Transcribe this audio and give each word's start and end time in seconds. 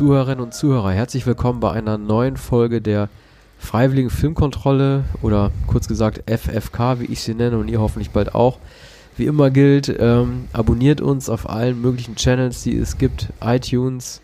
Zuhörerinnen 0.00 0.42
und 0.42 0.54
Zuhörer, 0.54 0.92
herzlich 0.92 1.26
willkommen 1.26 1.60
bei 1.60 1.72
einer 1.72 1.98
neuen 1.98 2.38
Folge 2.38 2.80
der 2.80 3.10
Freiwilligen 3.58 4.08
Filmkontrolle 4.08 5.04
oder 5.20 5.50
kurz 5.66 5.88
gesagt 5.88 6.22
FFK, 6.26 7.00
wie 7.00 7.04
ich 7.04 7.20
sie 7.20 7.34
nenne 7.34 7.58
und 7.58 7.68
ihr 7.68 7.82
hoffentlich 7.82 8.08
bald 8.08 8.34
auch. 8.34 8.56
Wie 9.18 9.26
immer 9.26 9.50
gilt, 9.50 9.94
ähm, 10.00 10.48
abonniert 10.54 11.02
uns 11.02 11.28
auf 11.28 11.50
allen 11.50 11.82
möglichen 11.82 12.16
Channels, 12.16 12.62
die 12.62 12.78
es 12.78 12.96
gibt, 12.96 13.28
iTunes, 13.42 14.22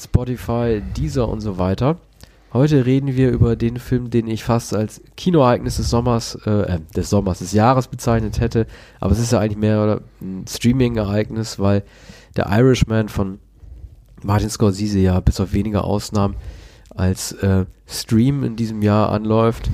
Spotify, 0.00 0.80
Deezer 0.96 1.28
und 1.28 1.40
so 1.40 1.58
weiter. 1.58 1.96
Heute 2.52 2.86
reden 2.86 3.16
wir 3.16 3.32
über 3.32 3.56
den 3.56 3.78
Film, 3.78 4.10
den 4.10 4.28
ich 4.28 4.44
fast 4.44 4.72
als 4.72 5.02
Kinoereignis 5.16 5.78
des 5.78 5.90
Sommers, 5.90 6.38
äh, 6.46 6.74
äh 6.74 6.78
des 6.94 7.10
Sommers, 7.10 7.40
des 7.40 7.50
Jahres 7.50 7.88
bezeichnet 7.88 8.38
hätte. 8.38 8.68
Aber 9.00 9.10
es 9.10 9.18
ist 9.18 9.32
ja 9.32 9.40
eigentlich 9.40 9.58
mehr 9.58 10.02
ein 10.22 10.44
Streaming-Ereignis, 10.48 11.58
weil 11.58 11.82
der 12.36 12.46
Irishman 12.48 13.08
von 13.08 13.40
Martin 14.22 14.50
Scorsese 14.50 14.98
ja 14.98 15.18
bis 15.20 15.40
auf 15.40 15.52
wenige 15.52 15.84
Ausnahmen 15.84 16.36
als 16.94 17.32
äh, 17.32 17.66
Stream 17.86 18.44
in 18.44 18.56
diesem 18.56 18.82
Jahr 18.82 19.10
anläuft. 19.10 19.70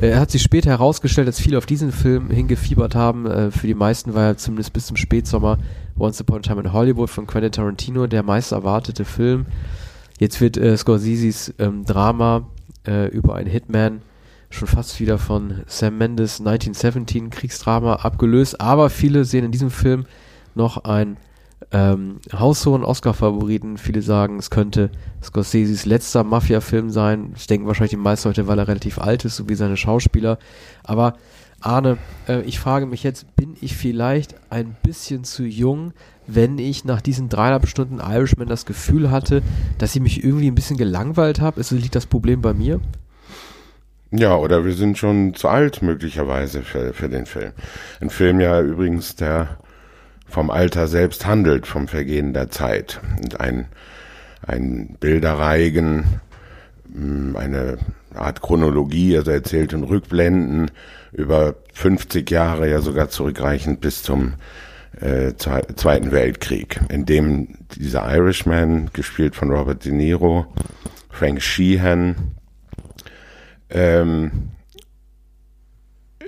Äh, 0.00 0.08
er 0.10 0.20
hat 0.20 0.30
sich 0.30 0.42
später 0.42 0.70
herausgestellt, 0.70 1.28
dass 1.28 1.40
viele 1.40 1.58
auf 1.58 1.66
diesen 1.66 1.92
Film 1.92 2.30
hingefiebert 2.30 2.94
haben. 2.94 3.26
Äh, 3.26 3.50
für 3.50 3.66
die 3.66 3.74
meisten 3.74 4.14
war 4.14 4.24
er 4.24 4.36
zumindest 4.36 4.72
bis 4.72 4.86
zum 4.86 4.96
Spätsommer 4.96 5.58
Once 5.98 6.20
Upon 6.20 6.38
a 6.38 6.40
Time 6.40 6.60
in 6.60 6.72
Hollywood 6.72 7.10
von 7.10 7.26
Quentin 7.26 7.52
Tarantino 7.52 8.06
der 8.06 8.22
meist 8.22 8.52
erwartete 8.52 9.04
Film. 9.04 9.46
Jetzt 10.18 10.40
wird 10.40 10.56
äh, 10.56 10.76
Scorseses 10.76 11.54
ähm, 11.58 11.84
Drama 11.84 12.48
äh, 12.86 13.08
über 13.08 13.34
einen 13.34 13.48
Hitman 13.48 14.02
schon 14.50 14.68
fast 14.68 14.98
wieder 14.98 15.18
von 15.18 15.62
Sam 15.66 15.98
Mendes 15.98 16.40
1917 16.40 17.30
Kriegsdrama 17.30 17.96
abgelöst, 17.96 18.60
aber 18.60 18.88
viele 18.88 19.24
sehen 19.24 19.44
in 19.44 19.52
diesem 19.52 19.70
Film 19.70 20.06
noch 20.54 20.84
ein 20.84 21.18
ähm, 21.72 22.20
haushohen 22.32 22.84
Oscar-Favoriten. 22.84 23.78
Viele 23.78 24.02
sagen, 24.02 24.38
es 24.38 24.50
könnte 24.50 24.90
Scorseses 25.22 25.86
letzter 25.86 26.24
Mafia-Film 26.24 26.90
sein. 26.90 27.32
Ich 27.36 27.46
denke 27.46 27.66
wahrscheinlich 27.66 27.90
die 27.90 27.96
meisten 27.96 28.28
Leute, 28.28 28.46
weil 28.46 28.58
er 28.58 28.68
relativ 28.68 28.98
alt 28.98 29.24
ist, 29.24 29.36
so 29.36 29.48
wie 29.48 29.54
seine 29.54 29.76
Schauspieler. 29.76 30.38
Aber 30.84 31.14
Arne, 31.60 31.98
äh, 32.28 32.42
ich 32.42 32.60
frage 32.60 32.86
mich 32.86 33.02
jetzt, 33.02 33.34
bin 33.36 33.56
ich 33.60 33.76
vielleicht 33.76 34.34
ein 34.50 34.76
bisschen 34.82 35.24
zu 35.24 35.44
jung, 35.44 35.92
wenn 36.26 36.58
ich 36.58 36.84
nach 36.84 37.00
diesen 37.00 37.28
dreieinhalb 37.28 37.66
Stunden 37.66 37.98
Irishman 37.98 38.48
das 38.48 38.64
Gefühl 38.64 39.10
hatte, 39.10 39.42
dass 39.78 39.96
ich 39.96 40.02
mich 40.02 40.22
irgendwie 40.22 40.50
ein 40.50 40.54
bisschen 40.54 40.76
gelangweilt 40.76 41.40
habe? 41.40 41.58
Also 41.58 41.74
liegt 41.74 41.96
das 41.96 42.06
Problem 42.06 42.42
bei 42.42 42.54
mir? 42.54 42.80
Ja, 44.10 44.36
oder 44.36 44.64
wir 44.64 44.72
sind 44.72 44.96
schon 44.96 45.34
zu 45.34 45.48
alt 45.48 45.82
möglicherweise 45.82 46.62
für, 46.62 46.94
für 46.94 47.08
den 47.08 47.26
Film. 47.26 47.52
Ein 48.00 48.08
Film 48.08 48.40
ja 48.40 48.60
übrigens, 48.60 49.16
der 49.16 49.58
vom 50.28 50.50
Alter 50.50 50.86
selbst 50.86 51.26
handelt, 51.26 51.66
vom 51.66 51.88
Vergehen 51.88 52.32
der 52.32 52.50
Zeit. 52.50 53.00
Und 53.22 53.40
ein, 53.40 53.66
ein 54.46 54.96
Bilderreigen, 55.00 56.20
hm, 56.92 57.36
eine 57.36 57.78
Art 58.14 58.42
Chronologie, 58.42 59.16
also 59.16 59.30
erzählt 59.30 59.72
in 59.72 59.84
Rückblenden 59.84 60.70
über 61.12 61.54
50 61.74 62.30
Jahre, 62.30 62.68
ja 62.70 62.80
sogar 62.80 63.08
zurückreichend 63.08 63.80
bis 63.80 64.02
zum 64.02 64.34
äh, 65.00 65.34
Zweiten 65.34 66.12
Weltkrieg, 66.12 66.80
in 66.88 67.06
dem 67.06 67.48
dieser 67.76 68.12
Irishman, 68.14 68.90
gespielt 68.92 69.36
von 69.36 69.50
Robert 69.50 69.84
De 69.84 69.92
Niro, 69.92 70.46
Frank 71.10 71.40
Sheehan, 71.42 72.16
ähm, 73.70 74.50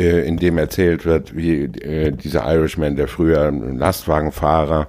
äh, 0.01 0.27
in 0.27 0.39
dem 0.39 0.57
erzählt 0.57 1.05
wird, 1.05 1.37
wie 1.37 1.65
äh, 1.65 2.11
dieser 2.13 2.51
Irishman, 2.51 2.97
der 2.97 3.07
früher 3.07 3.49
ein 3.49 3.77
Lastwagenfahrer 3.77 4.89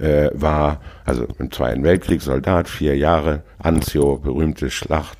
äh, 0.00 0.30
war, 0.32 0.80
also 1.04 1.26
im 1.38 1.52
Zweiten 1.52 1.84
Weltkrieg 1.84 2.20
Soldat, 2.20 2.68
vier 2.68 2.96
Jahre, 2.96 3.42
Anzio, 3.58 4.16
berühmte 4.16 4.70
Schlacht 4.70 5.18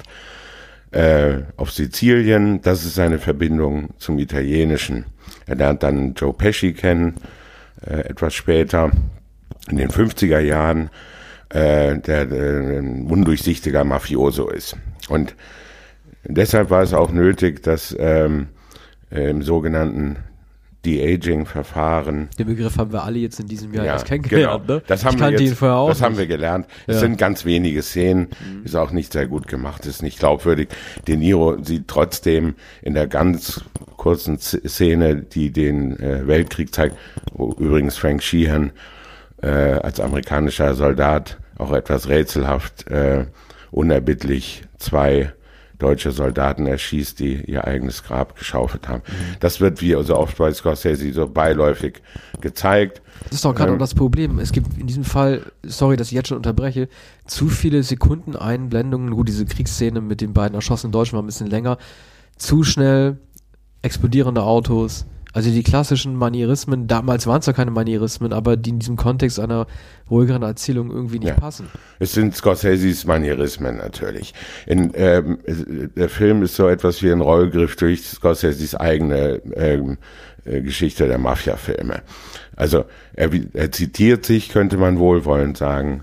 äh, 0.91 1.43
auf 1.57 1.71
Sizilien. 1.71 2.61
Das 2.63 2.85
ist 2.85 2.97
seine 2.97 3.19
Verbindung 3.19 3.91
zum 3.99 4.19
Italienischen. 4.19 5.07
Er 5.47 5.55
lernt 5.55 5.85
dann 5.85 6.15
Joe 6.15 6.33
Pesci 6.33 6.73
kennen, 6.73 7.15
äh, 7.87 8.01
etwas 8.09 8.35
später, 8.35 8.91
in 9.71 9.77
den 9.77 9.91
50er 9.91 10.41
Jahren, 10.41 10.91
äh, 11.51 11.97
der, 11.99 12.27
der 12.27 12.81
ein 12.81 13.07
undurchsichtiger 13.09 13.85
Mafioso 13.85 14.49
ist. 14.49 14.77
Und 15.09 15.37
deshalb 16.25 16.71
war 16.71 16.83
es 16.83 16.93
auch 16.93 17.13
nötig, 17.13 17.63
dass 17.63 17.95
ähm, 17.97 18.49
im 19.11 19.43
sogenannten 19.43 20.17
De-Aging-Verfahren. 20.85 22.29
Den 22.39 22.47
Begriff 22.47 22.79
haben 22.79 22.93
wir 22.93 23.05
alle 23.05 23.19
jetzt 23.19 23.39
in 23.39 23.47
diesem 23.47 23.75
Jahr 23.75 23.85
ja, 23.85 23.93
erst 23.93 24.07
kennengelernt, 24.07 24.67
genau. 24.67 24.79
ne? 24.79 24.83
Das 24.87 25.05
haben 25.05 25.17
ich 25.17 25.21
wir 25.21 25.31
jetzt, 25.31 25.61
das 25.61 25.89
nicht. 25.89 26.03
haben 26.03 26.17
wir 26.17 26.27
gelernt. 26.27 26.67
Es 26.87 26.97
ja. 26.97 27.01
sind 27.01 27.19
ganz 27.19 27.45
wenige 27.45 27.83
Szenen, 27.83 28.29
mhm. 28.29 28.65
ist 28.65 28.75
auch 28.75 28.91
nicht 28.91 29.13
sehr 29.13 29.27
gut 29.27 29.47
gemacht, 29.47 29.85
ist 29.85 30.03
nicht 30.03 30.19
glaubwürdig. 30.19 30.69
De 31.07 31.17
Niro 31.17 31.63
sieht 31.63 31.89
trotzdem 31.89 32.55
in 32.81 32.95
der 32.95 33.07
ganz 33.09 33.63
kurzen 33.99 34.39
Szene, 34.39 35.17
die 35.17 35.51
den 35.51 36.01
äh, 36.01 36.27
Weltkrieg 36.27 36.75
zeigt, 36.75 36.97
wo 37.33 37.53
übrigens 37.53 37.99
Frank 37.99 38.23
Sheehan 38.23 38.73
äh, 39.43 39.49
als 39.49 40.01
amerikanischer 40.01 40.75
Soldat 40.75 41.39
auch 41.59 41.73
etwas 41.73 42.09
rätselhaft, 42.09 42.91
äh, 42.91 43.27
unerbittlich 43.71 44.63
zwei 44.79 45.33
deutsche 45.83 46.13
Soldaten 46.13 46.67
erschießt, 46.67 47.19
die 47.19 47.43
ihr 47.45 47.67
eigenes 47.67 48.05
Grab 48.05 48.37
geschaufelt 48.37 48.89
haben. 48.89 49.03
Mhm. 49.07 49.37
Das 49.41 49.61
wird 49.61 49.81
wie 49.83 49.93
so 50.03 50.17
oft 50.17 50.37
bei 50.39 50.53
Scorsese 50.53 51.13
so 51.13 51.29
beiläufig 51.29 52.03
gezeigt. 52.41 53.03
Das 53.25 53.33
ist 53.33 53.45
doch 53.45 53.55
gerade 53.55 53.73
ähm, 53.73 53.79
das 53.79 53.95
Problem. 53.95 54.39
Es 54.39 54.53
gibt 54.53 54.79
in 54.79 54.87
diesem 54.87 55.05
Fall, 55.05 55.43
sorry, 55.63 55.97
dass 55.97 56.09
ich 56.09 56.15
jetzt 56.15 56.29
schon 56.29 56.37
unterbreche, 56.37 56.89
zu 57.27 57.49
viele 57.49 57.83
Sekundeneinblendungen. 57.83 59.11
Gut, 59.11 59.29
diese 59.29 59.45
Kriegsszene 59.45 60.01
mit 60.01 60.21
den 60.21 60.33
beiden 60.33 60.55
erschossenen 60.55 60.93
Deutschen 60.93 61.17
war 61.17 61.23
ein 61.23 61.27
bisschen 61.27 61.49
länger. 61.49 61.79
Zu 62.37 62.65
schnell 62.65 63.19
explodierende 63.83 64.43
Autos, 64.43 65.07
also 65.33 65.51
die 65.51 65.63
klassischen 65.63 66.17
Manierismen, 66.17 66.87
damals 66.87 67.27
waren 67.27 67.41
es 67.41 67.47
ja 67.47 67.53
keine 67.53 67.71
Manierismen, 67.71 68.33
aber 68.33 68.57
die 68.57 68.71
in 68.71 68.79
diesem 68.81 68.97
Kontext 68.97 69.39
einer 69.39 69.67
ruhigeren 70.11 70.43
Erzählung 70.43 70.91
irgendwie 70.91 71.21
nicht 71.21 71.29
ja. 71.29 71.35
passen. 71.35 71.69
Es 72.01 72.13
sind 72.13 72.35
Scorseses 72.35 73.07
Manierismen 73.07 73.77
natürlich. 73.77 74.35
In, 74.67 74.93
ähm, 74.95 75.39
der 75.97 76.09
Film 76.09 76.43
ist 76.43 76.57
so 76.57 76.69
etwas 76.69 77.03
wie 77.03 77.13
ein 77.13 77.21
Rollgriff 77.21 77.77
durch 77.77 78.03
Scorseses 78.03 78.75
eigene 78.75 79.41
ähm, 79.55 79.99
äh, 80.45 80.61
Geschichte 80.63 81.07
der 81.07 81.19
Mafia-Filme. 81.19 82.03
Also 82.57 82.85
er, 83.15 83.31
er 83.55 83.71
zitiert 83.71 84.25
sich, 84.25 84.49
könnte 84.49 84.77
man 84.79 84.99
wohlwollend 84.99 85.57
sagen. 85.57 86.03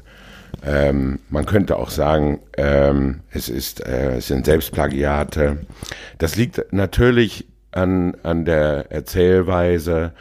Ähm, 0.65 1.19
man 1.29 1.45
könnte 1.45 1.75
auch 1.75 1.89
sagen, 1.89 2.39
ähm, 2.57 3.21
es 3.31 3.49
ist, 3.49 3.85
äh, 3.85 4.17
es 4.17 4.27
sind 4.27 4.45
Selbstplagiate. 4.45 5.57
Das 6.17 6.35
liegt 6.35 6.71
natürlich 6.71 7.45
an, 7.71 8.15
an 8.23 8.45
der 8.45 8.91
Erzählweise. 8.91 10.13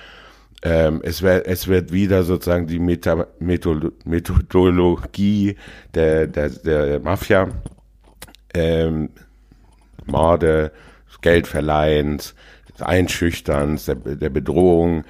Ähm, 0.63 1.01
es, 1.05 1.23
wird, 1.23 1.47
es 1.47 1.69
wird 1.69 1.93
wieder 1.93 2.23
sozusagen 2.23 2.67
die 2.67 2.79
Meta, 2.79 3.27
Methodologie 3.39 5.57
der, 5.95 6.27
der, 6.27 6.49
der 6.51 7.01
Mafia, 7.01 7.49
ähm, 8.55 9.11
Morde, 10.07 10.73
Geldverleihens, 11.21 12.35
Einschüchterns, 12.81 13.85
der, 13.87 13.97
der 13.97 14.31
Bedrohung 14.31 15.05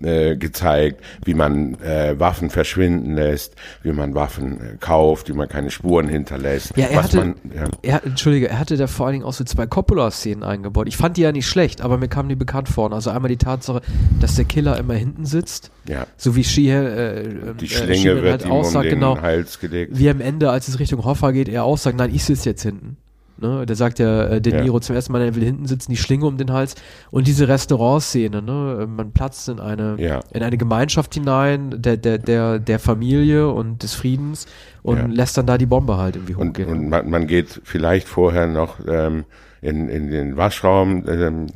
äh, 0.00 0.36
gezeigt, 0.36 1.02
wie 1.24 1.34
man 1.34 1.74
äh, 1.80 2.18
Waffen 2.18 2.50
verschwinden 2.50 3.14
lässt, 3.14 3.54
wie 3.82 3.92
man 3.92 4.14
Waffen 4.14 4.60
äh, 4.60 4.76
kauft, 4.78 5.28
wie 5.28 5.32
man 5.32 5.48
keine 5.48 5.70
Spuren 5.70 6.08
hinterlässt. 6.08 6.76
Ja, 6.76 6.86
er 6.86 7.02
hatte, 7.02 7.16
man, 7.18 7.34
ja. 7.54 7.64
er, 7.82 8.04
Entschuldige, 8.04 8.48
er 8.48 8.58
hatte 8.58 8.76
da 8.76 8.86
vor 8.86 9.06
allen 9.06 9.14
Dingen 9.14 9.24
auch 9.24 9.32
so 9.32 9.44
zwei 9.44 9.66
Coppola-Szenen 9.66 10.44
eingebaut. 10.44 10.88
Ich 10.88 10.96
fand 10.96 11.16
die 11.16 11.22
ja 11.22 11.32
nicht 11.32 11.46
schlecht, 11.46 11.80
aber 11.80 11.98
mir 11.98 12.08
kamen 12.08 12.28
die 12.28 12.36
bekannt 12.36 12.68
vor. 12.68 12.92
Also 12.92 13.10
einmal 13.10 13.28
die 13.28 13.36
Tatsache, 13.36 13.82
dass 14.20 14.36
der 14.36 14.44
Killer 14.44 14.78
immer 14.78 14.94
hinten 14.94 15.24
sitzt, 15.26 15.70
ja. 15.88 16.06
so 16.16 16.36
wie 16.36 16.44
Sheehan, 16.44 16.86
äh, 16.86 17.24
die 17.60 17.66
äh, 17.66 17.68
Schlinge 17.68 18.10
äh, 18.10 18.22
wird 18.22 18.42
halt 18.42 18.44
ihm 18.46 18.52
aussagt, 18.52 18.84
um 18.84 18.90
den 18.90 19.00
genau, 19.00 19.20
Hals 19.20 19.58
gelegt. 19.58 19.98
Wie 19.98 20.08
am 20.08 20.20
Ende, 20.20 20.50
als 20.50 20.68
es 20.68 20.78
Richtung 20.78 21.04
Hoffa 21.04 21.32
geht, 21.32 21.48
er 21.48 21.64
aussagt, 21.64 21.98
nein, 21.98 22.14
ich 22.14 22.24
sitze 22.24 22.50
jetzt 22.50 22.62
hinten. 22.62 22.96
Ne? 23.40 23.66
Der 23.66 23.76
sagt 23.76 23.98
ja 23.98 24.24
äh, 24.24 24.40
De 24.40 24.60
Niro 24.60 24.76
ja. 24.76 24.80
zum 24.80 24.96
ersten 24.96 25.12
Mal, 25.12 25.22
er 25.22 25.34
will 25.34 25.44
hinten 25.44 25.66
sitzen, 25.66 25.90
die 25.90 25.96
Schlinge 25.96 26.26
um 26.26 26.36
den 26.36 26.52
Hals. 26.52 26.74
Und 27.10 27.26
diese 27.26 27.48
Restaurantszene, 27.48 28.42
ne? 28.42 28.86
man 28.88 29.12
platzt 29.12 29.48
in 29.48 29.60
eine, 29.60 29.96
ja. 29.98 30.20
in 30.32 30.42
eine 30.42 30.58
Gemeinschaft 30.58 31.14
hinein, 31.14 31.74
der, 31.76 31.96
der, 31.96 32.18
der, 32.18 32.58
der 32.58 32.78
Familie 32.78 33.48
und 33.48 33.82
des 33.82 33.94
Friedens 33.94 34.46
und 34.82 34.98
ja. 34.98 35.06
lässt 35.06 35.36
dann 35.36 35.46
da 35.46 35.58
die 35.58 35.66
Bombe 35.66 35.96
halt 35.96 36.16
irgendwie 36.16 36.34
hochgehen. 36.34 36.68
Und, 36.68 36.78
und 36.78 36.88
man, 36.88 37.10
man, 37.10 37.26
geht 37.26 37.60
vielleicht 37.64 38.08
vorher 38.08 38.46
noch 38.46 38.76
ähm, 38.86 39.24
in, 39.60 39.88
in 39.88 40.10
den 40.10 40.36
Waschraum, 40.36 41.04
ähm, 41.08 41.46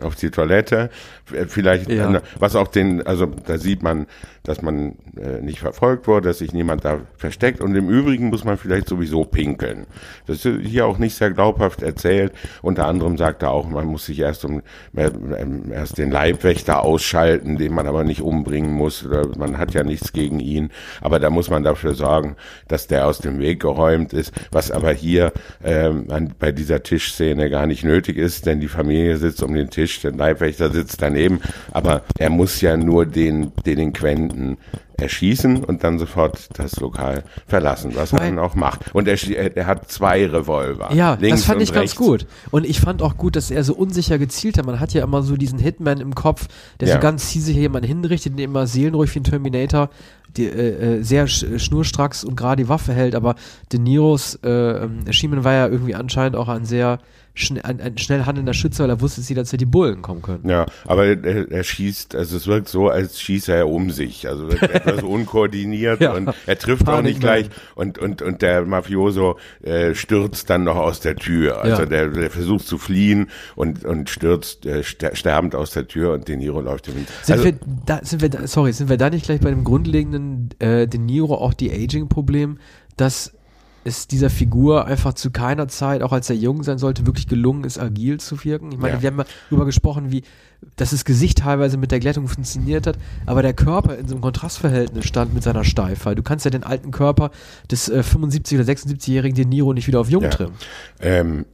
auf 0.00 0.14
die 0.16 0.30
Toilette, 0.30 0.90
F- 1.30 1.50
vielleicht, 1.52 1.90
Ja. 1.90 2.12
äh, 2.14 2.20
was 2.38 2.56
auch 2.56 2.68
den, 2.68 3.06
also 3.06 3.26
da 3.26 3.58
sieht 3.58 3.82
man, 3.82 4.06
dass 4.44 4.60
man 4.60 4.96
äh, 5.16 5.40
nicht 5.40 5.60
verfolgt 5.60 6.08
wurde, 6.08 6.28
dass 6.28 6.38
sich 6.38 6.52
niemand 6.52 6.84
da 6.84 6.98
versteckt 7.16 7.60
und 7.60 7.76
im 7.76 7.88
Übrigen 7.88 8.28
muss 8.28 8.42
man 8.44 8.56
vielleicht 8.58 8.88
sowieso 8.88 9.24
pinkeln. 9.24 9.86
Das 10.26 10.44
ist 10.44 10.66
hier 10.66 10.86
auch 10.86 10.98
nicht 10.98 11.14
sehr 11.14 11.30
glaubhaft 11.30 11.82
erzählt. 11.82 12.32
Unter 12.60 12.86
anderem 12.86 13.16
sagt 13.16 13.44
er 13.44 13.52
auch, 13.52 13.68
man 13.68 13.86
muss 13.86 14.06
sich 14.06 14.18
erst 14.18 14.44
um 14.44 14.62
äh, 14.96 15.10
ähm, 15.38 15.70
erst 15.72 15.98
den 15.98 16.10
Leibwächter 16.10 16.82
ausschalten, 16.82 17.56
den 17.56 17.72
man 17.72 17.86
aber 17.86 18.02
nicht 18.02 18.20
umbringen 18.20 18.72
muss. 18.72 19.06
Oder 19.06 19.28
man 19.38 19.58
hat 19.58 19.74
ja 19.74 19.84
nichts 19.84 20.12
gegen 20.12 20.40
ihn, 20.40 20.70
aber 21.00 21.20
da 21.20 21.30
muss 21.30 21.48
man 21.48 21.62
dafür 21.62 21.94
sorgen, 21.94 22.34
dass 22.66 22.88
der 22.88 23.06
aus 23.06 23.18
dem 23.18 23.38
Weg 23.38 23.60
geräumt 23.60 24.12
ist, 24.12 24.32
was 24.50 24.72
aber 24.72 24.92
hier 24.92 25.32
ähm, 25.62 26.06
an, 26.10 26.34
bei 26.38 26.50
dieser 26.50 26.82
Tischszene 26.82 27.48
gar 27.52 27.66
nicht 27.66 27.84
nötig 27.84 28.16
ist, 28.16 28.46
denn 28.46 28.60
die 28.60 28.68
Familie 28.68 29.18
sitzt 29.18 29.42
um 29.42 29.52
den 29.54 29.68
Tisch, 29.68 30.00
der 30.00 30.12
Leibwächter 30.12 30.70
sitzt 30.72 31.02
daneben, 31.02 31.40
aber 31.70 32.02
er 32.18 32.30
muss 32.30 32.62
ja 32.62 32.78
nur 32.78 33.04
den 33.04 33.52
Delinquenten 33.66 34.56
erschießen 34.96 35.62
und 35.64 35.84
dann 35.84 35.98
sofort 35.98 36.48
das 36.58 36.76
Lokal 36.80 37.24
verlassen, 37.46 37.92
was 37.94 38.12
man 38.12 38.22
Nein. 38.22 38.38
auch 38.38 38.54
macht. 38.54 38.94
Und 38.94 39.06
er, 39.06 39.18
er, 39.30 39.56
er 39.56 39.66
hat 39.66 39.90
zwei 39.90 40.24
Revolver. 40.26 40.94
Ja, 40.94 41.16
das 41.16 41.44
fand 41.44 41.60
ich 41.60 41.72
ganz 41.72 41.90
rechts. 41.90 41.96
gut. 41.96 42.26
Und 42.50 42.64
ich 42.64 42.80
fand 42.80 43.02
auch 43.02 43.16
gut, 43.16 43.36
dass 43.36 43.50
er 43.50 43.64
so 43.64 43.74
unsicher 43.74 44.18
gezielt 44.18 44.56
hat. 44.58 44.64
Man 44.64 44.80
hat 44.80 44.94
ja 44.94 45.02
immer 45.04 45.22
so 45.22 45.36
diesen 45.36 45.58
Hitman 45.58 46.00
im 46.00 46.14
Kopf, 46.14 46.46
der 46.80 46.88
Ja. 46.88 46.94
so 46.94 47.00
ganz 47.00 47.28
zielsicher 47.28 47.60
jemanden 47.60 47.88
hinrichtet, 47.88 48.38
den 48.38 48.44
immer 48.44 48.66
seelenruhig 48.66 49.14
wie 49.14 49.20
ein 49.20 49.24
Terminator, 49.24 49.90
die, 50.36 50.46
äh, 50.46 50.98
äh, 50.98 51.02
sehr 51.02 51.26
sch 51.26 51.44
schnurstracks 51.58 52.24
und 52.24 52.36
gerade 52.36 52.62
die 52.62 52.68
Waffe 52.68 52.92
hält. 52.94 53.14
Aber 53.14 53.34
De 53.72 53.80
Niros 53.80 54.38
äh, 54.44 54.48
ähm, 54.84 55.00
Schiemann 55.10 55.44
war 55.44 55.52
ja 55.52 55.68
irgendwie 55.68 55.94
anscheinend 55.94 56.36
auch 56.36 56.48
ein 56.48 56.64
sehr 56.64 56.98
schn 57.34 57.58
ein, 57.62 57.80
ein 57.80 57.96
schnell 57.98 58.24
handelnder 58.26 58.52
Schütze, 58.54 58.82
weil 58.82 58.90
er 58.90 59.00
wusste, 59.00 59.20
dass 59.20 59.28
jederzeit 59.28 59.60
die 59.60 59.64
Bullen 59.66 60.02
kommen 60.02 60.20
können. 60.22 60.48
Ja, 60.48 60.66
aber 60.84 61.06
er, 61.06 61.50
er 61.50 61.64
schießt, 61.64 62.14
also 62.14 62.36
es 62.36 62.46
wirkt 62.46 62.68
so, 62.68 62.88
als 62.88 63.20
schieße 63.20 63.54
er 63.54 63.68
um 63.68 63.90
sich, 63.90 64.28
also 64.28 64.48
etwas 64.50 65.02
unkoordiniert 65.02 66.00
Ja. 66.00 66.12
und 66.14 66.30
er 66.46 66.58
trifft 66.58 66.88
auch 66.88 67.00
nicht 67.02 67.20
gleich 67.20 67.48
und 67.74 67.98
und 67.98 68.20
und 68.22 68.42
der 68.42 68.64
Mafioso 68.66 69.38
äh, 69.62 69.94
stürzt 69.94 70.50
dann 70.50 70.64
noch 70.64 70.76
aus 70.76 71.00
der 71.00 71.16
Tür, 71.16 71.62
also 71.62 71.82
Ja. 71.82 71.86
der, 71.88 72.08
der 72.08 72.30
versucht 72.30 72.66
zu 72.66 72.76
fliehen 72.78 73.28
und 73.56 73.84
und 73.84 74.10
stürzt 74.10 74.66
äh, 74.66 74.82
ster 74.82 75.16
sterbend 75.16 75.54
aus 75.54 75.70
der 75.70 75.88
Tür 75.88 76.12
und 76.12 76.28
De 76.28 76.36
Niro 76.36 76.60
läuft 76.60 76.88
ihm. 76.88 76.94
Sind 77.22 77.32
Also, 77.32 77.44
wir 77.44 77.54
da, 77.86 78.00
sind 78.02 78.20
wir 78.22 78.28
da, 78.28 78.46
sorry, 78.46 78.72
sind 78.72 78.90
wir 78.90 78.96
da 78.98 79.08
nicht 79.10 79.24
gleich 79.24 79.40
bei 79.40 79.50
dem 79.50 79.64
grundlegenden 79.64 80.50
äh, 80.58 80.86
De 80.86 81.00
Niro 81.00 81.34
auch 81.36 81.54
die 81.54 81.70
Aging-Problem, 81.72 82.58
dass 82.96 83.32
es 83.84 84.06
dieser 84.06 84.30
Figur 84.30 84.86
einfach 84.86 85.14
zu 85.14 85.30
keiner 85.30 85.68
Zeit, 85.68 86.02
auch 86.02 86.12
als 86.12 86.30
er 86.30 86.36
jung 86.36 86.62
sein 86.62 86.78
sollte, 86.78 87.06
wirklich 87.06 87.26
gelungen 87.26 87.64
ist, 87.64 87.78
agil 87.78 88.20
zu 88.20 88.42
wirken. 88.44 88.70
Ich 88.72 88.78
meine, 88.78 88.94
Ja. 88.94 89.02
wir 89.02 89.10
haben 89.10 89.24
darüber 89.50 89.64
gesprochen, 89.66 90.10
wie 90.12 90.22
dass 90.76 90.90
das 90.90 91.04
Gesicht 91.04 91.38
teilweise 91.38 91.76
mit 91.76 91.90
der 91.90 91.98
Glättung 91.98 92.28
funktioniert 92.28 92.86
hat, 92.86 92.96
aber 93.26 93.42
der 93.42 93.52
Körper 93.52 93.98
in 93.98 94.06
so 94.06 94.14
einem 94.14 94.22
Kontrastverhältnis 94.22 95.04
stand 95.06 95.34
mit 95.34 95.42
seiner 95.42 95.64
Steifheit. 95.64 96.16
Du 96.16 96.22
kannst 96.22 96.44
ja 96.44 96.52
den 96.52 96.62
alten 96.62 96.92
Körper 96.92 97.32
des 97.68 97.88
äh, 97.88 98.04
75- 98.06 98.54
oder 98.54 98.64
76-jährigen 98.72 99.34
De 99.34 99.44
Niro 99.44 99.72
nicht 99.72 99.88
wieder 99.88 99.98
auf 100.00 100.08
jung 100.08 100.22
Ja. 100.22 100.30
trimmen. 100.30 100.54
Ähm, 101.00 101.46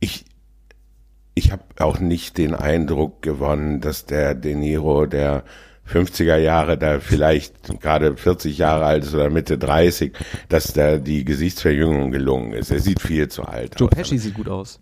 ich 0.00 0.24
ich 1.38 1.52
habe 1.52 1.62
auch 1.78 2.00
nicht 2.00 2.38
den 2.38 2.54
Eindruck 2.54 3.22
gewonnen, 3.22 3.80
dass 3.80 4.04
der 4.06 4.34
De 4.34 4.54
Niro 4.56 5.06
der 5.06 5.44
50er 5.90 6.36
Jahre, 6.36 6.76
da 6.78 7.00
vielleicht 7.00 7.80
gerade 7.80 8.16
40 8.16 8.58
Jahre 8.58 8.84
alt 8.84 9.04
ist 9.04 9.14
oder 9.14 9.30
Mitte 9.30 9.58
30, 9.58 10.12
dass 10.48 10.72
da 10.72 10.98
die 10.98 11.24
Gesichtsverjüngung 11.24 12.10
gelungen 12.10 12.52
ist. 12.52 12.70
Er 12.70 12.80
sieht 12.80 13.00
viel 13.00 13.28
zu 13.28 13.44
alt 13.44 13.78
Joe 13.78 13.88
aus. 13.88 13.96
Pesci 13.96 14.18
sieht 14.18 14.34
gut 14.34 14.48
aus. 14.48 14.80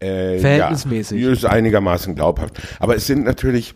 Äh, 0.00 0.38
Verhältnismäßig. 0.38 1.22
Ja, 1.22 1.32
ist 1.32 1.46
einigermaßen 1.46 2.14
glaubhaft. 2.14 2.60
Aber 2.78 2.94
es 2.94 3.06
sind 3.06 3.24
natürlich, 3.24 3.74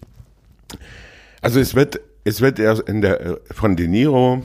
also 1.40 1.58
es 1.58 1.74
wird, 1.74 2.00
es 2.24 2.40
wird 2.40 2.58
erst 2.58 2.82
in 2.82 3.00
der, 3.00 3.38
von 3.50 3.76
De 3.76 3.88
Niro, 3.88 4.42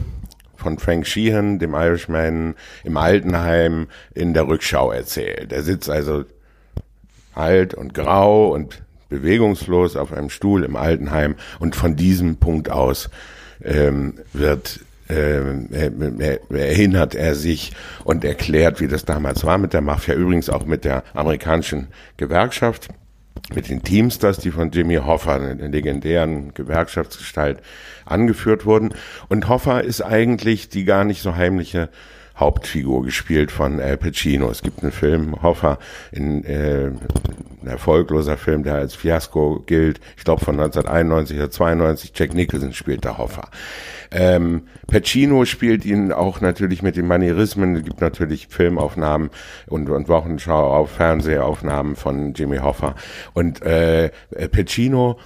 von 0.56 0.78
Frank 0.78 1.06
Sheehan, 1.06 1.58
dem 1.58 1.74
Irishman, 1.74 2.54
im 2.84 2.96
Altenheim 2.96 3.88
in 4.14 4.32
der 4.32 4.48
Rückschau 4.48 4.92
erzählt. 4.92 5.52
Er 5.52 5.62
sitzt 5.62 5.90
also 5.90 6.24
alt 7.34 7.74
und 7.74 7.92
grau 7.92 8.54
und 8.54 8.82
bewegungslos 9.14 9.96
auf 9.96 10.12
einem 10.12 10.30
Stuhl 10.30 10.64
im 10.64 10.76
Altenheim 10.76 11.36
und 11.60 11.76
von 11.76 11.96
diesem 11.96 12.36
Punkt 12.36 12.70
aus 12.70 13.10
ähm, 13.62 14.14
wird 14.32 14.80
ähm, 15.08 15.68
er, 15.70 15.92
er, 16.18 16.40
erinnert 16.50 17.14
er 17.14 17.34
sich 17.34 17.72
und 18.04 18.24
erklärt, 18.24 18.80
wie 18.80 18.88
das 18.88 19.04
damals 19.04 19.44
war 19.44 19.58
mit 19.58 19.72
der 19.72 19.82
Mafia, 19.82 20.14
übrigens 20.14 20.48
auch 20.48 20.64
mit 20.64 20.84
der 20.84 21.04
amerikanischen 21.12 21.88
Gewerkschaft, 22.16 22.88
mit 23.54 23.68
den 23.68 23.82
Teamsters, 23.82 24.38
die 24.38 24.50
von 24.50 24.70
Jimmy 24.70 24.96
Hoffa, 24.96 25.36
einer 25.36 25.68
legendären 25.68 26.54
Gewerkschaftsgestalt, 26.54 27.60
angeführt 28.06 28.64
wurden. 28.64 28.94
Und 29.28 29.48
Hoffa 29.48 29.80
ist 29.80 30.00
eigentlich 30.00 30.70
die 30.70 30.84
gar 30.84 31.04
nicht 31.04 31.20
so 31.20 31.36
heimliche 31.36 31.90
Hauptfigur 32.36 33.04
gespielt 33.04 33.52
von 33.52 33.80
Al 33.80 33.96
Pacino. 33.96 34.50
Es 34.50 34.62
gibt 34.62 34.82
einen 34.82 34.92
Film, 34.92 35.40
Hoffa, 35.42 35.78
in, 36.10 36.44
äh, 36.44 36.90
ein 37.62 37.66
erfolgloser 37.66 38.36
Film, 38.36 38.62
der 38.64 38.74
als 38.74 38.94
Fiasko 38.94 39.62
gilt. 39.66 40.00
Ich 40.16 40.24
glaube 40.24 40.44
von 40.44 40.58
1991 40.58 41.36
oder 41.38 41.50
92. 41.50 42.12
Jack 42.14 42.34
Nicholson 42.34 42.72
spielt 42.72 43.04
da 43.04 43.18
Hoffa. 43.18 43.48
Ähm, 44.10 44.62
Pacino 44.86 45.44
spielt 45.44 45.84
ihn 45.84 46.12
auch 46.12 46.40
natürlich 46.40 46.82
mit 46.82 46.96
den 46.96 47.06
Manierismen. 47.06 47.76
Es 47.76 47.84
gibt 47.84 48.00
natürlich 48.00 48.48
Filmaufnahmen 48.48 49.30
und, 49.66 49.88
und 49.88 50.08
Wochenschau 50.08 50.74
auf 50.74 50.90
Fernsehaufnahmen 50.90 51.96
von 51.96 52.34
Jimmy 52.34 52.58
Hoffa. 52.58 52.94
Und 53.32 53.62
äh, 53.62 54.10
Pacino 54.50 55.18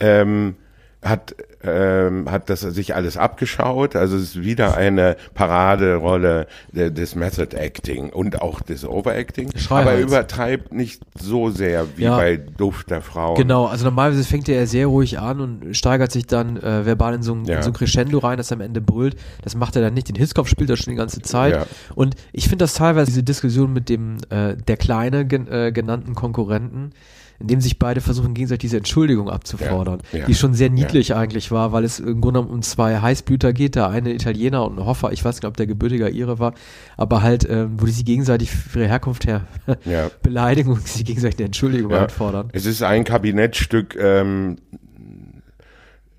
ähm, 0.00 0.56
hat 1.02 1.34
ähm, 1.66 2.30
hat 2.30 2.48
das 2.50 2.60
sich 2.60 2.94
alles 2.94 3.16
abgeschaut. 3.16 3.96
Also 3.96 4.16
es 4.16 4.22
ist 4.36 4.42
wieder 4.42 4.76
eine 4.76 5.16
Paraderolle 5.34 6.46
de- 6.72 6.90
des 6.90 7.14
Method 7.14 7.56
Acting 7.56 8.10
und 8.10 8.40
auch 8.42 8.60
des 8.60 8.84
Overacting. 8.84 9.50
Schreihals. 9.56 9.88
Aber 9.88 9.98
übertreibt 10.00 10.72
nicht 10.72 11.02
so 11.18 11.50
sehr 11.50 11.86
wie 11.96 12.04
Ja. 12.04 12.16
bei 12.16 12.36
Duft 12.36 12.90
der 12.90 13.02
Frauen. 13.02 13.36
Genau, 13.36 13.66
also 13.66 13.84
normalerweise 13.84 14.24
fängt 14.24 14.48
er 14.48 14.66
sehr 14.66 14.86
ruhig 14.86 15.18
an 15.18 15.40
und 15.40 15.76
steigert 15.76 16.12
sich 16.12 16.26
dann 16.26 16.56
äh, 16.56 16.84
verbal 16.86 17.14
in 17.14 17.22
so, 17.22 17.34
ein, 17.34 17.44
Ja. 17.44 17.56
in 17.56 17.62
so 17.62 17.70
ein 17.70 17.74
Crescendo 17.74 18.18
rein, 18.18 18.36
dass 18.38 18.50
er 18.50 18.56
am 18.56 18.60
Ende 18.60 18.80
brüllt. 18.80 19.16
Das 19.42 19.54
macht 19.56 19.76
er 19.76 19.82
dann 19.82 19.94
nicht. 19.94 20.08
Den 20.08 20.16
Hisskopf 20.16 20.48
spielt 20.48 20.70
er 20.70 20.76
schon 20.76 20.92
die 20.92 20.96
ganze 20.96 21.20
Zeit. 21.22 21.54
Ja. 21.54 21.66
Und 21.94 22.14
ich 22.32 22.44
finde 22.48 22.62
das 22.64 22.74
teilweise, 22.74 23.06
diese 23.10 23.22
Diskussion 23.22 23.72
mit 23.72 23.88
dem 23.88 24.18
äh, 24.30 24.56
der 24.56 24.76
kleine 24.76 25.26
gen, 25.26 25.48
äh, 25.48 25.72
genannten 25.72 26.14
Konkurrenten, 26.14 26.90
in 27.38 27.48
dem 27.48 27.60
sich 27.60 27.78
beide 27.78 28.00
versuchen, 28.00 28.34
gegenseitig 28.34 28.60
diese 28.70 28.76
Entschuldigung 28.78 29.28
abzufordern, 29.30 30.00
Ja, 30.12 30.20
ja, 30.20 30.24
die 30.26 30.34
schon 30.34 30.54
sehr 30.54 30.70
niedlich 30.70 31.14
eigentlich 31.14 31.50
war, 31.50 31.72
weil 31.72 31.84
es 31.84 32.00
im 32.00 32.20
Grunde 32.20 32.40
um 32.40 32.62
zwei 32.62 32.98
Heißblüter 33.00 33.52
geht, 33.52 33.74
der 33.74 33.88
eine 33.88 34.12
Italiener 34.12 34.64
und 34.66 34.78
ein 34.78 34.86
Hoffer, 34.86 35.12
ich 35.12 35.24
weiß 35.24 35.36
nicht, 35.36 35.44
ob 35.44 35.56
der 35.56 35.66
gebürtiger 35.66 36.10
Ire 36.10 36.38
war, 36.38 36.54
aber 36.96 37.22
halt, 37.22 37.46
ähm, 37.48 37.74
wo 37.78 37.86
die 37.86 37.92
sich 37.92 38.04
gegenseitig 38.04 38.50
für 38.50 38.80
ihre 38.80 38.88
Herkunft 38.88 39.26
her 39.26 39.42
Ja. 39.84 40.10
beleidigen 40.22 40.70
und 40.72 40.86
sich 40.86 41.04
gegenseitig 41.04 41.38
eine 41.38 41.46
Entschuldigung 41.46 41.92
Ja. 41.92 42.04
einfordern. 42.04 42.48
Es 42.52 42.66
ist 42.66 42.82
ein 42.82 43.04
Kabinettstück 43.04 43.96
ähm, 44.00 44.56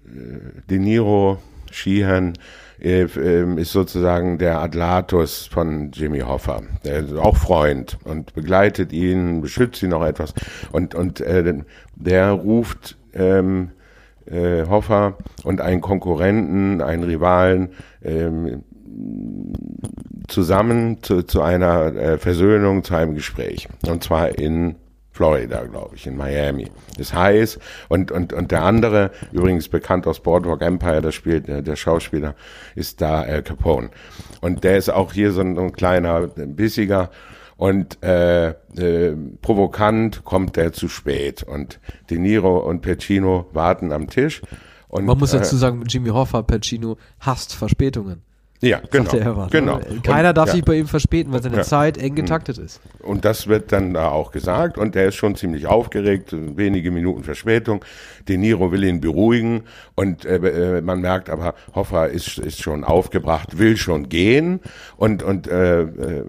äh, 0.05 0.61
De 0.69 0.79
Niro, 0.79 1.39
Sheehan, 1.71 2.33
äh, 2.79 3.03
ähm, 3.03 3.57
ist 3.57 3.71
sozusagen 3.71 4.37
der 4.37 4.59
Adlatus 4.59 5.47
von 5.47 5.91
Jimmy 5.91 6.19
Hoffa. 6.19 6.61
Auch 7.17 7.37
Freund 7.37 7.97
und 8.03 8.33
begleitet 8.33 8.93
ihn, 8.93 9.41
beschützt 9.41 9.81
ihn 9.83 9.93
auch 9.93 10.05
etwas. 10.05 10.33
Und, 10.71 10.95
und 10.95 11.21
äh, 11.21 11.53
der 11.95 12.31
ruft 12.31 12.97
ähm, 13.13 13.71
äh, 14.25 14.65
Hoffa 14.67 15.17
und 15.43 15.61
einen 15.61 15.81
Konkurrenten, 15.81 16.81
einen 16.81 17.03
Rivalen 17.03 17.69
ähm, 18.03 18.63
zusammen 20.27 21.01
zu, 21.01 21.23
zu 21.23 21.41
einer 21.41 21.95
äh, 21.95 22.17
Versöhnung, 22.17 22.83
zu 22.83 22.95
einem 22.95 23.15
Gespräch. 23.15 23.67
Und 23.87 24.03
zwar 24.03 24.37
in 24.37 24.75
Florida, 25.17 25.63
glaube 25.65 25.95
ich, 25.95 26.05
in 26.05 26.15
Miami. 26.15 26.69
Ist 26.99 27.13
heiß 27.15 27.57
und, 27.89 28.11
und, 28.11 28.33
und 28.33 28.51
der 28.51 28.63
andere, 28.63 29.09
übrigens 29.31 29.67
bekannt 29.67 30.05
aus 30.05 30.19
Boardwalk 30.19 30.61
Empire, 30.61 31.01
das 31.01 31.15
spielt 31.15 31.49
äh, 31.49 31.63
der 31.63 31.75
Schauspieler, 31.75 32.35
ist 32.75 33.01
da 33.01 33.21
Al 33.21 33.41
Capone. 33.41 33.89
Und 34.41 34.63
der 34.63 34.77
ist 34.77 34.89
auch 34.89 35.13
hier 35.13 35.31
so 35.31 35.41
ein, 35.41 35.55
so 35.55 35.61
ein 35.61 35.71
kleiner, 35.71 36.29
äh, 36.37 36.45
bissiger 36.45 37.09
und 37.55 38.03
äh, 38.03 38.49
äh, 38.49 39.15
provokant 39.41 40.23
kommt 40.23 40.55
der 40.55 40.71
zu 40.71 40.87
spät. 40.87 41.41
Und 41.41 41.79
De 42.11 42.19
Niro 42.19 42.59
und 42.59 42.83
Pacino 42.83 43.47
warten 43.53 43.91
am 43.91 44.07
Tisch. 44.07 44.43
Und, 44.87 45.05
Man 45.05 45.17
muss 45.17 45.33
äh, 45.33 45.39
dazu 45.39 45.57
sagen, 45.57 45.83
Jimmy 45.87 46.09
Hoffa, 46.09 46.43
Pacino 46.43 46.97
hasst 47.19 47.55
Verspätungen. 47.55 48.26
Ja, 48.59 48.81
genau. 48.89 49.11
Er 49.11 49.37
was, 49.37 49.51
genau. 49.51 49.77
Ne? 49.77 50.01
Keiner 50.01 50.29
und, 50.29 50.37
darf 50.37 50.47
ja. 50.47 50.55
sich 50.55 50.65
bei 50.65 50.75
ihm 50.77 50.87
verspäten, 50.87 51.31
weil 51.31 51.43
seine 51.43 51.57
Ja. 51.57 51.63
Zeit 51.63 51.97
eng 51.97 52.15
getaktet 52.15 52.57
ist. 52.57 52.81
Und 52.99 53.23
das 53.23 53.47
wird 53.47 53.71
dann 53.71 53.93
da 53.93 54.09
auch 54.09 54.31
gesagt 54.31 54.79
und 54.79 54.95
der 54.95 55.07
ist 55.07 55.15
schon 55.15 55.35
ziemlich 55.35 55.67
aufgeregt, 55.67 56.33
wenige 56.33 56.89
Minuten 56.89 57.23
Verspätung. 57.23 57.85
De 58.27 58.35
Niro 58.35 58.71
will 58.71 58.83
ihn 58.83 58.99
beruhigen 58.99 59.63
und 59.93 60.25
äh, 60.25 60.37
äh, 60.37 60.81
man 60.81 61.01
merkt 61.01 61.29
aber, 61.29 61.53
Hoffa 61.75 62.05
ist, 62.05 62.39
ist 62.39 62.61
schon 62.61 62.83
aufgebracht, 62.83 63.59
will 63.59 63.77
schon 63.77 64.09
gehen 64.09 64.59
und, 64.97 65.21
und 65.21 65.47
äh, 65.47 65.81
äh, 65.81 66.23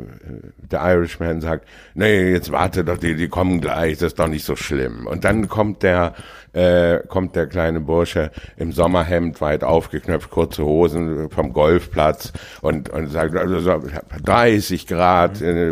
der 0.58 0.80
Irishman 0.82 1.40
sagt, 1.40 1.66
nee, 1.94 2.30
jetzt 2.30 2.52
warte 2.52 2.84
doch, 2.84 2.98
die, 2.98 3.16
die 3.16 3.28
kommen 3.28 3.60
gleich, 3.62 3.94
das 3.94 4.08
ist 4.08 4.18
doch 4.18 4.28
nicht 4.28 4.44
so 4.44 4.54
schlimm. 4.54 5.06
Und 5.06 5.24
dann 5.24 5.48
kommt 5.48 5.82
der 5.82 6.14
äh, 6.52 7.00
kommt 7.06 7.36
der 7.36 7.46
kleine 7.46 7.80
Bursche 7.80 8.30
im 8.56 8.72
Sommerhemd, 8.72 9.40
weit 9.40 9.62
aufgeknöpft, 9.62 10.30
kurze 10.30 10.64
Hosen 10.64 11.30
vom 11.30 11.52
Golfplatz 11.52 12.17
und, 12.60 12.90
und 12.90 13.08
sagt, 13.08 13.36
also 13.36 13.60
so 13.60 13.82
30 14.24 14.86
Grad 14.86 15.40
äh, 15.40 15.68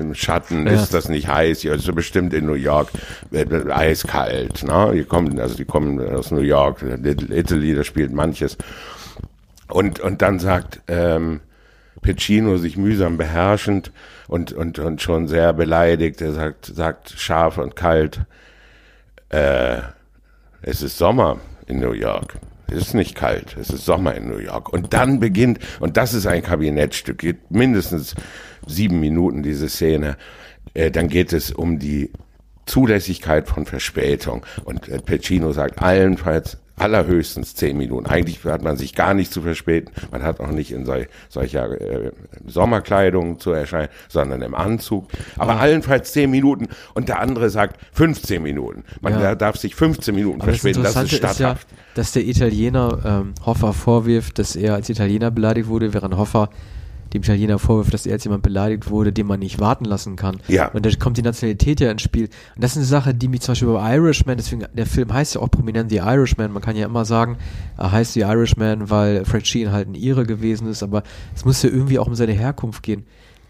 im 0.00 0.14
Schatten, 0.14 0.66
Ja. 0.66 0.72
ist 0.72 0.94
das 0.94 1.08
nicht 1.08 1.28
heiß? 1.28 1.62
Ja, 1.62 1.74
ist 1.74 1.84
so 1.84 1.92
bestimmt 1.92 2.32
in 2.34 2.46
New 2.46 2.54
York 2.54 2.88
äh, 3.30 3.44
eiskalt. 3.70 4.62
Ne? 4.64 4.92
Die 4.94 5.04
kommen, 5.04 5.38
also 5.40 5.54
die 5.56 5.64
kommen 5.64 6.00
aus 6.14 6.30
New 6.30 6.40
York, 6.40 6.82
Little 6.82 7.36
Italy, 7.36 7.74
da 7.74 7.84
spielt 7.84 8.12
manches. 8.12 8.56
Und, 9.68 10.00
und 10.00 10.20
dann 10.22 10.38
sagt 10.38 10.80
ähm, 10.88 11.40
Piccino 12.02 12.56
sich 12.58 12.76
mühsam 12.76 13.16
beherrschend 13.16 13.92
und, 14.28 14.52
und, 14.52 14.78
und 14.78 15.00
schon 15.00 15.28
sehr 15.28 15.52
beleidigt, 15.52 16.20
er 16.20 16.32
sagt, 16.32 16.66
sagt 16.66 17.10
scharf 17.16 17.58
und 17.58 17.76
kalt, 17.76 18.20
äh, 19.30 19.78
es 20.62 20.82
ist 20.82 20.98
Sommer 20.98 21.38
in 21.66 21.80
New 21.80 21.92
York. 21.92 22.34
Es 22.68 22.78
ist 22.78 22.94
nicht 22.94 23.14
kalt, 23.14 23.56
es 23.60 23.70
ist 23.70 23.84
Sommer 23.84 24.14
in 24.14 24.28
New 24.28 24.38
York. 24.38 24.72
Und 24.72 24.92
dann 24.94 25.20
beginnt, 25.20 25.58
und 25.80 25.96
das 25.96 26.14
ist 26.14 26.26
ein 26.26 26.42
Kabinettstück, 26.42 27.18
geht 27.18 27.50
mindestens 27.50 28.14
sieben 28.66 29.00
Minuten 29.00 29.42
diese 29.42 29.68
Szene, 29.68 30.16
äh, 30.74 30.90
dann 30.90 31.08
geht 31.08 31.32
es 31.32 31.50
um 31.50 31.78
die 31.78 32.10
Zulässigkeit 32.66 33.48
von 33.48 33.66
Verspätung. 33.66 34.46
Und 34.64 34.88
äh, 34.88 34.98
Pacino 34.98 35.52
sagt 35.52 35.82
allenfalls 35.82 36.58
allerhöchstens 36.82 37.54
zehn 37.54 37.76
Minuten. 37.76 38.06
Eigentlich 38.06 38.44
hat 38.44 38.62
man 38.62 38.76
sich 38.76 38.94
gar 38.94 39.14
nicht 39.14 39.32
zu 39.32 39.40
verspäten. 39.42 39.92
Man 40.10 40.22
hat 40.22 40.40
auch 40.40 40.50
nicht 40.50 40.72
in 40.72 40.84
sol 40.84 41.06
solcher 41.28 41.80
äh, 41.80 42.10
Sommerkleidung 42.46 43.38
zu 43.38 43.52
erscheinen, 43.52 43.88
sondern 44.08 44.42
im 44.42 44.54
Anzug. 44.54 45.06
Aber 45.38 45.60
allenfalls 45.60 46.12
zehn 46.12 46.30
Minuten. 46.30 46.68
Und 46.94 47.08
der 47.08 47.20
andere 47.20 47.50
sagt 47.50 47.80
15 47.92 48.42
Minuten. 48.42 48.84
Man 49.00 49.18
Ja. 49.20 49.34
darf 49.34 49.56
sich 49.56 49.74
15 49.74 50.14
Minuten 50.14 50.40
Aber 50.42 50.50
das 50.52 50.60
verspäten. 50.60 50.82
Das 50.82 50.92
ist 50.92 50.96
Interessante 51.02 51.16
ist 51.16 51.40
ja, 51.40 51.46
statthaft. 51.54 51.68
dass 51.94 52.12
der 52.12 52.24
Italiener 52.26 52.98
ähm, 53.04 53.34
Hoffa 53.44 53.72
vorwirft, 53.72 54.38
dass 54.38 54.56
er 54.56 54.74
als 54.74 54.88
Italiener 54.88 55.30
beleidigt 55.30 55.68
wurde, 55.68 55.92
während 55.94 56.16
Hoffa 56.16 56.48
dem 57.14 57.22
Italiener 57.22 57.58
vorwirft, 57.58 57.92
dass 57.94 58.06
er 58.06 58.14
als 58.14 58.24
jemand 58.24 58.42
beleidigt 58.42 58.90
wurde, 58.90 59.12
den 59.12 59.26
man 59.26 59.40
nicht 59.40 59.60
warten 59.60 59.84
lassen 59.84 60.16
kann. 60.16 60.38
Ja. 60.48 60.68
Und 60.72 60.86
da 60.86 60.90
kommt 60.98 61.16
die 61.16 61.22
Nationalität 61.22 61.80
ja 61.80 61.90
ins 61.90 62.02
Spiel. 62.02 62.28
Und 62.54 62.64
das 62.64 62.72
ist 62.72 62.78
eine 62.78 62.86
Sache, 62.86 63.14
die 63.14 63.28
mich 63.28 63.40
zum 63.42 63.52
Beispiel 63.52 63.68
bei 63.68 63.96
Irishman, 63.96 64.36
deswegen, 64.36 64.64
der 64.72 64.86
Film 64.86 65.12
heißt 65.12 65.34
ja 65.34 65.40
auch 65.40 65.50
prominent 65.50 65.90
The 65.90 65.98
Irishman, 65.98 66.52
man 66.52 66.62
kann 66.62 66.76
ja 66.76 66.86
immer 66.86 67.04
sagen, 67.04 67.36
er 67.76 67.92
heißt 67.92 68.14
The 68.14 68.20
Irishman, 68.20 68.90
weil 68.90 69.24
Frank 69.24 69.46
Sheehan 69.46 69.72
halt 69.72 69.88
ein 69.88 69.94
Ire 69.94 70.24
gewesen 70.24 70.68
ist, 70.68 70.82
aber 70.82 71.02
es 71.34 71.44
muss 71.44 71.62
ja 71.62 71.70
irgendwie 71.70 71.98
auch 71.98 72.06
um 72.06 72.14
seine 72.14 72.32
Herkunft 72.32 72.82
gehen. 72.82 73.04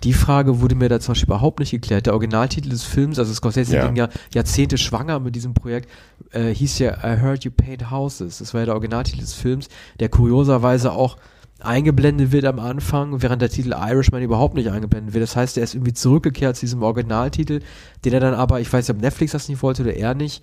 Die 0.05 0.15
Frage 0.15 0.61
wurde 0.61 0.75
mir 0.75 0.89
da 0.89 0.99
zum 0.99 1.13
Beispiel 1.13 1.29
überhaupt 1.29 1.61
nicht 1.61 1.71
geklärt. 1.71 2.07
Der 2.07 2.15
Originaltitel 2.15 2.71
des 2.71 2.83
Films, 2.83 3.21
also 3.21 3.33
Scorsese 3.33 3.77
Ja. 3.77 3.87
ging 3.87 3.95
ja 3.95 4.09
Jahrzehnte 4.35 4.77
schwanger 4.77 5.21
mit 5.21 5.37
diesem 5.37 5.55
Projekt, 5.55 5.89
äh, 6.33 6.53
hieß 6.53 6.81
ja 6.81 6.95
I 7.05 7.21
Heard 7.21 7.45
You 7.45 7.53
Paint 7.53 7.93
Houses. 7.93 8.39
Das 8.39 8.53
war 8.53 8.63
ja 8.63 8.65
der 8.67 8.75
Originaltitel 8.75 9.21
des 9.21 9.35
Films, 9.35 9.69
der 10.01 10.09
kurioserweise 10.09 10.91
auch 10.91 11.19
eingeblendet 11.65 12.33
wird 12.33 12.45
am 12.45 12.59
Anfang, 12.59 13.23
während 13.23 13.43
der 13.43 13.49
Titel 13.49 13.73
Irishman 13.73 14.23
überhaupt 14.23 14.55
nicht 14.55 14.71
eingeblendet 14.71 15.15
wird. 15.15 15.23
Das 15.23 15.37
heißt, 15.37 15.57
er 15.57 15.65
ist 15.65 15.75
irgendwie 15.75 15.93
zurückgekehrt 15.93 16.57
zu 16.57 16.61
diesem 16.61 16.83
Originaltitel, 16.83 17.61
den 18.05 18.13
er 18.13 18.21
dann 18.21 18.35
aber, 18.35 18.61
ich 18.61 18.73
weiß 18.73 18.89
nicht, 18.89 18.97
ob 18.97 19.03
Netflix 19.03 19.33
das 19.33 19.49
nicht 19.49 19.63
wollte 19.63 19.83
oder 19.83 19.95
er 19.95 20.15
nicht, 20.15 20.43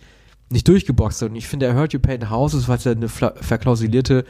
nicht 0.50 0.68
durchgeboxt 0.68 1.22
hat. 1.22 1.30
Und 1.30 1.36
ich 1.36 1.48
finde, 1.48 1.68
I 1.68 1.74
Heard 1.74 1.94
You 1.94 2.00
Paint 2.00 2.30
Houses, 2.30 2.68
weil 2.68 2.78
es 2.78 2.84
ja 2.84 2.92
eine 2.92 3.10
verklausulierte 3.10 4.26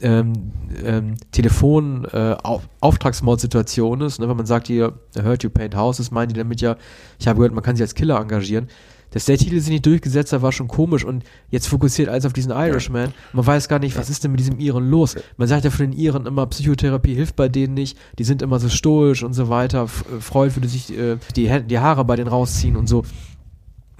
ähm, 0.00 0.52
ähm, 0.84 1.14
Telefon 1.32 2.04
äh, 2.12 2.36
Auf 2.42 2.68
ist, 2.80 4.20
ne? 4.20 4.28
wenn 4.28 4.36
man 4.36 4.46
sagt 4.46 4.66
hier, 4.66 4.92
I 5.16 5.22
heard 5.22 5.42
you 5.42 5.50
paint 5.50 5.74
houses, 5.74 6.10
meinen 6.10 6.28
die 6.28 6.34
damit 6.34 6.60
ja, 6.60 6.76
ich 7.18 7.28
habe 7.28 7.38
gehört, 7.38 7.54
man 7.54 7.64
kann 7.64 7.76
sie 7.76 7.82
als 7.82 7.94
Killer 7.94 8.20
engagieren. 8.20 8.68
Dass 9.16 9.24
der 9.24 9.38
Titel 9.38 9.58
sich 9.60 9.70
nicht 9.70 9.86
durchgesetzt 9.86 10.34
hat, 10.34 10.42
war 10.42 10.52
schon 10.52 10.68
komisch 10.68 11.02
und 11.02 11.24
jetzt 11.48 11.68
fokussiert 11.68 12.10
alles 12.10 12.26
auf 12.26 12.34
diesen 12.34 12.52
Irishman. 12.52 13.14
Man 13.32 13.46
weiß 13.46 13.66
gar 13.66 13.78
nicht, 13.78 13.96
was 13.96 14.10
ist 14.10 14.22
denn 14.22 14.30
mit 14.30 14.40
diesem 14.40 14.60
Iren 14.60 14.90
los. 14.90 15.16
Man 15.38 15.48
sagt 15.48 15.64
ja 15.64 15.70
von 15.70 15.90
den 15.90 15.98
Iren 15.98 16.26
immer, 16.26 16.46
Psychotherapie 16.48 17.14
hilft 17.14 17.34
bei 17.34 17.48
denen 17.48 17.72
nicht, 17.72 17.96
die 18.18 18.24
sind 18.24 18.42
immer 18.42 18.60
so 18.60 18.68
stoisch 18.68 19.22
und 19.22 19.32
so 19.32 19.48
weiter. 19.48 19.84
Äh, 19.84 20.20
Freud 20.20 20.54
würde 20.54 20.68
sich 20.68 20.94
äh, 20.94 21.16
die, 21.34 21.50
die 21.66 21.78
Haare 21.78 22.04
bei 22.04 22.16
denen 22.16 22.28
rausziehen 22.28 22.76
und 22.76 22.90
so. 22.90 23.04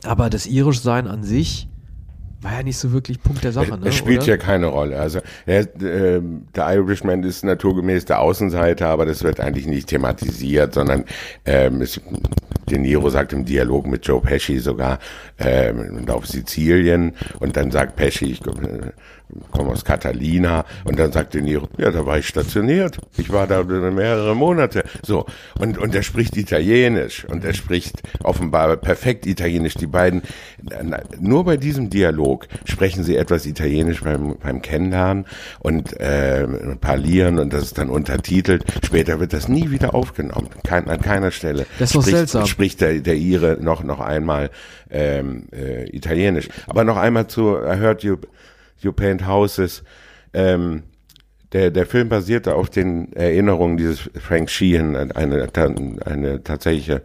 Aber 0.02 0.28
das 0.28 0.44
Irischsein 0.44 1.06
an 1.06 1.24
sich 1.24 1.66
war 2.40 2.52
ja 2.52 2.62
nicht 2.62 2.78
so 2.78 2.92
wirklich 2.92 3.22
Punkt 3.22 3.44
der 3.44 3.52
Sache. 3.52 3.78
Ne, 3.78 3.88
Es 3.88 3.94
spielt 3.94 4.18
oder? 4.18 4.24
hier 4.26 4.38
keine 4.38 4.66
Rolle. 4.66 4.98
Also 4.98 5.20
er, 5.46 5.60
äh, 5.60 6.20
der 6.54 6.74
Irishman 6.74 7.22
ist 7.22 7.44
naturgemäß 7.44 8.04
der 8.04 8.20
Außenseiter, 8.20 8.88
aber 8.88 9.06
das 9.06 9.22
wird 9.22 9.40
eigentlich 9.40 9.66
nicht 9.66 9.88
thematisiert, 9.88 10.74
sondern 10.74 11.04
ähm, 11.44 11.80
es, 11.80 12.00
De 12.68 12.78
Niro 12.78 13.08
sagt 13.10 13.32
im 13.32 13.44
Dialog 13.44 13.86
mit 13.86 14.04
Joe 14.06 14.20
Pesci 14.20 14.58
sogar 14.58 14.98
ähm, 15.38 16.04
auf 16.08 16.26
Sizilien 16.26 17.14
und 17.38 17.56
dann 17.56 17.70
sagt 17.70 17.94
Pesci, 17.96 18.32
ich 18.32 18.46
äh, 18.46 18.90
komme 19.50 19.72
aus 19.72 19.84
Catalina 19.84 20.64
und 20.84 20.98
dann 20.98 21.12
sagt 21.12 21.34
De 21.34 21.42
Niro, 21.42 21.68
ja, 21.78 21.90
da 21.90 22.06
war 22.06 22.18
ich 22.18 22.28
stationiert. 22.28 22.98
Ich 23.16 23.30
war 23.30 23.46
da 23.46 23.62
mehrere 23.64 24.36
Monate. 24.36 24.84
So 25.02 25.26
und 25.58 25.78
und 25.78 25.94
er 25.94 26.02
spricht 26.02 26.36
Italienisch 26.36 27.24
und 27.24 27.44
er 27.44 27.54
spricht 27.54 28.02
offenbar 28.22 28.76
perfekt 28.76 29.26
Italienisch. 29.26 29.74
Die 29.74 29.86
beiden 29.86 30.22
nur 31.18 31.44
bei 31.44 31.56
diesem 31.56 31.90
Dialog 31.90 32.46
sprechen 32.64 33.02
sie 33.02 33.16
etwas 33.16 33.46
Italienisch 33.46 34.02
beim 34.02 34.36
beim 34.38 34.62
Kennenlernen 34.62 35.26
und 35.58 35.98
äh, 35.98 36.46
parlieren 36.80 37.38
und 37.38 37.52
das 37.52 37.64
ist 37.64 37.78
dann 37.78 37.90
untertitelt. 37.90 38.64
Später 38.84 39.18
wird 39.18 39.32
das 39.32 39.48
nie 39.48 39.70
wieder 39.70 39.94
aufgenommen, 39.94 40.48
Kein, 40.64 40.88
an 40.88 41.00
keiner 41.00 41.30
Stelle. 41.32 41.66
Das 41.78 41.90
ist 41.90 41.96
doch 41.96 42.02
spricht, 42.02 42.16
seltsam. 42.16 42.46
Spricht 42.46 42.80
der 42.80 43.00
der 43.00 43.16
Ire 43.16 43.58
noch 43.60 43.82
noch 43.82 44.00
einmal 44.00 44.50
ähm, 44.88 45.48
äh, 45.52 45.88
Italienisch. 45.90 46.48
Aber 46.68 46.84
noch 46.84 46.96
einmal 46.96 47.26
zu 47.26 47.56
I 47.56 47.76
heard 47.80 48.02
you 48.04 48.16
you 48.80 48.92
paint 48.92 49.26
houses. 49.26 49.82
Ähm, 50.32 50.84
der, 51.52 51.70
der 51.70 51.86
Film 51.86 52.08
basierte 52.08 52.54
auf 52.54 52.70
den 52.70 53.12
Erinnerungen 53.12 53.76
dieses 53.76 54.10
Frank 54.18 54.50
Sheehan, 54.50 54.96
eine, 55.12 55.48
eine 56.04 56.42
tatsächliche 56.42 57.02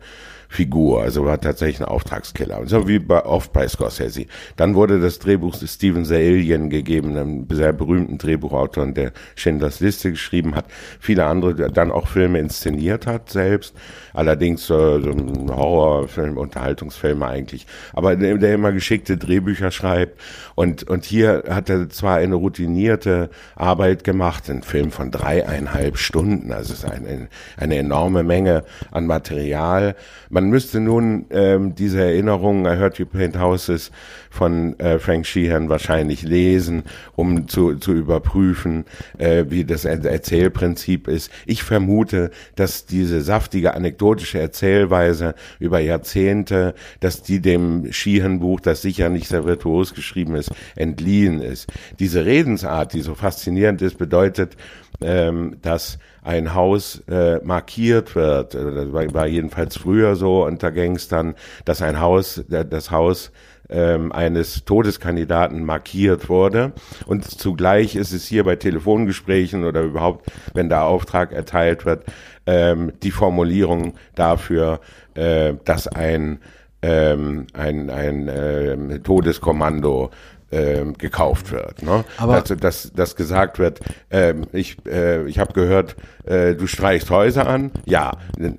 Figur, 0.51 1.01
also 1.01 1.23
war 1.23 1.39
tatsächlich 1.39 1.79
ein 1.79 1.85
Auftragskiller. 1.85 2.59
Und 2.59 2.67
so 2.67 2.85
wie 2.85 2.99
bei, 2.99 3.23
oft 3.23 3.53
bei 3.53 3.65
Scorsese. 3.69 4.25
Dann 4.57 4.75
wurde 4.75 4.99
das 4.99 5.17
Drehbuch 5.19 5.55
Steven 5.55 6.03
Zaillian 6.03 6.69
gegeben, 6.69 7.15
einem 7.15 7.47
sehr 7.49 7.71
berühmten 7.71 8.17
Drehbuchautor, 8.17 8.85
der 8.87 9.13
Schindlers 9.35 9.79
Liste 9.79 10.11
geschrieben 10.11 10.53
hat, 10.53 10.65
viele 10.99 11.25
andere, 11.25 11.55
der 11.55 11.69
dann 11.69 11.89
auch 11.89 12.09
Filme 12.09 12.39
inszeniert 12.39 13.07
hat 13.07 13.29
selbst, 13.29 13.73
allerdings 14.13 14.63
äh, 14.63 14.99
so 14.99 15.11
ein 15.11 15.49
Horrorfilm, 15.49 16.37
Unterhaltungsfilme 16.37 17.25
eigentlich, 17.25 17.65
aber 17.93 18.17
der, 18.17 18.37
der 18.37 18.55
immer 18.55 18.73
geschickte 18.73 19.15
Drehbücher 19.15 19.71
schreibt 19.71 20.19
und, 20.55 20.83
und 20.83 21.05
hier 21.05 21.43
hat 21.47 21.69
er 21.69 21.89
zwar 21.89 22.17
eine 22.17 22.35
routinierte 22.35 23.29
Arbeit 23.55 24.03
gemacht, 24.03 24.49
ein 24.49 24.63
Film 24.63 24.91
von 24.91 25.11
dreieinhalb 25.11 25.97
Stunden, 25.97 26.51
also 26.51 26.73
es 26.73 26.83
ist 26.83 26.91
eine, 26.91 27.29
eine 27.55 27.77
enorme 27.77 28.23
Menge 28.23 28.65
an 28.91 29.07
Material. 29.07 29.95
Man 30.29 30.40
müsste 30.49 30.79
nun 30.79 31.25
ähm, 31.29 31.75
diese 31.75 32.01
Erinnerungen, 32.01 32.65
I 32.65 32.77
Heard 32.77 32.97
You 32.97 33.05
Paint 33.05 33.39
Houses 33.39 33.91
von 34.29 34.79
äh, 34.79 34.97
Frank 34.99 35.25
Sheehan 35.25 35.69
wahrscheinlich 35.69 36.23
lesen, 36.23 36.83
um 37.15 37.47
zu, 37.47 37.75
zu 37.75 37.93
überprüfen, 37.93 38.85
äh, 39.17 39.45
wie 39.49 39.65
das 39.65 39.85
Er- 39.85 40.03
Erzählprinzip 40.05 41.07
ist. 41.07 41.31
Ich 41.45 41.63
vermute, 41.63 42.31
dass 42.55 42.85
diese 42.85 43.21
saftige 43.21 43.73
anekdotische 43.73 44.39
Erzählweise 44.39 45.35
über 45.59 45.79
Jahrzehnte, 45.79 46.73
dass 47.01 47.21
die 47.21 47.41
dem 47.41 47.91
Sheehan-Buch, 47.91 48.61
das 48.61 48.81
sicher 48.81 49.09
nicht 49.09 49.27
sehr 49.27 49.45
virtuos 49.45 49.93
geschrieben 49.93 50.35
ist, 50.35 50.51
entliehen 50.75 51.41
ist. 51.41 51.71
Diese 51.99 52.25
Redensart, 52.25 52.93
die 52.93 53.01
so 53.01 53.15
faszinierend 53.15 53.81
ist, 53.81 53.97
bedeutet, 53.97 54.55
ähm, 55.01 55.57
dass 55.61 55.99
ein 56.23 56.53
Haus 56.53 57.01
äh, 57.09 57.39
markiert 57.43 58.15
wird, 58.15 58.55
äh, 58.55 58.75
das 58.75 58.93
war, 58.93 59.13
war 59.13 59.27
jedenfalls 59.27 59.77
früher 59.77 60.15
so 60.15 60.45
unter 60.45 60.71
Gangstern, 60.71 61.35
dass 61.65 61.81
ein 61.81 61.99
Haus, 61.99 62.43
der, 62.47 62.63
das 62.63 62.91
Haus 62.91 63.31
ähm, 63.69 64.11
eines 64.11 64.65
Todeskandidaten 64.65 65.63
markiert 65.63 66.29
wurde. 66.29 66.73
Und 67.05 67.25
zugleich 67.25 67.95
ist 67.95 68.11
es 68.11 68.27
hier 68.27 68.43
bei 68.43 68.57
Telefongesprächen 68.57 69.63
oder 69.63 69.81
überhaupt, 69.81 70.29
wenn 70.53 70.69
der 70.69 70.83
Auftrag 70.83 71.31
erteilt 71.31 71.85
wird, 71.85 72.05
ähm, 72.45 72.91
die 73.01 73.11
Formulierung 73.11 73.95
dafür, 74.15 74.81
äh, 75.15 75.53
dass 75.65 75.87
ein 75.87 76.39
ähm, 76.83 77.45
ein, 77.53 77.89
ein 77.91 78.27
äh, 78.27 78.99
Todeskommando 78.99 80.09
ähm, 80.51 80.97
gekauft 80.97 81.51
wird. 81.51 81.81
Ne? 81.83 82.03
Aber- 82.17 82.41
dass, 82.41 82.57
dass, 82.59 82.91
dass 82.93 83.15
gesagt 83.15 83.59
wird, 83.59 83.79
ähm, 84.09 84.45
ich, 84.51 84.77
äh, 84.85 85.25
ich 85.27 85.39
habe 85.39 85.53
gehört, 85.53 85.95
äh, 86.25 86.55
du 86.55 86.67
streichst 86.67 87.09
Häuser 87.09 87.47
an, 87.47 87.71
ja, 87.85 88.11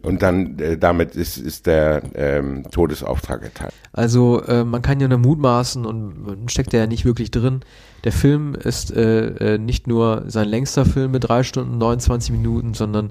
und 0.03 0.23
dann 0.23 0.59
äh, 0.59 0.79
damit 0.79 1.15
ist, 1.17 1.37
ist 1.39 1.67
der 1.67 2.03
ähm, 2.15 2.65
Todesauftrag 2.71 3.43
erteilt. 3.43 3.73
Also 3.93 4.43
äh, 4.43 4.65
man 4.65 4.83
kann 4.83 5.01
ja 5.01 5.09
nur 5.09 5.19
mutmaßen 5.19 5.85
und 5.87 6.51
steckt 6.51 6.73
ja 6.73 6.87
nicht 6.87 7.05
wirklich 7.05 7.31
drin. 7.31 7.61
Der 8.05 8.13
Film 8.13 8.55
ist 8.55 8.91
äh, 8.95 9.55
äh, 9.55 9.59
nicht 9.59 9.87
nur 9.87 10.25
sein 10.27 10.49
längster 10.49 10.85
Film 10.85 11.13
mit 11.13 11.29
drei 11.29 11.43
Stunden 11.43 11.79
29 11.79 12.33
Minuten, 12.33 12.75
sondern 12.75 13.11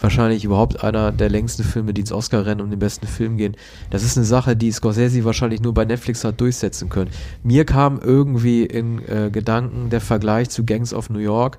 wahrscheinlich 0.00 0.44
überhaupt 0.44 0.82
einer 0.82 1.12
der 1.12 1.28
längsten 1.28 1.62
Filme, 1.62 1.92
die 1.92 2.00
ins 2.00 2.12
Oscar-Rennen 2.12 2.60
um 2.60 2.70
den 2.70 2.78
besten 2.78 3.06
Film 3.06 3.36
gehen. 3.36 3.56
Das 3.90 4.02
ist 4.02 4.16
eine 4.16 4.26
Sache, 4.26 4.56
die 4.56 4.72
Scorsese 4.72 5.24
wahrscheinlich 5.24 5.60
nur 5.60 5.74
bei 5.74 5.84
Netflix 5.84 6.24
hat 6.24 6.40
durchsetzen 6.40 6.88
können. 6.88 7.10
Mir 7.42 7.64
kam 7.64 8.00
irgendwie 8.02 8.64
in 8.64 9.06
äh, 9.06 9.30
Gedanken 9.30 9.90
der 9.90 10.00
Vergleich 10.00 10.48
zu 10.50 10.64
Gangs 10.64 10.94
of 10.94 11.10
New 11.10 11.18
York, 11.18 11.58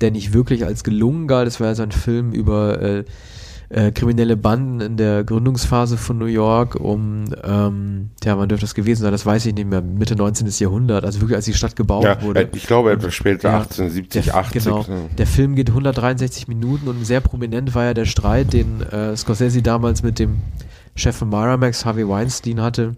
der 0.00 0.10
nicht 0.10 0.32
wirklich 0.32 0.64
als 0.64 0.84
gelungen 0.84 1.26
galt. 1.26 1.46
Das 1.46 1.60
war 1.60 1.68
ja 1.68 1.74
so 1.74 1.82
ein 1.82 1.92
Film 1.92 2.32
über 2.32 2.80
äh, 2.80 3.04
äh, 3.72 3.90
kriminelle 3.90 4.36
Banden 4.36 4.80
in 4.80 4.96
der 4.98 5.24
Gründungsphase 5.24 5.96
von 5.96 6.18
New 6.18 6.26
York 6.26 6.74
um, 6.76 7.24
ähm, 7.42 8.10
ja, 8.22 8.36
wann 8.36 8.48
dürfte 8.48 8.64
das 8.66 8.74
gewesen 8.74 9.02
sein? 9.02 9.12
Das 9.12 9.24
weiß 9.24 9.46
ich 9.46 9.54
nicht 9.54 9.66
mehr. 9.68 9.80
Mitte 9.80 10.14
19. 10.14 10.46
Jahrhundert, 10.58 11.04
also 11.04 11.20
wirklich 11.20 11.36
als 11.36 11.46
die 11.46 11.54
Stadt 11.54 11.74
gebaut 11.74 12.04
Ja, 12.04 12.20
wurde. 12.20 12.42
äh, 12.42 12.48
ich 12.54 12.66
glaube 12.66 12.92
etwas 12.92 13.14
später, 13.14 13.48
Ja, 13.48 13.56
1870, 13.60 14.24
der, 14.26 14.34
80. 14.36 14.64
Genau. 14.64 14.84
ne? 14.86 15.08
Der 15.16 15.26
Film 15.26 15.54
geht 15.54 15.70
163 15.70 16.48
Minuten 16.48 16.86
und 16.86 17.04
sehr 17.06 17.20
prominent 17.20 17.74
war 17.74 17.84
ja 17.84 17.94
der 17.94 18.04
Streit, 18.04 18.52
den 18.52 18.82
äh, 18.82 19.16
Scorsese 19.16 19.62
damals 19.62 20.02
mit 20.02 20.18
dem 20.18 20.36
Chef 20.94 21.16
von 21.16 21.30
Miramax, 21.30 21.86
Harvey 21.86 22.06
Weinstein, 22.06 22.60
hatte, 22.60 22.94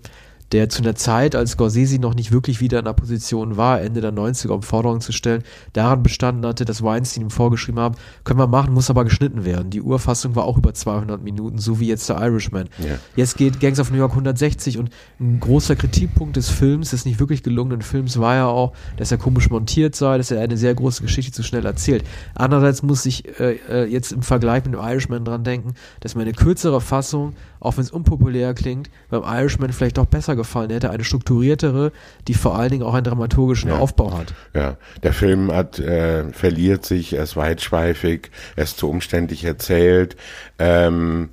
der 0.53 0.69
zu 0.69 0.83
einer 0.83 0.95
Zeit, 0.95 1.35
als 1.35 1.53
Scorsese 1.53 1.99
noch 1.99 2.15
nicht 2.15 2.31
wirklich 2.33 2.61
wieder 2.61 2.79
in 2.79 2.85
der 2.85 2.93
Position 2.93 3.57
war, 3.57 3.81
Ende 3.81 4.01
der 4.01 4.13
90er, 4.13 4.51
um 4.51 4.63
Forderungen 4.63 5.01
zu 5.01 5.13
stellen, 5.13 5.43
daran 5.73 6.03
bestanden 6.03 6.47
hatte, 6.47 6.65
dass 6.65 6.83
Weinstein 6.83 7.25
ihm 7.25 7.31
vorgeschrieben 7.31 7.81
hat, 7.81 7.97
können 8.23 8.39
wir 8.39 8.47
machen, 8.47 8.73
muss 8.73 8.91
aber 8.91 9.05
geschnitten 9.05 9.45
werden. 9.45 9.71
Die 9.71 9.83
Urfassung 9.83 10.37
war 10.37 10.45
auch 10.45 10.57
über 10.57 10.75
200 10.75 11.23
Minuten, 11.23 11.59
so 11.59 11.81
wie 11.81 11.89
jetzt 11.89 12.09
der 12.09 12.21
Irishman. 12.21 12.69
Ja. 12.79 12.99
Jetzt 13.17 13.37
geht 13.37 13.61
Gangs 13.61 13.81
of 13.81 13.91
New 13.91 13.99
York 13.99 14.13
160 14.13 14.79
und 14.79 14.91
ein 15.19 15.41
großer 15.41 15.77
Kritikpunkt 15.77 16.37
des 16.37 16.51
Films, 16.51 16.91
des 16.91 17.05
nicht 17.05 17.19
wirklich 17.21 17.43
gelungenen 17.43 17.83
Films, 17.83 18.19
war 18.19 18.35
ja 18.35 18.47
auch, 18.47 18.73
dass 18.97 19.11
er 19.11 19.19
komisch 19.19 19.51
montiert 19.51 19.97
sei, 19.97 20.19
dass 20.19 20.31
er 20.31 20.41
eine 20.41 20.57
sehr 20.57 20.75
große 20.75 21.03
Geschichte 21.03 21.33
zu 21.33 21.43
schnell 21.43 21.65
erzählt. 21.67 22.05
Andererseits 22.35 22.83
muss 22.83 23.05
ich 23.07 23.39
äh, 23.41 23.59
äh, 23.69 23.85
jetzt 23.87 24.13
im 24.13 24.23
Vergleich 24.23 24.65
mit 24.65 24.75
dem 24.75 24.81
Irishman 24.81 25.25
dran 25.25 25.45
denken, 25.45 25.75
dass 26.01 26.15
mir 26.15 26.23
eine 26.23 26.33
kürzere 26.33 26.81
Fassung, 26.81 27.35
auch 27.65 27.77
wenn 27.77 27.85
es 27.85 27.91
unpopulär 27.91 28.55
klingt, 28.55 28.91
beim 29.11 29.23
Irishman 29.23 29.73
vielleicht 29.73 29.99
doch 29.99 30.07
besser 30.07 30.37
gefallen 30.37 30.71
hätte, 30.71 30.91
eine 30.91 31.05
strukturiertere, 31.05 31.93
die 32.29 32.35
vor 32.35 32.57
allen 32.59 32.71
Dingen 32.71 32.83
auch 32.85 32.95
einen 32.95 33.05
dramaturgischen 33.05 33.71
Ja. 33.71 33.79
Aufbau 33.79 34.17
hat. 34.17 34.35
Ja, 34.55 34.77
der 35.03 35.13
Film 35.13 35.51
hat, 35.53 35.79
äh, 35.79 36.31
verliert 36.33 36.85
sich, 36.85 37.15
er 37.15 37.25
ist 37.25 37.37
weitschweifig, 37.37 38.31
er 38.57 38.65
ist 38.65 38.79
zu 38.79 38.89
umständlich 38.89 39.45
erzählt. 39.45 40.17
Ähm, 40.59 41.31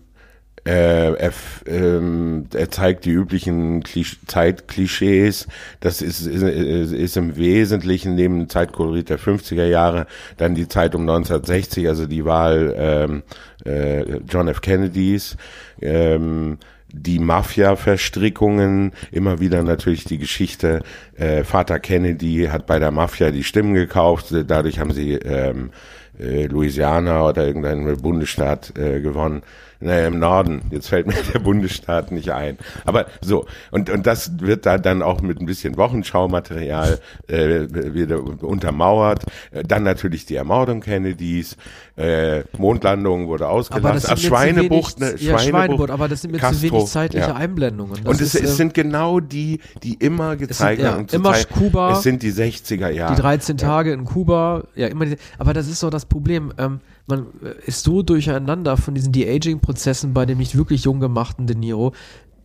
äh, 0.66 1.14
er, 1.14 1.32
ähm, 1.66 2.46
er 2.54 2.70
zeigt 2.70 3.06
die 3.06 3.12
üblichen 3.12 3.82
Klisch 3.82 4.20
Zeitklischees. 4.28 5.48
Das 5.80 6.02
ist, 6.02 6.22
ist, 6.26 6.44
ist 6.44 7.18
im 7.18 7.36
Wesentlichen 7.36 8.16
neben 8.16 8.40
dem 8.40 8.50
Zeitkolorit 8.50 9.10
der 9.10 9.20
50er 9.20 9.66
Jahre 9.66 10.06
dann 10.38 10.54
die 10.54 10.68
Zeit 10.68 10.94
um 10.94 11.02
1960, 11.02 11.88
also 11.88 12.06
die 12.06 12.26
Wahl 12.26 12.76
ähm, 12.78 13.24
äh, 13.66 14.20
John 14.30 14.48
F. 14.48 14.62
Kennedys. 14.62 15.36
Ähm, 15.82 16.58
die 16.94 17.20
Mafia-Verstrickungen, 17.20 18.92
immer 19.12 19.40
wieder 19.40 19.64
natürlich 19.64 20.04
die 20.04 20.18
Geschichte, 20.18 20.82
äh, 21.16 21.46
Vater 21.46 21.80
Kennedy 21.80 22.50
hat 22.52 22.68
bei 22.68 22.80
der 22.80 22.92
Mafia 22.92 23.32
die 23.32 23.46
Stimmen 23.46 23.74
gekauft, 23.74 24.28
dadurch 24.48 24.78
haben 24.78 24.92
sie 24.92 25.14
ähm, 25.14 25.72
äh, 26.20 26.48
Louisiana 26.48 27.28
oder 27.28 27.48
irgendeinen 27.48 27.98
Bundesstaat 27.98 28.78
äh, 28.78 29.00
gewonnen. 29.00 29.42
Naja, 29.82 30.08
im 30.08 30.20
Norden. 30.20 30.62
Jetzt 30.70 30.90
fällt 30.90 31.08
mir 31.08 31.16
der 31.34 31.40
Bundesstaat 31.40 32.12
nicht 32.12 32.32
ein. 32.32 32.58
Aber 32.86 33.08
so, 33.22 33.46
und, 33.72 33.90
und 33.90 34.06
das 34.06 34.40
wird 34.40 34.66
da 34.66 34.78
dann 34.78 35.02
auch 35.02 35.22
mit 35.22 35.42
ein 35.42 35.46
bisschen 35.48 35.76
Wochenschaumaterial 35.78 37.00
äh, 37.28 37.94
wieder 37.94 38.22
untermauert. 38.44 39.26
Äh, 39.52 39.64
Dann 39.64 39.84
natürlich 39.84 40.26
die 40.26 40.36
Ermordung 40.36 40.82
Kennedys, 40.82 41.58
äh, 41.98 42.44
Mondlandung 42.58 43.28
wurde 43.28 43.48
ausgelassen. 43.48 44.10
Ach, 44.14 44.18
Schweinebucht, 44.18 45.00
wenig, 45.00 45.22
ne, 45.22 45.28
ja, 45.28 45.40
Schweinebucht, 45.40 45.90
aber 45.90 46.08
das 46.08 46.22
sind 46.22 46.32
mir 46.32 46.40
zu 46.40 46.62
wenig 46.62 46.86
zeitliche 46.86 47.28
ja. 47.28 47.36
Einblendungen. 47.36 47.96
Das 48.04 48.06
Und 48.06 48.22
es, 48.22 48.36
ist, 48.36 48.44
es 48.44 48.52
ähm, 48.52 48.56
sind 48.56 48.74
genau 48.76 49.20
die, 49.20 49.60
die 49.84 49.96
immer 49.96 50.36
gezeigt 50.36 50.82
ja, 50.82 50.94
werden. 50.94 51.08
zu 51.08 51.16
immer 51.16 51.34
zeigen, 51.34 51.54
Kuba, 51.54 51.94
Es 51.94 52.04
sind 52.04 52.22
die 52.22 52.32
60er 52.32 52.90
Jahre. 52.90 53.16
Die 53.16 53.22
13 53.22 53.58
Ja. 53.58 53.68
Tage 53.68 53.94
in 53.94 54.06
Kuba, 54.06 54.64
ja, 54.76 54.88
immer 54.88 55.06
diese, 55.06 55.18
aber 55.38 55.54
das 55.54 55.68
ist 55.68 55.80
so 55.80 55.90
das 55.90 56.06
Problem. 56.06 56.54
Ähm, 56.58 56.82
man 57.08 57.28
äh, 57.44 57.54
ist 57.66 57.84
so 57.84 58.02
durcheinander 58.02 58.78
von 58.78 58.96
diesen 58.96 59.12
De-Aging-Prozessen 59.12 60.14
bei 60.14 60.26
dem 60.26 60.38
nicht 60.38 60.58
wirklich 60.58 60.84
jung 60.84 61.00
gemachten 61.00 61.48
De 61.48 61.56
Niro, 61.56 61.94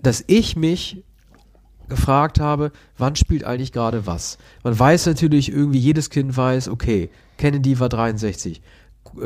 dass 0.03 0.25
ich 0.27 0.57
mich 0.57 1.05
gefragt 1.89 2.41
habe, 2.41 2.73
wann 2.99 3.17
spielt 3.17 3.45
eigentlich 3.45 3.73
gerade 3.73 4.07
was? 4.07 4.39
Man 4.65 4.79
weiß 4.79 5.07
natürlich 5.07 5.53
irgendwie, 5.53 5.79
jedes 5.79 6.11
Kind 6.11 6.37
weiß, 6.37 6.69
okay, 6.69 7.11
Kennedy 7.39 7.79
war 7.79 7.89
63. 7.89 8.61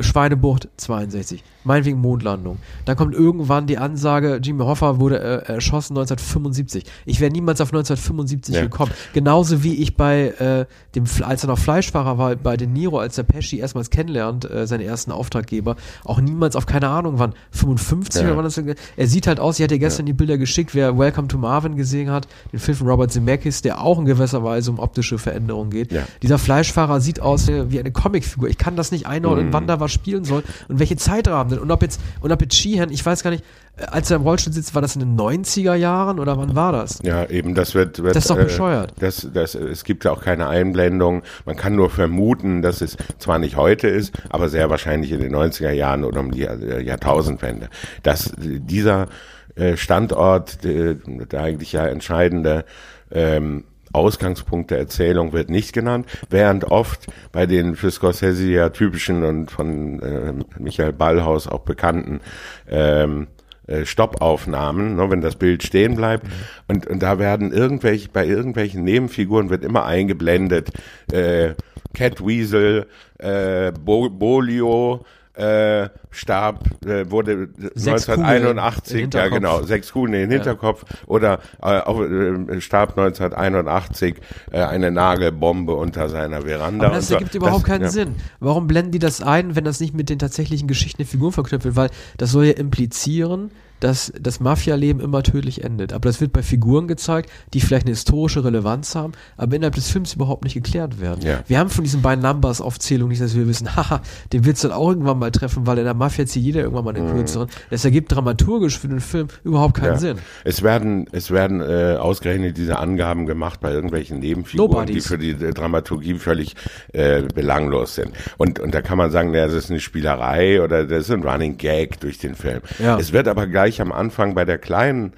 Schweinebucht 0.00 0.68
62, 0.76 1.42
meinetwegen 1.64 2.00
Mondlandung. 2.00 2.58
Dann 2.84 2.96
kommt 2.96 3.14
irgendwann 3.14 3.66
die 3.66 3.78
Ansage, 3.78 4.40
Jimmy 4.42 4.62
Hoffa 4.64 4.98
wurde 4.98 5.18
äh, 5.20 5.52
erschossen 5.52 5.94
1975. 5.96 6.84
Ich 7.06 7.20
wäre 7.20 7.30
niemals 7.32 7.60
auf 7.60 7.68
1975 7.68 8.54
Ja. 8.54 8.62
gekommen. 8.62 8.92
Genauso 9.12 9.62
wie 9.62 9.74
ich 9.74 9.96
bei 9.96 10.28
äh, 10.38 10.66
dem, 10.94 11.04
als 11.22 11.44
er 11.44 11.48
noch 11.48 11.58
Fleischfahrer 11.58 12.18
war, 12.18 12.36
bei 12.36 12.56
De 12.56 12.66
Niro, 12.66 12.98
als 12.98 13.16
der 13.16 13.22
Pesci 13.24 13.58
erstmals 13.58 13.90
kennenlernt, 13.90 14.48
äh, 14.50 14.66
seinen 14.66 14.80
ersten 14.82 15.12
Auftraggeber, 15.12 15.76
auch 16.04 16.20
niemals 16.20 16.56
auf 16.56 16.66
keine 16.66 16.88
Ahnung 16.88 17.14
wann, 17.18 17.34
55 17.50 18.22
Ja. 18.22 18.28
oder 18.28 18.36
wann 18.36 18.44
das 18.44 18.56
Er 18.96 19.06
sieht 19.06 19.26
halt 19.26 19.40
aus, 19.40 19.58
ich 19.58 19.64
hatte 19.64 19.78
gestern 19.78 20.06
die 20.06 20.12
Bilder 20.12 20.38
geschickt, 20.38 20.74
wer 20.74 20.98
Welcome 20.98 21.28
to 21.28 21.38
Marvin 21.38 21.76
gesehen 21.76 22.10
hat, 22.10 22.28
den 22.52 22.58
Film 22.60 22.76
von 22.78 22.88
Robert 22.88 23.12
Zemeckis, 23.12 23.62
der 23.62 23.80
auch 23.82 23.98
in 23.98 24.04
gewisser 24.04 24.42
Weise 24.44 24.70
um 24.70 24.78
optische 24.78 25.18
Veränderungen 25.18 25.70
geht. 25.70 25.92
Ja. 25.92 26.02
Dieser 26.22 26.38
Fleischfahrer 26.38 27.00
sieht 27.00 27.20
aus 27.20 27.48
wie 27.48 27.70
wie 27.70 27.78
eine 27.80 27.90
Comicfigur. 27.90 28.48
Ich 28.48 28.58
kann 28.58 28.76
das 28.76 28.90
nicht 28.92 29.06
einordnen, 29.06 29.48
Mhm. 29.48 29.52
wann 29.52 29.66
da 29.66 29.79
was 29.80 29.92
spielen 29.92 30.24
soll 30.24 30.42
und 30.68 30.78
welche 30.78 30.96
Zeitrahmen 30.96 31.50
denn. 31.50 31.58
Und 31.58 31.70
ob 31.70 31.82
jetzt, 31.82 32.00
und 32.20 32.32
ob 32.32 32.40
jetzt 32.40 32.54
Sheehan, 32.54 32.90
ich 32.90 33.04
weiß 33.04 33.22
gar 33.22 33.30
nicht, 33.30 33.44
äh, 33.76 33.84
als 33.84 34.10
er 34.10 34.16
im 34.16 34.22
Rollstuhl 34.22 34.52
sitzt, 34.52 34.74
war 34.74 34.82
das 34.82 34.94
in 34.94 35.00
den 35.00 35.16
90er 35.16 35.74
Jahren 35.74 36.18
oder 36.18 36.36
wann 36.36 36.54
war 36.54 36.72
das? 36.72 37.00
Ja, 37.02 37.28
eben, 37.28 37.54
das 37.54 37.74
wird, 37.74 38.02
wird 38.02 38.14
Das 38.14 38.24
ist 38.24 38.30
doch 38.30 38.38
äh, 38.38 38.44
bescheuert. 38.44 38.94
Das, 39.00 39.26
das, 39.32 39.54
es 39.54 39.84
gibt 39.84 40.04
ja 40.04 40.12
auch 40.12 40.22
keine 40.22 40.48
Einblendung. 40.48 41.22
Man 41.44 41.56
kann 41.56 41.74
nur 41.74 41.90
vermuten, 41.90 42.62
dass 42.62 42.80
es 42.80 42.96
zwar 43.18 43.38
nicht 43.38 43.56
heute 43.56 43.88
ist, 43.88 44.12
aber 44.28 44.48
sehr 44.48 44.70
wahrscheinlich 44.70 45.12
in 45.12 45.20
den 45.20 45.34
90er 45.34 45.70
Jahren 45.70 46.04
oder 46.04 46.20
um 46.20 46.30
die 46.30 46.44
äh, 46.44 46.82
Jahrtausendwende. 46.82 47.68
Dass 48.02 48.28
äh, 48.28 48.60
dieser 48.60 49.08
äh, 49.56 49.76
Standort, 49.76 50.64
äh, 50.64 50.96
der 51.06 51.42
eigentlich 51.42 51.72
ja 51.72 51.86
entscheidende 51.86 52.64
ähm, 53.10 53.64
Ausgangspunkt 53.92 54.70
der 54.70 54.78
Erzählung 54.78 55.32
wird 55.32 55.50
nicht 55.50 55.72
genannt, 55.72 56.06
während 56.28 56.64
oft 56.64 57.06
bei 57.32 57.46
den 57.46 57.76
für 57.76 57.90
Scorsese 57.90 58.48
ja 58.48 58.68
typischen 58.68 59.24
und 59.24 59.50
von 59.50 60.00
äh, 60.00 60.32
Michael 60.58 60.92
Ballhaus 60.92 61.46
auch 61.46 61.60
bekannten 61.60 62.20
ähm, 62.68 63.26
äh, 63.66 63.84
Stoppaufnahmen, 63.86 64.96
ne, 64.96 65.10
wenn 65.10 65.20
das 65.20 65.36
Bild 65.36 65.62
stehen 65.62 65.94
bleibt. 65.94 66.26
Und, 66.66 66.86
und 66.86 67.02
da 67.02 67.18
werden 67.18 67.52
irgendwelche, 67.52 68.08
bei 68.08 68.26
irgendwelchen 68.26 68.82
Nebenfiguren 68.82 69.48
wird 69.48 69.64
immer 69.64 69.84
eingeblendet, 69.84 70.70
äh, 71.12 71.54
Cat 71.94 72.24
Weasel, 72.24 72.86
äh, 73.18 73.72
Bo 73.72 74.08
Bolio, 74.10 75.04
äh, 75.34 75.88
starb, 76.10 76.64
äh, 76.84 77.10
wurde 77.10 77.48
Sechs 77.74 78.08
1981, 78.08 78.92
Kugeln 78.92 79.04
im 79.04 79.10
ja 79.18 79.28
genau, 79.28 79.62
sechs 79.62 79.92
Kugeln 79.92 80.14
in 80.14 80.20
den 80.22 80.30
Hinterkopf 80.30 80.84
oder 81.06 81.38
äh, 81.62 81.78
auch, 81.80 82.00
äh, 82.02 82.60
starb 82.60 82.98
1981 82.98 84.16
äh, 84.50 84.60
eine 84.62 84.90
Nagelbombe 84.90 85.74
unter 85.74 86.08
seiner 86.08 86.42
Veranda. 86.42 86.86
Aber 86.86 86.96
das 86.96 87.08
so. 87.08 87.14
ergibt 87.14 87.34
überhaupt 87.34 87.62
Das- 87.62 87.68
keinen 87.68 87.82
ja. 87.82 87.88
Sinn. 87.90 88.14
Warum 88.40 88.66
blenden 88.66 88.92
die 88.92 88.98
das 88.98 89.22
ein, 89.22 89.56
wenn 89.56 89.64
das 89.64 89.80
nicht 89.80 89.94
mit 89.94 90.10
den 90.10 90.18
tatsächlichen 90.18 90.66
Geschichten 90.68 90.98
der 90.98 91.06
Figuren 91.06 91.32
verknüpft 91.32 91.64
wird? 91.64 91.76
Weil 91.76 91.90
das 92.16 92.30
soll 92.32 92.46
ja 92.46 92.52
implizieren, 92.52 93.50
dass 93.80 94.12
das 94.20 94.40
Mafia-Leben 94.40 95.00
immer 95.00 95.22
tödlich 95.22 95.64
endet. 95.64 95.92
Aber 95.92 96.08
das 96.08 96.20
wird 96.20 96.32
bei 96.32 96.42
Figuren 96.42 96.86
gezeigt, 96.88 97.30
die 97.54 97.60
vielleicht 97.60 97.86
eine 97.86 97.92
historische 97.92 98.44
Relevanz 98.44 98.94
haben, 98.94 99.12
aber 99.36 99.56
innerhalb 99.56 99.74
des 99.74 99.90
Films 99.90 100.14
überhaupt 100.14 100.44
nicht 100.44 100.54
geklärt 100.54 101.00
werden. 101.00 101.20
Ja. 101.26 101.40
Wir 101.46 101.58
haben 101.58 101.70
von 101.70 101.84
diesen 101.84 102.02
beiden 102.02 102.22
Numbers-Aufzählungen 102.22 103.10
nicht, 103.10 103.22
dass 103.22 103.34
wir 103.34 103.46
wissen, 103.48 103.74
haha, 103.76 104.00
den 104.32 104.44
wird's 104.44 104.60
dann 104.62 104.72
auch 104.72 104.88
irgendwann 104.90 105.18
mal 105.18 105.30
treffen, 105.30 105.66
weil 105.66 105.78
in 105.78 105.84
der 105.84 105.94
Mafia 105.94 106.26
zieht 106.26 106.42
jeder 106.42 106.60
irgendwann 106.60 106.84
mal 106.84 106.94
einen 106.96 107.10
kürzeren. 107.14 107.48
Das 107.70 107.84
ergibt 107.84 108.12
dramaturgisch 108.12 108.78
für 108.78 108.88
den 108.88 109.00
Film 109.00 109.28
überhaupt 109.44 109.74
keinen 109.74 109.90
Mhm. 109.90 109.94
Ja. 109.94 109.98
Sinn. 109.98 110.18
Es 110.44 110.62
werden, 110.62 111.06
es 111.12 111.30
werden 111.30 111.60
äh, 111.60 111.96
ausgerechnet 111.98 112.56
diese 112.56 112.78
Angaben 112.78 113.26
gemacht 113.26 113.60
bei 113.60 113.72
irgendwelchen 113.72 114.20
Nebenfiguren, 114.20 114.70
Nobodies. 114.70 115.02
die 115.04 115.08
für 115.08 115.18
die 115.18 115.30
äh, 115.30 115.52
Dramaturgie 115.52 116.14
völlig 116.14 116.54
äh, 116.92 117.22
belanglos 117.22 117.94
sind. 117.96 118.10
Und, 118.36 118.60
und 118.60 118.74
da 118.74 118.82
kann 118.82 118.98
man 118.98 119.10
sagen, 119.10 119.34
ja, 119.34 119.46
das 119.46 119.54
ist 119.54 119.70
eine 119.70 119.80
Spielerei 119.80 120.62
oder 120.62 120.84
das 120.86 121.04
ist 121.04 121.10
ein 121.10 121.22
Running 121.22 121.56
Gag 121.56 121.98
durch 122.00 122.18
den 122.18 122.34
Film. 122.34 122.60
Ja. 122.78 122.98
Es 122.98 123.12
wird 123.12 123.26
aber 123.28 123.46
gleich 123.46 123.69
am 123.78 123.92
Anfang 123.92 124.34
bei 124.34 124.46
der 124.46 124.58
kleinen 124.58 125.12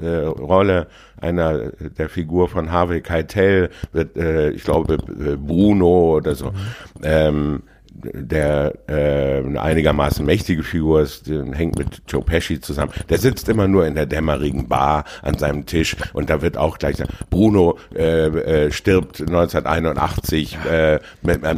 äh, 0.00 0.06
Rolle 0.06 0.88
einer 1.20 1.70
der 1.70 2.08
Figur 2.08 2.48
von 2.48 2.70
Harvey 2.70 3.00
Keitel 3.00 3.70
wird, 3.92 4.16
äh, 4.16 4.50
ich 4.50 4.64
glaube, 4.64 4.94
äh, 4.94 5.36
Bruno 5.36 6.16
oder 6.16 6.34
so. 6.34 6.50
Mhm. 6.50 6.54
Ähm, 7.02 7.62
der 8.02 8.74
äh, 8.88 9.44
eine 9.44 9.60
einigermaßen 9.60 10.24
mächtige 10.24 10.62
Figur 10.62 11.02
ist, 11.02 11.26
hängt 11.26 11.78
mit 11.78 12.02
Joe 12.08 12.22
Pesci 12.22 12.60
zusammen. 12.60 12.92
Der 13.08 13.18
sitzt 13.18 13.48
immer 13.48 13.68
nur 13.68 13.86
in 13.86 13.94
der 13.94 14.06
dämmerigen 14.06 14.68
Bar 14.68 15.04
an 15.22 15.36
seinem 15.38 15.66
Tisch 15.66 15.96
und 16.12 16.30
da 16.30 16.42
wird 16.42 16.56
auch 16.56 16.78
gleich 16.78 16.96
Bruno 17.30 17.78
äh, 17.94 18.26
äh, 18.26 18.70
stirbt 18.72 19.20
1981 19.20 20.58
äh, 20.70 21.00
mit, 21.22 21.42
äh, 21.42 21.54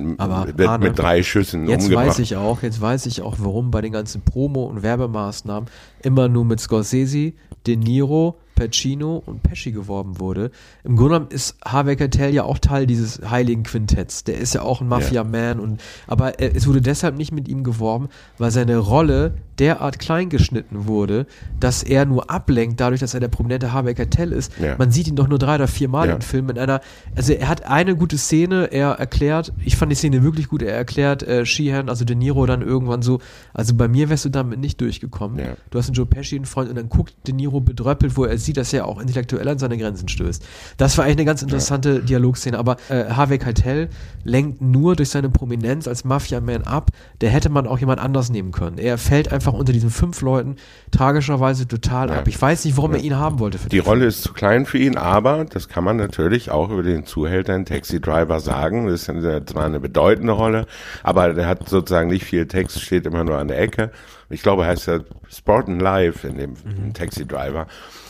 wird 0.57 0.69
Arne, 0.69 0.85
mit 0.85 0.99
drei 0.99 1.23
Schüssen 1.23 1.69
jetzt 1.69 1.85
umgebracht. 1.85 2.07
Jetzt 2.07 2.19
weiß 2.19 2.19
ich 2.21 2.37
auch, 2.37 2.63
jetzt 2.63 2.81
weiß 2.81 3.07
ich 3.07 3.23
auch, 3.23 3.37
warum 3.39 3.71
bei 3.71 3.81
den 3.81 3.93
ganzen 3.93 4.23
Promo- 4.23 4.67
und 4.67 4.83
Werbemaßnahmen 4.83 5.69
immer 6.03 6.29
nur 6.29 6.45
mit 6.45 6.61
Scorsese, 6.61 7.33
De 7.67 7.77
Niro, 7.77 8.39
Pacino 8.61 9.23
und 9.25 9.43
Pesci 9.43 9.73
geworben 9.73 10.21
wurde. 10.21 10.51
Im 10.85 10.97
Grunde 10.97 11.15
genommen 11.15 11.31
ist 11.31 11.57
Harvey 11.65 11.97
Keitel 11.97 12.35
ja 12.35 12.45
auch 12.45 12.59
Teil 12.59 12.87
dieses 12.87 13.23
heiligen 13.31 13.63
Quintetts. 13.63 14.25
Der 14.25 14.37
ist 14.37 14.55
ja 14.55 14.61
auch 14.61 14.83
ein 14.83 14.89
Mafia-Man 14.89 15.59
und 15.59 15.81
aber 16.07 16.41
es 16.41 16.67
wurde 16.67 16.83
deshalb 16.83 17.17
nicht 17.17 17.33
mit 17.33 17.49
ihm 17.49 17.65
geworben, 17.65 18.09
weil 18.37 18.51
seine 18.51 18.77
Rolle 18.77 19.33
derart 19.59 19.99
klein 19.99 20.29
geschnitten 20.29 20.87
wurde, 20.87 21.27
dass 21.59 21.83
er 21.83 22.05
nur 22.05 22.31
ablenkt, 22.31 22.81
dadurch, 22.81 23.01
dass 23.01 23.15
er 23.15 23.21
der 23.21 23.29
prominente 23.29 23.73
Harvey 23.73 23.95
Keitel 23.95 24.33
ist. 24.33 24.53
Ja. 24.59 24.77
Man 24.77 24.91
sieht 24.91 25.09
ihn 25.09 25.17
doch 25.17 25.29
nur 25.29 25.39
drei 25.39 25.55
oder 25.55 25.69
vier 25.69 25.89
Mal 25.89 26.09
ja. 26.09 26.15
im 26.15 26.21
Film 26.21 26.51
in 26.51 26.59
einer, 26.59 26.81
also 27.15 27.33
er 27.33 27.49
hat 27.49 27.65
eine 27.65 27.97
gute 27.97 28.19
Szene, 28.19 28.73
er 28.73 28.93
erklärt, 28.93 29.53
ich 29.65 29.77
fand 29.77 29.93
die 29.93 29.97
Szene 29.97 30.23
wirklich 30.23 30.49
gut, 30.49 30.63
er 30.63 30.75
erklärt 30.75 31.23
äh, 31.23 31.47
Sheehan, 31.47 31.89
also 31.89 32.05
De 32.05 32.17
Niro 32.17 32.45
dann 32.47 32.63
irgendwann 32.63 33.03
so, 33.03 33.21
also 33.55 33.75
bei 33.75 33.89
mir 33.89 34.09
wärst 34.09 34.25
du 34.25 34.29
damit 34.31 34.59
nicht 34.59 34.81
durchgekommen. 34.81 35.39
Ja. 35.39 35.57
Du 35.71 35.79
hast 35.79 35.89
einen 35.89 35.95
Joe 35.95 36.07
Pesci, 36.07 36.37
einen 36.37 36.47
Freund 36.47 36.71
und 36.71 36.77
dann 36.77 36.89
guckt 36.89 37.15
De 37.27 37.35
Niro 37.35 37.61
bedröppelt, 37.61 38.17
wo 38.17 38.25
er 38.25 38.39
sieht, 38.39 38.50
dass 38.53 38.73
er 38.73 38.87
auch 38.87 39.01
intellektuell 39.01 39.49
an 39.49 39.59
seine 39.59 39.79
Grenzen 39.79 40.09
stößt. 40.09 40.45
Das 40.77 40.97
war 40.99 41.05
eigentlich 41.05 41.19
eine 41.19 41.25
ganz 41.27 41.43
interessante 41.43 42.01
Dialogszene, 42.01 42.59
aber 42.59 42.77
äh, 42.89 43.11
Harvey 43.11 43.39
Keitel 43.39 43.89
lenkt 44.25 44.61
nur 44.61 44.97
durch 44.97 45.11
seine 45.11 45.31
Prominenz 45.31 45.89
als 45.89 46.05
Mafia-Man 46.05 46.65
ab, 46.65 46.91
der 47.21 47.31
hätte 47.31 47.49
man 47.49 47.67
auch 47.67 47.79
jemand 47.79 48.01
anders 48.01 48.31
nehmen 48.31 48.53
können. 48.53 48.79
Er 48.79 48.99
fällt 48.99 49.33
einfach 49.33 49.53
unter 49.53 49.73
diesen 49.73 49.91
fünf 49.91 50.21
Leuten 50.21 50.57
tragischerweise 50.91 51.67
total 51.67 52.09
ja. 52.09 52.19
ab. 52.19 52.29
Ich 52.29 52.41
weiß 52.41 52.65
nicht, 52.65 52.77
warum 52.77 52.93
ja. 52.93 52.99
er 52.99 53.05
ihn 53.05 53.17
haben 53.17 53.39
wollte. 53.39 53.59
die 53.71 53.79
Rolle 53.79 54.07
ist 54.07 54.23
zu 54.23 54.33
klein 54.33 54.67
für 54.67 54.79
ihn, 54.79 54.97
aber 54.97 55.45
das 55.45 55.69
kann 55.69 55.85
man 55.85 55.97
natürlich 55.97 56.51
auch 56.51 56.71
über 56.71 56.83
den 56.83 57.07
Zuhälter 57.07 57.55
in 57.55 57.65
Taxi 57.65 58.01
Driver 58.01 58.41
sagen. 58.41 58.87
Das 58.87 59.09
ist 59.09 59.49
zwar 59.49 59.65
eine 59.65 59.81
bedeutende 59.81 60.33
Rolle, 60.33 60.67
aber 61.03 61.33
der 61.35 61.47
hat 61.47 61.69
sozusagen 61.69 62.09
nicht 62.09 62.25
viel 62.25 62.47
Text, 62.47 62.81
steht 62.81 63.07
immer 63.07 63.25
nur 63.25 63.39
an 63.39 63.49
der 63.49 63.61
Ecke. 63.61 63.91
Ich 64.29 64.43
glaube, 64.43 64.65
heißt 64.65 64.89
er 64.89 65.05
Sporten 65.29 65.81
Live 65.81 66.25
in 66.25 66.39
dem 66.39 66.51
mhm. 66.51 66.95
Taxi 66.95 67.27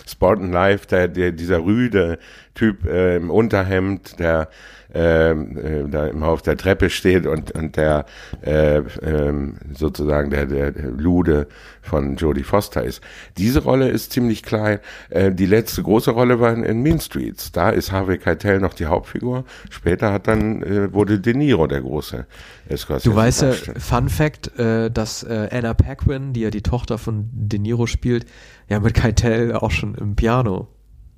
Sporten 0.09 0.53
Live, 0.53 0.87
der, 0.87 1.09
der, 1.09 1.33
dieser 1.33 1.65
rüde 1.65 2.19
Typ 2.55 2.85
äh, 2.87 3.17
im 3.17 3.31
Unterhemd, 3.31 4.19
der 4.19 4.49
ähm, 4.95 5.57
äh, 5.57 5.89
da 5.89 6.07
immer 6.07 6.29
auf 6.29 6.43
der 6.43 6.57
Treppe 6.57 6.91
steht 6.91 7.27
und, 7.27 7.53
und 7.53 7.77
der 7.77 8.07
äh, 8.43 8.79
äh, 8.79 9.53
sozusagen 9.73 10.31
der, 10.31 10.47
der 10.47 10.73
Lude 10.73 11.49
von 11.83 12.17
Jodie 12.17 12.43
Foster 12.43 12.83
ist. 12.83 13.03
Diese 13.39 13.63
Rolle 13.63 13.89
ist 13.89 14.13
ziemlich 14.13 14.43
klein. 14.43 14.81
Äh, 15.09 15.33
die 15.33 15.47
letzte 15.47 15.83
große 15.83 16.11
Rolle 16.11 16.41
war 16.41 16.53
in, 16.53 16.63
in 16.63 16.83
Mean 16.83 17.01
Streets. 17.01 17.53
Da 17.53 17.71
ist 17.71 17.93
Harvey 17.93 18.19
Keitel 18.19 18.61
noch 18.61 18.75
die 18.75 18.87
Hauptfigur. 18.87 19.45
Später 19.71 20.13
hat 20.13 20.27
dann 20.27 20.63
äh, 20.63 20.93
wurde 20.93 21.21
De 21.21 21.35
Niro 21.35 21.67
der 21.67 21.81
große 21.81 22.27
Du 23.03 23.17
weißt 23.17 23.43
ja, 23.43 23.53
Fun 23.79 24.09
Fact, 24.09 24.57
äh, 24.59 24.91
dass 24.91 25.25
äh, 25.25 25.49
Anna 25.51 25.75
Paquin, 25.75 26.33
die 26.33 26.43
ja 26.43 26.51
die 26.51 26.63
Tochter 26.63 26.99
von 26.99 27.29
De 27.33 27.59
Niro 27.59 27.87
spielt, 27.87 28.27
ja 28.69 28.79
mit 28.79 28.95
Keitel 28.95 29.55
auch 29.55 29.73
schon 29.73 29.95
im 29.97 30.15
Piano 30.15 30.69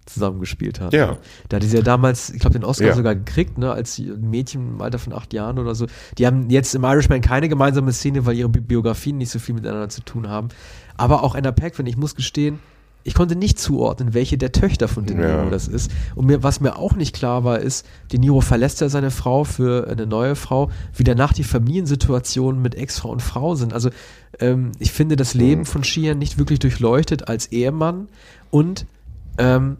zusammengespielt 0.06 0.80
hat. 0.80 0.92
Ja. 0.92 1.18
Da 1.48 1.56
hat 1.56 1.64
sie 1.64 1.76
ja 1.76 1.82
damals, 1.82 2.30
ich 2.30 2.40
glaube, 2.40 2.58
den 2.58 2.64
Oscar 2.64 2.88
ja. 2.88 2.94
sogar 2.94 3.14
gekriegt, 3.14 3.58
ne, 3.58 3.70
als 3.72 3.98
Mädchen 3.98 4.74
im 4.74 4.80
Alter 4.80 4.98
von 4.98 5.12
acht 5.12 5.32
Jahren 5.32 5.58
oder 5.58 5.74
so. 5.74 5.86
Die 6.18 6.26
haben 6.26 6.50
jetzt 6.50 6.74
im 6.74 6.84
Irishman 6.84 7.20
keine 7.20 7.48
gemeinsame 7.48 7.92
Szene, 7.92 8.26
weil 8.26 8.36
ihre 8.36 8.48
Biografien 8.48 9.18
nicht 9.18 9.30
so 9.30 9.38
viel 9.38 9.54
miteinander 9.54 9.88
zu 9.88 10.02
tun 10.02 10.28
haben. 10.28 10.48
Aber 10.96 11.22
auch 11.22 11.34
Anna 11.34 11.52
Paquin, 11.52 11.86
ich 11.86 11.96
muss 11.96 12.14
gestehen, 12.14 12.58
ich 13.04 13.14
konnte 13.14 13.34
nicht 13.34 13.58
zuordnen, 13.58 14.14
welche 14.14 14.38
der 14.38 14.52
Töchter 14.52 14.86
von 14.86 15.06
De 15.06 15.16
Niro 15.16 15.28
ja. 15.28 15.50
das 15.50 15.66
ist. 15.66 15.90
Und 16.14 16.26
mir, 16.26 16.42
was 16.42 16.60
mir 16.60 16.76
auch 16.76 16.94
nicht 16.94 17.14
klar 17.14 17.42
war, 17.42 17.58
ist, 17.58 17.86
De 18.12 18.18
Niro 18.18 18.40
verlässt 18.40 18.80
ja 18.80 18.88
seine 18.88 19.10
Frau 19.10 19.44
für 19.44 19.88
eine 19.88 20.06
neue 20.06 20.36
Frau, 20.36 20.70
wie 20.94 21.04
danach 21.04 21.32
die 21.32 21.44
Familiensituationen 21.44 22.62
mit 22.62 22.74
Ex-Frau 22.74 23.10
und 23.10 23.20
Frau 23.20 23.54
sind. 23.54 23.72
Also 23.72 23.90
ähm, 24.38 24.72
ich 24.78 24.92
finde 24.92 25.16
das 25.16 25.34
Leben 25.34 25.62
mhm. 25.62 25.66
von 25.66 25.84
Sheehan 25.84 26.18
nicht 26.18 26.38
wirklich 26.38 26.60
durchleuchtet 26.60 27.28
als 27.28 27.46
Ehemann 27.46 28.08
und 28.50 28.86
ähm, 29.38 29.78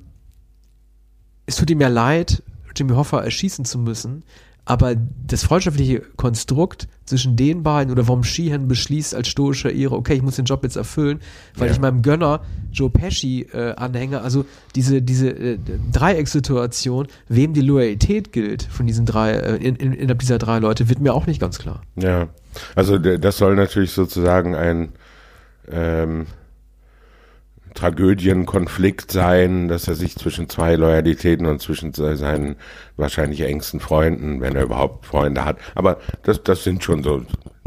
es 1.46 1.56
tut 1.56 1.70
ihm 1.70 1.80
ja 1.80 1.88
leid, 1.88 2.42
Jimmy 2.76 2.92
Hoffa 2.92 3.20
erschießen 3.20 3.64
zu 3.64 3.78
müssen, 3.78 4.24
aber 4.64 4.94
das 5.26 5.42
freundschaftliche 5.42 6.00
Konstrukt 6.16 6.86
zwischen 7.04 7.34
den 7.34 7.64
beiden 7.64 7.92
oder 7.92 8.06
warum 8.06 8.22
Sheehan 8.22 8.68
beschließt 8.68 9.12
als 9.12 9.26
stoischer 9.26 9.72
Ehre, 9.72 9.96
okay, 9.96 10.14
ich 10.14 10.22
muss 10.22 10.36
den 10.36 10.44
Job 10.44 10.62
jetzt 10.62 10.76
erfüllen, 10.76 11.20
weil 11.56 11.66
ja. 11.66 11.72
ich 11.72 11.80
meinem 11.80 12.02
Gönner 12.02 12.42
Joe 12.72 12.88
Pesci 12.88 13.42
äh, 13.52 13.74
anhänge, 13.74 14.20
also 14.20 14.44
diese, 14.76 15.02
diese 15.02 15.30
äh, 15.30 15.58
Dreieckssituation, 15.90 17.08
wem 17.28 17.54
die 17.54 17.60
Loyalität 17.60 18.32
gilt 18.32 18.62
von 18.62 18.86
diesen 18.86 19.04
drei, 19.04 19.32
äh, 19.32 19.56
in, 19.56 19.74
in, 19.76 19.92
innerhalb 19.92 20.20
dieser 20.20 20.38
drei 20.38 20.60
Leute, 20.60 20.88
wird 20.88 21.00
mir 21.00 21.12
auch 21.12 21.26
nicht 21.26 21.40
ganz 21.40 21.58
klar. 21.58 21.82
Ja, 21.96 22.28
also 22.76 22.98
das 22.98 23.36
soll 23.38 23.56
natürlich 23.56 23.90
sozusagen 23.90 24.54
ein 24.54 24.90
ähm, 25.68 26.26
Tragödienkonflikt 27.74 29.10
sein, 29.10 29.68
dass 29.68 29.88
er 29.88 29.94
sich 29.94 30.16
zwischen 30.16 30.48
zwei 30.48 30.76
Loyalitäten 30.76 31.46
und 31.46 31.60
zwischen 31.60 31.92
seinen 31.92 32.56
wahrscheinlich 32.96 33.40
engsten 33.42 33.80
Freunden, 33.80 34.40
wenn 34.40 34.56
er 34.56 34.64
überhaupt 34.64 35.06
Freunde 35.06 35.44
hat. 35.44 35.58
Aber 35.74 35.98
das, 36.22 36.42
das 36.42 36.64
sind 36.64 36.84
schon 36.84 37.02
so 37.02 37.22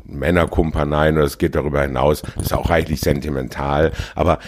Männerkumpaneien 0.07 1.15
oder 1.15 1.25
es 1.25 1.37
geht 1.37 1.55
darüber 1.55 1.81
hinaus, 1.81 2.23
ist 2.39 2.53
auch 2.53 2.69
reichlich 2.69 3.01
sentimental, 3.01 3.91
aber 4.13 4.39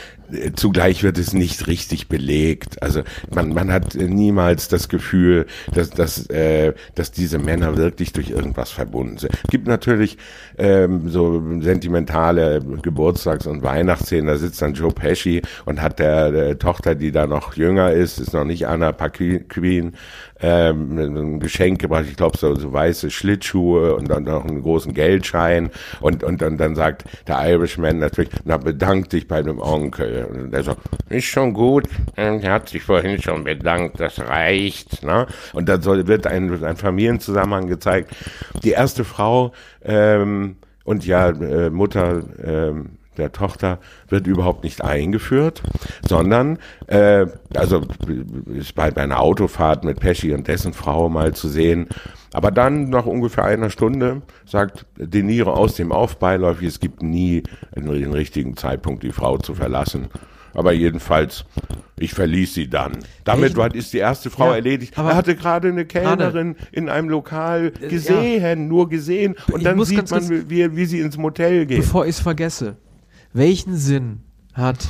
zugleich 0.55 1.03
wird 1.03 1.17
es 1.17 1.33
nicht 1.33 1.67
richtig 1.67 2.07
belegt. 2.07 2.81
Also 2.81 3.01
man, 3.33 3.53
man 3.53 3.71
hat 3.71 3.95
niemals 3.95 4.67
das 4.67 4.89
Gefühl, 4.89 5.45
dass, 5.73 5.89
dass, 5.89 6.29
äh, 6.29 6.73
dass 6.95 7.11
diese 7.11 7.39
Männer 7.39 7.77
wirklich 7.77 8.13
durch 8.13 8.29
irgendwas 8.29 8.71
verbunden 8.71 9.17
sind. 9.17 9.33
Es 9.33 9.49
gibt 9.49 9.67
natürlich 9.67 10.17
ähm, 10.57 11.09
so 11.09 11.41
sentimentale 11.61 12.61
Geburtstags- 12.81 13.47
und 13.47 13.63
Weihnachtsszenen, 13.63 14.27
da 14.27 14.35
sitzt 14.35 14.61
dann 14.61 14.73
Joe 14.73 14.91
Pesci 14.91 15.41
und 15.65 15.81
hat 15.81 15.99
der, 15.99 16.31
der 16.31 16.59
Tochter, 16.59 16.95
die 16.95 17.11
da 17.11 17.27
noch 17.27 17.55
jünger 17.55 17.91
ist, 17.91 18.19
ist 18.19 18.33
noch 18.33 18.45
nicht 18.45 18.67
Anna 18.67 18.91
Paquin, 18.91 19.93
ähm, 20.39 20.97
ein 20.97 21.39
Geschenk 21.39 21.79
gebracht, 21.81 22.05
ich 22.09 22.17
glaube 22.17 22.37
so, 22.37 22.55
so 22.55 22.71
weiße 22.71 23.09
Schlittschuhe 23.09 23.95
und 23.95 24.09
dann 24.09 24.23
noch 24.23 24.45
einen 24.45 24.61
großen 24.61 24.93
Geldschein 24.93 25.71
und, 25.99 26.23
und, 26.23 26.43
und 26.43 26.57
dann 26.57 26.75
sagt 26.75 27.05
der 27.27 27.39
Irishman 27.49 27.99
natürlich, 27.99 28.31
na 28.45 28.57
bedank 28.57 29.09
dich 29.09 29.27
bei 29.27 29.41
dem 29.41 29.59
Onkel. 29.59 30.16
Sagt, 30.63 30.80
ist 31.10 31.25
schon 31.25 31.53
gut, 31.53 31.86
er 32.15 32.41
hat 32.51 32.69
sich 32.69 32.84
vorhin 32.84 33.21
schon 33.21 33.43
bedankt, 33.43 33.99
das 33.99 34.19
reicht. 34.19 35.03
Ne? 35.03 35.27
Und 35.53 35.69
dann 35.69 35.82
soll, 35.82 36.08
wird 36.08 36.27
ein, 36.27 36.63
ein 36.63 36.77
Familienzusammenhang 36.77 37.67
gezeigt. 37.67 38.12
Die 38.63 38.71
erste 38.71 39.03
Frau 39.03 39.53
ähm, 39.84 40.58
und 40.84 41.06
ja, 41.06 41.30
äh, 41.30 41.69
Mutter 41.69 42.23
ähm, 42.43 42.96
der 43.17 43.32
Tochter 43.32 43.80
wird 44.10 44.27
überhaupt 44.27 44.63
nicht 44.63 44.84
eingeführt, 44.84 45.63
sondern 46.08 46.60
äh, 46.88 47.25
also 47.56 47.82
ist 48.53 48.75
bei, 48.75 48.91
bei 48.91 49.01
einer 49.01 49.19
Autofahrt 49.19 49.84
mit 49.84 49.99
Pesci 49.99 50.34
und 50.34 50.47
dessen 50.47 50.73
Frau 50.73 51.10
mal 51.10 51.34
zu 51.34 51.47
sehen. 51.47 51.88
Aber 52.34 52.51
dann 52.51 52.89
nach 52.89 53.06
ungefähr 53.06 53.45
einer 53.45 53.69
Stunde 53.69 54.21
sagt 54.45 54.86
De 54.97 55.23
Niro 55.23 55.51
aus 55.53 55.75
dem 55.75 55.91
Off 55.91 56.17
beiläufig, 56.17 56.67
es 56.67 56.80
gibt 56.80 57.01
nie 57.01 57.43
den 57.75 58.12
richtigen 58.12 58.58
Zeitpunkt, 58.58 59.03
die 59.03 59.12
Frau 59.12 59.38
zu 59.38 59.56
verlassen. 59.56 60.10
Aber 60.58 60.71
jedenfalls, 60.71 61.45
ich 61.99 62.15
verließ 62.15 62.56
sie 62.56 62.67
dann. 62.67 62.93
Damit 63.23 63.56
war, 63.56 63.73
ist 63.75 63.93
die 63.93 63.99
erste 63.99 64.32
Frau 64.32 64.49
ja, 64.49 64.56
erledigt. 64.56 64.97
Er 64.97 65.15
hatte 65.15 65.36
gerade 65.36 65.67
eine 65.67 65.86
Kellnerin 65.86 66.53
grade, 66.53 66.69
in 66.71 66.89
einem 66.89 67.10
Lokal 67.10 67.71
gesehen, 67.71 68.41
ja. 68.41 68.56
nur 68.56 68.89
gesehen. 68.89 69.36
Und 69.51 69.60
ich 69.60 69.63
dann 69.65 69.84
sieht 69.84 70.10
man, 70.10 70.49
wie, 70.49 70.75
wie 70.75 70.86
sie 70.86 70.99
ins 70.99 71.15
Motel 71.15 71.67
geht. 71.67 71.82
Bevor 71.82 72.06
ich 72.06 72.15
es 72.15 72.19
vergesse, 72.21 72.77
welchen 73.38 73.76
Sinn 73.78 74.21
hat 74.54 74.89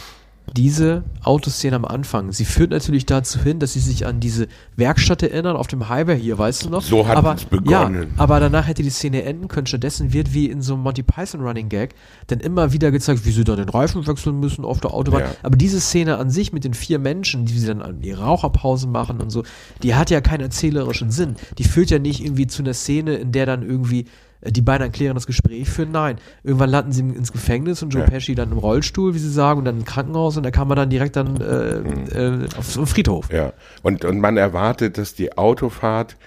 diese 0.55 1.03
Autoszene 1.23 1.75
am 1.75 1.85
Anfang. 1.85 2.31
Sie 2.31 2.45
führt 2.45 2.71
natürlich 2.71 3.05
dazu 3.05 3.39
hin, 3.39 3.59
dass 3.59 3.73
sie 3.73 3.79
sich 3.79 4.05
an 4.05 4.19
diese 4.19 4.47
Werkstatt 4.75 5.21
erinnern 5.23 5.57
auf 5.57 5.67
dem 5.67 5.89
Highway 5.89 6.19
hier, 6.19 6.37
weißt 6.37 6.65
du 6.65 6.69
noch? 6.69 6.81
So 6.81 7.07
hat 7.07 7.17
aber, 7.17 7.35
es 7.35 7.45
begonnen. 7.45 8.03
Ja, 8.03 8.07
aber 8.17 8.39
danach 8.39 8.67
hätte 8.67 8.81
die 8.81 8.89
Szene 8.89 9.23
enden 9.23 9.47
können. 9.49 9.67
Stattdessen 9.67 10.13
wird 10.13 10.33
wie 10.33 10.45
in 10.47 10.61
so 10.61 10.73
einem 10.73 10.83
Monty 10.83 11.03
Python 11.03 11.41
Running 11.41 11.69
Gag 11.69 11.95
dann 12.27 12.39
immer 12.39 12.71
wieder 12.71 12.91
gezeigt, 12.91 13.25
wie 13.25 13.31
sie 13.31 13.43
dann 13.43 13.57
den 13.57 13.69
Reifen 13.69 14.07
wechseln 14.07 14.39
müssen 14.39 14.63
auf 14.63 14.79
der 14.79 14.93
Autobahn. 14.93 15.21
Ja. 15.21 15.31
Aber 15.43 15.57
diese 15.57 15.81
Szene 15.81 16.17
an 16.17 16.29
sich 16.29 16.53
mit 16.53 16.63
den 16.63 16.73
vier 16.73 16.99
Menschen, 16.99 17.45
die 17.45 17.57
sie 17.57 17.67
dann 17.67 17.81
an 17.81 18.01
die 18.01 18.11
Raucherpause 18.11 18.87
machen 18.87 19.19
und 19.19 19.29
so, 19.29 19.43
die 19.83 19.95
hat 19.95 20.09
ja 20.09 20.21
keinen 20.21 20.41
erzählerischen 20.41 21.11
Sinn. 21.11 21.35
Die 21.57 21.65
führt 21.65 21.89
ja 21.89 21.99
nicht 21.99 22.23
irgendwie 22.23 22.47
zu 22.47 22.63
einer 22.63 22.73
Szene, 22.73 23.15
in 23.15 23.31
der 23.31 23.45
dann 23.45 23.63
irgendwie 23.63 24.05
die 24.45 24.61
beiden 24.61 24.85
ein 24.85 24.91
klärendes 24.91 25.25
Gespräch 25.25 25.69
führen. 25.69 25.91
Nein, 25.91 26.17
irgendwann 26.43 26.69
landen 26.69 26.91
sie 26.91 27.01
ins 27.01 27.31
Gefängnis 27.31 27.81
und 27.83 27.89
Joe 27.91 28.03
Ja. 28.03 28.07
Pesci 28.09 28.35
dann 28.35 28.51
im 28.51 28.57
Rollstuhl, 28.57 29.13
wie 29.13 29.19
sie 29.19 29.31
sagen, 29.31 29.59
und 29.59 29.65
dann 29.65 29.77
im 29.77 29.85
Krankenhaus 29.85 30.37
und 30.37 30.43
da 30.43 30.51
kann 30.51 30.67
man 30.67 30.77
dann 30.77 30.89
direkt 30.89 31.15
dann 31.15 31.39
äh, 31.41 31.79
Mhm. 31.79 32.43
äh, 32.45 32.57
auf 32.57 32.65
so 32.71 32.79
einen 32.81 32.87
Friedhof. 32.87 33.31
Ja, 33.31 33.53
und, 33.83 34.05
und 34.05 34.19
man 34.19 34.37
erwartet, 34.37 34.97
dass 34.97 35.15
die 35.15 35.37
Autofahrt 35.37 36.17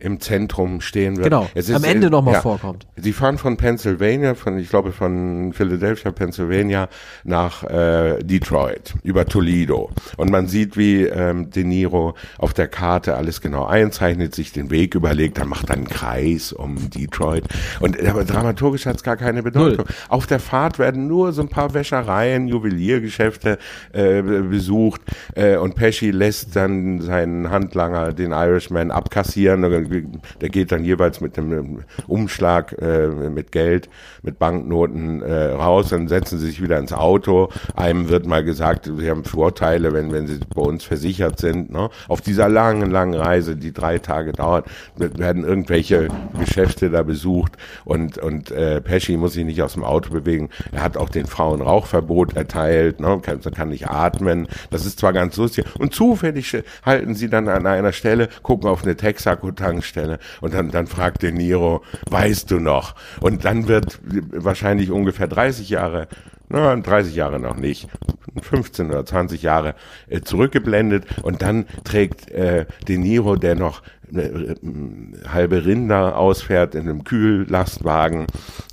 im 0.00 0.20
Zentrum 0.20 0.80
stehen 0.80 1.16
wird. 1.16 1.24
Genau, 1.24 1.48
Es 1.54 1.70
am 1.70 1.84
Ende 1.84 2.10
nochmal 2.10 2.34
ja. 2.34 2.40
vorkommt. 2.40 2.86
Sie 2.96 3.12
fahren 3.12 3.38
von 3.38 3.56
Pennsylvania, 3.56 4.34
von 4.34 4.58
ich 4.58 4.68
glaube 4.68 4.92
von 4.92 5.52
Philadelphia, 5.52 6.10
Pennsylvania 6.10 6.88
nach 7.24 7.64
äh, 7.64 8.22
Detroit 8.22 8.94
über 9.02 9.26
Toledo 9.26 9.90
und 10.16 10.30
man 10.30 10.46
sieht, 10.46 10.76
wie 10.76 11.04
ähm, 11.04 11.50
De 11.50 11.64
Niro 11.64 12.14
auf 12.38 12.54
der 12.54 12.68
Karte 12.68 13.16
alles 13.16 13.40
genau 13.40 13.66
einzeichnet, 13.66 14.34
sich 14.34 14.52
den 14.52 14.70
Weg 14.70 14.94
überlegt, 14.94 15.38
dann 15.38 15.48
macht 15.48 15.70
er 15.70 15.76
einen 15.76 15.88
Kreis 15.88 16.52
um 16.52 16.90
Detroit 16.90 17.44
und 17.80 18.00
aber 18.06 18.24
dramaturgisch 18.24 18.86
hat 18.86 18.96
es 18.96 19.02
gar 19.02 19.16
keine 19.16 19.42
Bedeutung. 19.42 19.86
Auf 20.08 20.26
der 20.26 20.40
Fahrt 20.40 20.78
werden 20.78 21.06
nur 21.06 21.32
so 21.32 21.42
ein 21.42 21.48
paar 21.48 21.74
Wäschereien, 21.74 22.48
Juweliergeschäfte 22.48 23.58
äh, 23.92 24.22
besucht 24.22 25.02
äh, 25.34 25.56
und 25.56 25.74
Pesci 25.74 26.10
lässt 26.10 26.56
dann 26.56 27.00
seinen 27.00 27.50
Handlanger, 27.50 28.12
den 28.12 28.32
Irishman, 28.32 28.90
abkassieren. 28.90 29.64
Der 30.40 30.48
geht 30.48 30.72
dann 30.72 30.84
jeweils 30.84 31.20
mit 31.20 31.38
einem 31.38 31.84
Umschlag 32.06 32.76
äh, 32.80 33.08
mit 33.08 33.52
Geld, 33.52 33.88
mit 34.22 34.38
Banknoten 34.38 35.22
äh, 35.22 35.52
raus, 35.52 35.90
dann 35.90 36.08
setzen 36.08 36.38
sie 36.38 36.46
sich 36.46 36.62
wieder 36.62 36.78
ins 36.78 36.92
Auto. 36.92 37.48
Einem 37.74 38.08
wird 38.08 38.26
mal 38.26 38.44
gesagt, 38.44 38.90
sie 38.96 39.10
haben 39.10 39.24
Vorteile, 39.24 39.92
wenn, 39.92 40.12
wenn 40.12 40.26
sie 40.26 40.40
bei 40.54 40.62
uns 40.62 40.84
versichert 40.84 41.38
sind. 41.38 41.70
Ne? 41.70 41.90
Auf 42.08 42.20
dieser 42.20 42.48
langen, 42.48 42.90
langen 42.90 43.14
Reise, 43.14 43.56
die 43.56 43.72
drei 43.72 43.98
Tage 43.98 44.32
dauert, 44.32 44.66
werden 44.96 45.44
irgendwelche 45.44 46.08
Geschäfte 46.38 46.90
da 46.90 47.02
besucht 47.02 47.52
und, 47.84 48.18
und 48.18 48.50
äh, 48.50 48.80
Pesci 48.80 49.16
muss 49.16 49.34
sich 49.34 49.44
nicht 49.44 49.62
aus 49.62 49.74
dem 49.74 49.84
Auto 49.84 50.10
bewegen. 50.12 50.50
Er 50.72 50.82
hat 50.82 50.96
auch 50.96 51.08
den 51.08 51.26
Frauen 51.26 51.60
Rauchverbot 51.60 52.36
erteilt, 52.36 53.00
ne? 53.00 53.20
kann, 53.22 53.40
kann 53.40 53.68
nicht 53.68 53.88
atmen. 53.88 54.48
Das 54.70 54.86
ist 54.86 54.98
zwar 54.98 55.12
ganz 55.12 55.36
lustig. 55.36 55.64
Und 55.78 55.94
zufällig 55.94 56.56
halten 56.84 57.14
sie 57.14 57.28
dann 57.28 57.48
an 57.48 57.66
einer 57.66 57.92
Stelle, 57.92 58.28
gucken 58.42 58.68
auf 58.68 58.82
eine 58.82 58.96
Texaco-Tankstelle 59.80 60.18
und 60.40 60.54
dann, 60.54 60.70
dann 60.70 60.86
fragt 60.86 61.22
De 61.22 61.32
Niro, 61.32 61.82
weißt 62.10 62.50
du 62.50 62.60
noch? 62.60 62.94
Und 63.20 63.44
dann 63.44 63.68
wird 63.68 63.98
wahrscheinlich 64.04 64.90
ungefähr 64.90 65.26
30 65.26 65.68
Jahre 65.70 66.08
na, 66.52 66.74
30 66.74 67.14
Jahre 67.14 67.38
noch 67.38 67.56
nicht, 67.56 67.86
15 68.42 68.88
oder 68.90 69.06
20 69.06 69.40
Jahre 69.40 69.76
äh, 70.08 70.20
zurückgeblendet 70.20 71.04
und 71.22 71.42
dann 71.42 71.66
trägt 71.84 72.28
äh, 72.32 72.66
De 72.88 72.98
Niro, 72.98 73.36
der 73.36 73.54
noch 73.54 73.82
halbe 75.32 75.64
Rinder 75.64 76.16
ausfährt 76.16 76.74
in 76.74 76.82
einem 76.82 77.04
Kühllastwagen, 77.04 78.26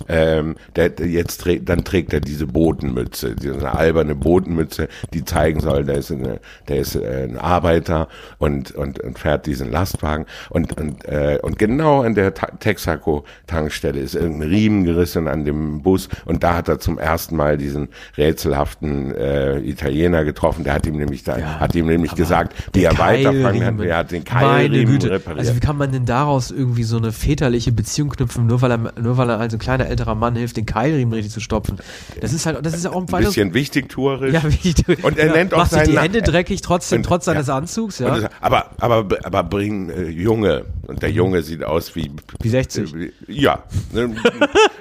ähm, 0.08 0.56
der, 0.76 0.88
der 0.90 1.06
jetzt 1.06 1.38
trägt, 1.42 1.68
dann 1.68 1.84
trägt 1.84 2.12
er 2.12 2.20
diese 2.20 2.46
Botenmütze, 2.46 3.34
diese 3.34 3.70
alberne 3.70 4.14
Botenmütze, 4.14 4.88
die 5.12 5.24
zeigen 5.24 5.60
soll, 5.60 5.84
der 5.84 5.96
ist, 5.96 6.10
eine, 6.10 6.40
der 6.68 6.78
ist 6.78 6.96
äh, 6.96 7.24
ein 7.24 7.38
Arbeiter 7.38 8.08
und, 8.38 8.72
und, 8.72 9.00
und 9.00 9.18
fährt 9.18 9.46
diesen 9.46 9.70
Lastwagen 9.70 10.26
und, 10.50 10.78
und, 10.78 11.04
äh, 11.04 11.38
und 11.42 11.58
genau 11.58 12.02
an 12.02 12.14
der 12.14 12.34
Ta 12.34 12.48
Texaco-Tankstelle 12.58 14.00
ist 14.00 14.14
irgendein 14.14 14.48
Riemen 14.48 14.84
gerissen 14.84 15.28
an 15.28 15.44
dem 15.44 15.82
Bus 15.82 16.08
und 16.24 16.42
da 16.42 16.56
hat 16.56 16.68
er 16.68 16.78
zum 16.78 16.98
ersten 16.98 17.36
Mal 17.36 17.58
diesen 17.58 17.88
rätselhaften 18.16 19.14
äh, 19.14 19.58
Italiener 19.60 20.24
getroffen, 20.24 20.64
der 20.64 20.74
hat 20.74 20.86
ihm 20.86 20.96
nämlich 20.96 21.22
da, 21.24 21.38
Ja, 21.38 21.60
hat 21.60 21.74
ihm 21.74 21.86
nämlich 21.86 22.14
gesagt, 22.14 22.54
wie 22.72 22.84
er 22.84 22.98
weiterfangen 22.98 23.64
hat, 23.64 23.80
er 23.80 23.96
hat 23.98 24.10
den 24.10 24.24
Keilriemen 24.24 24.98
Güte. 24.98 25.20
Repariert. 25.28 25.48
Also 25.48 25.56
wie 25.56 25.64
kann 25.66 25.76
man 25.76 25.92
denn 25.92 26.04
daraus 26.06 26.50
irgendwie 26.50 26.82
so 26.84 26.96
eine 26.96 27.12
väterliche 27.12 27.72
Beziehung 27.72 28.08
knüpfen, 28.10 28.46
nur 28.46 28.60
weil 28.62 28.70
er, 28.72 28.78
nur 29.00 29.16
weil 29.16 29.30
er 29.30 29.38
als 29.40 29.52
ein 29.52 29.58
kleiner 29.58 29.86
älterer 29.86 30.14
Mann 30.14 30.34
hilft, 30.36 30.56
den 30.56 30.66
Keilriemen 30.66 31.12
richtig 31.14 31.32
zu 31.32 31.40
stopfen? 31.40 31.78
Das 32.20 32.32
ist 32.32 32.46
halt, 32.46 32.64
das 32.64 32.74
ist 32.74 32.84
ja 32.84 32.90
auch 32.92 32.96
ein 33.06 33.12
ein 33.14 33.24
bisschen 33.24 33.54
wichtigtuerisch. 33.54 34.32
Ja, 34.34 34.40
du, 34.40 35.06
Und 35.06 35.18
er 35.18 35.26
ja, 35.28 35.32
nennt 35.32 35.54
auch 35.54 35.58
machst 35.58 35.74
du 35.74 35.82
die 35.84 35.98
Hände 35.98 36.22
dreckig 36.22 36.60
trotzdem, 36.62 36.98
Und- 36.98 37.04
trotz 37.04 37.24
seines 37.26 37.46
ja. 37.48 37.56
Anzugs, 37.56 37.98
ja? 37.98 38.18
das- 38.20 38.30
aber, 38.40 38.70
aber, 38.78 39.06
aber 39.24 39.42
bring 39.44 39.90
äh, 39.90 40.08
Junge. 40.08 40.64
Und 40.86 41.02
der 41.02 41.10
Junge 41.10 41.42
sieht 41.42 41.62
aus 41.64 41.94
wie. 41.96 42.10
Wie 42.40 42.48
60. 42.48 42.94
Äh, 42.94 43.10
Ja. 43.28 43.62
Ne, 43.92 44.14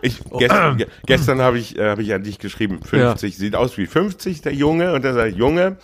Ich, 0.02 0.20
gestern 0.40 0.78
ge- 0.78 0.88
gestern 1.06 1.42
habe 1.42 1.60
ich, 1.60 1.78
äh, 1.78 1.90
hab 1.90 2.00
ich 2.00 2.14
an 2.14 2.24
dich 2.24 2.40
geschrieben, 2.40 2.80
50. 2.84 3.36
Sieht 3.38 3.56
aus 3.56 3.78
wie 3.78 3.88
50, 3.88 4.42
der 4.42 4.54
Junge. 4.54 4.94
Und 4.94 5.04
er 5.04 5.14
sagt, 5.14 5.36
Junge. 5.36 5.78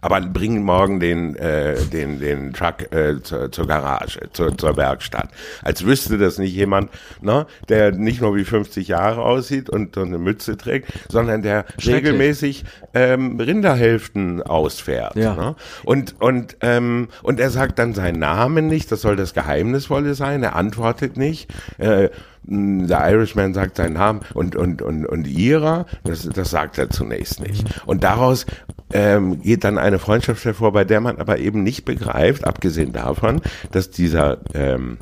Aber 0.00 0.20
bring 0.20 0.62
morgen 0.62 1.00
den, 1.00 1.36
äh, 1.36 1.76
den, 1.86 2.20
den 2.20 2.52
Truck 2.52 2.92
äh, 2.92 3.22
zur, 3.22 3.50
zur 3.50 3.66
Garage, 3.66 4.20
zur, 4.32 4.56
zur 4.56 4.76
Werkstatt. 4.76 5.28
Als 5.62 5.84
wüsste 5.84 6.18
das 6.18 6.38
nicht 6.38 6.54
jemand, 6.54 6.90
ne, 7.20 7.46
der 7.68 7.92
nicht 7.92 8.20
nur 8.20 8.36
wie 8.36 8.44
50 8.44 8.88
Jahre 8.88 9.22
aussieht 9.22 9.70
und 9.70 9.94
so 9.94 10.02
eine 10.02 10.18
Mütze 10.18 10.56
trägt, 10.56 10.92
sondern 11.08 11.42
der 11.42 11.64
regelmäßig 11.84 12.64
ähm, 12.94 13.38
Rinderhälften 13.40 14.42
ausfährt. 14.42 15.16
Ja. 15.16 15.34
Ne? 15.34 15.56
Und, 15.84 16.20
und, 16.20 16.56
ähm, 16.60 17.08
und 17.22 17.40
er 17.40 17.50
sagt 17.50 17.78
dann 17.78 17.94
seinen 17.94 18.18
Namen 18.18 18.66
nicht, 18.66 18.90
das 18.92 19.02
soll 19.02 19.16
das 19.16 19.34
Geheimnisvolle 19.34 20.14
sein, 20.14 20.42
er 20.42 20.56
antwortet 20.56 21.16
nicht. 21.16 21.50
Äh, 21.78 22.10
der 22.44 23.10
Irishman 23.10 23.54
sagt 23.54 23.76
seinen 23.76 23.94
Namen 23.94 24.20
und, 24.34 24.56
und, 24.56 24.82
und, 24.82 25.06
und 25.06 25.26
ihrer, 25.26 25.86
das, 26.04 26.28
das 26.28 26.50
sagt 26.50 26.78
er 26.78 26.90
zunächst 26.90 27.40
nicht. 27.40 27.64
Und 27.86 28.02
daraus 28.04 28.46
ähm, 28.92 29.40
geht 29.42 29.64
dann 29.64 29.78
eine 29.78 29.98
Freundschaft 29.98 30.44
hervor, 30.44 30.72
bei 30.72 30.84
der 30.84 31.00
man 31.00 31.18
aber 31.18 31.38
eben 31.38 31.62
nicht 31.62 31.84
begreift, 31.84 32.44
abgesehen 32.46 32.92
davon, 32.92 33.40
dass 33.70 33.90
dieser 33.90 34.38
ähm, 34.54 34.98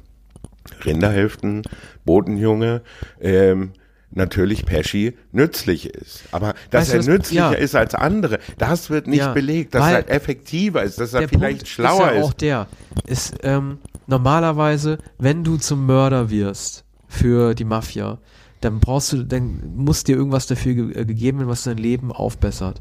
Rinderhälften, 0.84 1.62
Bodenjunge, 2.04 2.82
ähm, 3.20 3.72
natürlich 4.12 4.66
Pesci 4.66 5.16
nützlich 5.32 5.88
ist. 5.88 6.24
Aber 6.32 6.54
dass 6.70 6.92
Weißt 6.92 7.06
du, 7.06 7.10
er 7.10 7.16
nützlicher 7.16 7.52
ja. 7.52 7.58
ist 7.58 7.76
als 7.76 7.94
andere, 7.94 8.38
das 8.58 8.90
wird 8.90 9.06
nicht 9.06 9.20
Ja, 9.20 9.32
belegt, 9.32 9.74
dass 9.74 9.90
er 9.90 10.10
effektiver 10.10 10.82
ist, 10.82 11.00
dass 11.00 11.14
er 11.14 11.28
vielleicht 11.28 11.58
Punkt 11.58 11.68
schlauer 11.68 12.10
ist 12.10 12.16
ja 12.16 12.22
auch 12.22 12.30
ist. 12.30 12.40
der, 12.40 12.66
ist 13.06 13.34
ähm, 13.44 13.78
normalerweise, 14.06 14.98
wenn 15.18 15.44
du 15.44 15.56
zum 15.56 15.86
Mörder 15.86 16.30
wirst 16.30 16.84
für 17.10 17.54
die 17.54 17.64
Mafia, 17.64 18.18
dann 18.60 18.80
brauchst 18.80 19.12
du, 19.12 19.24
dann 19.24 19.74
muss 19.76 20.04
dir 20.04 20.16
irgendwas 20.16 20.46
dafür 20.46 20.74
ge 20.74 20.92
äh, 20.92 21.04
gegeben 21.04 21.38
werden, 21.38 21.48
was 21.48 21.64
dein 21.64 21.76
Leben 21.76 22.12
aufbessert. 22.12 22.80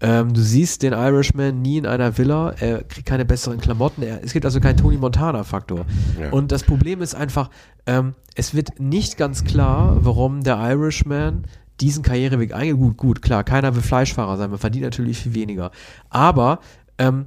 Ähm, 0.00 0.32
du 0.32 0.40
siehst 0.40 0.84
den 0.84 0.92
Irishman 0.92 1.60
nie 1.60 1.76
in 1.78 1.86
einer 1.86 2.16
Villa, 2.16 2.54
er 2.60 2.84
kriegt 2.84 3.06
keine 3.06 3.24
besseren 3.24 3.60
Klamotten, 3.60 4.02
er, 4.02 4.22
es 4.22 4.32
gibt 4.32 4.44
also 4.44 4.60
keinen 4.60 4.76
Tony 4.76 4.96
Montana-Faktor. 4.96 5.86
Ja. 6.20 6.30
Und 6.30 6.52
das 6.52 6.62
Problem 6.62 7.02
ist 7.02 7.14
einfach, 7.16 7.50
ähm, 7.86 8.14
es 8.36 8.54
wird 8.54 8.78
nicht 8.78 9.16
ganz 9.16 9.44
klar, 9.44 9.98
warum 10.00 10.44
der 10.44 10.56
Irishman 10.56 11.44
diesen 11.80 12.04
Karriereweg 12.04 12.54
eingeht. 12.54 12.76
Gut, 12.76 12.96
gut, 12.96 13.22
klar, 13.22 13.42
keiner 13.42 13.74
will 13.74 13.82
Fleischfahrer 13.82 14.36
sein, 14.36 14.50
man 14.50 14.60
verdient 14.60 14.84
natürlich 14.84 15.18
viel 15.18 15.34
weniger. 15.34 15.72
Aber 16.10 16.60
ähm, 16.98 17.26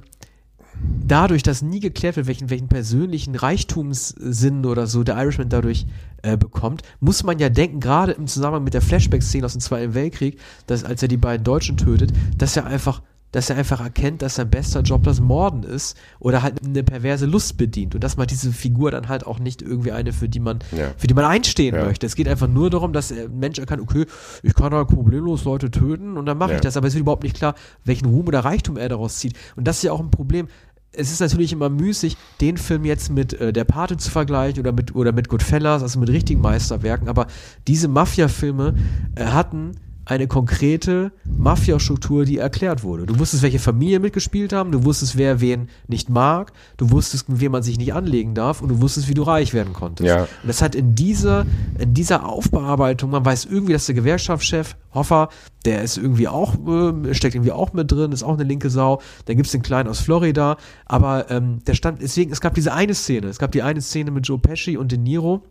dadurch, 1.06 1.42
dass 1.42 1.62
nie 1.62 1.80
geklärt 1.80 2.16
wird, 2.16 2.26
welchen, 2.26 2.50
welchen 2.50 2.68
persönlichen 2.68 3.34
Reichtumssinn 3.34 4.64
oder 4.66 4.86
so 4.86 5.02
der 5.04 5.16
Irishman 5.16 5.48
dadurch 5.48 5.86
äh, 6.22 6.36
bekommt, 6.36 6.82
muss 7.00 7.22
man 7.24 7.38
ja 7.38 7.48
denken, 7.48 7.80
gerade 7.80 8.12
im 8.12 8.26
Zusammenhang 8.26 8.64
mit 8.64 8.74
der 8.74 8.82
Flashback-Szene 8.82 9.44
aus 9.46 9.52
dem 9.52 9.60
Zweiten 9.60 9.94
Weltkrieg, 9.94 10.38
dass 10.66 10.84
als 10.84 11.02
er 11.02 11.08
die 11.08 11.16
beiden 11.16 11.44
Deutschen 11.44 11.76
tötet, 11.76 12.12
dass 12.38 12.56
er 12.56 12.66
einfach 12.66 13.02
dass 13.34 13.48
er 13.48 13.56
einfach 13.56 13.80
erkennt, 13.80 14.20
dass 14.20 14.34
sein 14.34 14.50
bester 14.50 14.82
Job 14.82 15.04
das 15.04 15.18
Morden 15.18 15.62
ist 15.62 15.96
oder 16.20 16.42
halt 16.42 16.62
eine 16.66 16.82
perverse 16.84 17.24
Lust 17.24 17.56
bedient 17.56 17.94
und 17.94 18.04
dass 18.04 18.18
man 18.18 18.26
diese 18.26 18.52
Figur 18.52 18.90
dann 18.90 19.08
halt 19.08 19.26
auch 19.26 19.38
nicht 19.38 19.62
irgendwie 19.62 19.90
eine, 19.90 20.12
für 20.12 20.28
die 20.28 20.38
man, 20.38 20.58
Ja. 20.70 20.92
für 20.98 21.06
die 21.06 21.14
man 21.14 21.24
einstehen 21.24 21.74
Ja. 21.74 21.86
möchte. 21.86 22.04
Es 22.04 22.14
geht 22.14 22.28
einfach 22.28 22.46
nur 22.46 22.68
darum, 22.68 22.92
dass 22.92 23.08
der 23.08 23.30
Mensch 23.30 23.58
erkannt, 23.58 23.80
okay, 23.80 24.04
ich 24.42 24.52
kann 24.52 24.74
halt 24.74 24.88
problemlos 24.88 25.44
Leute 25.44 25.70
töten 25.70 26.18
und 26.18 26.26
dann 26.26 26.36
mache 26.36 26.50
Ja. 26.50 26.56
ich 26.56 26.60
das, 26.60 26.76
aber 26.76 26.88
es 26.88 26.92
wird 26.92 27.00
überhaupt 27.00 27.22
nicht 27.22 27.34
klar, 27.36 27.54
welchen 27.86 28.04
Ruhm 28.04 28.26
oder 28.26 28.40
Reichtum 28.40 28.76
er 28.76 28.90
daraus 28.90 29.16
zieht. 29.16 29.32
Und 29.56 29.66
das 29.66 29.78
ist 29.78 29.84
ja 29.84 29.92
auch 29.92 30.00
ein 30.00 30.10
Problem. 30.10 30.48
Es 30.94 31.10
ist 31.10 31.20
natürlich 31.20 31.52
immer 31.52 31.70
müßig, 31.70 32.16
den 32.40 32.58
Film 32.58 32.84
jetzt 32.84 33.10
mit 33.10 33.32
äh, 33.34 33.52
Der 33.52 33.64
Pate 33.64 33.96
zu 33.96 34.10
vergleichen 34.10 34.60
oder 34.60 34.72
mit, 34.72 34.94
oder 34.94 35.12
mit 35.12 35.28
Goodfellas, 35.28 35.82
also 35.82 35.98
mit 35.98 36.10
richtigen 36.10 36.40
Meisterwerken, 36.40 37.08
aber 37.08 37.26
diese 37.66 37.88
Mafia-Filme 37.88 38.74
äh, 39.14 39.24
hatten 39.24 39.72
eine 40.12 40.26
konkrete 40.26 41.12
Mafia-Struktur, 41.24 42.24
die 42.24 42.38
erklärt 42.38 42.84
wurde. 42.84 43.06
Du 43.06 43.18
wusstest, 43.18 43.42
welche 43.42 43.58
Familien 43.58 44.02
mitgespielt 44.02 44.52
haben, 44.52 44.70
du 44.70 44.84
wusstest, 44.84 45.16
wer 45.16 45.40
wen 45.40 45.68
nicht 45.88 46.10
mag, 46.10 46.52
du 46.76 46.90
wusstest, 46.90 47.28
mit 47.28 47.40
wem 47.40 47.52
man 47.52 47.62
sich 47.62 47.78
nicht 47.78 47.94
anlegen 47.94 48.34
darf 48.34 48.60
und 48.60 48.68
du 48.68 48.80
wusstest, 48.80 49.08
wie 49.08 49.14
du 49.14 49.22
reich 49.22 49.54
werden 49.54 49.72
konntest. 49.72 50.08
Ja. 50.08 50.22
Und 50.22 50.48
das 50.48 50.60
hat 50.60 50.74
in 50.74 50.94
dieser, 50.94 51.46
in 51.78 51.94
dieser 51.94 52.28
Aufbearbeitung, 52.28 53.10
man 53.10 53.24
weiß 53.24 53.46
irgendwie, 53.46 53.72
dass 53.72 53.86
der 53.86 53.94
Gewerkschaftschef 53.94 54.76
Hoffer, 54.94 55.30
der 55.64 55.82
ist 55.82 55.96
irgendwie 55.96 56.28
auch, 56.28 56.54
äh, 56.66 57.14
steckt 57.14 57.34
irgendwie 57.34 57.52
auch 57.52 57.72
mit 57.72 57.90
drin, 57.90 58.12
ist 58.12 58.22
auch 58.22 58.34
eine 58.34 58.44
linke 58.44 58.68
Sau. 58.68 59.00
Dann 59.24 59.36
gibt's 59.36 59.52
den 59.52 59.62
Kleinen 59.62 59.88
aus 59.88 60.00
Florida, 60.00 60.58
aber 60.84 61.30
ähm, 61.30 61.60
der 61.66 61.74
stand, 61.74 62.02
deswegen, 62.02 62.30
es 62.30 62.42
gab 62.42 62.54
diese 62.54 62.74
eine 62.74 62.94
Szene, 62.94 63.28
es 63.28 63.38
gab 63.38 63.52
die 63.52 63.62
eine 63.62 63.80
Szene 63.80 64.10
mit 64.10 64.28
Joe 64.28 64.38
Pesci 64.38 64.76
und 64.76 64.92
De 64.92 64.98
Niro, 64.98 65.42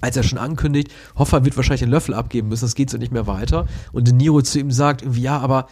als 0.00 0.16
er 0.16 0.22
schon 0.22 0.38
ankündigt, 0.38 0.92
Hoffer 1.16 1.44
wird 1.44 1.56
wahrscheinlich 1.56 1.80
den 1.80 1.90
Löffel 1.90 2.14
abgeben 2.14 2.48
müssen, 2.48 2.64
das 2.64 2.74
geht 2.74 2.90
so 2.90 2.98
nicht 2.98 3.12
mehr 3.12 3.26
weiter. 3.26 3.66
Und 3.92 4.06
De 4.06 4.14
Niro 4.14 4.42
zu 4.42 4.58
ihm 4.58 4.70
sagt, 4.70 5.02
irgendwie, 5.02 5.22
ja, 5.22 5.38
aber 5.38 5.68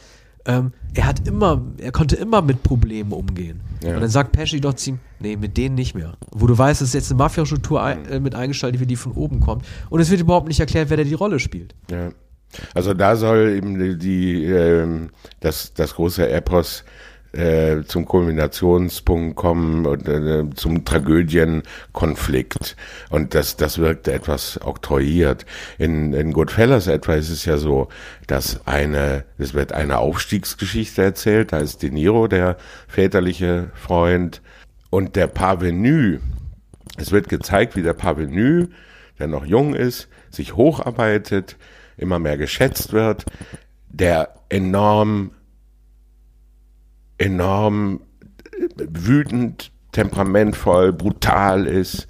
ähm, 0.46 0.72
er 0.94 1.06
hat 1.06 1.26
immer, 1.26 1.62
er 1.78 1.92
konnte 1.92 2.16
immer 2.16 2.40
mit 2.40 2.62
Problemen 2.62 3.12
umgehen. 3.12 3.60
Ja. 3.82 3.94
Und 3.94 4.00
dann 4.00 4.10
sagt 4.10 4.32
Pesci 4.32 4.60
doch 4.60 4.74
zu 4.74 4.90
ihm, 4.90 4.98
nee, 5.18 5.36
mit 5.36 5.56
denen 5.56 5.74
nicht 5.74 5.94
mehr. 5.94 6.16
Wo 6.30 6.46
du 6.46 6.56
weißt, 6.56 6.82
es 6.82 6.88
ist 6.88 6.94
jetzt 6.94 7.10
eine 7.10 7.18
Mafia-Struktur 7.18 7.82
ein, 7.82 8.06
äh, 8.06 8.20
mit 8.20 8.34
eingestaltet, 8.34 8.80
wie 8.80 8.86
die 8.86 8.96
von 8.96 9.12
oben 9.12 9.40
kommt. 9.40 9.64
Und 9.90 10.00
es 10.00 10.10
wird 10.10 10.20
überhaupt 10.20 10.48
nicht 10.48 10.60
erklärt, 10.60 10.90
wer 10.90 10.96
da 10.96 11.04
die 11.04 11.14
Rolle 11.14 11.40
spielt. 11.40 11.74
Ja. 11.90 12.10
Also 12.74 12.94
da 12.94 13.16
soll 13.16 13.50
eben 13.56 13.78
die, 13.78 13.98
die 13.98 14.44
ähm, 14.44 15.10
das, 15.40 15.74
das 15.74 15.96
große 15.96 16.28
Epos 16.28 16.84
äh, 17.36 17.84
zum 17.84 18.06
Kulminationspunkt 18.06 19.36
kommen 19.36 19.86
und 19.86 20.08
äh, 20.08 20.44
zum 20.54 20.84
Tragödienkonflikt. 20.84 22.76
Und 23.10 23.34
das, 23.34 23.56
das 23.56 23.78
wirkte 23.78 24.12
etwas 24.12 24.60
oktroyiert. 24.62 25.46
In, 25.78 26.12
in 26.12 26.32
Goodfellas 26.32 26.86
etwa 26.86 27.14
ist 27.14 27.30
es 27.30 27.44
ja 27.44 27.56
so, 27.56 27.88
dass 28.26 28.66
eine, 28.66 29.24
es 29.38 29.54
wird 29.54 29.72
eine 29.72 29.98
Aufstiegsgeschichte 29.98 31.02
erzählt. 31.02 31.52
Da 31.52 31.58
ist 31.58 31.82
De 31.82 31.90
Niro 31.90 32.26
der 32.26 32.56
väterliche 32.88 33.70
Freund 33.74 34.42
und 34.90 35.16
der 35.16 35.26
Parvenu. 35.26 36.18
Es 36.96 37.12
wird 37.12 37.28
gezeigt, 37.28 37.76
wie 37.76 37.82
der 37.82 37.92
Parvenu, 37.92 38.68
der 39.18 39.26
noch 39.26 39.44
jung 39.44 39.74
ist, 39.74 40.08
sich 40.30 40.56
hocharbeitet, 40.56 41.56
immer 41.96 42.18
mehr 42.18 42.38
geschätzt 42.38 42.92
wird, 42.92 43.24
der 43.88 44.34
enorm 44.48 45.32
enorm 47.18 48.00
wütend, 48.76 49.72
temperamentvoll, 49.96 50.92
brutal 50.92 51.66
ist 51.66 52.06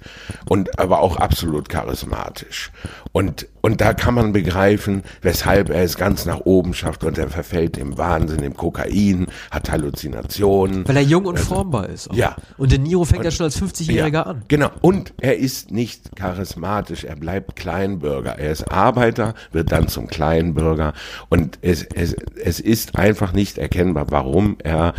und 0.49 0.77
aber 0.77 0.99
auch 0.99 1.15
absolut 1.15 1.69
charismatisch. 1.69 2.69
Und, 3.13 3.47
und 3.61 3.79
da 3.79 3.93
kann 3.93 4.13
man 4.13 4.33
begreifen, 4.33 5.03
weshalb 5.21 5.69
er 5.69 5.83
es 5.83 5.97
ganz 5.97 6.25
nach 6.25 6.41
oben 6.41 6.73
schafft 6.73 7.05
und 7.05 7.17
er 7.17 7.29
verfällt 7.29 7.77
im 7.77 7.97
Wahnsinn, 7.97 8.43
im 8.43 8.57
Kokain, 8.57 9.27
hat 9.51 9.71
Halluzinationen. 9.71 10.85
Weil 10.85 10.97
er 10.97 11.03
jung 11.03 11.25
und 11.25 11.39
formbar 11.39 11.87
ist. 11.87 12.11
Auch. 12.11 12.15
Ja. 12.15 12.35
Und 12.57 12.73
De 12.73 12.77
Niro 12.77 13.05
fängt 13.05 13.23
ja 13.23 13.31
schon 13.31 13.45
als 13.45 13.59
50-Jähriger 13.59 14.11
Ja, 14.11 14.23
an. 14.23 14.43
Genau. 14.49 14.69
Und 14.81 15.13
er 15.21 15.37
ist 15.37 15.71
nicht 15.71 16.15
charismatisch, 16.17 17.05
er 17.05 17.15
bleibt 17.15 17.55
Kleinbürger. 17.55 18.37
Er 18.37 18.51
ist 18.51 18.69
Arbeiter, 18.69 19.33
wird 19.53 19.71
dann 19.71 19.87
zum 19.87 20.07
Kleinbürger. 20.07 20.93
Und 21.29 21.57
es, 21.61 21.83
es, 21.83 22.13
es 22.43 22.59
ist 22.59 22.97
einfach 22.97 23.31
nicht 23.31 23.57
erkennbar, 23.57 24.07
warum 24.09 24.57
er 24.61 24.93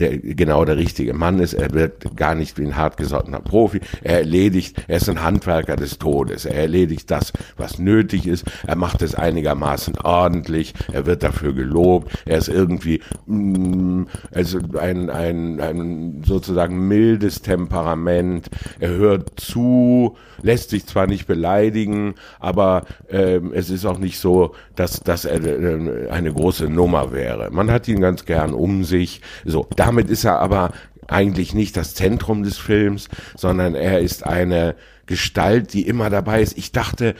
der, 0.00 0.18
genau 0.18 0.64
der 0.64 0.76
richtige 0.76 1.14
Mann 1.14 1.38
ist. 1.38 1.54
Er 1.54 1.72
wirkt 1.72 2.16
gar 2.16 2.34
nicht 2.34 2.58
wie 2.58 2.64
ein 2.64 2.76
hartgesottener 2.76 3.40
Profi. 3.40 3.80
Er 4.02 4.18
erledigt, 4.18 4.82
er 4.88 4.96
ist 4.96 5.08
ein 5.08 5.22
Handwerker 5.22 5.76
des 5.76 5.98
Todes. 5.98 6.44
Er 6.44 6.54
erledigt 6.54 7.10
das, 7.10 7.32
was 7.56 7.78
nötig 7.78 8.26
ist. 8.26 8.44
Er 8.66 8.76
macht 8.76 9.02
es 9.02 9.14
einigermaßen 9.14 9.98
ordentlich. 9.98 10.74
Er 10.92 11.06
wird 11.06 11.22
dafür 11.22 11.52
gelobt. 11.52 12.12
Er 12.24 12.38
ist 12.38 12.48
irgendwie 12.48 13.00
mm, 13.26 14.04
also 14.32 14.58
ein, 14.78 15.10
ein, 15.10 15.60
ein 15.60 16.22
sozusagen 16.24 16.88
mildes 16.88 17.42
Temperament. 17.42 18.48
Er 18.78 18.90
hört 18.90 19.38
zu, 19.38 20.16
lässt 20.42 20.70
sich 20.70 20.86
zwar 20.86 21.06
nicht 21.06 21.26
beleidigen, 21.26 22.14
aber 22.38 22.84
ähm, 23.10 23.52
es 23.54 23.70
ist 23.70 23.84
auch 23.84 23.98
nicht 23.98 24.18
so, 24.18 24.54
dass, 24.76 25.00
dass 25.00 25.24
er 25.24 25.44
äh, 25.44 26.08
eine 26.10 26.32
große 26.32 26.68
Nummer 26.68 27.12
wäre. 27.12 27.50
Man 27.50 27.70
hat 27.70 27.88
ihn 27.88 28.00
ganz 28.00 28.24
gern 28.24 28.54
um 28.54 28.84
sich. 28.84 29.20
So, 29.44 29.66
damit 29.90 30.08
ist 30.08 30.22
er 30.22 30.38
aber 30.38 30.70
eigentlich 31.08 31.52
nicht 31.52 31.76
das 31.76 31.96
Zentrum 31.96 32.44
des 32.44 32.58
Films, 32.58 33.08
sondern 33.36 33.74
er 33.74 33.98
ist 33.98 34.24
eine 34.24 34.76
Gestalt, 35.06 35.72
die 35.72 35.88
immer 35.88 36.10
dabei 36.10 36.42
ist. 36.42 36.56
Ich 36.56 36.70
dachte, 36.70 37.16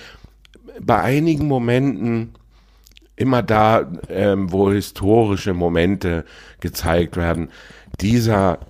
bei 0.80 1.00
einigen 1.00 1.48
Momenten 1.48 2.34
immer 3.16 3.42
da, 3.42 3.90
ähm, 4.08 4.52
wo 4.52 4.70
historische 4.70 5.52
Momente 5.52 6.24
gezeigt 6.60 7.16
werden, 7.16 7.48
dieser 8.00 8.60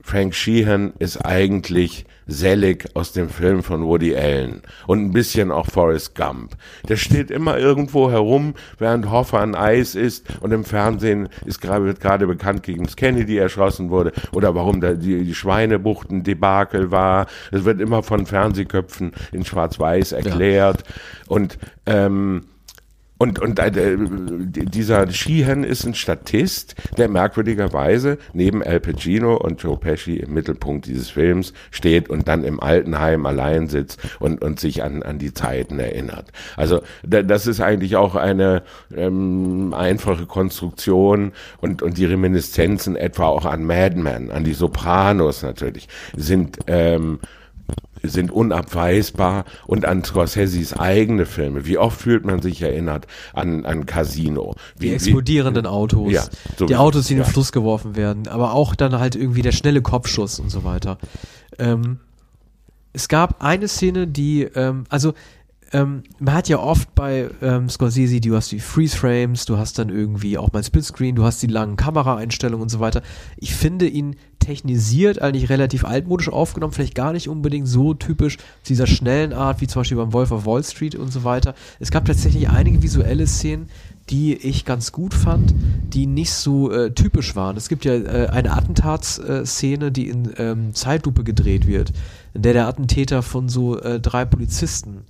Frank 0.00 0.36
Sheehan 0.36 0.92
ist 1.00 1.16
eigentlich 1.26 2.06
Selig 2.28 2.88
aus 2.94 3.12
dem 3.12 3.28
Film 3.30 3.62
von 3.62 3.84
Woody 3.84 4.14
Allen 4.14 4.62
und 4.86 5.00
ein 5.00 5.12
bisschen 5.12 5.50
auch 5.50 5.66
Forrest 5.66 6.14
Gump. 6.14 6.56
Der 6.88 6.96
steht 6.96 7.30
immer 7.30 7.58
irgendwo 7.58 8.10
herum, 8.10 8.54
während 8.78 9.10
Hoffa 9.10 9.42
ein 9.42 9.54
Eis 9.54 9.94
ist 9.94 10.26
und 10.40 10.52
im 10.52 10.64
Fernsehen 10.64 11.28
ist 11.46 11.60
gerade, 11.60 11.86
wird 11.86 12.00
gerade 12.00 12.26
bekannt, 12.26 12.62
gegen 12.62 12.86
Kennedy 12.86 13.38
erschossen 13.38 13.90
wurde 13.90 14.12
oder 14.32 14.54
warum 14.54 14.80
da 14.80 14.92
die, 14.92 15.24
die 15.24 15.34
Schweinebuchten-Debakel 15.34 16.90
war. 16.90 17.26
Es 17.50 17.64
wird 17.64 17.80
immer 17.80 18.02
von 18.02 18.26
Fernsehköpfen 18.26 19.12
in 19.32 19.44
Schwarz-Weiß 19.44 20.12
erklärt 20.12 20.84
und 21.26 21.58
ähm, 21.86 22.44
und, 23.18 23.40
und 23.40 23.58
äh, 23.58 23.96
dieser 23.98 25.10
Sheehan 25.10 25.64
ist 25.64 25.84
ein 25.84 25.94
Statist, 25.94 26.76
der 26.96 27.08
merkwürdigerweise 27.08 28.18
neben 28.32 28.62
Al 28.62 28.78
Pacino 28.78 29.36
und 29.36 29.60
Joe 29.60 29.76
Pesci 29.76 30.18
im 30.18 30.34
Mittelpunkt 30.34 30.86
dieses 30.86 31.10
Films 31.10 31.52
steht 31.72 32.08
und 32.08 32.28
dann 32.28 32.44
im 32.44 32.60
Altenheim 32.60 33.26
allein 33.26 33.68
sitzt 33.68 34.00
und, 34.20 34.40
und 34.40 34.60
sich 34.60 34.84
an, 34.84 35.02
an 35.02 35.18
die 35.18 35.34
Zeiten 35.34 35.80
erinnert. 35.80 36.30
Also 36.56 36.82
da, 37.02 37.22
das 37.22 37.48
ist 37.48 37.60
eigentlich 37.60 37.96
auch 37.96 38.14
eine 38.14 38.62
ähm, 38.96 39.74
einfache 39.76 40.26
Konstruktion 40.26 41.32
und, 41.60 41.82
und 41.82 41.98
die 41.98 42.06
Reminiszenzen 42.06 42.94
etwa 42.94 43.26
auch 43.26 43.46
an 43.46 43.64
Mad 43.64 43.96
Men, 43.96 44.30
an 44.30 44.44
die 44.44 44.54
Sopranos 44.54 45.42
natürlich, 45.42 45.88
sind 46.16 46.58
ähm, 46.68 47.18
sind 48.02 48.30
unabweisbar 48.30 49.44
und 49.66 49.84
an 49.84 50.04
Scorseses 50.04 50.72
eigene 50.78 51.26
Filme. 51.26 51.66
Wie 51.66 51.78
oft 51.78 52.00
fühlt 52.00 52.24
man 52.24 52.40
sich 52.42 52.62
erinnert 52.62 53.06
an, 53.34 53.64
an 53.66 53.86
Casino? 53.86 54.54
Wie, 54.78 54.88
Die 54.88 54.94
explodierenden 54.94 55.66
Autos, 55.66 56.12
Ja, 56.12 56.24
so- 56.56 56.66
die 56.66 56.76
Autos, 56.76 57.06
die 57.06 57.14
in 57.14 57.18
den 57.20 57.26
ja. 57.26 57.30
Fluss 57.32 57.52
geworfen 57.52 57.96
werden, 57.96 58.28
aber 58.28 58.52
auch 58.52 58.74
dann 58.74 58.98
halt 58.98 59.16
irgendwie 59.16 59.42
der 59.42 59.52
schnelle 59.52 59.82
Kopfschuss 59.82 60.38
und 60.40 60.50
so 60.50 60.64
weiter. 60.64 60.98
Ähm, 61.58 61.98
es 62.92 63.08
gab 63.08 63.42
eine 63.44 63.68
Szene, 63.68 64.06
die, 64.06 64.42
ähm, 64.42 64.84
also 64.88 65.12
ähm, 65.72 66.02
man 66.18 66.34
hat 66.34 66.48
ja 66.48 66.58
oft 66.58 66.94
bei 66.94 67.28
ähm, 67.42 67.68
Scorsese, 67.68 68.20
du 68.20 68.34
hast 68.34 68.50
die 68.52 68.60
Freeze 68.60 68.96
Frames, 68.96 69.44
du 69.44 69.58
hast 69.58 69.78
dann 69.78 69.90
irgendwie 69.90 70.38
auch 70.38 70.52
mal 70.52 70.64
Splitscreen, 70.64 71.14
du 71.14 71.24
hast 71.24 71.42
die 71.42 71.46
langen 71.46 71.76
Kameraeinstellungen 71.76 72.62
und 72.62 72.68
so 72.70 72.80
weiter. 72.80 73.02
Ich 73.36 73.54
finde 73.54 73.86
ihn 73.86 74.16
technisiert 74.38 75.20
eigentlich 75.20 75.50
relativ 75.50 75.84
altmodisch 75.84 76.30
aufgenommen, 76.30 76.72
vielleicht 76.72 76.94
gar 76.94 77.12
nicht 77.12 77.28
unbedingt 77.28 77.68
so 77.68 77.92
typisch 77.92 78.38
dieser 78.66 78.86
schnellen 78.86 79.34
Art, 79.34 79.60
wie 79.60 79.66
zum 79.66 79.80
Beispiel 79.80 79.98
beim 79.98 80.14
Wolf 80.14 80.32
of 80.32 80.46
Wall 80.46 80.64
Street 80.64 80.94
und 80.94 81.12
so 81.12 81.24
weiter. 81.24 81.54
Es 81.80 81.90
gab 81.90 82.06
tatsächlich 82.06 82.48
einige 82.48 82.82
visuelle 82.82 83.26
Szenen, 83.26 83.68
die 84.08 84.34
ich 84.34 84.64
ganz 84.64 84.90
gut 84.90 85.12
fand, 85.12 85.54
die 85.92 86.06
nicht 86.06 86.32
so 86.32 86.72
äh, 86.72 86.92
typisch 86.92 87.36
waren. 87.36 87.58
Es 87.58 87.68
gibt 87.68 87.84
ja 87.84 87.92
äh, 87.92 88.28
eine 88.28 88.52
Attentatsszene, 88.56 89.92
die 89.92 90.08
in 90.08 90.32
ähm, 90.38 90.74
Zeitlupe 90.74 91.24
gedreht 91.24 91.66
wird, 91.66 91.92
in 92.32 92.40
der 92.40 92.54
der 92.54 92.68
Attentäter 92.68 93.22
von 93.22 93.50
so 93.50 93.78
äh, 93.78 94.00
drei 94.00 94.24
Polizisten 94.24 95.04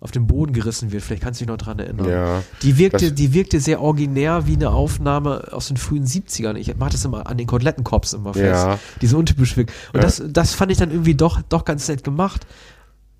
auf 0.00 0.10
den 0.10 0.26
Boden 0.26 0.52
gerissen 0.54 0.92
wird. 0.92 1.02
Vielleicht 1.02 1.22
kannst 1.22 1.40
du 1.40 1.44
dich 1.44 1.50
noch 1.50 1.58
dran 1.58 1.78
erinnern. 1.78 2.08
Ja, 2.08 2.42
die, 2.62 2.78
wirkte, 2.78 3.12
die 3.12 3.34
wirkte 3.34 3.60
sehr 3.60 3.82
originär 3.82 4.46
wie 4.46 4.54
eine 4.54 4.70
Aufnahme 4.70 5.48
aus 5.52 5.68
den 5.68 5.76
frühen 5.76 6.06
70ern. 6.06 6.56
Ich 6.56 6.74
mache 6.76 6.92
das 6.92 7.04
immer 7.04 7.26
an 7.26 7.36
den 7.36 7.46
Kotelettenkops 7.46 8.14
immer 8.14 8.32
fest, 8.32 8.64
Ja. 8.66 8.78
die 9.02 9.06
so 9.06 9.18
untypisch 9.18 9.56
wirkt. 9.58 9.72
Und 9.92 9.96
Ja. 10.00 10.00
das, 10.02 10.22
das 10.26 10.54
fand 10.54 10.72
ich 10.72 10.78
dann 10.78 10.90
irgendwie 10.90 11.14
doch, 11.14 11.42
doch 11.42 11.66
ganz 11.66 11.86
nett 11.88 12.02
gemacht. 12.02 12.46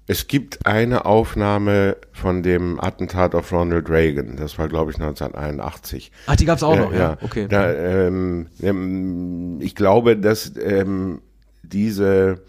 Es 0.07 0.27
gibt 0.27 0.67
eine 0.67 1.05
Aufnahme 1.05 1.97
von 2.13 2.43
dem 2.43 2.81
Attentat 2.81 3.35
auf 3.35 3.53
Ronald 3.53 3.89
Reagan. 3.91 4.37
Das 4.37 4.59
war, 4.59 4.67
glaube 4.67 4.91
ich, 4.91 4.97
1981. 4.99 6.11
Ach, 6.27 6.35
die 6.35 6.47
gab's 6.47 6.63
auch 6.63 6.75
Äh, 6.75 6.81
noch, 6.81 6.93
ja. 6.93 7.17
Okay. 7.21 7.47
Da, 7.49 7.71
ähm, 7.73 8.47
ähm, 8.63 9.59
ich 9.61 9.75
glaube, 9.77 10.17
dass 10.17 10.53
ähm, 10.61 11.21
diese, 11.63 12.41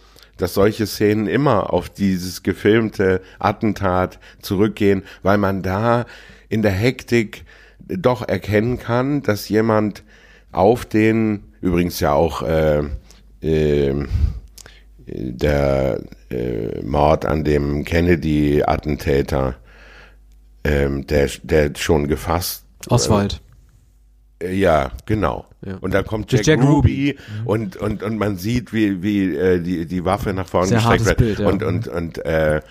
dass 0.41 0.53
solche 0.55 0.87
Szenen 0.87 1.27
immer 1.27 1.71
auf 1.71 1.89
dieses 1.89 2.41
gefilmte 2.41 3.21
Attentat 3.39 4.19
zurückgehen, 4.41 5.03
weil 5.21 5.37
man 5.37 5.61
da 5.61 6.05
in 6.49 6.61
der 6.61 6.71
Hektik 6.71 7.45
doch 7.79 8.27
erkennen 8.27 8.79
kann, 8.79 9.21
dass 9.21 9.49
jemand 9.49 10.03
auf 10.51 10.85
den, 10.85 11.43
übrigens 11.61 11.99
ja 11.99 12.13
auch 12.13 12.41
äh, 12.41 12.83
ähm, 13.41 14.07
der 15.05 16.01
äh, 16.29 16.81
Mord 16.81 17.25
an 17.25 17.43
dem 17.43 17.83
Kennedy-Attentäter, 17.83 19.55
ähm, 20.63 21.05
der, 21.07 21.29
der 21.43 21.71
schon 21.75 22.07
gefasst 22.07 22.65
Oswald. 22.87 23.41
Äh, 24.41 24.53
Ja, 24.53 24.91
genau. 25.05 25.45
Ja. 25.63 25.77
Und 25.79 25.93
dann 25.93 26.05
kommt 26.05 26.31
Jack, 26.31 26.45
Jack, 26.45 26.59
Jack 26.59 26.67
Ruby 26.67 27.17
und, 27.45 27.77
und, 27.77 28.01
und 28.01 28.17
man 28.17 28.37
sieht, 28.37 28.73
wie, 28.73 29.03
wie 29.03 29.35
äh, 29.35 29.59
die, 29.59 29.85
die 29.85 30.03
Waffe 30.03 30.33
nach 30.33 30.47
vorne 30.47 30.67
Sehr 30.67 30.79
gestreckt 30.79 31.05
wird 31.05 31.17
Bild, 31.17 31.39
ja. 31.39 31.47
und, 31.47 31.61
und, 31.61 31.87
und 31.87 32.25
äh, 32.25 32.57
äh, 32.57 32.61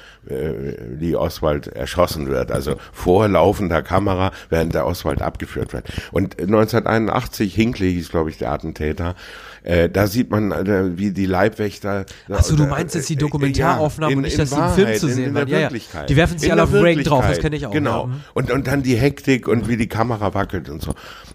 Lee 0.99 1.15
Oswald 1.15 1.69
erschossen 1.69 2.27
wird. 2.27 2.51
Also 2.51 2.77
vor 2.93 3.29
laufender 3.29 3.83
Kamera, 3.83 4.33
während 4.49 4.75
der 4.75 4.87
Oswald 4.87 5.23
abgeführt 5.23 5.73
wird. 5.73 5.87
Und 6.11 6.41
1981, 6.41 7.55
Hinckley 7.55 7.93
hieß, 7.93 8.11
glaube 8.11 8.31
ich, 8.31 8.39
der 8.39 8.51
Attentäter, 8.51 9.15
äh, 9.62 9.88
da 9.88 10.07
sieht 10.07 10.31
man, 10.31 10.53
äh, 10.53 10.96
wie 10.99 11.11
die 11.12 11.27
Leibwächter. 11.27 12.05
Ach 12.31 12.42
so, 12.42 12.57
du 12.57 12.64
äh, 12.64 12.66
meinst 12.66 12.94
jetzt 12.94 13.09
die 13.09 13.14
äh, 13.14 13.16
Dokumentaraufnahmen 13.16 14.11
ja, 14.12 14.16
und 14.16 14.23
nicht, 14.23 14.33
in 14.35 14.38
dass 14.40 14.51
die 14.51 14.55
im 14.57 14.61
Wahrheit, 14.61 14.75
Film 14.87 14.99
zu 14.99 15.09
in- 15.09 15.14
sehen 15.14 15.25
in 15.29 15.35
der 15.35 15.49
Ja, 15.49 15.57
ja. 15.59 15.62
Wirklichkeit. 15.64 16.09
Die 16.11 16.16
werfen 16.16 16.38
sich 16.38 16.49
In 16.49 16.53
alle 16.53 16.62
auf 16.64 16.70
Break 16.70 17.05
drauf, 17.05 17.20
das 17.27 17.37
Wirklichkeit. 17.37 17.42
kenne 17.42 17.57
ich 17.57 17.66
auch. 17.66 17.73
Genau. 17.73 18.01
Ja. 18.03 18.07
Mhm. 18.07 18.20
Und, 18.35 18.51
und 18.51 18.66
dann 18.66 18.83
die 18.83 18.96
Hektik 18.96 19.49
und 19.49 19.68
wie 19.68 19.77
die 19.77 19.88
Kamera 19.88 20.35
wackelt 20.35 20.68
und 20.68 20.83
so. 20.83 20.94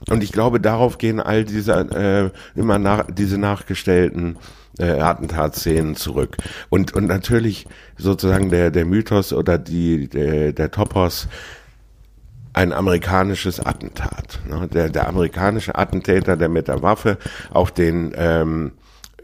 Und 0.09 0.23
ich 0.23 0.31
glaube, 0.31 0.59
darauf 0.59 0.97
gehen 0.97 1.19
all 1.19 1.43
diese, 1.45 1.73
äh, 1.73 2.59
immer 2.59 2.79
nach, 2.79 3.05
diese 3.11 3.37
nachgestellten 3.37 4.37
äh, 4.79 4.99
Attentatsszenen 4.99 5.95
zurück. 5.95 6.35
Und, 6.69 6.93
und 6.93 7.07
natürlich 7.07 7.65
sozusagen 7.97 8.49
der, 8.49 8.71
der 8.71 8.85
Mythos 8.85 9.31
oder 9.33 9.57
die, 9.57 10.07
der, 10.09 10.51
der 10.53 10.71
Topos, 10.71 11.27
ein 12.55 12.71
amerikanisches 12.71 13.59
Attentat. 13.59 14.39
Ne? 14.47 14.67
Der, 14.73 14.89
der 14.89 15.07
amerikanische 15.07 15.75
Attentäter, 15.75 16.37
der 16.37 16.49
mit 16.49 16.67
der 16.67 16.81
Waffe 16.81 17.17
auf 17.51 17.71
den 17.71 18.13
ähm, 18.15 18.71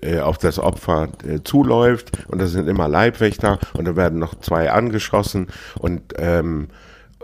äh, 0.02 0.20
auf 0.20 0.38
das 0.38 0.60
Opfer 0.60 1.10
äh, 1.26 1.40
zuläuft 1.44 2.12
und 2.28 2.42
das 2.42 2.52
sind 2.52 2.68
immer 2.68 2.88
Leibwächter 2.88 3.60
und 3.74 3.86
da 3.86 3.96
werden 3.96 4.20
noch 4.20 4.36
zwei 4.40 4.72
angeschossen 4.72 5.48
und 5.80 6.02
ähm, 6.18 6.68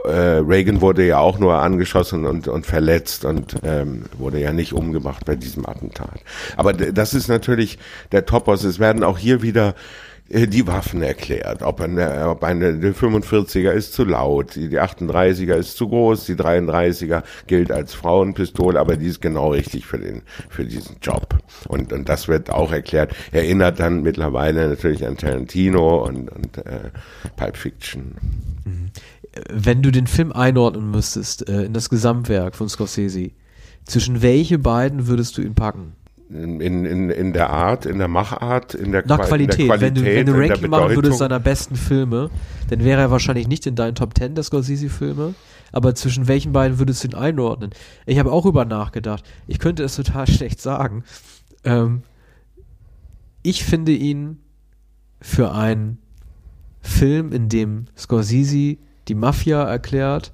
äh, 0.05 0.39
Reagan 0.39 0.79
wurde 0.79 1.05
ja 1.05 1.17
auch 1.17 1.39
nur 1.39 1.55
angeschossen 1.55 2.25
und, 2.25 2.47
und 2.47 2.65
verletzt 2.65 3.25
und 3.25 3.55
ähm, 3.63 4.05
wurde 4.17 4.39
ja 4.39 4.53
nicht 4.53 4.73
umgebracht 4.73 5.25
bei 5.25 5.35
diesem 5.35 5.67
Attentat. 5.67 6.19
Aber 6.55 6.71
das 6.71 7.13
ist 7.13 7.27
natürlich 7.27 7.79
der 8.11 8.25
Topos. 8.25 8.63
Es 8.63 8.79
werden 8.79 9.03
auch 9.03 9.17
hier 9.17 9.41
wieder 9.41 9.73
die 10.29 10.67
Waffen 10.67 11.01
erklärt. 11.01 11.61
Ob 11.63 11.81
eine, 11.81 12.29
ob 12.29 12.43
eine 12.43 12.77
die 12.77 12.87
45er 12.87 13.71
ist 13.71 13.93
zu 13.93 14.03
laut, 14.03 14.55
die, 14.55 14.69
die 14.69 14.79
38er 14.79 15.55
ist 15.55 15.77
zu 15.77 15.87
groß, 15.87 16.25
die 16.25 16.35
33er 16.35 17.23
gilt 17.47 17.71
als 17.71 17.93
Frauenpistole, 17.93 18.79
aber 18.79 18.97
die 18.97 19.07
ist 19.07 19.21
genau 19.21 19.51
richtig 19.51 19.85
für 19.85 19.99
den 19.99 20.21
für 20.49 20.65
diesen 20.65 20.97
Job. 21.01 21.37
Und 21.67 21.93
und 21.93 22.09
das 22.09 22.27
wird 22.27 22.49
auch 22.49 22.71
erklärt. 22.71 23.15
Erinnert 23.31 23.79
dann 23.79 24.01
mittlerweile 24.01 24.67
natürlich 24.67 25.05
an 25.05 25.17
Tarantino 25.17 26.05
und 26.05 26.29
und 26.29 26.57
äh, 26.57 26.91
Pulp 27.35 27.57
Fiction. 27.57 28.15
Wenn 29.49 29.81
du 29.81 29.91
den 29.91 30.07
Film 30.07 30.31
einordnen 30.31 30.91
müsstest 30.91 31.47
äh, 31.47 31.63
in 31.63 31.73
das 31.73 31.89
Gesamtwerk 31.89 32.55
von 32.55 32.69
Scorsese, 32.69 33.31
zwischen 33.85 34.21
welche 34.21 34.59
beiden 34.59 35.07
würdest 35.07 35.37
du 35.37 35.41
ihn 35.41 35.55
packen? 35.55 35.93
In, 36.29 36.59
in, 36.59 37.09
in 37.09 37.31
der 37.31 37.49
Art, 37.51 37.85
in 37.85 37.99
der 37.99 38.09
Machart, 38.09 38.73
in 38.73 38.91
der, 38.91 39.05
Nach 39.05 39.17
Qua- 39.17 39.27
Qualität. 39.27 39.59
in 39.61 39.67
der 39.69 39.79
wenn 39.81 39.93
du, 39.95 40.03
wenn 40.03 40.25
du 40.25 40.33
Ranking 40.33 40.69
machen 40.69 40.95
würdest 40.95 41.19
seiner 41.19 41.39
besten 41.39 41.75
Filme, 41.77 42.29
dann 42.69 42.83
wäre 42.83 42.99
er 42.99 43.11
wahrscheinlich 43.11 43.47
nicht 43.47 43.65
in 43.65 43.75
deinen 43.75 43.95
Top 43.95 44.17
10 44.17 44.35
der 44.35 44.43
Scorsese-Filme. 44.43 45.35
Aber 45.71 45.95
zwischen 45.95 46.27
welchen 46.27 46.51
beiden 46.51 46.79
würdest 46.79 47.03
du 47.03 47.07
ihn 47.09 47.13
einordnen? 47.15 47.69
Ich 48.05 48.19
habe 48.19 48.31
auch 48.31 48.45
über 48.45 48.65
nachgedacht. 48.65 49.23
Ich 49.47 49.59
könnte 49.59 49.83
es 49.83 49.95
total 49.95 50.27
schlecht 50.31 50.59
sagen. 50.61 51.03
Ähm, 51.63 52.01
ich 53.41 53.63
finde 53.63 53.93
ihn 53.93 54.39
für 55.21 55.53
einen 55.53 55.97
Film, 56.81 57.31
in 57.31 57.47
dem 57.49 57.85
Scorsese 57.97 58.77
die 59.07 59.15
Mafia 59.15 59.63
erklärt, 59.63 60.33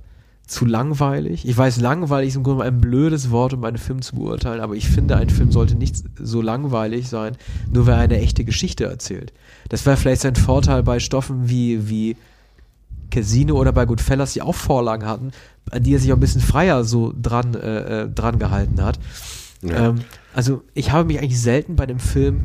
zu 0.54 0.66
langweilig. 0.66 1.48
Ich 1.48 1.58
weiß, 1.58 1.82
langweilig 1.82 2.30
ist 2.30 2.36
im 2.36 2.44
Grunde 2.44 2.64
ein 2.64 2.80
blödes 2.80 3.32
Wort, 3.32 3.54
um 3.54 3.64
einen 3.64 3.78
Film 3.78 4.02
zu 4.02 4.16
beurteilen, 4.16 4.62
aber 4.62 4.76
ich 4.76 4.88
finde, 4.88 5.18
ein 5.18 5.30
Film 5.30 5.52
sollte 5.52 5.76
nicht 5.76 5.96
so 6.20 6.42
langweilig 6.42 7.10
sein, 7.10 7.36
nur 7.72 7.88
weil 7.88 7.96
er 7.96 8.02
eine 8.02 8.20
echte 8.20 8.46
Geschichte 8.46 8.86
erzählt. 8.86 9.34
Das 9.70 9.86
wäre 9.86 9.98
vielleicht 9.98 10.22
sein 10.22 10.36
Vorteil 10.36 10.84
bei 10.84 11.00
Stoffen 11.00 11.50
wie, 11.50 11.90
wie 11.90 12.16
Casino 13.12 13.56
oder 13.56 13.72
bei 13.72 13.86
Goodfellas, 13.86 14.34
die 14.34 14.42
auch 14.42 14.56
Vorlagen 14.56 15.06
hatten, 15.06 15.32
an 15.72 15.84
die 15.84 15.94
er 15.94 16.00
sich 16.00 16.12
auch 16.12 16.18
ein 16.18 16.22
bisschen 16.22 16.42
freier 16.42 16.84
so 16.84 17.14
dran, 17.20 17.54
äh, 17.56 18.04
äh, 18.04 18.10
dran 18.10 18.40
gehalten 18.40 18.82
hat. 18.82 19.00
Ja. 19.62 19.90
Ähm, 19.90 20.02
also 20.34 20.64
ich 20.74 20.92
habe 20.92 21.06
mich 21.06 21.20
eigentlich 21.20 21.40
selten 21.40 21.76
bei 21.76 21.86
dem 21.86 22.00
Film 22.00 22.42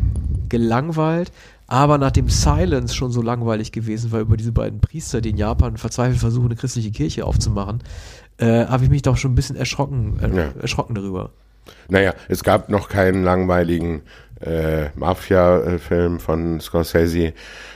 gelangweilt, 0.48 1.32
aber 1.68 1.98
nachdem 1.98 2.28
Silence 2.28 2.94
schon 2.94 3.12
so 3.12 3.22
langweilig 3.22 3.70
gewesen 3.72 4.10
war 4.10 4.20
über 4.20 4.36
diese 4.36 4.52
beiden 4.52 4.80
Priester, 4.80 5.20
die 5.20 5.30
in 5.30 5.36
Japan 5.36 5.76
verzweifelt 5.76 6.18
versuchen, 6.18 6.46
eine 6.46 6.56
christliche 6.56 6.90
Kirche 6.90 7.24
aufzumachen, 7.26 7.82
äh, 8.38 8.66
habe 8.66 8.84
ich 8.84 8.90
mich 8.90 9.02
doch 9.02 9.16
schon 9.16 9.32
ein 9.32 9.36
bisschen 9.36 9.56
erschrocken, 9.56 10.18
äh, 10.20 10.36
Ja. 10.36 10.44
erschrocken 10.60 10.94
darüber. 10.94 11.30
Naja, 11.88 12.14
es 12.28 12.42
gab 12.42 12.70
noch 12.70 12.88
keinen 12.88 13.22
langweiligen 13.22 14.02
äh, 14.40 14.88
Mafia-Film 14.96 16.18
von 16.20 16.60
Scorsese 16.60 17.34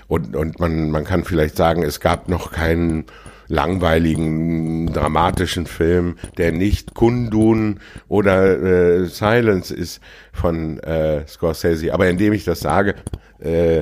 und, 0.09 0.35
und 0.37 0.59
man, 0.59 0.91
man 0.91 1.05
kann 1.05 1.25
vielleicht 1.25 1.57
sagen, 1.57 1.83
es 1.83 2.01
gab 2.01 2.29
noch 2.29 2.53
keinen 2.53 3.05
langweiligen, 3.49 4.87
dramatischen 4.93 5.67
Film, 5.67 6.17
der 6.39 6.53
nicht 6.53 6.95
Kundun 6.95 7.81
oder 8.09 8.61
äh, 8.63 9.07
Silence 9.07 9.75
ist 9.75 10.01
von 10.33 10.79
äh, 10.81 11.27
Scorsese. 11.27 11.93
Aber 11.93 12.09
indem 12.09 12.33
ich 12.33 12.45
das 12.45 12.61
sage, 12.61 12.95
äh, 13.43 13.81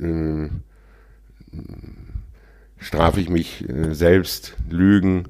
äh, 0.00 0.50
strafe 2.78 3.20
ich 3.20 3.28
mich 3.28 3.68
äh, 3.68 3.94
selbst, 3.94 4.56
Lügen, 4.68 5.26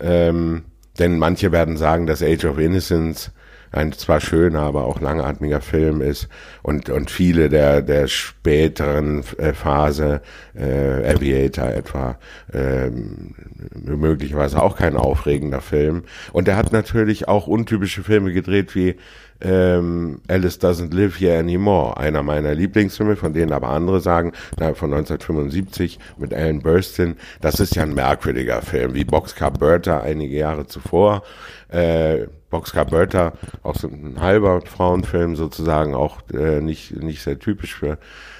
ähm, 0.00 0.64
denn 0.98 1.18
manche 1.18 1.52
werden 1.52 1.76
sagen, 1.76 2.06
dass 2.06 2.22
Age 2.22 2.44
of 2.44 2.58
Innocence 2.58 3.32
ein 3.72 3.92
zwar 3.92 4.20
schöner, 4.20 4.60
aber 4.60 4.84
auch 4.84 5.00
langatmiger 5.00 5.60
Film 5.60 6.02
ist 6.02 6.28
und 6.62 6.90
und 6.90 7.10
viele 7.10 7.48
der 7.48 7.82
der 7.82 8.06
späteren 8.06 9.24
äh, 9.38 9.52
Phase 9.54 10.20
äh, 10.54 11.10
Aviator 11.10 11.68
etwa 11.68 12.18
ähm, 12.52 13.34
möglicherweise 13.74 14.62
auch 14.62 14.76
kein 14.76 14.96
aufregender 14.96 15.60
Film 15.60 16.04
und 16.32 16.48
er 16.48 16.56
hat 16.56 16.72
natürlich 16.72 17.28
auch 17.28 17.46
untypische 17.46 18.02
Filme 18.02 18.32
gedreht 18.32 18.74
wie 18.74 18.96
ähm, 19.44 20.20
Alice 20.28 20.60
Doesn't 20.60 20.94
Live 20.94 21.18
Here 21.18 21.38
Anymore, 21.38 21.96
einer 21.96 22.22
meiner 22.22 22.54
Lieblingsfilme, 22.54 23.16
von 23.16 23.32
denen 23.32 23.52
aber 23.52 23.68
andere 23.68 24.00
sagen, 24.00 24.32
von 24.56 24.92
1975 24.92 25.98
mit 26.16 26.32
Alan 26.32 26.60
Burstyn, 26.60 27.16
das 27.40 27.58
ist 27.60 27.74
ja 27.74 27.82
ein 27.82 27.94
merkwürdiger 27.94 28.62
Film, 28.62 28.94
wie 28.94 29.04
Boxcar 29.04 29.50
Bertha 29.50 30.00
einige 30.00 30.36
Jahre 30.36 30.66
zuvor. 30.66 31.22
Äh, 31.68 32.26
Boxcar 32.52 32.84
Bertha, 32.84 33.32
auch 33.62 33.74
so 33.74 33.88
ein 33.88 34.20
halber 34.20 34.60
Frauenfilm 34.60 35.36
sozusagen, 35.36 35.94
auch 35.94 36.18
äh, 36.32 36.60
nicht, 36.60 36.94
nicht 37.02 37.22
sehr 37.22 37.38
typisch 37.38 37.74
für 37.74 37.98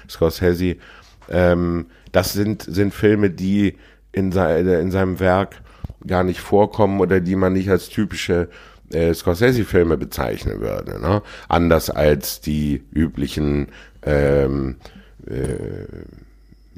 Scorsese. 0.09 0.77
Ähm, 1.31 1.87
das 2.13 2.35
sind, 2.35 2.63
sind 2.63 2.95
Filme, 2.95 3.31
die 3.31 3.79
in, 4.13 4.31
sei, 4.31 4.61
in 4.61 4.91
seinem 4.91 5.19
Werk 5.19 5.63
gar 6.07 6.25
nicht 6.25 6.41
vorkommen 6.41 7.01
oder 7.01 7.21
die 7.21 7.37
man 7.37 7.55
nicht 7.55 7.71
als 7.71 7.89
typische 7.89 8.49
äh, 8.93 9.15
Scorsese-Filme 9.15 9.97
bezeichnen 9.97 10.61
würde. 10.61 11.01
Ne? 11.01 11.23
Anders 11.49 11.89
als 11.89 12.43
die 12.43 12.85
üblichen 12.93 13.69
ähm, 14.03 14.77
äh, 15.27 15.87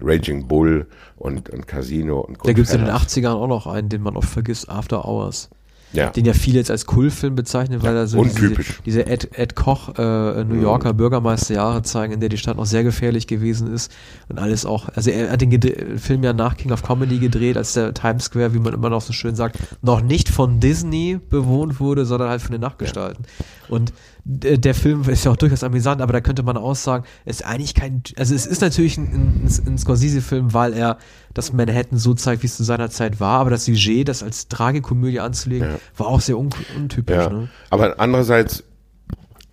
Raging 0.01 0.47
Bull 0.47 0.87
und, 1.17 1.51
und 1.51 1.67
Casino 1.67 2.21
und 2.21 2.39
Da 2.45 2.53
gibt 2.53 2.69
es 2.69 2.75
in 2.75 2.85
den 2.85 2.91
Goodfellas. 2.91 3.17
80ern 3.17 3.35
auch 3.35 3.49
noch 3.49 3.67
einen, 3.67 3.89
den 3.89 4.03
man 4.03 4.17
oft 4.17 4.29
vergisst, 4.29 4.69
After 4.69 5.05
Hours. 5.05 5.51
Ja. 5.95 6.11
Den 6.11 6.25
ja 6.25 6.33
viele 6.33 6.59
jetzt 6.59 6.71
als 6.71 6.87
Kultfilm 6.87 7.35
bezeichnen, 7.37 7.83
weil 7.83 7.95
er 7.97 8.07
so 8.07 8.19
untypisch. 8.19 8.81
diese, 8.85 9.05
diese 9.05 9.07
Ed, 9.07 9.39
Ed 9.39 9.55
Koch 9.55 9.91
äh, 9.97 10.43
New 10.45 10.61
Yorker 10.61 10.93
Bürgermeisterjahre 10.93 11.83
zeigen, 11.83 12.13
in 12.13 12.21
der 12.21 12.29
die 12.29 12.37
Stadt 12.37 12.57
noch 12.57 12.67
sehr 12.67 12.83
gefährlich 12.85 13.27
gewesen 13.27 13.73
ist 13.73 13.93
und 14.29 14.39
alles 14.39 14.67
auch, 14.67 14.89
also 14.95 15.11
er 15.11 15.31
hat 15.31 15.41
den 15.41 15.99
Film 15.99 16.23
ja 16.25 16.33
nach 16.33 16.57
King 16.57 16.73
of 16.73 16.83
Comedy 16.83 17.19
gedreht, 17.19 17.57
als 17.57 17.75
der 17.75 17.95
Times 17.95 18.25
Square, 18.25 18.55
wie 18.55 18.59
man 18.59 18.75
immer 18.75 18.91
noch 18.91 19.03
so 19.03 19.13
schön 19.13 19.37
sagt, 19.37 19.57
noch 19.83 20.01
nicht 20.03 20.29
von 20.29 20.59
Disney 20.61 21.21
bewohnt 21.31 21.79
wurde, 21.81 22.05
sondern 22.05 22.29
halt 22.29 22.43
von 22.43 22.53
den 22.53 22.61
Nachtgestalten. 22.61 23.25
Und 23.69 23.91
d- 23.91 23.95
der 24.27 24.75
Film 24.75 25.03
ist 25.09 25.25
ja 25.25 25.33
auch 25.33 25.37
durchaus 25.37 25.63
amüsant, 25.63 26.01
aber 26.01 26.15
da 26.15 26.21
könnte 26.23 26.43
man 26.43 26.57
auch 26.57 26.75
sagen, 26.75 27.05
es 27.27 27.41
ist 27.41 27.47
eigentlich 27.47 27.75
kein, 27.75 28.03
also 28.17 28.35
es 28.35 28.47
ist 28.47 28.63
natürlich 28.63 28.97
ein, 28.97 29.45
ein, 29.45 29.67
ein 29.67 29.79
Scorsese-Film, 29.79 30.55
weil 30.55 30.73
er 30.73 30.97
das 31.35 31.53
Manhattan 31.53 31.99
so 31.99 32.15
zeigt, 32.15 32.43
wie 32.43 32.47
es 32.47 32.57
zu 32.57 32.65
seiner 32.65 32.89
Zeit 32.89 33.21
war, 33.21 33.41
aber 33.41 33.51
das 33.51 33.67
Sujet, 33.67 34.09
das 34.09 34.23
als 34.23 34.49
Tragikomödie 34.49 35.21
anzulegen, 35.21 35.69
Ja. 35.69 35.79
war 35.99 36.07
auch 36.07 36.23
sehr 36.23 36.39
un 36.39 36.49
untypisch. 36.75 37.17
Ja. 37.17 37.29
Ne? 37.29 37.49
Aber 37.69 38.01
andererseits, 38.01 38.65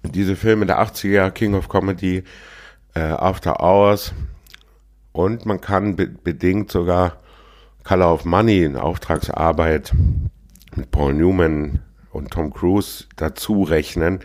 diese 0.03 0.37
Filme 0.37 0.65
der 0.65 0.79
80er 0.81 1.09
Jahre, 1.09 1.31
King 1.31 1.53
of 1.53 1.67
Comedy, 1.67 2.23
äh, 2.93 2.99
After 3.01 3.59
Hours 3.61 4.13
und 5.11 5.45
man 5.45 5.59
kann 5.59 5.97
be 5.97 6.07
bedingt 6.07 6.71
sogar 6.71 7.17
Color 7.83 8.13
of 8.13 8.25
Money, 8.25 8.63
eine 8.65 8.81
Auftragsarbeit 8.81 9.93
mit 10.75 10.91
Paul 10.91 11.13
Newman 11.15 11.79
und 12.11 12.31
Tom 12.31 12.53
Cruise 12.53 13.05
dazu 13.17 13.63
rechnen. 13.63 14.19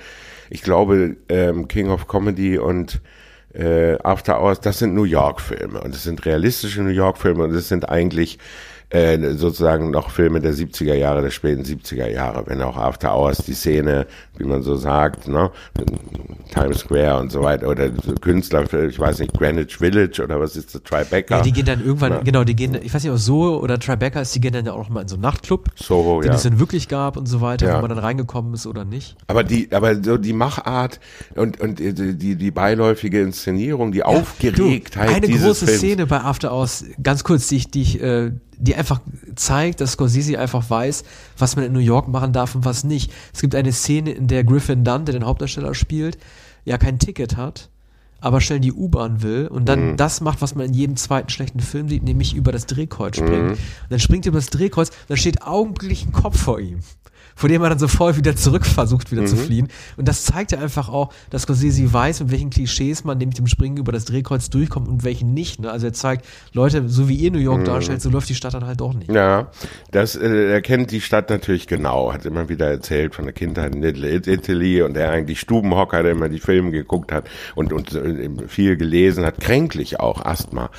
Ich 0.51 0.63
glaube, 0.63 1.17
ähm, 1.29 1.69
King 1.69 1.91
of 1.91 2.09
Comedy 2.09 2.59
und 2.59 3.01
äh, 3.55 3.97
After 4.03 4.41
Hours, 4.41 4.61
das 4.61 4.79
sind 4.79 4.95
New 4.95 5.05
York-Filme. 5.05 5.81
Und 5.81 5.95
es 5.95 6.03
sind 6.05 6.25
realistische 6.27 6.83
New 6.83 6.91
York-Filme 6.91 7.45
und 7.45 7.55
es 7.55 7.69
sind 7.69 7.89
eigentlich 7.89 8.39
äh, 8.91 9.19
sozusagen 9.35 9.91
noch 9.91 10.11
Filme 10.11 10.41
der 10.41 10.53
70er 10.55 10.95
Jahre, 10.95 11.23
der 11.23 11.31
späten 11.31 11.63
70er 11.63 12.09
Jahre, 12.09 12.45
wenn 12.47 12.63
auch 12.63 12.77
After 12.77 13.15
Hours 13.17 13.39
die 13.39 13.55
Szene, 13.55 14.07
wie 14.39 14.45
man 14.45 14.63
so 14.63 14.77
sagt, 14.77 15.27
ne, 15.27 15.51
Times 16.53 16.79
Square 16.79 17.19
und 17.19 17.33
so 17.33 17.43
weiter, 17.43 17.69
oder 17.69 17.89
so 17.89 18.15
Künstler, 18.15 18.63
ich 18.85 18.99
weiß 18.99 19.19
nicht, 19.19 19.33
Greenwich 19.33 19.77
Village 19.77 20.23
oder 20.23 20.39
was 20.41 20.57
ist 20.57 20.75
das, 20.75 20.83
Tribeca? 20.85 21.39
Ja, 21.39 21.43
die 21.43 21.53
gehen 21.53 21.67
dann 21.67 21.85
irgendwann, 21.85 22.13
ja. 22.13 22.21
genau, 22.21 22.45
die 22.45 22.55
gehen, 22.55 22.79
ich 22.81 22.95
weiß 22.95 23.03
nicht, 23.03 23.13
ob 23.13 23.19
so 23.19 23.61
oder 23.61 23.79
Tribeca 23.81 24.21
ist, 24.21 24.35
die 24.35 24.41
gehen 24.41 24.53
dann 24.53 24.67
ja 24.67 24.73
auch 24.73 24.89
mal 24.89 25.03
in 25.03 25.09
so 25.09 25.17
einen 25.17 25.23
Nachtclub, 25.23 25.69
Soho, 25.75 26.21
den 26.21 26.31
ja. 26.31 26.37
es 26.37 26.45
dann 26.45 26.61
wirklich 26.61 26.87
gab 26.87 27.17
und 27.17 27.27
so 27.27 27.41
weiter, 27.41 27.67
Ja. 27.67 27.77
wo 27.79 27.81
man 27.81 27.91
dann 27.91 27.99
reingekommen 27.99 28.55
ist 28.55 28.67
oder 28.67 28.85
nicht. 28.85 29.17
Aber 29.27 29.43
die, 29.43 29.73
aber 29.73 30.03
so 30.03 30.17
die 30.17 30.33
Machart 30.33 31.01
und, 31.35 31.61
und 31.61 31.81
die, 31.81 32.37
die 32.37 32.51
beiläufige 32.53 33.21
Inszenierung, 33.21 33.91
die 33.91 34.05
Aufgeregtheit 34.05 35.09
du, 35.09 35.15
eine 35.15 35.29
große 35.29 35.67
Films. 35.67 35.81
Szene 35.81 36.07
bei 36.07 36.21
After 36.21 36.53
Hours, 36.53 36.85
ganz 37.03 37.25
kurz, 37.25 37.49
die 37.49 37.57
ich, 37.57 37.71
die 37.71 37.83
ich, 37.83 38.01
äh, 38.01 38.31
die 38.59 38.75
einfach 38.75 39.01
zeigt, 39.35 39.81
dass 39.81 39.93
Scorsese 39.93 40.39
einfach 40.39 40.69
weiß, 40.69 41.05
was 41.39 41.57
man 41.57 41.65
in 41.65 41.73
New 41.73 41.79
York 41.79 42.09
machen 42.09 42.33
darf 42.33 42.55
und 42.55 42.65
was 42.65 42.85
nicht. 42.85 43.13
Es 43.35 43.41
gibt 43.41 43.55
eine 43.55 43.73
Szene, 43.73 44.11
in 44.13 44.27
der 44.29 44.45
Griffin 44.45 44.85
Dunn, 44.85 45.05
der 45.05 45.13
den 45.13 45.25
Hauptdarsteller 45.25 45.75
spielt, 45.75 46.19
ja 46.65 46.79
kein 46.79 46.99
Ticket 46.99 47.37
hat, 47.37 47.69
aber 48.21 48.41
schnell 48.41 48.57
in 48.57 48.63
die 48.63 48.73
U-Bahn 48.73 49.23
will 49.23 49.47
und 49.47 49.69
dann 49.69 49.93
Mhm. 49.93 49.97
das 49.97 50.21
macht, 50.21 50.41
was 50.43 50.55
man 50.55 50.67
in 50.67 50.75
jedem 50.75 50.97
zweiten 50.97 51.29
schlechten 51.29 51.61
Film 51.61 51.89
sieht, 51.89 52.03
nämlich 52.03 52.35
über 52.35 52.51
das 52.51 52.67
Drehkreuz 52.67 53.17
springen. 53.17 53.45
Mhm. 53.47 53.51
Und 53.53 53.59
dann 53.91 54.01
springt 54.01 54.27
er 54.27 54.31
über 54.31 54.39
das 54.39 54.51
Drehkreuz, 54.51 54.91
dann 55.09 55.17
steht 55.17 55.43
augenblicklich 55.43 56.07
ein 56.07 56.13
Kopf 56.13 56.41
vor 56.41 56.59
ihm. 56.59 56.81
Vor 57.37 57.49
dem 57.51 57.63
er 57.63 57.69
dann 57.69 57.79
sofort 57.79 58.17
wieder 58.17 58.35
zurück 58.35 58.65
versucht, 58.67 59.13
wieder 59.13 59.23
Mhm. 59.23 59.27
zu 59.27 59.37
fliehen. 59.37 59.69
Und 59.97 60.09
das 60.09 60.25
zeigt 60.25 60.53
ja 60.53 60.59
einfach 60.59 60.89
auch, 60.89 61.13
dass 61.31 61.43
Scorsese 61.43 61.93
weiß, 61.93 62.21
mit 62.21 62.31
welchen 62.33 62.49
Klischees 62.51 63.05
man 63.05 63.19
nämlich 63.19 63.37
dem 63.37 63.47
Springen 63.47 63.77
über 63.77 63.93
das 63.93 64.07
Drehkreuz 64.07 64.49
durchkommt 64.51 64.89
und 64.89 65.05
welchen 65.05 65.35
nicht. 65.35 65.61
Ne? 65.61 65.71
Also 65.71 65.87
er 65.87 65.93
zeigt, 65.93 66.25
Leute, 66.55 66.89
so 66.89 67.09
wie 67.09 67.15
ihr 67.15 67.31
New 67.31 67.39
Mhm. 67.39 67.45
York 67.45 67.65
darstellt, 67.67 68.01
so 68.01 68.09
läuft 68.11 68.29
die 68.31 68.35
Stadt 68.35 68.55
dann 68.55 68.65
halt 68.67 68.81
doch 68.81 68.95
nicht. 68.95 69.13
Ja, 69.13 69.51
das, 69.91 70.17
äh, 70.17 70.51
er 70.53 70.63
kennt 70.63 70.91
die 70.91 71.01
Stadt 71.03 71.29
natürlich 71.31 71.67
genau, 71.67 72.13
hat 72.13 72.25
immer 72.25 72.49
wieder 72.49 72.69
erzählt 72.71 73.15
von 73.15 73.27
der 73.27 73.35
Kindheit 73.35 73.75
in 73.75 73.83
Little 73.83 74.09
Italy 74.11 74.81
und 74.83 74.97
er 74.97 75.11
eigentlich 75.11 75.39
Stubenhocker, 75.41 76.03
der 76.03 76.13
immer 76.13 76.31
die 76.31 76.41
Filme 76.41 76.71
geguckt 76.71 77.13
hat 77.13 77.27
und, 77.55 77.73
und 77.73 77.93
äh, 77.95 78.31
viel 78.49 78.79
gelesen 78.79 79.27
hat, 79.27 79.41
kränklich 79.41 80.01
auch, 80.01 80.25
Asthma. 80.25 80.71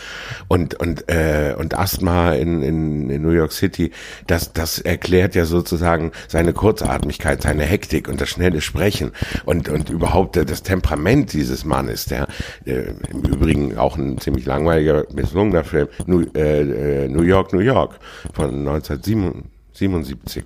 Und, 0.48 0.74
und, 0.80 1.08
äh, 1.08 1.54
und 1.58 1.78
Asthma 1.78 2.32
in, 2.34 2.64
in, 2.64 3.10
in 3.12 3.22
New 3.22 3.30
York 3.30 3.52
City, 3.52 3.92
das, 4.26 4.54
das 4.54 4.80
erklärt 4.80 5.36
ja 5.36 5.46
sozusagen 5.46 6.12
seine 6.48 6.54
Kurzatmigkeit, 6.54 7.42
seine 7.42 7.66
Hektik 7.66 8.08
und 8.08 8.22
das 8.22 8.30
schnelle 8.30 8.62
Sprechen 8.62 9.12
und, 9.44 9.68
und 9.68 9.90
überhaupt 9.90 10.38
äh, 10.38 10.46
das 10.46 10.64
Temperament 10.64 11.34
dieses 11.34 11.66
Mannes, 11.66 12.06
der 12.06 12.28
äh, 12.66 12.94
im 13.10 13.22
Übrigen 13.24 13.78
auch 13.78 13.98
ein 13.98 14.18
ziemlich 14.18 14.46
langweiliger, 14.46 15.06
misslungener 15.14 15.66
Film, 15.66 15.90
New, 16.06 16.24
äh, 16.36 17.04
äh, 17.04 17.10
New 17.10 17.24
York, 17.24 17.52
New 17.52 17.60
York 17.60 18.00
von 18.34 18.66
1977. 18.66 20.46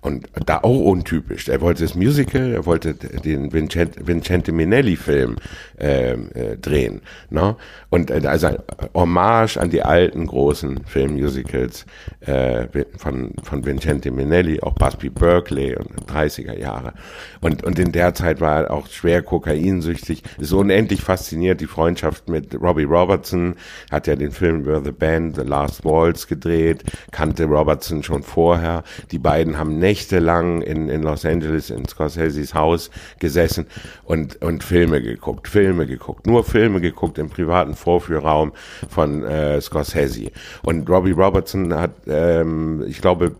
Und 0.00 0.28
da 0.46 0.58
auch 0.58 0.80
untypisch. 0.80 1.48
Er 1.48 1.60
wollte 1.60 1.82
das 1.82 1.94
Musical, 1.94 2.52
er 2.52 2.66
wollte 2.66 2.94
den 2.94 3.52
Vincent, 3.52 4.06
Vincente 4.06 4.52
Minelli-Film 4.52 5.36
ähm, 5.78 6.30
äh, 6.34 6.56
drehen. 6.56 7.00
Ne? 7.30 7.56
Und 7.90 8.10
äh, 8.10 8.22
also 8.26 8.46
ein 8.46 8.58
Hommage 8.94 9.56
an 9.56 9.70
die 9.70 9.82
alten 9.82 10.26
großen 10.26 10.84
Filmmusicals 10.84 11.84
äh, 12.20 12.66
von, 12.96 13.32
von 13.42 13.64
Vincente 13.64 14.10
Minelli, 14.10 14.60
auch 14.60 14.74
Busby 14.74 15.10
Berkeley 15.10 15.76
und 15.76 16.10
30er 16.10 16.56
Jahre. 16.56 16.92
Und, 17.40 17.64
und 17.64 17.78
in 17.78 17.92
der 17.92 18.14
Zeit 18.14 18.40
war 18.40 18.64
er 18.64 18.70
auch 18.70 18.86
schwer 18.86 19.22
kokainsüchtig. 19.22 20.22
Ist 20.38 20.52
unendlich 20.52 21.02
fasziniert, 21.02 21.60
die 21.60 21.66
Freundschaft 21.66 22.28
mit 22.28 22.54
Robbie 22.60 22.84
Robertson. 22.84 23.56
Hat 23.90 24.06
ja 24.06 24.16
den 24.16 24.30
Film 24.30 24.60
über 24.60 24.82
The 24.84 24.92
Band, 24.92 25.36
The 25.36 25.42
Last 25.42 25.84
Waltz 25.84 26.26
gedreht, 26.26 26.84
kannte 27.10 27.44
Robertson 27.44 28.02
schon 28.02 28.22
vorher. 28.22 28.84
Die 29.10 29.18
beiden 29.18 29.58
haben 29.58 29.78
nächtelang 29.88 30.60
in, 30.60 30.88
in 30.88 31.02
Los 31.02 31.24
Angeles 31.24 31.70
in 31.70 31.86
Scorseses 31.86 32.54
Haus 32.54 32.90
gesessen 33.18 33.66
und, 34.04 34.40
und 34.42 34.62
Filme 34.62 35.00
geguckt, 35.00 35.48
Filme 35.48 35.86
geguckt, 35.86 36.26
nur 36.26 36.44
Filme 36.44 36.80
geguckt 36.80 37.18
im 37.18 37.30
privaten 37.30 37.74
Vorführraum 37.74 38.52
von 38.88 39.24
äh, 39.24 39.60
Scorsese. 39.60 40.30
Und 40.62 40.88
Robbie 40.90 41.12
Robertson 41.12 41.72
hat, 41.74 41.92
ähm, 42.06 42.84
ich 42.86 43.00
glaube, 43.00 43.36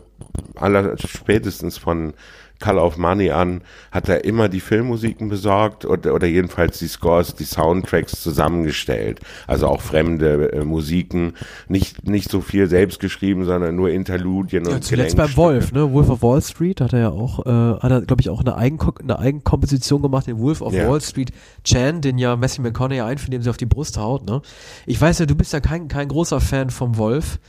aller 0.55 0.97
spätestens 0.97 1.77
von 1.77 2.13
Color 2.59 2.85
of 2.85 2.97
Money 2.97 3.31
an, 3.31 3.61
hat 3.91 4.09
er 4.09 4.25
immer 4.25 4.49
die 4.49 4.59
Filmmusiken 4.59 5.29
besorgt 5.29 5.85
oder, 5.85 6.13
oder 6.13 6.27
jedenfalls 6.27 6.79
die 6.79 6.87
Scores, 6.87 7.33
die 7.35 7.45
Soundtracks 7.45 8.21
zusammengestellt. 8.21 9.21
Also 9.47 9.67
auch 9.67 9.81
fremde 9.81 10.51
äh, 10.51 10.65
Musiken, 10.65 11.33
nicht, 11.67 12.07
nicht 12.07 12.29
so 12.29 12.41
viel 12.41 12.67
selbst 12.67 12.99
geschrieben, 12.99 13.45
sondern 13.45 13.75
nur 13.75 13.89
Interludien 13.89 14.65
Ja, 14.65 14.75
und 14.75 14.83
zuletzt 14.83 15.15
beim 15.15 15.27
Gelenkstücke. 15.27 15.37
Wolf, 15.37 15.71
ne? 15.71 15.93
Wolf 15.93 16.09
of 16.09 16.21
Wall 16.21 16.41
Street 16.41 16.81
hat 16.81 16.93
er 16.93 16.99
ja 16.99 17.09
auch, 17.09 17.45
äh, 17.45 17.49
hat 17.79 17.91
er, 17.91 18.01
glaube 18.01 18.21
ich, 18.21 18.29
auch 18.29 18.41
eine, 18.41 18.55
Eigenko 18.55 18.93
eine 19.01 19.17
Eigenkomposition 19.19 20.01
gemacht, 20.01 20.27
den 20.27 20.39
Wolf 20.39 20.61
of 20.61 20.73
Ja. 20.73 20.89
Wall 20.89 21.01
Street 21.01 21.31
Chan, 21.63 22.01
den 22.01 22.17
ja 22.17 22.35
Matthew 22.35 22.61
McConaughey 22.63 23.01
einführt, 23.01 23.29
indem 23.29 23.41
sie 23.43 23.49
auf 23.49 23.57
die 23.57 23.65
Brust 23.65 23.97
haut, 23.97 24.25
ne? 24.25 24.41
Ich 24.85 24.99
weiß 24.99 25.19
ja, 25.19 25.25
du 25.25 25.35
bist 25.35 25.53
ja 25.53 25.59
kein, 25.59 25.87
kein 25.87 26.07
großer 26.09 26.41
Fan 26.41 26.69
vom 26.69 26.97
Wolf. 26.97 27.39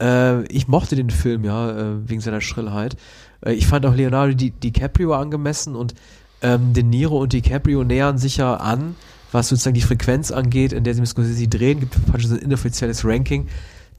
Äh, 0.00 0.44
ich 0.46 0.68
mochte 0.68 0.96
den 0.96 1.10
Film 1.10 1.44
ja, 1.44 1.70
äh, 1.70 2.08
wegen 2.08 2.20
seiner 2.20 2.40
Schrillheit. 2.40 2.96
Äh, 3.44 3.52
ich 3.54 3.66
fand 3.66 3.86
auch 3.86 3.94
Leonardo 3.94 4.34
Di 4.34 4.50
DiCaprio 4.50 5.14
angemessen 5.14 5.74
und 5.74 5.94
ähm, 6.42 6.72
De 6.72 6.82
Niro 6.82 7.20
und 7.20 7.32
DiCaprio 7.32 7.84
nähern 7.84 8.18
sich 8.18 8.38
ja 8.38 8.54
an, 8.54 8.96
was 9.30 9.48
sozusagen 9.48 9.74
die 9.74 9.80
Frequenz 9.80 10.30
angeht, 10.30 10.72
in 10.72 10.84
der 10.84 10.94
sie 10.94 11.00
mit 11.00 11.08
Scorsese 11.08 11.48
drehen. 11.48 11.80
Gibt 11.80 12.06
praktisch 12.06 12.28
so 12.28 12.34
ein 12.34 12.40
inoffizielles 12.42 13.04
Ranking. 13.04 13.46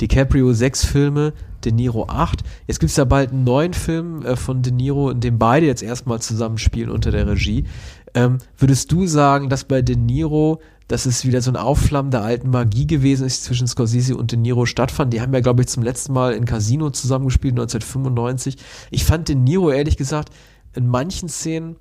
DiCaprio 0.01 0.53
sechs 0.53 0.83
Filme, 0.83 1.33
De 1.63 1.71
Niro 1.71 2.07
acht. 2.07 2.43
Jetzt 2.67 2.79
gibt 2.79 2.89
es 2.89 2.97
ja 2.97 3.05
bald 3.05 3.31
einen 3.31 3.43
neuen 3.43 3.73
Film 3.73 4.25
äh, 4.25 4.35
von 4.35 4.61
De 4.61 4.73
Niro, 4.73 5.11
in 5.11 5.19
dem 5.19 5.37
beide 5.37 5.65
jetzt 5.65 5.83
erstmal 5.83 6.19
zusammenspielen 6.19 6.89
unter 6.89 7.11
der 7.11 7.27
Regie. 7.27 7.65
Ähm, 8.15 8.39
würdest 8.57 8.91
du 8.91 9.05
sagen, 9.07 9.49
dass 9.49 9.63
bei 9.63 9.81
De 9.81 9.95
Niro, 9.95 10.61
dass 10.87 11.05
es 11.05 11.25
wieder 11.25 11.41
so 11.41 11.51
ein 11.51 11.57
Aufflammen 11.57 12.11
der 12.11 12.23
alten 12.23 12.49
Magie 12.49 12.87
gewesen 12.87 13.25
ist, 13.25 13.43
zwischen 13.43 13.67
Scorsese 13.67 14.15
und 14.15 14.31
De 14.31 14.39
Niro 14.39 14.65
stattfand? 14.65 15.13
Die 15.13 15.21
haben 15.21 15.33
ja, 15.33 15.39
glaube 15.39 15.61
ich, 15.61 15.67
zum 15.67 15.83
letzten 15.83 16.13
Mal 16.13 16.33
in 16.33 16.45
Casino 16.45 16.89
zusammengespielt, 16.89 17.53
1995. 17.53 18.57
Ich 18.91 19.05
fand 19.05 19.29
De 19.29 19.35
Niro, 19.35 19.71
ehrlich 19.71 19.97
gesagt, 19.97 20.29
in 20.75 20.87
manchen 20.87 21.29
Szenen 21.29 21.75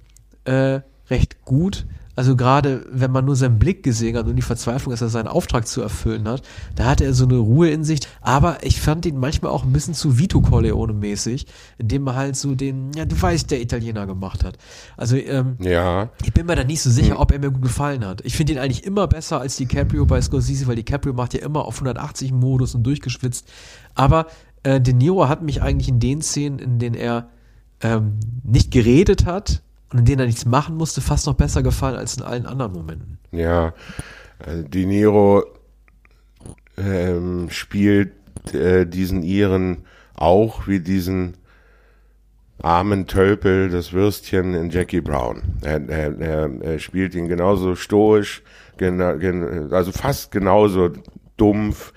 äh, 0.44 0.80
recht 1.08 1.44
gut. 1.44 1.86
Also 2.14 2.36
gerade 2.36 2.84
wenn 2.90 3.10
man 3.10 3.24
nur 3.24 3.36
seinen 3.36 3.58
Blick 3.58 3.82
gesehen 3.82 4.16
hat 4.16 4.26
und 4.26 4.36
die 4.36 4.42
Verzweiflung, 4.42 4.90
dass 4.90 5.00
er 5.00 5.08
seinen 5.08 5.28
Auftrag 5.28 5.66
zu 5.66 5.80
erfüllen 5.80 6.28
hat, 6.28 6.42
da 6.74 6.84
hatte 6.84 7.04
er 7.04 7.14
so 7.14 7.24
eine 7.24 7.38
Ruhe 7.38 7.70
in 7.70 7.84
sich. 7.84 8.00
Aber 8.20 8.58
ich 8.62 8.80
fand 8.80 9.06
ihn 9.06 9.18
manchmal 9.18 9.50
auch 9.50 9.64
ein 9.64 9.72
bisschen 9.72 9.94
zu 9.94 10.18
Vito 10.18 10.42
Corleone 10.42 10.92
mäßig, 10.92 11.46
indem 11.78 12.06
er 12.06 12.14
halt 12.16 12.36
so 12.36 12.54
den, 12.54 12.92
ja 12.94 13.06
du 13.06 13.20
weißt, 13.20 13.50
der 13.50 13.62
Italiener 13.62 14.06
gemacht 14.06 14.44
hat. 14.44 14.58
Also 14.96 15.16
ähm, 15.16 15.56
Ja, 15.60 16.10
ich 16.22 16.34
bin 16.34 16.46
mir 16.46 16.56
da 16.56 16.64
nicht 16.64 16.82
so 16.82 16.90
sicher, 16.90 17.18
ob 17.18 17.32
er 17.32 17.38
mir 17.38 17.50
gut 17.50 17.62
gefallen 17.62 18.04
hat. 18.04 18.20
Ich 18.24 18.36
finde 18.36 18.52
ihn 18.52 18.58
eigentlich 18.58 18.84
immer 18.84 19.06
besser 19.06 19.40
als 19.40 19.56
DiCaprio 19.56 20.04
bei 20.04 20.20
Scorsese, 20.20 20.66
weil 20.66 20.76
DiCaprio 20.76 21.14
macht 21.14 21.32
ja 21.32 21.40
immer 21.40 21.64
auf 21.64 21.76
180 21.76 22.32
Modus 22.32 22.74
und 22.74 22.82
durchgeschwitzt. 22.82 23.48
Aber 23.94 24.26
äh, 24.64 24.80
De 24.80 24.92
Niro 24.92 25.28
hat 25.28 25.42
mich 25.42 25.62
eigentlich 25.62 25.88
in 25.88 25.98
den 25.98 26.20
Szenen, 26.20 26.58
in 26.58 26.78
denen 26.78 26.94
er 26.94 27.28
ähm, 27.80 28.18
nicht 28.44 28.70
geredet 28.70 29.24
hat 29.24 29.62
und 29.92 30.00
in 30.00 30.04
denen 30.04 30.20
er 30.20 30.26
nichts 30.26 30.44
machen 30.44 30.76
musste, 30.76 31.00
fast 31.00 31.26
noch 31.26 31.34
besser 31.34 31.62
gefallen 31.62 31.96
als 31.96 32.16
in 32.16 32.22
allen 32.22 32.46
anderen 32.46 32.72
Momenten. 32.72 33.18
Ja, 33.30 33.74
also 34.38 34.62
Di 34.62 34.86
Niro 34.86 35.44
ähm, 36.76 37.48
spielt 37.50 38.12
äh, 38.54 38.86
diesen 38.86 39.22
Iren 39.22 39.84
auch 40.14 40.66
wie 40.66 40.80
diesen 40.80 41.34
armen 42.62 43.06
Tölpel, 43.06 43.70
das 43.70 43.92
Würstchen 43.92 44.54
in 44.54 44.70
Jackie 44.70 45.00
Brown. 45.00 45.42
Er, 45.62 45.88
er, 45.88 46.18
er, 46.20 46.50
er 46.62 46.78
spielt 46.78 47.14
ihn 47.14 47.28
genauso 47.28 47.74
stoisch, 47.74 48.42
gena, 48.78 49.14
gen, 49.14 49.72
also 49.72 49.90
fast 49.90 50.30
genauso 50.30 50.90
dumpf, 51.36 51.92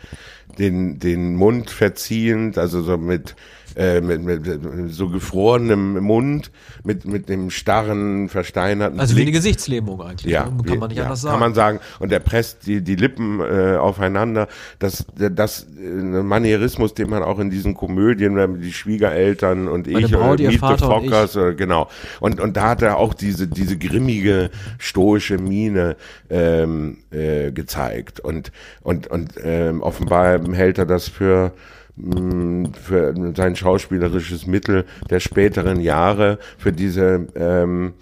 den, 0.58 1.00
den 1.00 1.36
Mund 1.36 1.70
verziehend, 1.70 2.58
also 2.58 2.82
so 2.82 2.98
mit, 2.98 3.36
äh, 3.76 4.02
mit, 4.02 4.22
mit, 4.24 4.46
mit 4.46 4.94
so 4.94 5.10
gefrorenem 5.10 6.04
Mund, 6.04 6.52
mit, 6.84 7.06
mit 7.06 7.30
dem 7.30 7.50
starren, 7.50 8.30
versteinerten 8.30 9.00
Also 9.00 9.18
wie 9.18 9.24
eine 9.24 9.32
Gesichtslähmung 9.32 10.02
eigentlich. 10.02 10.32
Ja, 10.32 10.50
ne? 10.50 10.64
kann 10.64 10.80
man 10.80 10.90
nicht 10.90 10.98
ja, 10.98 11.06
anders 11.06 11.22
sagen. 11.22 11.32
Kann 11.34 11.40
man 11.40 11.54
sagen. 11.54 11.80
Und 12.00 12.12
er 12.12 12.20
presst 12.20 12.68
die, 12.68 12.82
die 12.82 12.96
Lippen 12.96 13.42
äh, 13.42 13.76
aufeinander. 13.78 14.48
Das, 14.80 15.06
das 15.16 15.68
äh, 15.78 15.88
ein 15.88 16.26
Manierismus, 16.26 16.94
den 16.94 17.10
man 17.10 17.24
auch 17.24 17.40
in 17.40 17.50
diesen 17.50 17.74
Komödien, 17.74 18.62
die 18.62 18.74
Schwiegereltern 18.74 19.68
und 19.68 19.92
Meine 19.92 20.06
ich 20.06 20.12
Braut, 20.12 20.40
ihr 20.40 20.50
Meet 20.50 20.54
the 20.54 20.60
Vater 20.60 20.96
und 20.96 21.04
Fockers, 21.04 21.36
äh, 21.36 21.54
genau. 21.54 21.90
Und, 22.20 22.40
und 22.40 22.56
da 22.58 22.70
hat 22.70 22.82
er 22.82 22.98
auch 22.98 23.14
diese, 23.14 23.48
diese 23.48 23.78
grimmige, 23.78 24.50
stoische 24.78 25.38
Miene 25.38 25.98
ähm, 26.30 26.98
äh, 27.12 27.52
gezeigt. 27.52 28.20
Und, 28.20 28.52
und, 28.82 29.08
und 29.08 29.34
ähm, 29.44 29.82
offenbar 29.82 30.40
hält 30.54 30.78
er 30.78 30.86
das 30.86 31.08
für 31.08 31.52
für 31.98 33.14
sein 33.36 33.56
schauspielerisches 33.56 34.48
Mittel 34.48 34.86
der 35.10 35.20
späteren 35.20 35.80
Jahre, 35.80 36.40
für 36.58 36.74
diese 36.74 37.28
ähm, 37.36 37.94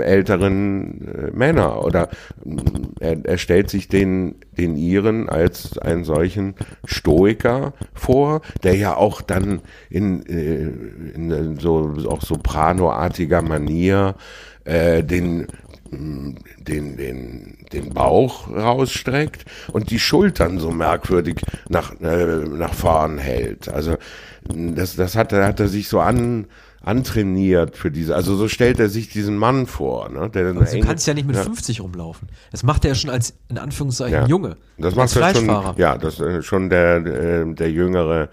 älteren 0.00 1.06
äh, 1.06 1.30
Männer. 1.32 1.84
Oder 1.84 2.08
m, 2.44 2.56
er, 2.98 3.24
er 3.24 3.38
stellt 3.38 3.70
sich 3.70 3.88
den, 3.88 4.36
den 4.56 4.76
Iren 4.76 5.28
als 5.28 5.78
einen 5.78 6.04
solchen 6.04 6.54
Stoiker 6.84 7.72
vor, 7.94 8.40
der 8.62 8.74
ja 8.76 8.96
auch 8.96 9.22
dann 9.22 9.60
in, 9.88 10.26
äh, 10.26 10.72
in 11.14 11.56
so 11.58 11.94
auch 12.08 12.22
sopranoartiger 12.22 13.42
Manier 13.42 14.16
äh, 14.64 15.02
den 15.02 15.46
den, 15.90 16.96
den, 16.96 17.58
den 17.72 17.90
Bauch 17.92 18.48
rausstreckt 18.48 19.44
und 19.72 19.90
die 19.90 19.98
Schultern 19.98 20.58
so 20.58 20.70
merkwürdig 20.70 21.42
nach, 21.68 22.00
äh, 22.00 22.44
nach 22.44 22.74
vorn 22.74 23.18
hält. 23.18 23.68
Also 23.68 23.96
das, 24.42 24.96
das 24.96 25.16
hat, 25.16 25.32
er, 25.32 25.46
hat 25.46 25.60
er 25.60 25.68
sich 25.68 25.88
so 25.88 26.00
an, 26.00 26.46
antrainiert 26.82 27.76
für 27.76 27.90
diese, 27.90 28.14
also 28.14 28.36
so 28.36 28.48
stellt 28.48 28.80
er 28.80 28.88
sich 28.88 29.08
diesen 29.08 29.36
Mann 29.36 29.66
vor. 29.66 30.08
Ne, 30.08 30.30
der 30.30 30.46
also 30.46 30.76
du 30.76 30.80
kannst 30.80 31.06
ja 31.06 31.14
nicht 31.14 31.26
mit 31.26 31.36
ja. 31.36 31.42
50 31.42 31.80
rumlaufen. 31.80 32.28
Das 32.52 32.62
macht 32.62 32.84
er 32.84 32.92
ja 32.92 32.94
schon 32.94 33.10
als, 33.10 33.34
in 33.48 33.58
Anführungszeichen, 33.58 34.14
ja. 34.14 34.26
Junge. 34.26 34.56
Das 34.78 34.94
macht 34.94 35.14
er 35.14 35.34
schon, 35.34 35.74
ja, 35.76 35.98
das 35.98 36.20
ist 36.20 36.46
schon 36.46 36.70
der, 36.70 36.96
äh, 37.04 37.54
der 37.54 37.70
jüngere 37.70 38.30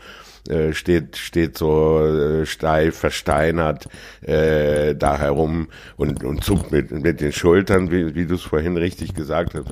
äh, 0.50 0.74
steht, 0.74 1.18
steht 1.18 1.58
so 1.58 2.00
äh, 2.00 2.46
steif, 2.46 2.98
versteinert 2.98 3.88
äh, 4.22 4.96
da 4.96 5.18
herum 5.18 5.68
und, 5.96 6.24
und 6.24 6.44
zuckt 6.44 6.72
mit, 6.72 6.92
mit 6.92 7.22
den 7.22 7.32
Schultern, 7.32 7.92
wie, 7.92 8.16
wie 8.16 8.26
du 8.26 8.36
es 8.36 8.44
vorhin 8.44 8.78
richtig 8.78 9.14
gesagt 9.14 9.54
hast. 9.56 9.68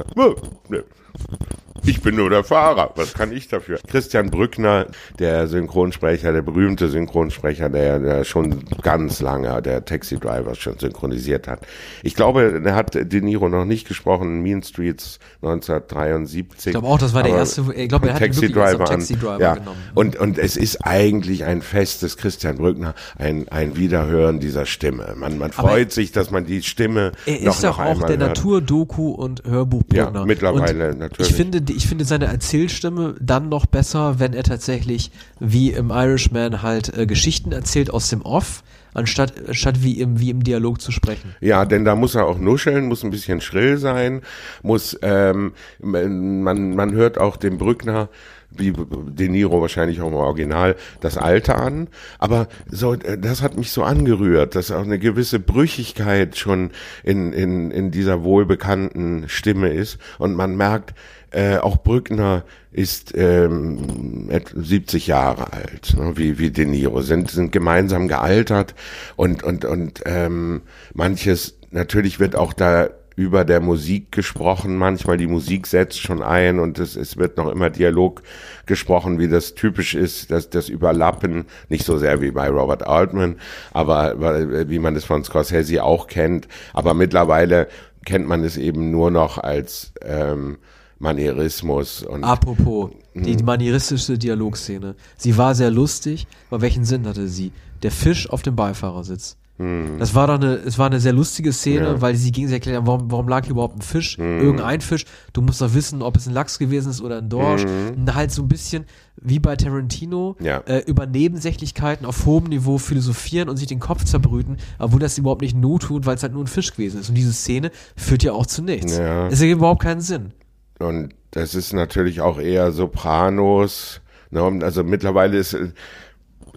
Ich 1.88 2.02
bin 2.02 2.16
nur 2.16 2.30
der 2.30 2.44
Fahrer. 2.44 2.92
Was 2.96 3.14
kann 3.14 3.32
ich 3.32 3.48
dafür? 3.48 3.80
Christian 3.88 4.32
Brückner, 4.32 4.88
der 5.20 5.48
Synchronsprecher, 5.48 6.32
der 6.34 6.42
berühmte 6.42 6.90
Synchronsprecher, 6.90 7.70
der, 7.70 8.00
der 8.00 8.24
schon 8.24 8.66
ganz 8.82 9.20
lange 9.22 9.62
der 9.62 9.86
Taxi 9.86 10.18
Driver 10.18 10.56
schon 10.56 10.80
synchronisiert 10.80 11.48
hat. 11.48 11.60
Ich 12.02 12.16
glaube, 12.16 12.62
der 12.62 12.76
hat 12.76 12.96
De 12.96 13.22
Niro 13.22 13.50
noch 13.50 13.66
nicht 13.66 13.88
gesprochen 13.88 14.38
in 14.38 14.42
Mean 14.42 14.64
Streets 14.64 15.20
1973. 15.44 16.68
Ich 16.68 16.72
glaube 16.74 16.88
auch, 16.88 16.98
das 16.98 17.14
war 17.14 17.22
der 17.22 17.36
erste, 17.36 17.66
ich 17.76 17.88
glaube, 17.88 18.08
er 18.08 18.16
hat 18.16 18.22
Taxi 18.22 18.52
Driver, 18.52 18.86
Taxi 18.86 19.16
Driver 19.16 19.40
ja. 19.40 19.54
genommen. 19.54 19.78
Und, 19.94 20.16
und 20.16 20.40
es 20.40 20.58
ist 20.58 20.78
eigentlich 20.84 21.46
ein 21.46 21.62
festes 21.62 22.18
Christian 22.18 22.58
Brückner, 22.58 22.96
ein, 23.18 23.48
ein 23.50 23.78
Wiederhören 23.78 24.40
dieser 24.40 24.66
Stimme. 24.66 25.14
Man, 25.18 25.38
man 25.38 25.52
freut 25.52 25.92
sich, 25.92 26.12
dass 26.12 26.32
man 26.32 26.46
die 26.46 26.64
Stimme 26.64 27.12
er 27.28 27.42
noch, 27.42 27.54
ist 27.54 27.64
doch 27.64 27.78
auch 27.78 28.04
der 28.04 28.18
Natur-Doku 28.18 29.12
und 29.12 29.44
Hörbuchbrückner. 29.44 30.20
Ja, 30.20 30.26
mittlerweile 30.26 30.90
und 30.90 31.00
natürlich. 31.06 31.32
Ich 31.32 31.36
finde, 31.36 31.74
ich 31.74 31.88
finde 31.88 32.06
seine 32.06 32.26
Erzählstimme 32.26 33.16
dann 33.20 33.50
noch 33.50 33.66
besser, 33.66 34.20
wenn 34.20 34.34
er 34.34 34.44
tatsächlich 34.44 35.12
wie 35.40 35.72
im 35.72 35.90
Irishman 35.90 36.62
halt 36.62 36.96
äh, 36.98 37.06
Geschichten 37.06 37.52
erzählt 37.52 37.92
aus 37.92 38.10
dem 38.10 38.22
Off, 38.22 38.64
anstatt, 38.94 39.34
statt 39.52 39.84
wie 39.84 40.00
im, 40.00 40.20
wie 40.20 40.30
im 40.30 40.44
Dialog 40.44 40.82
zu 40.82 40.92
sprechen. 40.92 41.36
Ja, 41.42 41.66
denn 41.66 41.86
da 41.86 41.96
muss 41.96 42.16
er 42.16 42.26
auch 42.26 42.40
nuscheln, 42.40 42.88
muss 42.88 43.04
ein 43.04 43.12
bisschen 43.12 43.42
schrill 43.42 43.78
sein, 43.78 44.22
muss, 44.64 44.98
ähm, 45.02 45.54
man, 45.80 46.74
man 46.74 46.92
hört 46.94 47.18
auch 47.18 47.38
den 47.38 47.58
Brückner 47.58 48.10
wie 48.52 48.74
De 48.74 49.28
Niro 49.30 49.62
wahrscheinlich 49.62 50.02
auch 50.02 50.08
im 50.08 50.14
Original, 50.14 50.76
das 51.02 51.18
Alte 51.18 51.56
an. 51.56 51.88
Aber 52.20 52.48
so, 52.70 52.94
äh, 52.94 53.18
das 53.18 53.42
hat 53.42 53.58
mich 53.58 53.72
so 53.72 53.84
angerührt, 53.84 54.56
dass 54.56 54.72
auch 54.72 54.84
eine 54.84 55.00
gewisse 55.00 55.40
Brüchigkeit 55.40 56.38
schon 56.38 56.72
in, 57.04 57.34
in, 57.34 57.72
in 57.72 57.92
dieser 57.92 58.24
wohlbekannten 58.24 59.28
Stimme 59.28 59.70
ist. 59.70 59.98
Und 60.18 60.36
man 60.36 60.56
merkt, 60.56 60.94
äh, 61.32 61.58
auch 61.58 61.78
Brückner 61.78 62.44
ist 62.72 63.14
ähm, 63.16 64.30
70 64.56 65.08
Jahre 65.08 65.54
alt, 65.54 65.96
ne, 65.98 66.14
wie, 66.16 66.40
wie 66.40 66.52
De 66.52 66.66
Niro, 66.66 67.02
sind, 67.02 67.32
sind 67.32 67.52
gemeinsam 67.52 68.08
gealtert 68.08 68.76
und, 69.16 69.44
und, 69.44 69.66
und 69.66 70.02
ähm, 70.06 70.62
manches, 70.94 71.58
natürlich 71.72 72.20
wird 72.20 72.36
auch 72.36 72.54
da 72.54 72.90
über 73.16 73.46
der 73.46 73.62
Musik 73.62 74.12
gesprochen. 74.12 74.78
Manchmal 74.78 75.18
die 75.18 75.28
Musik 75.28 75.68
setzt 75.68 76.02
schon 76.02 76.22
ein 76.22 76.60
und 76.60 76.80
es, 76.80 76.96
es 76.96 77.18
wird 77.18 77.38
noch 77.38 77.50
immer 77.50 77.70
Dialog 77.70 78.22
gesprochen, 78.66 79.20
wie 79.20 79.28
das 79.28 79.56
typisch 79.56 79.96
ist, 79.96 80.32
dass 80.32 80.50
das 80.50 80.70
Überlappen, 80.70 81.46
nicht 81.70 81.86
so 81.86 81.98
sehr 81.98 82.22
wie 82.22 82.32
bei 82.32 82.50
Robert 82.50 82.86
Altman, 82.86 83.38
aber 83.72 84.70
wie 84.70 84.80
man 84.80 84.96
es 84.96 85.06
von 85.06 85.24
Scorsese 85.24 85.84
auch 85.84 86.08
kennt. 86.08 86.48
Aber 86.74 86.94
mittlerweile 86.94 87.68
kennt 88.06 88.28
man 88.28 88.44
es 88.44 88.58
eben 88.58 88.92
nur 88.92 89.12
noch 89.12 89.38
als 89.38 89.94
ähm, 90.02 90.58
Manierismus. 91.00 92.04
Und 92.04 92.24
Apropos, 92.24 92.92
die 93.14 93.38
hm. 93.38 93.46
manieristische 93.46 94.18
Dialogszene. 94.18 94.96
Sie 95.18 95.38
war 95.38 95.56
sehr 95.56 95.72
lustig, 95.72 96.28
aber 96.50 96.62
welchen 96.62 96.86
Sinn 96.86 97.08
hatte 97.08 97.28
sie? 97.28 97.52
Der 97.86 97.92
Fisch 97.92 98.28
auf 98.28 98.42
dem 98.42 98.56
Beifahrersitz. 98.56 99.38
Hm. 99.58 100.00
Das 100.00 100.16
war 100.16 100.26
doch 100.26 100.34
eine, 100.34 100.56
es 100.56 100.80
war 100.80 100.88
eine 100.88 101.00
sehr 101.00 101.14
lustige 101.14 101.54
Szene, 101.54 101.86
ja. 101.86 102.02
weil 102.02 102.16
sie 102.16 102.32
gegenseitig 102.32 102.66
erklärt 102.66 102.78
haben, 102.78 102.88
warum, 102.88 103.12
warum 103.12 103.28
lag 103.28 103.44
hier 103.44 103.52
überhaupt 103.52 103.78
ein 103.78 103.84
Fisch? 103.84 104.18
Hm. 104.18 104.42
Irgendein 104.42 104.82
Fisch. 104.82 105.06
Du 105.34 105.44
musst 105.44 105.62
doch 105.62 105.76
wissen, 105.76 106.02
ob 106.02 106.18
es 106.18 106.26
ein 106.26 106.34
Lachs 106.34 106.58
gewesen 106.58 106.90
ist 106.90 107.00
oder 107.00 107.20
ein 107.20 107.30
Dorsch. 107.30 107.62
Hm. 107.62 107.94
Und 107.96 108.16
halt 108.16 108.32
so 108.32 108.42
ein 108.42 108.48
bisschen 108.48 108.86
wie 109.18 109.38
bei 109.38 109.56
Tarantino 109.56 110.36
ja. 110.40 110.62
äh, 110.66 110.80
über 110.88 111.06
Nebensächlichkeiten 111.06 112.08
auf 112.08 112.26
hohem 112.26 112.46
Niveau 112.46 112.80
philosophieren 112.80 113.48
und 113.48 113.58
sich 113.58 113.68
den 113.68 113.80
Kopf 113.80 114.04
zerbrüten, 114.04 114.58
obwohl 114.80 115.00
das 115.00 115.16
überhaupt 115.20 115.44
nicht 115.44 115.56
not 115.56 115.84
tut, 115.84 116.08
weil 116.08 116.16
es 116.16 116.24
halt 116.24 116.34
nur 116.34 116.44
ein 116.44 116.48
Fisch 116.48 116.72
gewesen 116.72 117.02
ist. 117.02 117.10
Und 117.10 117.16
diese 117.16 117.34
Szene 117.34 117.70
führt 117.96 118.24
ja 118.24 118.32
auch 118.32 118.48
zu 118.48 118.64
nichts. 118.64 118.98
Ja. 118.98 119.28
Es 119.28 119.42
ergibt 119.42 119.60
überhaupt 119.60 119.84
keinen 119.84 120.02
Sinn. 120.02 120.34
Und 120.80 121.14
das 121.30 121.54
ist 121.54 121.72
natürlich 121.72 122.20
auch 122.20 122.40
eher 122.40 122.72
Sopranos. 122.72 124.02
Ne? 124.32 124.60
Also 124.64 124.84
mittlerweile 124.84 125.38
ist 125.38 125.56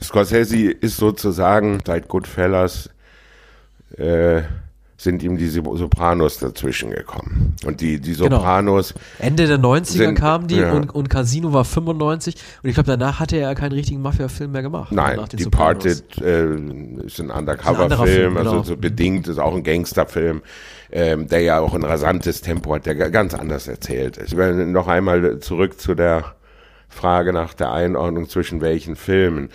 Scorsese 0.02 0.70
ist 0.70 0.96
sozusagen 0.96 1.80
seit 1.86 2.08
Goodfellas 2.08 2.90
äh, 3.96 4.42
sind 5.00 5.22
ihm 5.22 5.36
die 5.36 5.46
Sopranos 5.48 6.38
dazwischen 6.38 6.90
gekommen. 6.90 7.54
Und 7.64 7.80
die, 7.80 8.00
die 8.00 8.14
genau. 8.14 8.36
Sopranos. 8.36 8.94
Genau. 8.94 9.04
Ende 9.20 9.46
der 9.46 9.58
90er 9.58 9.84
sind, 9.84 10.14
kamen 10.16 10.48
die 10.48 10.56
ja. 10.56 10.72
und, 10.72 10.92
und 10.92 11.08
Casino 11.08 11.52
war 11.52 11.64
95 11.64 12.34
und 12.62 12.68
ich 12.68 12.74
glaube, 12.74 12.88
danach 12.88 13.20
hatte 13.20 13.36
er 13.36 13.54
keinen 13.54 13.72
richtigen 13.72 14.02
Mafia-Film 14.02 14.50
mehr 14.50 14.62
gemacht. 14.62 14.90
Nein, 14.90 15.20
Departed 15.32 16.20
äh, 16.20 16.52
ist 17.06 17.20
ein 17.20 17.30
Undercover-Film, 17.30 18.36
ein 18.36 18.44
genau. 18.44 18.58
also 18.58 18.62
so 18.64 18.76
bedingt 18.76 19.28
ist 19.28 19.38
auch 19.38 19.54
ein 19.54 19.62
Gangsterfilm 19.62 20.42
ähm, 20.90 21.28
der 21.28 21.40
ja 21.40 21.60
auch 21.60 21.74
ein 21.74 21.84
rasantes 21.84 22.40
Tempo 22.40 22.74
hat, 22.74 22.86
der 22.86 22.94
ganz 22.94 23.34
anders 23.34 23.68
erzählt 23.68 24.16
ist. 24.16 24.32
Ich 24.32 24.36
will 24.36 24.66
noch 24.66 24.88
einmal 24.88 25.38
zurück 25.40 25.80
zu 25.80 25.94
der 25.94 26.34
Frage 26.88 27.32
nach 27.32 27.52
der 27.52 27.72
Einordnung 27.72 28.28
zwischen 28.28 28.60
welchen 28.60 28.96
Filmen. 28.96 29.50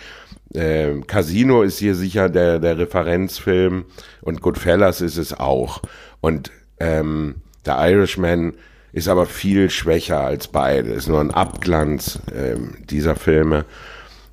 Ähm, 0.54 1.06
Casino 1.06 1.62
ist 1.62 1.78
hier 1.78 1.94
sicher 1.94 2.28
der, 2.28 2.60
der 2.60 2.78
Referenzfilm 2.78 3.84
und 4.22 4.40
Goodfellas 4.40 5.00
ist 5.00 5.16
es 5.16 5.32
auch. 5.32 5.82
Und 6.20 6.52
ähm, 6.78 7.36
der 7.66 7.78
Irishman 7.78 8.54
ist 8.92 9.08
aber 9.08 9.26
viel 9.26 9.70
schwächer 9.70 10.20
als 10.20 10.48
beide. 10.48 10.90
Ist 10.92 11.08
nur 11.08 11.20
ein 11.20 11.32
Abglanz 11.32 12.20
ähm, 12.32 12.76
dieser 12.88 13.16
Filme. 13.16 13.64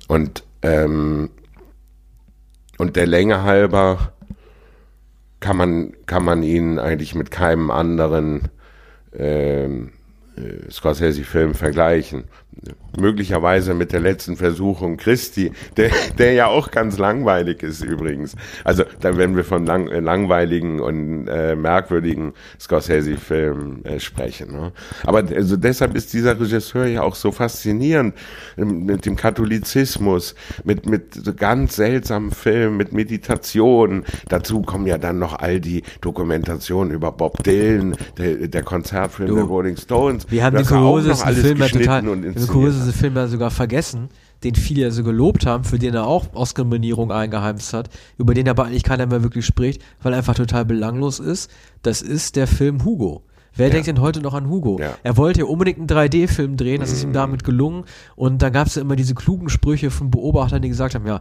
Und, 0.06 0.44
ähm, 0.62 1.30
und 2.78 2.96
der 2.96 3.06
Länge 3.06 3.42
halber 3.42 4.12
kann 5.40 5.56
man, 5.56 5.92
kann 6.06 6.24
man 6.24 6.44
ihn 6.44 6.78
eigentlich 6.78 7.16
mit 7.16 7.32
keinem 7.32 7.72
anderen 7.72 8.48
ähm, 9.12 9.88
äh, 9.88 10.01
Scorsese-Film 10.70 11.54
vergleichen 11.54 12.24
möglicherweise 12.98 13.72
mit 13.72 13.92
der 13.92 14.00
letzten 14.00 14.36
Versuchung 14.36 14.98
Christi, 14.98 15.52
der, 15.76 15.90
der 16.18 16.32
ja 16.34 16.46
auch 16.46 16.70
ganz 16.70 16.98
langweilig 16.98 17.62
ist 17.62 17.82
übrigens. 17.82 18.36
Also 18.64 18.84
da 19.00 19.16
wenn 19.16 19.34
wir 19.36 19.44
von 19.44 19.64
lang, 19.64 19.86
langweiligen 19.86 20.80
und 20.80 21.26
äh, 21.28 21.56
merkwürdigen 21.56 22.34
Scorsese-Filmen 22.60 23.84
äh, 23.84 24.00
sprechen. 24.00 24.52
Ne? 24.52 24.72
Aber 25.04 25.24
also 25.34 25.56
deshalb 25.56 25.96
ist 25.96 26.12
dieser 26.12 26.38
Regisseur 26.38 26.86
ja 26.86 27.02
auch 27.02 27.14
so 27.14 27.32
faszinierend 27.32 28.14
ähm, 28.58 28.84
mit 28.84 29.06
dem 29.06 29.16
Katholizismus, 29.16 30.34
mit 30.64 30.84
mit 30.84 31.14
so 31.14 31.32
ganz 31.32 31.76
seltsamen 31.76 32.30
Filmen, 32.30 32.76
mit 32.76 32.92
Meditation. 32.92 34.04
Dazu 34.28 34.60
kommen 34.60 34.86
ja 34.86 34.98
dann 34.98 35.18
noch 35.18 35.38
all 35.38 35.60
die 35.60 35.82
Dokumentationen 36.02 36.92
über 36.92 37.12
Bob 37.12 37.42
Dylan, 37.42 37.96
der, 38.18 38.48
der 38.48 38.62
Konzertfilm 38.62 39.28
du, 39.28 39.36
der 39.36 39.44
Rolling 39.44 39.76
Stones. 39.78 40.21
Wir 40.28 40.44
haben 40.44 40.56
den 40.56 40.66
kuriosesten 40.66 41.34
Film 41.34 41.58
total, 41.58 42.08
und 42.08 42.48
kuriose 42.48 42.92
Film 42.92 43.16
ja 43.16 43.26
sogar 43.26 43.50
vergessen, 43.50 44.08
den 44.44 44.54
viele 44.54 44.82
ja 44.82 44.90
so 44.90 45.04
gelobt 45.04 45.46
haben, 45.46 45.64
für 45.64 45.78
den 45.78 45.94
er 45.94 46.06
auch 46.06 46.34
Oscar-Nominierung 46.34 47.12
eingeheimst 47.12 47.72
hat, 47.72 47.88
über 48.18 48.34
den 48.34 48.48
aber 48.48 48.64
eigentlich 48.64 48.82
keiner 48.82 49.06
mehr 49.06 49.22
wirklich 49.22 49.46
spricht, 49.46 49.82
weil 50.02 50.12
er 50.12 50.18
einfach 50.18 50.34
total 50.34 50.64
belanglos 50.64 51.20
ist. 51.20 51.50
Das 51.82 52.02
ist 52.02 52.36
der 52.36 52.46
Film 52.46 52.84
Hugo. 52.84 53.22
Wer 53.54 53.66
ja. 53.66 53.72
denkt 53.74 53.86
denn 53.88 54.00
heute 54.00 54.20
noch 54.20 54.34
an 54.34 54.48
Hugo? 54.48 54.78
Ja. 54.80 54.96
Er 55.02 55.16
wollte 55.16 55.40
ja 55.40 55.46
unbedingt 55.46 55.78
einen 55.78 55.88
3D-Film 55.88 56.56
drehen, 56.56 56.80
das 56.80 56.92
ist 56.92 57.02
ihm 57.02 57.12
damit 57.12 57.44
gelungen. 57.44 57.84
Und 58.16 58.40
da 58.40 58.48
gab 58.48 58.66
es 58.66 58.76
ja 58.76 58.82
immer 58.82 58.96
diese 58.96 59.14
klugen 59.14 59.50
Sprüche 59.50 59.90
von 59.90 60.10
Beobachtern, 60.10 60.62
die 60.62 60.68
gesagt 60.68 60.94
haben, 60.94 61.06
ja, 61.06 61.20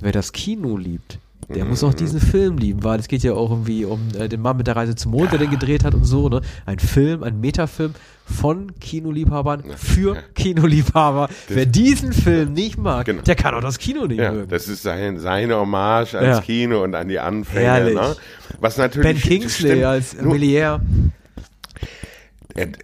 wer 0.00 0.12
das 0.12 0.32
Kino 0.32 0.76
liebt, 0.76 1.18
der 1.54 1.64
muss 1.64 1.82
auch 1.84 1.94
diesen 1.94 2.20
Film 2.20 2.58
lieben, 2.58 2.82
weil 2.84 2.98
es 3.00 3.08
geht 3.08 3.22
ja 3.22 3.32
auch 3.34 3.50
irgendwie 3.50 3.84
um 3.84 4.00
äh, 4.18 4.28
den 4.28 4.40
Mann 4.40 4.56
mit 4.56 4.66
der 4.66 4.76
Reise 4.76 4.94
zum 4.94 5.12
Mond, 5.12 5.32
der 5.32 5.38
den 5.38 5.50
gedreht 5.50 5.84
hat 5.84 5.94
und 5.94 6.04
so, 6.04 6.28
ne? 6.28 6.40
Ein 6.66 6.78
Film, 6.78 7.22
ein 7.22 7.40
Metafilm 7.40 7.94
von 8.24 8.72
Kinoliebhabern 8.80 9.64
für 9.76 10.16
Kinoliebhaber. 10.34 11.28
Wer 11.48 11.66
diesen 11.66 12.12
Film 12.12 12.52
nicht 12.52 12.78
mag, 12.78 13.06
Genau. 13.06 13.22
der 13.22 13.34
kann 13.34 13.54
auch 13.54 13.60
das 13.60 13.78
Kino 13.78 14.06
nicht 14.06 14.20
Ja, 14.20 14.32
mögen. 14.32 14.48
das 14.48 14.68
ist 14.68 14.82
sein, 14.82 15.18
seine 15.18 15.56
Hommage 15.56 16.14
ans 16.14 16.38
Ja. 16.38 16.40
Kino 16.42 16.82
und 16.82 16.94
an 16.94 17.08
die 17.08 17.18
Anfänge. 17.18 17.64
Herrlich. 17.66 17.94
Ne? 17.94 18.16
Was 18.60 18.76
natürlich 18.78 19.08
Ben 19.08 19.18
Kingsley 19.20 19.70
stimmt. 19.70 19.84
als 19.84 20.14
er, 20.14 20.80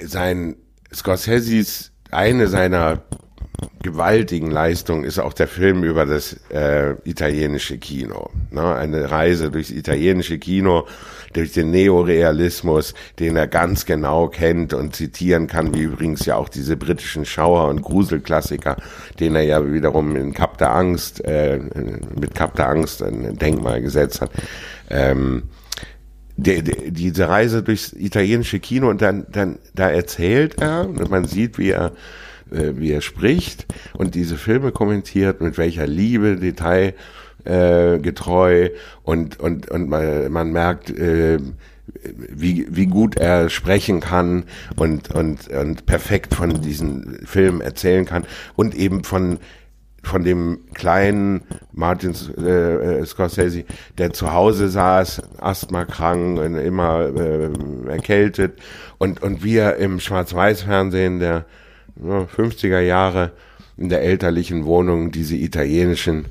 sein 0.05 0.57
Scorseses 0.93 1.93
eine 2.11 2.49
seiner 2.49 3.03
gewaltigen 3.83 4.51
Leistungen 4.51 5.05
ist 5.05 5.19
auch 5.19 5.33
der 5.33 5.49
Film 5.49 5.83
über 5.83 6.07
das 6.07 6.37
äh, 6.51 6.95
italienische 7.05 7.79
Kino. 7.79 8.31
Ne? 8.51 8.75
Eine 8.75 9.11
Reise 9.11 9.51
durchs 9.51 9.71
italienische 9.71 10.39
Kino, 10.39 10.87
durch 11.33 11.53
den 11.53 11.71
Neorealismus, 11.71 12.95
den 13.19 13.37
er 13.37 13.47
ganz 13.47 13.85
genau 13.85 14.29
kennt 14.29 14.75
und 14.75 14.95
zitieren 14.95 15.47
kann, 15.47 15.75
wie 15.75 15.83
übrigens 15.83 16.25
ja 16.27 16.37
auch 16.37 16.49
diese 16.49 16.77
britischen 16.77 17.25
Schauer- 17.25 17.69
und 17.69 17.83
Gruselklassiker, 17.83 18.77
den 19.21 19.35
er 19.35 19.43
ja 19.43 19.73
wiederum 19.73 20.17
in 20.17 20.33
Kap 20.33 20.59
der 20.59 20.75
Angst, 20.75 21.25
äh, 21.25 21.59
mit 22.15 22.35
Kap 22.35 22.55
der 22.57 22.69
Angst 22.69 23.03
ein 23.03 23.37
Denkmal 23.39 23.83
gesetzt 23.83 24.21
hat. 24.21 24.31
Ähm, 24.91 25.45
der, 26.37 26.63
der, 26.63 26.93
diese 26.93 27.29
Reise 27.29 27.65
durchs 27.65 27.93
italienische 27.93 28.61
Kino 28.61 28.89
und 28.89 29.03
dann, 29.03 29.27
dann 29.31 29.59
da 29.75 29.91
erzählt 29.91 30.61
er 30.61 30.89
und 30.89 31.11
man 31.11 31.25
sieht, 31.25 31.59
wie 31.59 31.71
er, 31.71 31.93
äh, 32.53 32.77
wie 32.77 32.93
er 32.93 33.01
spricht 33.01 33.67
und 33.95 34.15
diese 34.15 34.37
Filme 34.37 34.73
kommentiert, 34.73 35.41
mit 35.41 35.59
welcher 35.59 35.87
Liebe, 35.87 36.37
Detail 36.37 36.95
äh, 37.45 37.99
getreu 37.99 38.71
und 39.03 39.41
und 39.41 39.71
und 39.71 39.89
man, 39.89 40.31
man 40.31 40.53
merkt, 40.53 40.91
äh, 40.91 41.39
wie 42.05 42.67
wie 42.71 42.87
gut 42.87 43.17
er 43.17 43.49
sprechen 43.49 44.01
kann 44.01 44.45
und 44.77 45.15
und 45.15 45.49
und 45.49 45.87
perfekt 45.87 46.35
von 46.35 46.61
diesen 46.61 47.21
Filmen 47.25 47.61
erzählen 47.61 48.05
kann 48.05 48.25
und 48.57 48.75
eben 48.75 49.05
von 49.05 49.39
von 50.03 50.25
dem 50.25 50.61
kleinen 50.75 51.43
Martin 51.73 52.15
äh, 52.39 53.01
äh, 53.01 53.07
Scorsese, 53.07 53.65
der 53.99 54.13
zu 54.13 54.33
Hause 54.33 54.69
saß, 54.69 55.23
asthmakrank 55.39 56.39
und 56.39 56.57
immer 56.57 57.09
äh, 57.15 57.51
erkältet 57.89 58.59
und 58.99 59.23
und 59.23 59.45
wie 59.45 59.57
er 59.57 59.77
im 59.77 60.01
Schwarz-Weiß-Fernsehen 60.01 61.19
der 61.19 61.45
50er 62.03 62.81
Jahre 62.81 63.33
in 63.77 63.89
der 63.89 64.03
elterlichen 64.03 64.65
Wohnung 64.65 65.11
diese 65.11 65.37
italienischen 65.37 66.27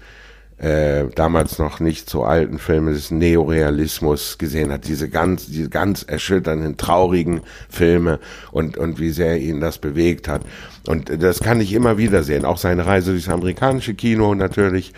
äh, 0.57 1.05
damals 1.13 1.59
noch 1.59 1.79
nicht 1.79 2.09
so 2.09 2.23
alten 2.23 2.57
Filme 2.57 2.91
des 2.91 3.11
Neorealismus 3.11 4.39
gesehen 4.39 4.71
hat, 4.71 4.87
diese 4.87 5.07
ganz, 5.07 5.45
diese 5.45 5.69
ganz 5.69 6.01
erschütternden, 6.01 6.77
traurigen 6.77 7.41
Filme 7.69 8.19
und, 8.51 8.75
und 8.75 8.99
wie 8.99 9.11
sehr 9.11 9.39
ihn 9.39 9.59
das 9.59 9.77
bewegt 9.77 10.27
hat. 10.27 10.41
Und 10.87 11.21
das 11.21 11.41
kann 11.41 11.61
ich 11.61 11.73
immer 11.73 11.99
wieder 11.99 12.23
sehen. 12.23 12.43
Auch 12.43 12.57
seine 12.57 12.87
Reise 12.87 13.11
durchs 13.11 13.29
amerikanische 13.29 13.93
Kino 13.93 14.33
natürlich, 14.33 14.93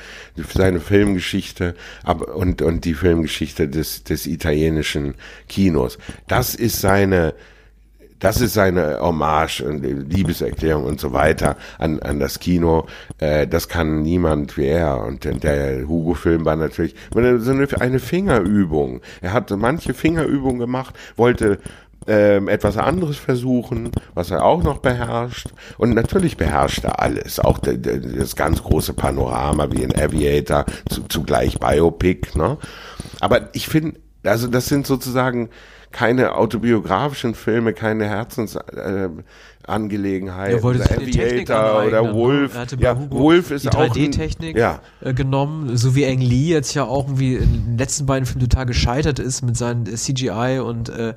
seine 0.53 0.79
Filmgeschichte 0.79 1.75
aber, 2.03 2.35
und, 2.35 2.61
und 2.61 2.85
die 2.85 2.93
Filmgeschichte 2.93 3.67
des, 3.67 4.05
des 4.05 4.27
italienischen 4.27 5.15
Kinos. 5.49 5.97
Das 6.27 6.55
ist 6.55 6.79
seine, 6.79 7.33
das 8.19 8.41
ist 8.41 8.53
seine 8.53 8.99
Hommage 9.01 9.61
und 9.61 9.81
Liebeserklärung 9.83 10.83
und 10.83 10.99
so 10.99 11.13
weiter 11.13 11.55
an, 11.77 11.99
an 11.99 12.19
das 12.19 12.39
Kino. 12.39 12.85
Äh, 13.17 13.47
das 13.47 13.67
kann 13.69 14.01
niemand 14.01 14.57
wie 14.57 14.67
er. 14.67 15.01
Und 15.03 15.23
der- 15.23 15.87
Hugo-Film 15.87 16.45
war 16.45 16.55
natürlich 16.55 16.95
so 17.13 17.19
eine, 17.19 17.67
eine 17.79 17.99
Fingerübung. 17.99 19.01
Er 19.21 19.33
hat 19.33 19.49
manche 19.51 19.93
Fingerübungen 19.93 20.59
gemacht, 20.59 20.95
wollte 21.15 21.59
ähm, 22.07 22.47
etwas 22.47 22.77
anderes 22.77 23.17
versuchen, 23.17 23.91
was 24.13 24.31
er 24.31 24.43
auch 24.43 24.63
noch 24.63 24.79
beherrscht. 24.79 25.47
Und 25.77 25.93
natürlich 25.93 26.37
beherrscht 26.37 26.83
er 26.83 27.01
alles. 27.01 27.39
Auch 27.39 27.57
das 27.59 28.35
ganz 28.35 28.63
große 28.63 28.93
Panorama 28.93 29.69
wie 29.71 29.83
in 29.83 29.95
Aviator, 29.95 30.65
zu, 30.89 31.03
zugleich 31.07 31.59
Biopic. 31.59 32.37
Ne? 32.37 32.57
Aber 33.19 33.49
ich 33.53 33.67
finde, 33.67 33.99
also 34.23 34.47
das 34.47 34.67
sind 34.67 34.87
sozusagen 34.87 35.49
keine 35.91 36.35
autobiografischen 36.35 37.33
Filme, 37.33 37.73
keine 37.73 38.05
Herzensangelegenheiten. 38.05 40.53
Äh. 40.53 40.57
Er 40.57 40.63
wollte 40.63 40.83
sich 40.83 40.91
in 40.91 41.05
die 41.05 41.11
Technik 41.11 41.49
aneignen, 41.49 41.87
oder 41.87 42.01
ne? 42.03 42.13
Wolf. 42.13 42.53
Er 42.55 42.61
hatte 42.61 42.77
bei 42.77 42.83
Ja, 42.83 42.97
Hugo 42.97 43.19
Wolf 43.19 43.51
ist 43.51 43.65
die 43.65 43.69
auch 43.69 43.79
ein- 43.79 43.91
3D-Technik 43.91 44.57
Ja, 44.57 44.81
äh, 45.01 45.13
genommen, 45.13 45.75
so 45.77 45.95
wie 45.95 46.05
Ang 46.05 46.19
Lee 46.19 46.49
jetzt 46.49 46.73
ja 46.75 46.83
auch 46.83 47.07
irgendwie 47.07 47.35
in 47.35 47.65
den 47.65 47.77
letzten 47.77 48.05
beiden 48.05 48.25
Filmen 48.25 48.47
total 48.47 48.65
gescheitert 48.65 49.19
ist 49.19 49.41
mit 49.41 49.57
seinen 49.57 49.85
CGI 49.85 50.59
und 50.63 50.89
äh, 50.89 51.13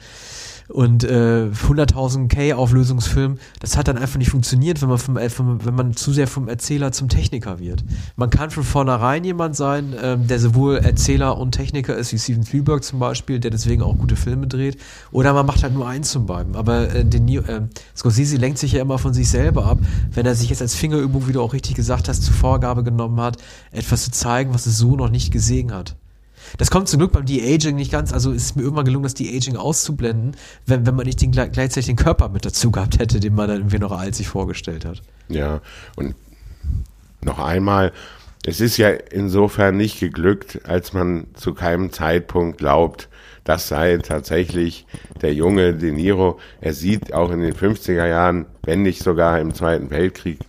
und 0.72 1.04
äh, 1.04 1.50
100.000 1.52 2.28
K 2.28 2.54
Auflösungsfilm, 2.54 3.38
das 3.60 3.76
hat 3.76 3.88
dann 3.88 3.98
einfach 3.98 4.18
nicht 4.18 4.30
funktioniert, 4.30 4.80
wenn 4.80 4.88
man 4.88 4.98
vom, 4.98 5.16
äh, 5.16 5.28
vom, 5.28 5.64
wenn 5.64 5.74
man 5.74 5.94
zu 5.94 6.12
sehr 6.12 6.26
vom 6.26 6.48
Erzähler 6.48 6.92
zum 6.92 7.08
Techniker 7.08 7.58
wird. 7.58 7.84
Man 8.16 8.30
kann 8.30 8.50
von 8.50 8.64
vornherein 8.64 9.22
jemand 9.24 9.54
sein, 9.54 9.94
ähm, 10.02 10.26
der 10.26 10.40
sowohl 10.40 10.78
Erzähler 10.78 11.36
und 11.38 11.52
Techniker 11.52 11.96
ist, 11.96 12.12
wie 12.12 12.18
Steven 12.18 12.44
Spielberg 12.44 12.84
zum 12.84 12.98
Beispiel, 12.98 13.38
der 13.38 13.50
deswegen 13.50 13.82
auch 13.82 13.96
gute 13.98 14.16
Filme 14.16 14.46
dreht, 14.46 14.78
oder 15.10 15.34
man 15.34 15.46
macht 15.46 15.62
halt 15.62 15.74
nur 15.74 15.86
eins 15.86 16.12
von 16.12 16.26
beiden. 16.26 16.56
Aber 16.56 16.94
äh, 16.94 17.04
den, 17.04 17.28
äh, 17.28 17.62
Scorsese 17.94 18.38
lenkt 18.38 18.58
sich 18.58 18.72
ja 18.72 18.80
immer 18.80 18.98
von 18.98 19.12
sich 19.12 19.28
selber 19.28 19.66
ab, 19.66 19.78
wenn 20.12 20.24
er 20.24 20.34
sich 20.34 20.48
jetzt 20.48 20.62
als 20.62 20.74
Fingerübung, 20.74 21.28
wie 21.28 21.32
du 21.32 21.42
auch 21.42 21.52
richtig 21.52 21.74
gesagt 21.76 22.08
hast, 22.08 22.22
zur 22.22 22.34
Vorgabe 22.34 22.82
genommen 22.82 23.20
hat, 23.20 23.36
etwas 23.72 24.04
zu 24.04 24.10
zeigen, 24.10 24.54
was 24.54 24.66
es 24.66 24.78
so 24.78 24.96
noch 24.96 25.10
nicht 25.10 25.32
gesehen 25.32 25.72
hat. 25.72 25.96
Das 26.58 26.70
kommt 26.70 26.88
zum 26.88 26.98
Glück 26.98 27.12
beim 27.12 27.24
De-Aging 27.24 27.76
nicht 27.76 27.90
ganz, 27.92 28.12
also 28.12 28.30
ist 28.32 28.56
mir 28.56 28.62
irgendwann 28.62 28.84
gelungen, 28.84 29.04
das 29.04 29.14
De-Aging 29.14 29.56
auszublenden, 29.56 30.36
wenn, 30.66 30.86
wenn 30.86 30.94
man 30.94 31.06
nicht 31.06 31.20
den, 31.20 31.32
gle- 31.32 31.48
gleichzeitig 31.48 31.86
den 31.86 31.96
Körper 31.96 32.28
mit 32.28 32.44
dazu 32.44 32.70
gehabt 32.70 32.98
hätte, 32.98 33.20
den 33.20 33.34
man 33.34 33.48
dann 33.48 33.58
irgendwie 33.58 33.78
noch 33.78 33.92
als 33.92 34.18
sich 34.18 34.28
vorgestellt 34.28 34.84
hat. 34.84 35.02
ja. 35.28 35.60
Und 35.96 36.14
noch 37.24 37.38
einmal, 37.38 37.92
es 38.44 38.60
ist 38.60 38.76
ja 38.78 38.88
insofern 38.90 39.76
nicht 39.76 40.00
geglückt, 40.00 40.60
als 40.64 40.92
man 40.92 41.28
zu 41.34 41.54
keinem 41.54 41.92
Zeitpunkt 41.92 42.58
glaubt, 42.58 43.08
das 43.44 43.68
sei 43.68 43.98
tatsächlich 43.98 44.86
der 45.20 45.32
junge 45.34 45.74
De 45.74 45.92
Niro. 45.92 46.38
Er 46.60 46.74
sieht 46.74 47.12
auch 47.12 47.30
in 47.30 47.40
den 47.40 47.54
50er 47.54 48.06
Jahren, 48.06 48.46
wenn 48.64 48.82
nicht 48.82 49.02
sogar 49.04 49.38
im 49.40 49.54
Zweiten 49.54 49.90
Weltkrieg, 49.90 50.40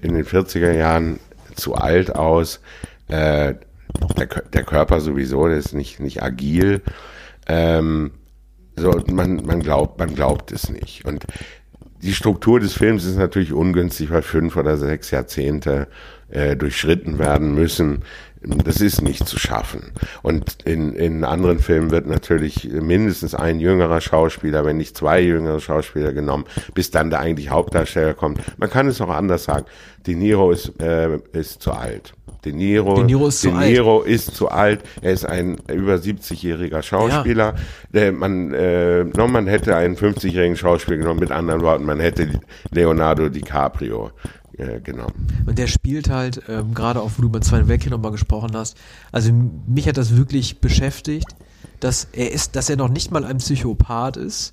in 0.00 0.14
den 0.14 0.24
40er 0.24 0.72
Jahren 0.72 1.18
zu 1.54 1.74
alt 1.74 2.14
aus. 2.14 2.60
Äh, 3.08 3.54
der, 4.16 4.26
der 4.26 4.64
Körper 4.64 5.00
sowieso, 5.00 5.46
der 5.48 5.58
ist 5.58 5.74
nicht, 5.74 6.00
nicht 6.00 6.22
agil. 6.22 6.82
Ähm, 7.46 8.12
so, 8.76 8.92
man, 9.10 9.44
man 9.46 9.60
glaubt, 9.60 9.98
man 9.98 10.14
glaubt 10.14 10.52
es 10.52 10.68
nicht. 10.68 11.04
Und 11.04 11.24
die 12.02 12.14
Struktur 12.14 12.60
des 12.60 12.74
Films 12.74 13.04
ist 13.04 13.16
natürlich 13.16 13.52
ungünstig, 13.52 14.10
weil 14.10 14.22
fünf 14.22 14.56
oder 14.56 14.76
sechs 14.76 15.10
Jahrzehnte 15.10 15.88
äh, 16.28 16.56
durchschritten 16.56 17.18
werden 17.18 17.54
müssen. 17.54 18.02
Das 18.42 18.80
ist 18.80 19.00
nicht 19.02 19.26
zu 19.26 19.38
schaffen. 19.38 19.92
Und 20.22 20.58
in, 20.64 20.92
in 20.92 21.24
anderen 21.24 21.58
Filmen 21.58 21.90
wird 21.90 22.06
natürlich 22.06 22.68
mindestens 22.70 23.34
ein 23.34 23.60
jüngerer 23.60 24.00
Schauspieler, 24.00 24.64
wenn 24.64 24.76
nicht 24.76 24.96
zwei 24.96 25.20
jüngere 25.20 25.58
Schauspieler 25.58 26.12
genommen, 26.12 26.44
bis 26.74 26.90
dann 26.90 27.10
der 27.10 27.20
eigentlich 27.20 27.50
Hauptdarsteller 27.50 28.14
kommt. 28.14 28.40
Man 28.58 28.70
kann 28.70 28.86
es 28.86 29.00
auch 29.00 29.08
anders 29.08 29.44
sagen. 29.44 29.66
De 30.06 30.14
Niro 30.14 30.52
ist, 30.52 30.80
äh, 30.80 31.18
ist 31.32 31.62
zu 31.62 31.72
alt. 31.72 32.15
De 32.46 32.52
Niro, 32.52 32.94
De 32.94 33.04
Niro 33.04 33.26
ist 33.26 33.40
zu 33.40 33.50
alt. 33.50 33.72
Niro 33.72 34.02
ist 34.02 34.36
zu 34.36 34.48
alt. 34.48 34.80
Er 35.02 35.12
ist 35.12 35.26
ein 35.26 35.56
über 35.66 35.96
70-jähriger 35.96 36.80
Schauspieler. 36.80 37.56
Der, 37.92 38.12
man, 38.12 38.54
äh, 38.54 39.02
no, 39.02 39.26
man 39.26 39.48
hätte 39.48 39.74
einen 39.74 39.96
50-jährigen 39.96 40.56
Schauspieler 40.56 40.98
genommen. 40.98 41.18
Mit 41.18 41.32
anderen 41.32 41.62
Worten, 41.62 41.84
man 41.84 41.98
hätte 41.98 42.40
Leonardo 42.70 43.28
DiCaprio 43.28 44.12
äh, 44.56 44.78
genommen. 44.80 45.26
Und 45.44 45.58
der 45.58 45.66
spielt 45.66 46.08
halt, 46.08 46.40
ähm, 46.48 46.72
gerade 46.72 47.00
auch, 47.00 47.10
wo 47.16 47.22
du 47.22 47.30
beim 47.30 47.42
Zweiten 47.42 47.66
Weltkrieg 47.66 47.90
nochmal 47.90 48.12
gesprochen 48.12 48.50
hast, 48.54 48.76
also 49.10 49.32
mich 49.66 49.88
hat 49.88 49.96
das 49.96 50.16
wirklich 50.16 50.60
beschäftigt, 50.60 51.26
dass 51.80 52.06
er 52.12 52.30
ist, 52.30 52.54
dass 52.54 52.70
er 52.70 52.76
noch 52.76 52.88
nicht 52.88 53.10
mal 53.10 53.24
ein 53.24 53.38
Psychopath 53.38 54.16
ist, 54.18 54.52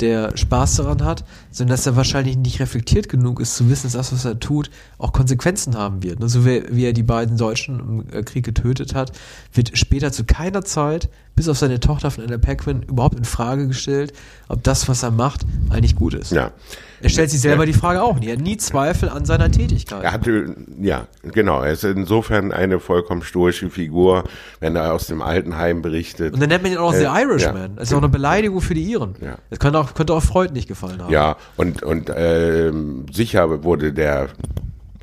der 0.00 0.36
Spaß 0.36 0.76
daran 0.76 1.04
hat, 1.04 1.24
sondern 1.50 1.74
dass 1.76 1.86
er 1.86 1.96
wahrscheinlich 1.96 2.36
nicht 2.36 2.60
reflektiert 2.60 3.08
genug 3.08 3.40
ist, 3.40 3.56
zu 3.56 3.68
wissen, 3.68 3.84
dass 3.84 3.92
das, 3.92 4.12
was 4.12 4.24
er 4.24 4.38
tut, 4.38 4.70
auch 4.98 5.12
Konsequenzen 5.12 5.76
haben 5.76 6.02
wird. 6.02 6.20
Ne? 6.20 6.28
So 6.28 6.44
wie, 6.44 6.62
wie 6.70 6.84
er 6.84 6.92
die 6.92 7.02
beiden 7.02 7.36
Deutschen 7.36 7.80
im 7.80 8.12
äh, 8.12 8.22
Krieg 8.22 8.44
getötet 8.44 8.94
hat, 8.94 9.12
wird 9.52 9.76
später 9.76 10.12
zu 10.12 10.24
keiner 10.24 10.64
Zeit, 10.64 11.08
bis 11.34 11.48
auf 11.48 11.58
seine 11.58 11.80
Tochter 11.80 12.10
von 12.10 12.24
Anna 12.24 12.38
Paquin, 12.38 12.82
überhaupt 12.82 13.18
in 13.18 13.24
Frage 13.24 13.68
gestellt, 13.68 14.12
ob 14.48 14.62
das, 14.64 14.88
was 14.88 15.02
er 15.02 15.10
macht, 15.10 15.46
eigentlich 15.70 15.96
gut 15.96 16.14
ist. 16.14 16.32
Ja. 16.32 16.52
Er 17.00 17.08
stellt 17.08 17.30
sich 17.30 17.40
selber 17.40 17.62
Ja. 17.64 17.66
die 17.66 17.78
Frage 17.78 18.02
auch 18.02 18.18
nie. 18.18 18.26
Er 18.28 18.32
hat 18.36 18.40
nie 18.42 18.56
Zweifel 18.56 19.08
an 19.08 19.24
seiner 19.24 19.50
Tätigkeit. 19.50 20.02
Er 20.02 20.12
hatte, 20.12 20.54
ja, 20.80 21.06
genau. 21.22 21.62
Er 21.62 21.72
ist 21.72 21.84
insofern 21.84 22.50
eine 22.52 22.80
vollkommen 22.80 23.22
stoische 23.22 23.70
Figur, 23.70 24.24
wenn 24.60 24.74
er 24.76 24.92
aus 24.94 25.06
dem 25.06 25.22
Altenheim 25.22 25.82
berichtet. 25.82 26.34
Und 26.34 26.40
dann 26.40 26.48
nennt 26.48 26.62
man 26.62 26.72
ihn 26.72 26.78
auch 26.78 26.92
Äh, 26.92 26.98
The 26.98 27.04
Irishman. 27.04 27.56
ja. 27.56 27.68
Das 27.76 27.88
ist 27.88 27.94
auch 27.94 27.98
eine 27.98 28.08
Beleidigung 28.08 28.60
für 28.60 28.74
die 28.74 28.82
Iren. 28.82 29.14
Ja. 29.20 29.36
Das 29.50 29.58
könnte 29.58 29.78
auch, 29.78 29.94
könnte 29.94 30.12
auch 30.14 30.22
Freud 30.22 30.52
nicht 30.52 30.68
gefallen 30.68 31.02
haben. 31.02 31.12
Ja, 31.12 31.36
und, 31.56 31.82
und 31.82 32.10
ähm, 32.14 33.06
sicher 33.12 33.62
wurde 33.64 33.92
der 33.92 34.28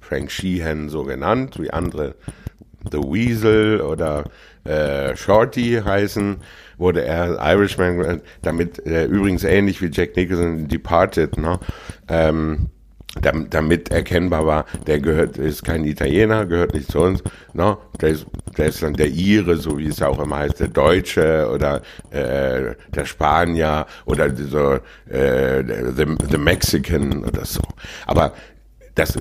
Frank 0.02 0.32
Sheehan 0.32 0.90
so 0.90 1.04
genannt, 1.04 1.58
wie 1.60 1.72
andere 1.72 2.16
The 2.92 3.00
Weasel 3.00 3.82
oder 3.82 4.26
äh, 4.64 5.16
Shorty 5.16 5.82
heißen, 5.84 6.38
wurde 6.78 7.04
er 7.04 7.38
Irishman, 7.40 8.22
damit 8.42 8.86
äh, 8.86 9.06
übrigens 9.06 9.44
ähnlich 9.44 9.82
wie 9.82 9.90
Jack 9.92 10.16
Nicholson 10.16 10.68
Departed, 10.68 11.38
ne? 11.38 11.60
Ähm, 12.08 12.70
damit, 13.22 13.54
damit 13.54 13.92
erkennbar 13.92 14.46
war, 14.46 14.66
der 14.88 15.00
gehört, 15.00 15.38
ist 15.38 15.64
kein 15.64 15.86
Italiener, 15.86 16.46
gehört 16.46 16.74
nicht 16.74 16.92
zu 16.92 17.00
uns, 17.00 17.24
ne? 17.54 17.78
der, 18.02 18.10
ist, 18.10 18.26
der 18.58 18.68
ist 18.68 18.84
dann 18.84 18.94
der 18.94 19.10
Ire, 19.10 19.56
so 19.58 19.78
wie 19.78 19.88
es 19.88 20.02
auch 20.02 20.20
immer 20.20 20.38
heißt, 20.38 20.60
der 20.60 20.68
Deutsche 20.68 21.50
oder 21.54 21.82
äh, 22.12 22.76
der 22.94 23.06
Spanier 23.06 23.86
oder 24.06 24.36
so 24.36 24.80
äh, 25.10 25.64
the, 25.96 26.06
the 26.30 26.38
Mexican 26.38 27.24
oder 27.24 27.46
so. 27.46 27.62
Aber 28.06 28.34
das, 28.96 29.18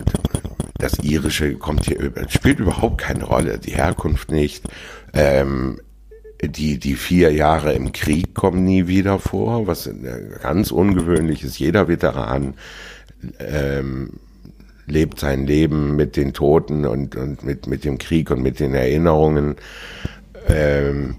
das 0.78 0.98
Irische 1.00 1.54
kommt 1.54 1.84
hier, 1.84 2.12
spielt 2.28 2.58
überhaupt 2.58 2.98
keine 2.98 3.24
Rolle, 3.24 3.58
die 3.58 3.72
Herkunft 3.72 4.30
nicht. 4.30 4.64
Ähm, 5.12 5.80
die, 6.42 6.78
die 6.78 6.94
vier 6.94 7.32
Jahre 7.32 7.72
im 7.72 7.92
Krieg 7.92 8.34
kommen 8.34 8.64
nie 8.64 8.86
wieder 8.86 9.18
vor, 9.18 9.66
was 9.66 9.90
ganz 10.42 10.70
ungewöhnlich 10.70 11.44
ist. 11.44 11.58
Jeder 11.58 11.88
Veteran 11.88 12.54
ähm, 13.38 14.10
lebt 14.86 15.20
sein 15.20 15.46
Leben 15.46 15.96
mit 15.96 16.16
den 16.16 16.32
Toten 16.32 16.84
und, 16.84 17.16
und 17.16 17.44
mit, 17.44 17.66
mit 17.66 17.84
dem 17.84 17.98
Krieg 17.98 18.30
und 18.30 18.42
mit 18.42 18.60
den 18.60 18.74
Erinnerungen. 18.74 19.56
Ähm, 20.48 21.16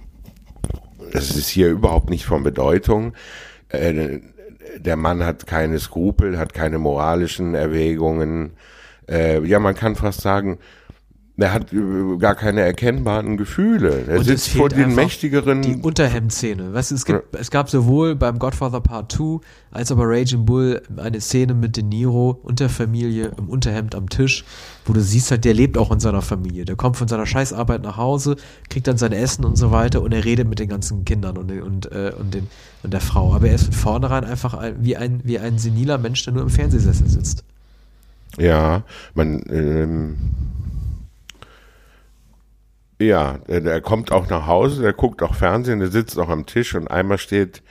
das 1.11 1.35
ist 1.35 1.49
hier 1.49 1.69
überhaupt 1.69 2.09
nicht 2.09 2.25
von 2.25 2.43
Bedeutung. 2.43 3.13
Äh, 3.69 4.19
der 4.77 4.97
Mann 4.97 5.23
hat 5.23 5.47
keine 5.47 5.79
Skrupel, 5.79 6.37
hat 6.37 6.53
keine 6.53 6.77
moralischen 6.77 7.55
Erwägungen. 7.55 8.51
Äh, 9.09 9.43
ja, 9.45 9.59
man 9.59 9.75
kann 9.75 9.95
fast 9.95 10.21
sagen, 10.21 10.57
er 11.37 11.51
hat 11.51 11.73
äh, 11.73 12.17
gar 12.17 12.35
keine 12.35 12.61
erkennbaren 12.61 13.35
Gefühle. 13.35 14.05
Er 14.07 14.19
Und 14.19 14.23
sitzt 14.23 14.49
vor 14.49 14.69
den 14.69 14.95
mächtigeren. 14.95 15.61
Die 15.61 15.75
Unterhemdszene. 15.75 16.73
Weißt 16.73 16.91
du, 16.91 16.95
es, 16.95 17.03
gibt, 17.03 17.33
ja. 17.33 17.39
es 17.39 17.51
gab 17.51 17.69
sowohl 17.69 18.15
beim 18.15 18.39
Godfather 18.39 18.79
Part 18.79 19.11
2 19.11 19.39
als 19.71 19.91
auch 19.91 19.97
bei 19.97 20.05
Raging 20.05 20.45
Bull 20.45 20.81
eine 20.95 21.19
Szene 21.19 21.53
mit 21.53 21.75
De 21.75 21.83
Niro 21.83 22.39
und 22.43 22.61
der 22.61 22.69
Familie 22.69 23.33
im 23.37 23.49
Unterhemd 23.49 23.95
am 23.95 24.07
Tisch, 24.07 24.45
wo 24.85 24.93
du 24.93 25.01
siehst 25.01 25.29
halt, 25.29 25.43
der 25.43 25.53
lebt 25.53 25.77
auch 25.77 25.91
in 25.91 25.99
seiner 25.99 26.21
Familie. 26.21 26.63
Der 26.63 26.77
kommt 26.77 26.95
von 26.95 27.09
seiner 27.09 27.25
Scheißarbeit 27.25 27.81
nach 27.81 27.97
Hause, 27.97 28.37
kriegt 28.69 28.87
dann 28.87 28.97
sein 28.97 29.11
Essen 29.11 29.43
und 29.43 29.57
so 29.57 29.71
weiter 29.71 30.01
und 30.01 30.13
er 30.13 30.23
redet 30.23 30.47
mit 30.47 30.59
den 30.59 30.69
ganzen 30.69 31.03
Kindern 31.03 31.37
und, 31.37 31.51
und, 31.51 31.91
äh, 31.91 32.13
und, 32.17 32.33
den, 32.33 32.47
und 32.83 32.93
der 32.93 33.01
Frau. 33.01 33.33
Aber 33.33 33.49
er 33.49 33.55
ist 33.55 33.65
von 33.65 33.73
vornherein 33.73 34.23
einfach 34.23 34.53
ein, 34.53 34.75
wie, 34.79 34.95
ein, 34.95 35.19
wie 35.25 35.39
ein 35.39 35.57
seniler 35.57 35.97
Mensch, 35.97 36.23
der 36.23 36.33
nur 36.33 36.43
im 36.43 36.49
Fernsehsessel 36.49 37.09
sitzt. 37.09 37.43
Ja, 38.37 38.83
man. 39.13 39.43
Ähm 39.49 40.15
ja, 42.99 43.39
der, 43.47 43.81
kommt 43.81 44.11
auch 44.11 44.29
nach 44.29 44.47
Hause, 44.47 44.81
der 44.81 44.93
guckt 44.93 45.21
auch 45.21 45.35
Fernsehen, 45.35 45.79
der 45.79 45.89
sitzt 45.89 46.17
auch 46.17 46.29
am 46.29 46.45
Tisch 46.45 46.75
und 46.75 46.89
einmal 46.89 47.17
steht 47.17 47.61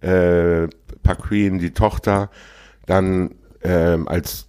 äh, 0.00 0.68
Paquin, 1.02 1.58
die 1.58 1.72
Tochter, 1.72 2.30
dann 2.86 3.36
ähm, 3.62 4.08
als 4.08 4.46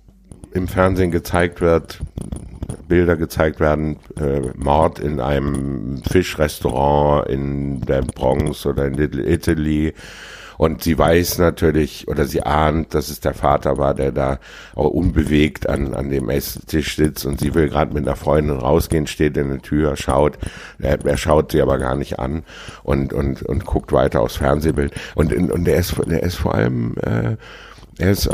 im 0.53 0.67
Fernsehen 0.67 1.11
gezeigt 1.11 1.61
wird, 1.61 1.99
Bilder 2.88 3.15
gezeigt 3.15 3.59
werden, 3.59 3.97
äh, 4.19 4.41
Mord 4.55 4.99
in 4.99 5.19
einem 5.19 6.01
Fischrestaurant 6.03 7.27
in 7.29 7.81
der 7.81 8.01
Bronx 8.01 8.65
oder 8.65 8.86
in 8.86 8.93
Little 8.93 9.27
Italy 9.27 9.93
und 10.58 10.84
sie 10.84 10.97
weiß 10.97 11.39
natürlich 11.39 12.08
oder 12.08 12.26
sie 12.26 12.43
ahnt, 12.43 12.93
dass 12.93 13.10
es 13.10 13.20
der 13.20 13.34
Vater 13.34 13.78
war, 13.78 13.93
der 13.93 14.12
da 14.12 14.39
auch 14.76 14.89
unbewegt 14.89 15.68
an, 15.68 15.93
an 15.93 16.10
dem 16.10 16.30
Esstisch 16.30 16.95
sitzt 16.95 17.26
und 17.26 17.39
sie 17.39 17.53
will 17.53 17.70
gerade 17.70 17.93
mit 17.93 18.08
einer 18.08 18.16
Freundin 18.16 18.58
rausgehen, 18.58 19.08
steht 19.08 19.38
in 19.38 19.49
der 19.49 19.62
Tür, 19.62 19.95
schaut, 19.95 20.38
er, 20.80 21.03
er 21.06 21.18
schaut 21.18 21.51
sie 21.51 21.62
aber 21.62 21.78
gar 21.78 21.95
nicht 21.95 22.20
an 22.20 22.43
und, 22.84 23.14
und, 23.14 23.43
und 23.43 23.66
guckt 23.66 23.91
weiter 23.91 24.22
aufs 24.22 24.38
Fernsehbild. 24.38 24.93
Und, 25.16 25.34
und 25.34 25.68
er 25.68 25.78
ist, 25.78 25.95
der 26.06 26.24
ist 26.24 26.36
vor 26.36 26.56
allem, 26.56 26.95
äh, 27.01 27.38
er 27.97 28.12
ist 28.12 28.30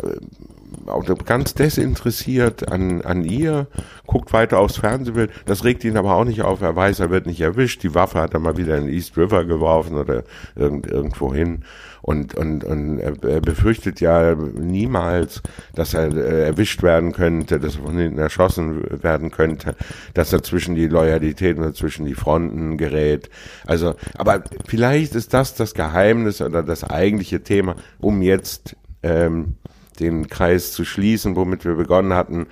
ganz 1.25 1.53
desinteressiert 1.53 2.71
an, 2.71 3.01
an 3.01 3.23
ihr, 3.23 3.67
guckt 4.07 4.33
weiter 4.33 4.59
aufs 4.59 4.77
Fernsehbild. 4.77 5.31
Das 5.45 5.63
regt 5.63 5.83
ihn 5.83 5.97
aber 5.97 6.15
auch 6.15 6.25
nicht 6.25 6.41
auf. 6.41 6.61
Er 6.61 6.75
weiß, 6.75 6.99
er 6.99 7.09
wird 7.09 7.25
nicht 7.25 7.41
erwischt. 7.41 7.83
Die 7.83 7.95
Waffe 7.95 8.19
hat 8.19 8.33
er 8.33 8.39
mal 8.39 8.57
wieder 8.57 8.77
in 8.77 8.89
East 8.89 9.17
River 9.17 9.45
geworfen 9.45 9.97
oder 9.97 10.23
irgend, 10.55 10.87
irgendwo 10.87 11.33
hin. 11.33 11.63
Und, 12.01 12.33
und, 12.33 12.63
und 12.63 12.99
er 12.99 13.41
befürchtet 13.41 14.01
ja 14.01 14.33
niemals, 14.35 15.41
dass 15.75 15.93
er 15.93 16.11
äh, 16.15 16.47
erwischt 16.47 16.81
werden 16.81 17.11
könnte, 17.11 17.59
dass 17.59 17.75
er 17.75 17.83
von 17.83 17.97
hinten 17.97 18.17
erschossen 18.17 19.03
werden 19.03 19.29
könnte, 19.29 19.75
dass 20.15 20.33
er 20.33 20.41
zwischen 20.41 20.73
die 20.73 20.87
Loyalität 20.87 21.59
und 21.59 21.75
zwischen 21.75 22.05
die 22.05 22.15
Fronten 22.15 22.77
gerät. 22.77 23.29
Also, 23.67 23.95
aber 24.17 24.43
vielleicht 24.65 25.13
ist 25.13 25.33
das 25.33 25.53
das 25.53 25.75
Geheimnis 25.75 26.41
oder 26.41 26.63
das 26.63 26.83
eigentliche 26.83 27.43
Thema, 27.43 27.75
um 27.99 28.23
jetzt 28.23 28.75
ähm, 29.03 29.57
den 29.99 30.27
Kreis 30.27 30.71
zu 30.71 30.85
schließen, 30.85 31.35
womit 31.35 31.65
wir 31.65 31.75
begonnen 31.75 32.13
hatten, 32.13 32.47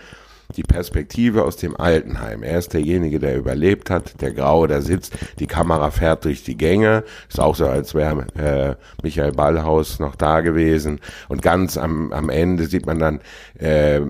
die 0.56 0.64
Perspektive 0.64 1.44
aus 1.44 1.58
dem 1.58 1.80
Altenheim. 1.80 2.42
Er 2.42 2.58
ist 2.58 2.74
derjenige, 2.74 3.20
der 3.20 3.38
überlebt 3.38 3.90
hat, 3.90 4.20
der 4.22 4.34
Graue, 4.34 4.68
der 4.68 4.82
sitzt, 4.82 5.14
die 5.38 5.46
Kamera 5.46 5.92
fährt 5.92 6.26
durch 6.26 6.44
die 6.44 6.58
Gänge, 6.58 7.04
ist 7.30 7.40
auch 7.40 7.56
so, 7.56 7.68
als 7.68 7.94
wäre 7.94 8.26
äh, 8.36 8.76
Michael 9.04 9.34
Ballhaus 9.34 10.00
noch 10.00 10.16
da 10.16 10.42
gewesen. 10.42 11.00
Und 11.28 11.44
ganz 11.44 11.78
am, 11.78 12.12
am 12.12 12.30
Ende 12.30 12.66
sieht 12.66 12.88
man 12.88 12.98
dann 12.98 13.22
äh, 13.60 14.02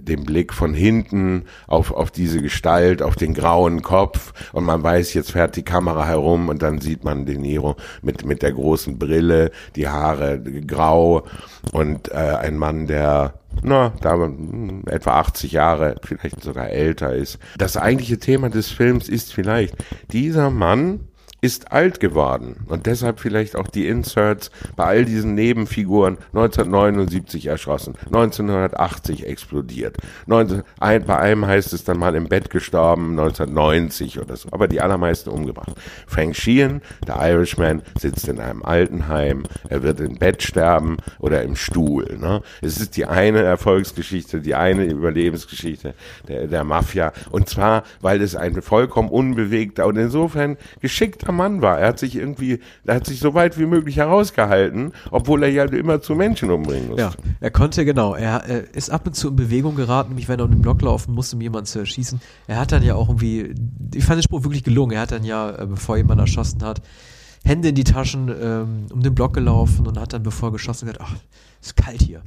den 0.00 0.24
Blick 0.24 0.52
von 0.52 0.74
hinten 0.74 1.44
auf, 1.66 1.90
auf 1.92 2.10
diese 2.10 2.40
Gestalt, 2.40 3.02
auf 3.02 3.16
den 3.16 3.34
grauen 3.34 3.82
Kopf 3.82 4.32
und 4.52 4.64
man 4.64 4.82
weiß, 4.82 5.14
jetzt 5.14 5.32
fährt 5.32 5.56
die 5.56 5.64
Kamera 5.64 6.06
herum 6.06 6.48
und 6.48 6.62
dann 6.62 6.80
sieht 6.80 7.04
man 7.04 7.26
De 7.26 7.36
Niro 7.36 7.76
mit, 8.02 8.24
mit 8.24 8.42
der 8.42 8.52
großen 8.52 8.98
Brille, 8.98 9.50
die 9.76 9.88
Haare 9.88 10.40
grau 10.66 11.24
und 11.72 12.10
äh, 12.10 12.14
ein 12.14 12.56
Mann, 12.56 12.86
der 12.86 13.34
na, 13.62 13.92
da 14.00 14.14
hm, 14.14 14.84
etwa 14.86 15.18
80 15.20 15.52
Jahre, 15.52 15.96
vielleicht 16.02 16.42
sogar 16.42 16.68
älter 16.68 17.14
ist. 17.14 17.38
Das 17.56 17.76
eigentliche 17.76 18.18
Thema 18.18 18.50
des 18.50 18.68
Films 18.68 19.08
ist 19.08 19.32
vielleicht, 19.32 19.74
dieser 20.12 20.50
Mann 20.50 21.07
ist 21.40 21.70
alt 21.70 22.00
geworden 22.00 22.56
und 22.66 22.86
deshalb 22.86 23.20
vielleicht 23.20 23.54
auch 23.54 23.68
die 23.68 23.86
Inserts 23.86 24.50
bei 24.74 24.84
all 24.84 25.04
diesen 25.04 25.34
Nebenfiguren 25.34 26.18
1979 26.34 27.46
erschossen, 27.46 27.94
1980 28.06 29.24
explodiert, 29.24 29.98
19, 30.26 30.62
ein, 30.80 31.04
bei 31.04 31.16
einem 31.16 31.46
heißt 31.46 31.72
es 31.72 31.84
dann 31.84 31.98
mal 31.98 32.16
im 32.16 32.28
Bett 32.28 32.50
gestorben, 32.50 33.10
1990 33.10 34.18
oder 34.18 34.36
so, 34.36 34.48
aber 34.50 34.66
die 34.66 34.80
allermeisten 34.80 35.30
umgebracht. 35.30 35.74
Frank 36.08 36.34
Sheehan, 36.34 36.82
der 37.06 37.16
Irishman, 37.20 37.82
sitzt 37.96 38.26
in 38.26 38.40
einem 38.40 38.64
Altenheim, 38.64 39.44
er 39.68 39.84
wird 39.84 40.00
im 40.00 40.16
Bett 40.16 40.42
sterben 40.42 40.96
oder 41.20 41.42
im 41.42 41.54
Stuhl. 41.54 42.18
Ne? 42.18 42.42
Es 42.62 42.80
ist 42.80 42.96
die 42.96 43.06
eine 43.06 43.42
Erfolgsgeschichte, 43.42 44.40
die 44.40 44.56
eine 44.56 44.84
Überlebensgeschichte 44.86 45.94
der, 46.26 46.48
der 46.48 46.64
Mafia 46.64 47.12
und 47.30 47.48
zwar, 47.48 47.84
weil 48.00 48.22
es 48.22 48.34
ein 48.34 48.60
vollkommen 48.60 49.08
unbewegter 49.08 49.86
und 49.86 49.96
insofern 49.96 50.56
geschickt 50.80 51.27
netter 51.28 51.32
Mann 51.32 51.62
war. 51.62 51.78
Er 51.78 51.88
hat 51.88 51.98
sich 51.98 52.16
irgendwie, 52.16 52.60
er 52.84 52.96
hat 52.96 53.06
sich 53.06 53.20
so 53.20 53.34
weit 53.34 53.58
wie 53.58 53.66
möglich 53.66 53.96
herausgehalten, 53.96 54.92
obwohl 55.10 55.42
er 55.42 55.50
ja 55.50 55.64
immer 55.64 56.00
zu 56.00 56.14
Menschen 56.14 56.50
umbringen 56.50 56.88
muss. 56.88 56.98
Ja, 56.98 57.12
er 57.40 57.50
konnte, 57.50 57.84
genau. 57.84 58.14
Er, 58.14 58.44
er, 58.46 58.74
ist 58.74 58.90
ab 58.90 59.06
und 59.06 59.14
zu 59.14 59.28
in 59.28 59.36
Bewegung 59.36 59.76
geraten, 59.76 60.10
nämlich 60.10 60.28
wenn 60.28 60.38
er 60.38 60.44
um 60.44 60.50
den 60.50 60.62
Block 60.62 60.82
laufen 60.82 61.14
musste, 61.14 61.36
um 61.36 61.42
jemanden 61.42 61.66
zu 61.66 61.78
erschießen. 61.78 62.20
Er 62.46 62.58
hat 62.58 62.72
dann 62.72 62.82
ja 62.82 62.94
auch 62.94 63.08
irgendwie, 63.08 63.54
ich 63.94 64.04
fand 64.04 64.18
den 64.18 64.22
Spruch 64.22 64.44
wirklich 64.44 64.64
gelungen. 64.64 64.92
Er 64.92 65.02
hat 65.02 65.12
dann 65.12 65.24
ja, 65.24 65.50
äh, 65.50 65.66
bevor 65.66 65.96
jemand 65.96 66.20
erschossen 66.20 66.62
hat, 66.62 66.82
Hände 67.44 67.68
in 67.68 67.74
die 67.74 67.84
Taschen 67.84 68.28
ähm, 68.28 68.86
um 68.92 69.02
den 69.02 69.14
Block 69.14 69.34
gelaufen 69.34 69.86
und 69.86 69.98
hat 69.98 70.12
dann, 70.12 70.22
bevor 70.22 70.48
er 70.48 70.52
geschossen 70.52 70.88
hat, 70.88 71.00
ach, 71.00 71.14
ist 71.60 71.76
kalt 71.76 72.02
hier. 72.02 72.22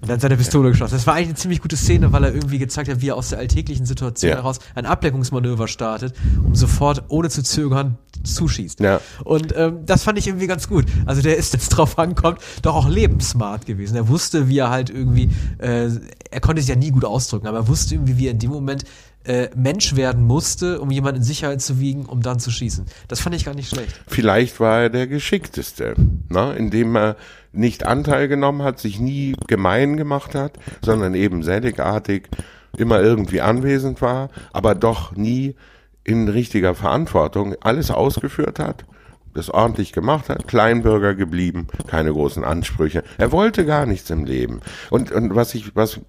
Und 0.00 0.08
dann 0.08 0.20
seine 0.20 0.36
Pistole 0.36 0.70
geschossen. 0.70 0.94
Das 0.94 1.06
war 1.06 1.14
eigentlich 1.14 1.28
eine 1.28 1.36
ziemlich 1.36 1.60
gute 1.60 1.76
Szene, 1.76 2.12
weil 2.12 2.24
er 2.24 2.34
irgendwie 2.34 2.58
gezeigt 2.58 2.88
hat, 2.88 3.00
wie 3.02 3.08
er 3.08 3.16
aus 3.16 3.30
der 3.30 3.38
alltäglichen 3.38 3.84
Situation 3.84 4.30
ja. 4.30 4.36
heraus 4.36 4.58
ein 4.74 4.86
Ablenkungsmanöver 4.86 5.68
startet, 5.68 6.14
um 6.42 6.54
sofort, 6.54 7.04
ohne 7.08 7.28
zu 7.28 7.42
zögern, 7.42 7.98
zuschießt. 8.22 8.80
Ja. 8.80 9.00
Und 9.24 9.54
ähm, 9.56 9.80
das 9.84 10.04
fand 10.04 10.18
ich 10.18 10.26
irgendwie 10.26 10.46
ganz 10.46 10.68
gut. 10.68 10.86
Also 11.06 11.20
der 11.22 11.36
ist 11.36 11.52
jetzt 11.52 11.68
drauf 11.76 11.98
ankommt, 11.98 12.38
doch 12.62 12.74
auch 12.74 12.88
lebenssmart 12.88 13.66
gewesen. 13.66 13.96
Er 13.96 14.08
wusste, 14.08 14.48
wie 14.48 14.58
er 14.58 14.70
halt 14.70 14.90
irgendwie, 14.90 15.30
äh, 15.58 15.90
er 16.30 16.40
konnte 16.40 16.62
sich 16.62 16.70
ja 16.70 16.76
nie 16.76 16.90
gut 16.90 17.04
ausdrücken, 17.04 17.46
aber 17.46 17.58
er 17.58 17.68
wusste 17.68 17.94
irgendwie, 17.94 18.16
wie 18.16 18.26
er 18.26 18.32
in 18.32 18.38
dem 18.38 18.50
Moment 18.50 18.84
äh, 19.24 19.48
Mensch 19.54 19.96
werden 19.96 20.24
musste, 20.24 20.80
um 20.80 20.90
jemanden 20.90 21.18
in 21.18 21.24
Sicherheit 21.24 21.60
zu 21.62 21.80
wiegen, 21.80 22.06
um 22.06 22.22
dann 22.22 22.38
zu 22.38 22.50
schießen. 22.50 22.86
Das 23.08 23.20
fand 23.20 23.34
ich 23.34 23.44
gar 23.44 23.54
nicht 23.54 23.68
schlecht. 23.68 24.00
Vielleicht 24.06 24.60
war 24.60 24.82
er 24.82 24.90
der 24.90 25.06
Geschickteste, 25.06 25.94
ne? 26.28 26.54
indem 26.56 26.96
er 26.96 27.16
nicht 27.56 27.86
Anteil 27.86 28.28
genommen 28.28 28.62
hat, 28.62 28.78
sich 28.78 29.00
nie 29.00 29.34
gemein 29.46 29.96
gemacht 29.96 30.34
hat, 30.34 30.58
sondern 30.84 31.14
eben 31.14 31.42
seligartig 31.42 32.28
immer 32.76 33.00
irgendwie 33.00 33.40
anwesend 33.40 34.02
war, 34.02 34.30
aber 34.52 34.74
doch 34.74 35.16
nie 35.16 35.54
in 36.02 36.28
richtiger 36.28 36.74
Verantwortung 36.74 37.54
alles 37.60 37.90
ausgeführt 37.90 38.58
hat, 38.58 38.84
das 39.32 39.50
ordentlich 39.50 39.92
gemacht 39.92 40.28
hat, 40.28 40.46
Kleinbürger 40.46 41.14
geblieben, 41.14 41.68
keine 41.86 42.12
großen 42.12 42.44
Ansprüche. 42.44 43.02
Er 43.18 43.32
wollte 43.32 43.64
gar 43.64 43.86
nichts 43.86 44.10
im 44.10 44.24
Leben. 44.24 44.60
Und, 44.90 45.12
und 45.12 45.34
was 45.34 45.54
ich, 45.54 45.74
was 45.74 46.00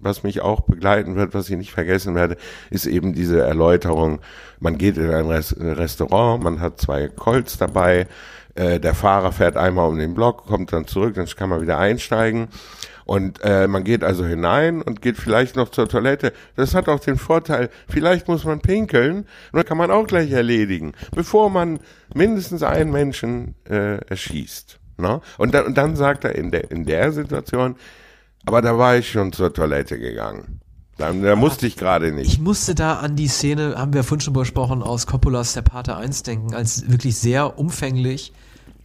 was 0.00 0.22
mich 0.22 0.40
auch 0.40 0.60
begleiten 0.60 1.16
wird, 1.16 1.34
was 1.34 1.50
ich 1.50 1.56
nicht 1.56 1.72
vergessen 1.72 2.14
werde, 2.14 2.36
ist 2.70 2.86
eben 2.86 3.14
diese 3.14 3.40
Erläuterung. 3.40 4.20
Man 4.60 4.78
geht 4.78 4.96
in 4.96 5.10
ein 5.10 5.26
Restaurant, 5.26 6.42
man 6.42 6.60
hat 6.60 6.80
zwei 6.80 7.08
Colts 7.08 7.58
dabei, 7.58 8.06
äh, 8.58 8.80
der 8.80 8.94
Fahrer 8.94 9.32
fährt 9.32 9.56
einmal 9.56 9.88
um 9.88 9.98
den 9.98 10.14
Block, 10.14 10.46
kommt 10.46 10.72
dann 10.72 10.86
zurück, 10.86 11.14
dann 11.14 11.26
kann 11.26 11.48
man 11.48 11.62
wieder 11.62 11.78
einsteigen. 11.78 12.48
Und 13.04 13.40
äh, 13.42 13.66
man 13.68 13.84
geht 13.84 14.04
also 14.04 14.26
hinein 14.26 14.82
und 14.82 15.00
geht 15.00 15.16
vielleicht 15.16 15.56
noch 15.56 15.70
zur 15.70 15.88
Toilette. 15.88 16.32
Das 16.56 16.74
hat 16.74 16.88
auch 16.88 17.00
den 17.00 17.16
Vorteil, 17.16 17.70
vielleicht 17.88 18.28
muss 18.28 18.44
man 18.44 18.60
pinkeln 18.60 19.18
und 19.18 19.26
dann 19.52 19.64
kann 19.64 19.78
man 19.78 19.90
auch 19.90 20.06
gleich 20.06 20.30
erledigen, 20.30 20.92
bevor 21.14 21.48
man 21.48 21.78
mindestens 22.12 22.62
einen 22.62 22.90
Menschen 22.90 23.54
äh, 23.64 23.96
erschießt. 24.04 24.78
Ne? 24.98 25.22
Und, 25.38 25.54
dann, 25.54 25.64
und 25.64 25.78
dann 25.78 25.96
sagt 25.96 26.24
er 26.24 26.34
in 26.34 26.50
der, 26.50 26.70
in 26.70 26.84
der 26.84 27.12
Situation, 27.12 27.76
aber 28.44 28.60
da 28.60 28.76
war 28.76 28.96
ich 28.96 29.10
schon 29.10 29.32
zur 29.32 29.54
Toilette 29.54 29.98
gegangen. 29.98 30.60
Da, 30.98 31.12
da 31.12 31.36
musste 31.36 31.66
ich 31.66 31.76
gerade 31.76 32.10
nicht. 32.10 32.32
Ich 32.32 32.40
musste 32.40 32.74
da 32.74 32.98
an 32.98 33.14
die 33.14 33.28
Szene, 33.28 33.76
haben 33.76 33.94
wir 33.94 34.02
vorhin 34.02 34.20
schon 34.20 34.34
besprochen, 34.34 34.82
aus 34.82 35.06
Coppolas 35.06 35.52
Der 35.52 35.62
Pate 35.62 35.96
1 35.96 36.24
denken, 36.24 36.54
als 36.54 36.90
wirklich 36.90 37.16
sehr 37.16 37.58
umfänglich, 37.58 38.32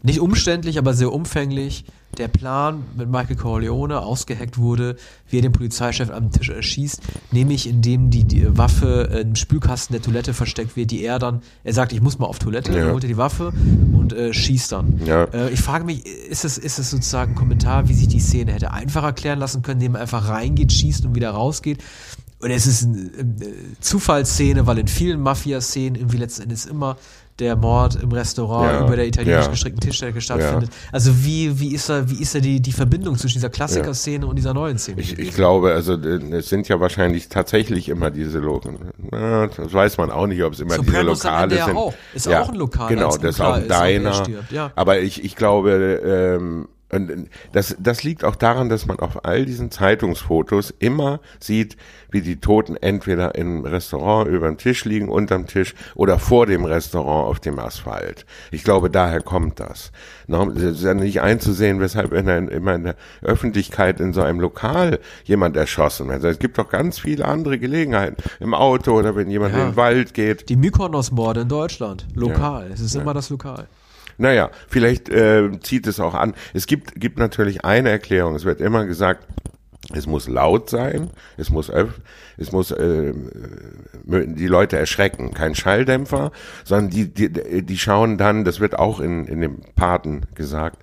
nicht 0.04 0.20
umständlich, 0.20 0.78
aber 0.78 0.94
sehr 0.94 1.12
umfänglich 1.12 1.86
der 2.18 2.28
Plan 2.28 2.84
mit 2.96 3.10
Michael 3.10 3.36
Corleone 3.36 4.02
ausgeheckt 4.02 4.58
wurde, 4.58 4.98
wie 5.30 5.40
er 5.40 5.42
den 5.42 5.52
Polizeichef 5.52 6.12
am 6.12 6.30
Tisch 6.30 6.50
erschießt, 6.50 7.02
nämlich 7.32 7.68
indem 7.68 8.10
die, 8.10 8.24
die 8.24 8.56
Waffe 8.56 9.24
im 9.24 9.36
Spülkasten 9.36 9.94
der 9.94 10.02
Toilette 10.04 10.34
versteckt 10.34 10.76
wird, 10.76 10.92
die 10.92 11.04
er 11.04 11.20
dann, 11.20 11.42
er 11.64 11.74
sagt, 11.74 11.94
ich 11.94 12.02
muss 12.02 12.20
mal 12.20 12.28
auf 12.28 12.38
Toilette, 12.38 12.78
ja. 12.78 12.92
holt 12.92 13.04
er 13.04 13.08
die 13.08 13.18
Waffe 13.18 13.54
und 13.94 14.14
äh, 14.14 14.34
schießt 14.34 14.74
dann. 14.74 15.02
Ja. 15.06 15.24
Äh, 15.24 15.50
ich 15.52 15.62
frage 15.62 15.86
mich, 15.86 16.06
ist 16.06 16.46
es, 16.46 16.58
ist 16.58 16.80
es 16.80 16.92
sozusagen 16.92 17.32
ein 17.32 17.36
Kommentar, 17.36 17.88
wie 17.88 17.94
sich 17.94 18.10
die 18.10 18.20
Szene 18.20 18.52
hätte 18.52 18.72
einfach 18.72 19.04
erklären 19.04 19.40
lassen 19.40 19.64
können, 19.64 19.80
indem 19.82 19.96
er 19.96 20.02
einfach 20.02 20.28
reingeht, 20.28 20.72
schießt 20.72 21.06
und 21.06 21.16
wieder 21.16 21.32
rausgeht? 21.32 21.82
Oder 22.42 22.56
ist 22.56 22.66
es 22.66 22.84
eine 22.84 23.00
äh, 23.00 23.54
Zufallsszene, 23.80 24.68
weil 24.68 24.78
in 24.80 24.88
vielen 24.88 25.22
Mafia-Szenen 25.22 25.96
irgendwie 25.96 26.18
letzten 26.18 26.44
Endes 26.44 26.66
immer 26.66 26.98
der 27.40 27.56
Mord 27.56 27.96
im 28.02 28.12
Restaurant 28.12 28.72
ja, 28.72 28.86
über 28.86 28.96
der 28.96 29.08
italienisch 29.08 29.46
ja. 29.46 29.52
gestrickten 29.52 29.82
Tischdecke 29.82 30.22
stattfindet. 30.22 30.70
Ja. 30.70 30.90
Also 30.92 31.26
wie, 31.26 31.60
wie 31.60 31.74
ist 31.74 31.90
da, 31.90 32.10
wie 32.10 32.22
ist 32.22 32.36
da 32.36 32.40
die, 32.40 32.62
die 32.62 32.72
Verbindung 32.72 33.18
zwischen 33.18 33.36
dieser 33.36 33.50
Klassiker-Szene 33.50 34.26
und 34.26 34.36
dieser 34.36 34.54
neuen 34.54 34.78
Szene? 34.78 35.02
Ich, 35.02 35.18
ich 35.18 35.34
glaube, 35.34 35.74
also 35.74 35.94
es 35.94 36.50
sind 36.50 36.68
ja 36.68 36.80
wahrscheinlich 36.80 37.30
tatsächlich 37.30 37.90
immer 37.90 38.12
diese 38.12 38.40
Lokale. 38.40 38.78
Das 39.58 39.74
weiß 39.74 39.98
man 39.98 40.12
auch 40.12 40.28
nicht, 40.28 40.44
ob 40.44 40.54
es 40.54 40.60
immer 40.60 40.76
Sopranos 40.76 41.20
diese 41.20 41.30
Lokale 41.30 41.64
sind. 41.64 41.76
Auch. 41.78 41.94
Ist 42.14 42.28
auch 42.28 42.50
ein 42.50 42.56
Lokal. 42.56 42.90
Genau, 42.90 43.18
das 43.18 43.36
ist 43.36 43.42
auch 43.42 43.56
ein 43.56 43.68
Diner. 43.68 44.72
Aber 44.76 45.00
ich, 45.00 45.24
ich 45.24 45.36
glaube, 45.36 46.02
ähm, 46.06 46.68
und 46.94 47.30
das, 47.52 47.76
das 47.80 48.04
liegt 48.04 48.24
auch 48.24 48.36
daran, 48.36 48.70
dass 48.70 48.86
man 48.86 49.00
auf 49.00 49.26
all 49.26 49.46
diesen 49.46 49.72
Zeitungsfotos 49.72 50.74
immer 50.80 51.20
sieht, 51.40 51.78
wie 52.12 52.22
die 52.22 52.40
Toten 52.40 52.76
entweder 52.76 53.36
im 53.36 53.66
Restaurant 53.66 54.30
über 54.30 54.48
dem 54.48 54.58
Tisch 54.58 54.86
liegen, 54.86 55.10
unterm 55.10 55.48
Tisch 55.48 55.74
oder 55.96 56.20
vor 56.20 56.46
dem 56.46 56.66
Restaurant 56.66 57.28
auf 57.28 57.40
dem 57.40 57.60
Asphalt. 57.60 58.26
Ich 58.52 58.64
glaube, 58.64 58.90
daher 58.90 59.22
kommt 59.22 59.60
das. 59.60 59.92
Es 60.28 60.64
ist 60.64 60.84
ja 60.84 60.94
nicht 60.94 61.22
einzusehen, 61.22 61.80
weshalb 61.80 62.14
in 62.14 62.28
der, 62.28 62.38
immer 62.52 62.76
in 62.76 62.84
der 62.84 62.96
Öffentlichkeit 63.22 64.00
in 64.00 64.14
so 64.14 64.22
einem 64.22 64.40
Lokal 64.40 65.00
jemand 65.26 65.58
erschossen 65.58 66.08
wird. 66.08 66.24
Es 66.24 66.40
gibt 66.40 66.58
doch 66.58 66.70
ganz 66.70 67.00
viele 67.00 67.26
andere 67.26 67.58
Gelegenheiten. 67.60 68.18
Im 68.40 68.54
Auto 68.54 68.94
oder 68.94 69.16
wenn 69.16 69.30
jemand 69.30 69.54
ja. 69.56 69.62
in 69.62 69.72
den 69.72 69.76
Wald 69.76 70.14
geht. 70.14 70.50
Die 70.50 70.56
Mykonos-Morde 70.56 71.42
in 71.42 71.50
Deutschland. 71.50 72.08
Lokal. 72.14 72.68
Ja. 72.68 72.74
Es 72.74 72.80
ist 72.80 72.96
ja. 72.96 73.02
immer 73.02 73.14
das 73.14 73.30
Lokal. 73.30 73.68
Naja, 74.18 74.52
vielleicht 74.68 75.10
äh, 75.10 75.50
zieht 75.62 75.88
es 75.88 76.00
auch 76.00 76.14
an. 76.14 76.34
Es 76.54 76.68
gibt, 76.68 77.00
gibt 77.00 77.18
natürlich 77.18 77.66
eine 77.66 77.90
Erklärung. 77.90 78.36
Es 78.36 78.46
wird 78.46 78.62
immer 78.62 78.86
gesagt, 78.86 79.26
es 79.94 80.08
muss 80.08 80.28
laut 80.28 80.70
sein, 80.70 81.10
es 81.38 81.50
muss, 81.50 81.70
es 82.38 82.52
muss 82.52 82.72
äh, 82.72 83.14
die 84.06 84.48
Leute 84.48 84.78
erschrecken, 84.78 85.34
kein 85.34 85.56
Schalldämpfer, 85.56 86.32
sondern 86.64 86.90
die, 86.90 87.14
die, 87.14 87.64
die 87.64 87.78
schauen 87.78 88.18
dann, 88.18 88.46
das 88.46 88.60
wird 88.60 88.80
auch 88.80 89.00
in, 89.00 89.26
in 89.26 89.42
dem 89.42 89.62
Paten 89.76 90.22
gesagt, 90.36 90.82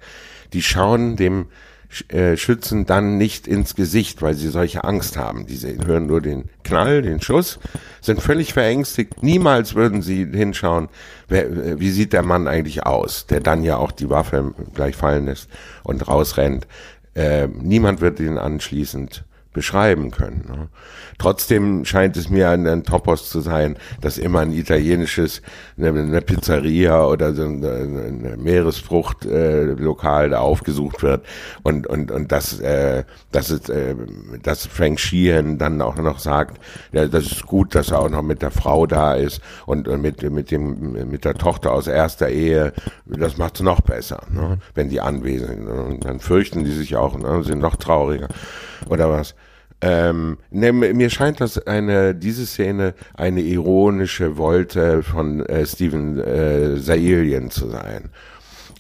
die 0.53 0.63
schauen 0.63 1.17
dem 1.17 1.47
Schützen 1.91 2.87
dann 2.87 3.19
nicht 3.19 3.49
ins 3.49 3.75
Gesicht, 3.75 4.23
weil 4.23 4.35
sie 4.35 4.49
solche 4.49 4.85
Angst 4.85 5.17
haben. 5.17 5.47
Die 5.47 5.59
hören 5.85 6.07
nur 6.07 6.21
den 6.21 6.49
Knall, 6.63 7.03
den 7.03 7.21
Schuss, 7.21 7.59
sind 8.01 8.23
völlig 8.23 8.53
verängstigt. 8.53 9.25
Niemals 9.25 9.75
würden 9.75 10.01
sie 10.01 10.25
hinschauen, 10.25 10.89
wer, 11.27 11.81
wie 11.81 11.91
sieht 11.91 12.13
der 12.13 12.23
Mann 12.23 12.47
eigentlich 12.47 12.87
aus, 12.87 13.27
der 13.27 13.41
dann 13.41 13.65
ja 13.65 13.77
auch 13.77 13.91
die 13.91 14.09
Waffe 14.09 14.55
gleich 14.73 14.95
fallen 14.95 15.27
lässt 15.27 15.49
und 15.83 16.07
rausrennt. 16.07 16.69
Äh, 17.15 17.49
niemand 17.49 18.01
wird 18.01 18.21
ihn 18.21 18.39
anschließend 18.39 19.25
beschreiben 19.53 20.11
können. 20.11 20.45
Ne? 20.49 20.69
Trotzdem 21.19 21.85
scheint 21.85 22.17
es 22.17 22.31
mir 22.31 22.51
ein, 22.51 22.67
ein 22.67 22.85
Topos 22.85 23.29
zu 23.29 23.41
sein, 23.41 23.77
dass 24.01 24.17
immer 24.17 24.41
ein 24.41 24.53
italienisches, 24.53 25.43
eine, 25.77 25.89
eine 25.89 26.21
Pizzeria 26.23 27.05
oder 27.05 27.35
so 27.35 27.43
ein, 27.43 27.65
ein 27.65 28.43
Meeresfruchtlokal 28.43 30.27
äh, 30.27 30.31
da 30.31 30.39
aufgesucht 30.39 31.03
wird 31.03 31.27
und 31.63 31.87
und 31.87 32.11
und 32.11 32.33
dass 32.33 32.61
äh, 32.61 33.05
dass 33.33 33.51
es, 33.51 33.69
äh, 33.69 33.97
dass 34.43 34.67
Frank 34.67 35.01
Sheehan 35.01 35.59
dann 35.59 35.83
auch 35.83 35.97
noch 35.97 36.21
sagt, 36.21 36.61
ja, 36.93 37.07
das 37.07 37.25
ist 37.25 37.47
gut, 37.47 37.75
dass 37.75 37.91
er 37.91 38.01
auch 38.01 38.11
noch 38.11 38.23
mit 38.23 38.43
der 38.43 38.53
Frau 38.53 38.87
da 38.87 39.15
ist 39.15 39.41
und, 39.67 39.89
und 39.89 40.01
mit 40.01 40.23
mit 40.31 40.51
dem 40.51 41.11
mit 41.11 41.25
der 41.25 41.35
Tochter 41.35 41.73
aus 41.73 41.87
erster 41.87 42.29
Ehe, 42.29 42.73
das 43.05 43.37
macht 43.37 43.57
es 43.57 43.63
noch 43.63 43.81
besser, 43.81 44.23
ne? 44.31 44.59
wenn 44.75 44.89
die 44.89 45.01
anwesend 45.01 45.51
sind. 45.51 45.69
Und 45.69 46.05
dann 46.05 46.21
fürchten 46.21 46.65
die 46.65 46.71
sich 46.71 46.97
auch, 46.97 47.19
ne? 47.19 47.43
sind 47.43 47.61
noch 47.61 47.77
trauriger 47.77 48.29
oder 48.89 49.11
was. 49.11 49.35
Ähm, 49.83 50.37
ne, 50.51 50.73
mir 50.73 51.09
scheint 51.09 51.41
das 51.41 51.67
eine, 51.67 52.15
diese 52.15 52.45
Szene 52.45 52.95
eine 53.15 53.41
ironische 53.41 54.37
Wolte 54.37 55.03
von 55.03 55.41
äh, 55.47 55.65
Steven 55.65 56.19
äh, 56.19 56.79
Zaillian 56.81 57.51
zu 57.51 57.69
sein. 57.71 58.11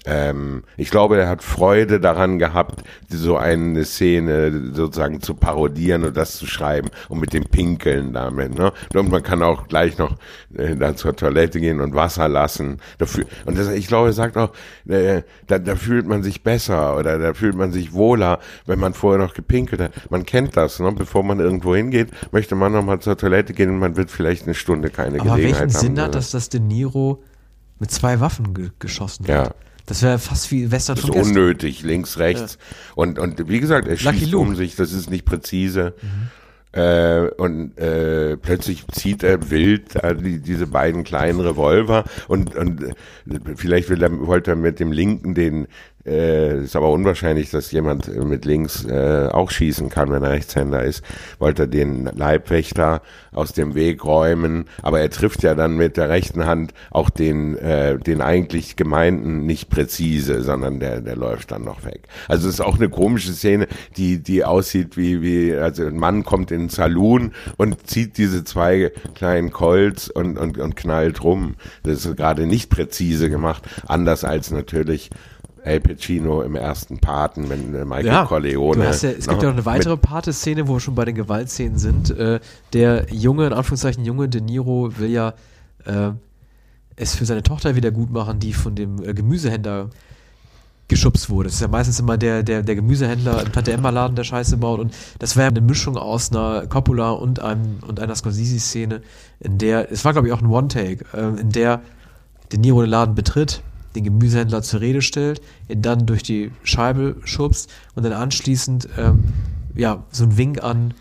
Ähm, 0.06 0.64
ich 0.78 0.90
glaube, 0.90 1.18
er 1.18 1.28
hat 1.28 1.42
Freude 1.42 2.00
daran 2.00 2.38
gehabt, 2.38 2.82
so 3.08 3.36
eine 3.36 3.84
Szene 3.84 4.72
sozusagen 4.72 5.20
zu 5.20 5.34
parodieren 5.34 6.04
und 6.04 6.16
das 6.16 6.38
zu 6.38 6.46
schreiben 6.46 6.88
und 7.08 7.20
mit 7.20 7.34
dem 7.34 7.44
Pinkeln 7.44 8.14
damit. 8.14 8.58
Ne? 8.58 8.72
Und 8.94 9.10
man 9.10 9.22
kann 9.22 9.42
auch 9.42 9.68
gleich 9.68 9.98
noch 9.98 10.16
äh, 10.56 10.74
dann 10.74 10.96
zur 10.96 11.14
Toilette 11.14 11.60
gehen 11.60 11.80
und 11.80 11.94
Wasser 11.94 12.28
lassen. 12.28 12.78
Dafür, 12.96 13.26
und 13.44 13.58
das, 13.58 13.68
ich 13.68 13.88
glaube, 13.88 14.08
er 14.08 14.12
sagt 14.14 14.38
auch, 14.38 14.52
äh, 14.88 15.22
da, 15.46 15.58
da 15.58 15.76
fühlt 15.76 16.06
man 16.06 16.22
sich 16.22 16.42
besser 16.42 16.96
oder 16.96 17.18
da 17.18 17.34
fühlt 17.34 17.54
man 17.54 17.70
sich 17.70 17.92
wohler, 17.92 18.38
wenn 18.64 18.78
man 18.78 18.94
vorher 18.94 19.20
noch 19.20 19.34
gepinkelt 19.34 19.82
hat. 19.82 20.10
Man 20.10 20.24
kennt 20.24 20.56
das, 20.56 20.80
ne? 20.80 20.92
bevor 20.92 21.22
man 21.24 21.40
irgendwo 21.40 21.76
hingeht, 21.76 22.08
möchte 22.32 22.54
man 22.54 22.72
noch 22.72 22.84
mal 22.84 23.00
zur 23.00 23.18
Toilette 23.18 23.52
gehen 23.52 23.68
und 23.68 23.78
man 23.78 23.96
wird 23.96 24.10
vielleicht 24.10 24.44
eine 24.44 24.54
Stunde 24.54 24.88
keine 24.88 25.20
Aber 25.20 25.36
Gelegenheit 25.36 25.60
welchen 25.60 25.74
haben. 25.74 25.96
Sinn 25.96 26.00
hat, 26.00 26.14
dass 26.14 26.30
das 26.30 26.48
De 26.48 26.60
Niro 26.60 27.22
mit 27.78 27.90
zwei 27.90 28.20
Waffen 28.20 28.54
ge 28.54 28.70
geschossen 28.78 29.24
hat? 29.24 29.28
Ja. 29.28 29.54
Das 29.90 30.04
wäre 30.04 30.20
fast 30.20 30.52
wie 30.52 30.70
Western 30.70 30.94
das 30.94 31.04
ist 31.04 31.10
unnötig, 31.10 31.82
links, 31.82 32.16
rechts. 32.20 32.58
Ja. 32.60 32.92
Und, 32.94 33.18
und 33.18 33.48
wie 33.48 33.58
gesagt, 33.58 33.88
er 33.88 33.96
Lucky 33.96 34.18
schießt 34.18 34.30
Luke. 34.30 34.48
um 34.50 34.54
sich, 34.54 34.76
das 34.76 34.92
ist 34.92 35.10
nicht 35.10 35.24
präzise. 35.24 35.94
Mhm. 36.00 36.80
Äh, 36.80 37.28
und 37.36 37.76
äh, 37.76 38.36
plötzlich 38.36 38.86
zieht 38.92 39.24
er 39.24 39.50
wild 39.50 39.96
äh, 39.96 40.14
die, 40.14 40.38
diese 40.38 40.68
beiden 40.68 41.02
kleinen 41.02 41.40
Revolver 41.40 42.04
und, 42.28 42.54
und 42.54 42.84
äh, 42.84 42.94
vielleicht 43.56 43.88
will 43.88 44.00
er, 44.00 44.24
wollte 44.28 44.52
er 44.52 44.56
mit 44.56 44.78
dem 44.78 44.92
linken 44.92 45.34
den 45.34 45.66
äh, 46.06 46.62
ist 46.64 46.76
aber 46.76 46.90
unwahrscheinlich, 46.90 47.50
dass 47.50 47.72
jemand 47.72 48.14
mit 48.24 48.44
links 48.44 48.84
äh, 48.84 49.28
auch 49.30 49.50
schießen 49.50 49.88
kann, 49.88 50.10
wenn 50.10 50.22
er 50.22 50.30
Rechtshänder 50.30 50.82
ist. 50.82 51.04
Wollte 51.38 51.68
den 51.68 52.04
Leibwächter 52.04 53.02
aus 53.32 53.52
dem 53.52 53.74
Weg 53.74 54.04
räumen, 54.04 54.64
aber 54.82 55.00
er 55.00 55.10
trifft 55.10 55.42
ja 55.42 55.54
dann 55.54 55.76
mit 55.76 55.96
der 55.96 56.08
rechten 56.08 56.46
Hand 56.46 56.72
auch 56.90 57.10
den, 57.10 57.56
äh, 57.56 57.98
den 57.98 58.20
eigentlich 58.20 58.76
Gemeinden 58.76 59.46
nicht 59.46 59.68
präzise, 59.68 60.42
sondern 60.42 60.80
der, 60.80 61.00
der 61.00 61.16
läuft 61.16 61.52
dann 61.52 61.64
noch 61.64 61.84
weg. 61.84 62.08
Also 62.28 62.48
es 62.48 62.54
ist 62.54 62.60
auch 62.60 62.76
eine 62.76 62.88
komische 62.88 63.32
Szene, 63.32 63.66
die, 63.96 64.22
die 64.22 64.44
aussieht 64.44 64.96
wie, 64.96 65.22
wie, 65.22 65.54
also 65.54 65.84
ein 65.86 65.96
Mann 65.96 66.24
kommt 66.24 66.50
in 66.50 66.60
den 66.60 66.68
Saloon 66.70 67.32
und 67.56 67.86
zieht 67.86 68.18
diese 68.18 68.44
zwei 68.44 68.92
kleinen 69.14 69.50
Colts 69.50 70.08
und, 70.10 70.38
und, 70.38 70.58
und 70.58 70.76
knallt 70.76 71.22
rum. 71.22 71.56
Das 71.82 72.04
ist 72.04 72.16
gerade 72.16 72.46
nicht 72.46 72.70
präzise 72.70 73.30
gemacht, 73.30 73.62
anders 73.86 74.24
als 74.24 74.50
natürlich 74.50 75.10
El 75.64 75.80
Pacino 75.80 76.42
im 76.42 76.56
ersten 76.56 76.98
Paten, 76.98 77.48
wenn 77.48 77.74
äh, 77.74 77.84
Michael 77.84 78.06
ja, 78.06 78.24
Corleone. 78.24 78.84
Ja, 78.84 78.90
es 78.90 79.00
gibt 79.00 79.26
ja 79.26 79.48
noch 79.48 79.52
eine 79.52 79.66
weitere 79.66 79.96
Pate-Szene, 79.96 80.68
wo 80.68 80.74
wir 80.74 80.80
schon 80.80 80.94
bei 80.94 81.04
den 81.04 81.14
Gewaltszenen 81.14 81.78
sind. 81.78 82.10
Äh, 82.10 82.40
der 82.72 83.06
junge, 83.10 83.46
in 83.46 83.52
Anführungszeichen 83.52 84.04
junge 84.04 84.28
De 84.28 84.40
Niro 84.40 84.90
will 84.98 85.10
ja 85.10 85.34
äh, 85.84 86.10
es 86.96 87.14
für 87.14 87.24
seine 87.24 87.42
Tochter 87.42 87.76
wieder 87.76 87.90
gut 87.90 88.10
machen, 88.10 88.40
die 88.40 88.52
von 88.52 88.74
dem 88.74 89.02
äh, 89.02 89.14
Gemüsehändler 89.14 89.90
geschubst 90.88 91.30
wurde. 91.30 91.46
Das 91.46 91.54
ist 91.54 91.60
ja 91.60 91.68
meistens 91.68 92.00
immer 92.00 92.18
der, 92.18 92.42
der, 92.42 92.62
der 92.62 92.74
Gemüsehändler 92.74 93.42
im 93.42 93.52
Tante 93.52 93.72
Emma 93.72 93.90
Laden, 93.90 94.16
der 94.16 94.24
Scheiße 94.24 94.56
baut. 94.58 94.80
Und 94.80 94.92
das 95.18 95.36
war 95.36 95.44
ja 95.44 95.48
eine 95.48 95.60
Mischung 95.60 95.96
aus 95.96 96.30
einer 96.30 96.66
Coppola 96.66 97.10
und 97.12 97.40
einem, 97.40 97.78
und 97.86 98.00
einer 98.00 98.14
Scorsese-Szene, 98.14 99.00
in 99.38 99.56
der, 99.58 99.90
es 99.90 100.04
war 100.04 100.12
glaube 100.12 100.28
ich 100.28 100.34
auch 100.34 100.42
ein 100.42 100.48
One-Take, 100.48 101.04
äh, 101.14 101.40
in 101.40 101.50
der 101.50 101.80
De 102.52 102.58
Niro 102.58 102.80
den 102.80 102.90
Laden 102.90 103.14
betritt, 103.14 103.62
den 103.94 104.04
Gemüsehändler 104.04 104.62
zur 104.62 104.80
Rede 104.80 105.02
stellt, 105.02 105.40
ihn 105.68 105.82
dann 105.82 106.06
durch 106.06 106.22
die 106.22 106.52
Scheibe 106.62 107.16
schubst 107.24 107.70
und 107.94 108.04
dann 108.04 108.12
anschließend 108.12 108.88
ähm, 108.96 109.24
ja 109.74 110.04
so 110.10 110.24
ein 110.24 110.36
Wink 110.36 110.62
an 110.62 110.94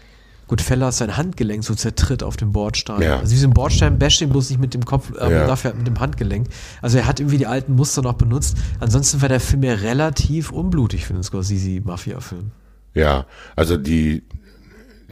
Goodfellas 0.47 0.97
sein 0.97 1.15
Handgelenk 1.15 1.63
so 1.63 1.75
zertritt 1.75 2.23
auf 2.23 2.35
dem 2.35 2.51
Bordstein. 2.51 3.03
Ja. 3.03 3.19
Also 3.19 3.29
diesen 3.31 3.51
Bordstein 3.53 3.99
basht 3.99 4.19
ihn 4.21 4.29
bloß 4.29 4.49
nicht 4.49 4.59
mit 4.59 4.73
dem 4.73 4.83
Kopf, 4.83 5.11
aber 5.15 5.31
Ja. 5.31 5.45
dafür 5.47 5.75
mit 5.75 5.85
dem 5.85 5.99
Handgelenk. 5.99 6.47
Also 6.81 6.97
er 6.97 7.05
hat 7.05 7.19
irgendwie 7.19 7.37
die 7.37 7.45
alten 7.45 7.75
Muster 7.75 8.01
noch 8.01 8.13
benutzt. 8.13 8.57
Ansonsten 8.79 9.21
war 9.21 9.29
der 9.29 9.39
Film 9.39 9.61
ja 9.61 9.75
relativ 9.75 10.51
unblutig 10.51 11.05
für 11.05 11.13
einen 11.13 11.21
Scorsese-Mafia-Film. 11.21 12.49
Ja, 12.95 13.27
also 13.55 13.77
die, 13.77 14.23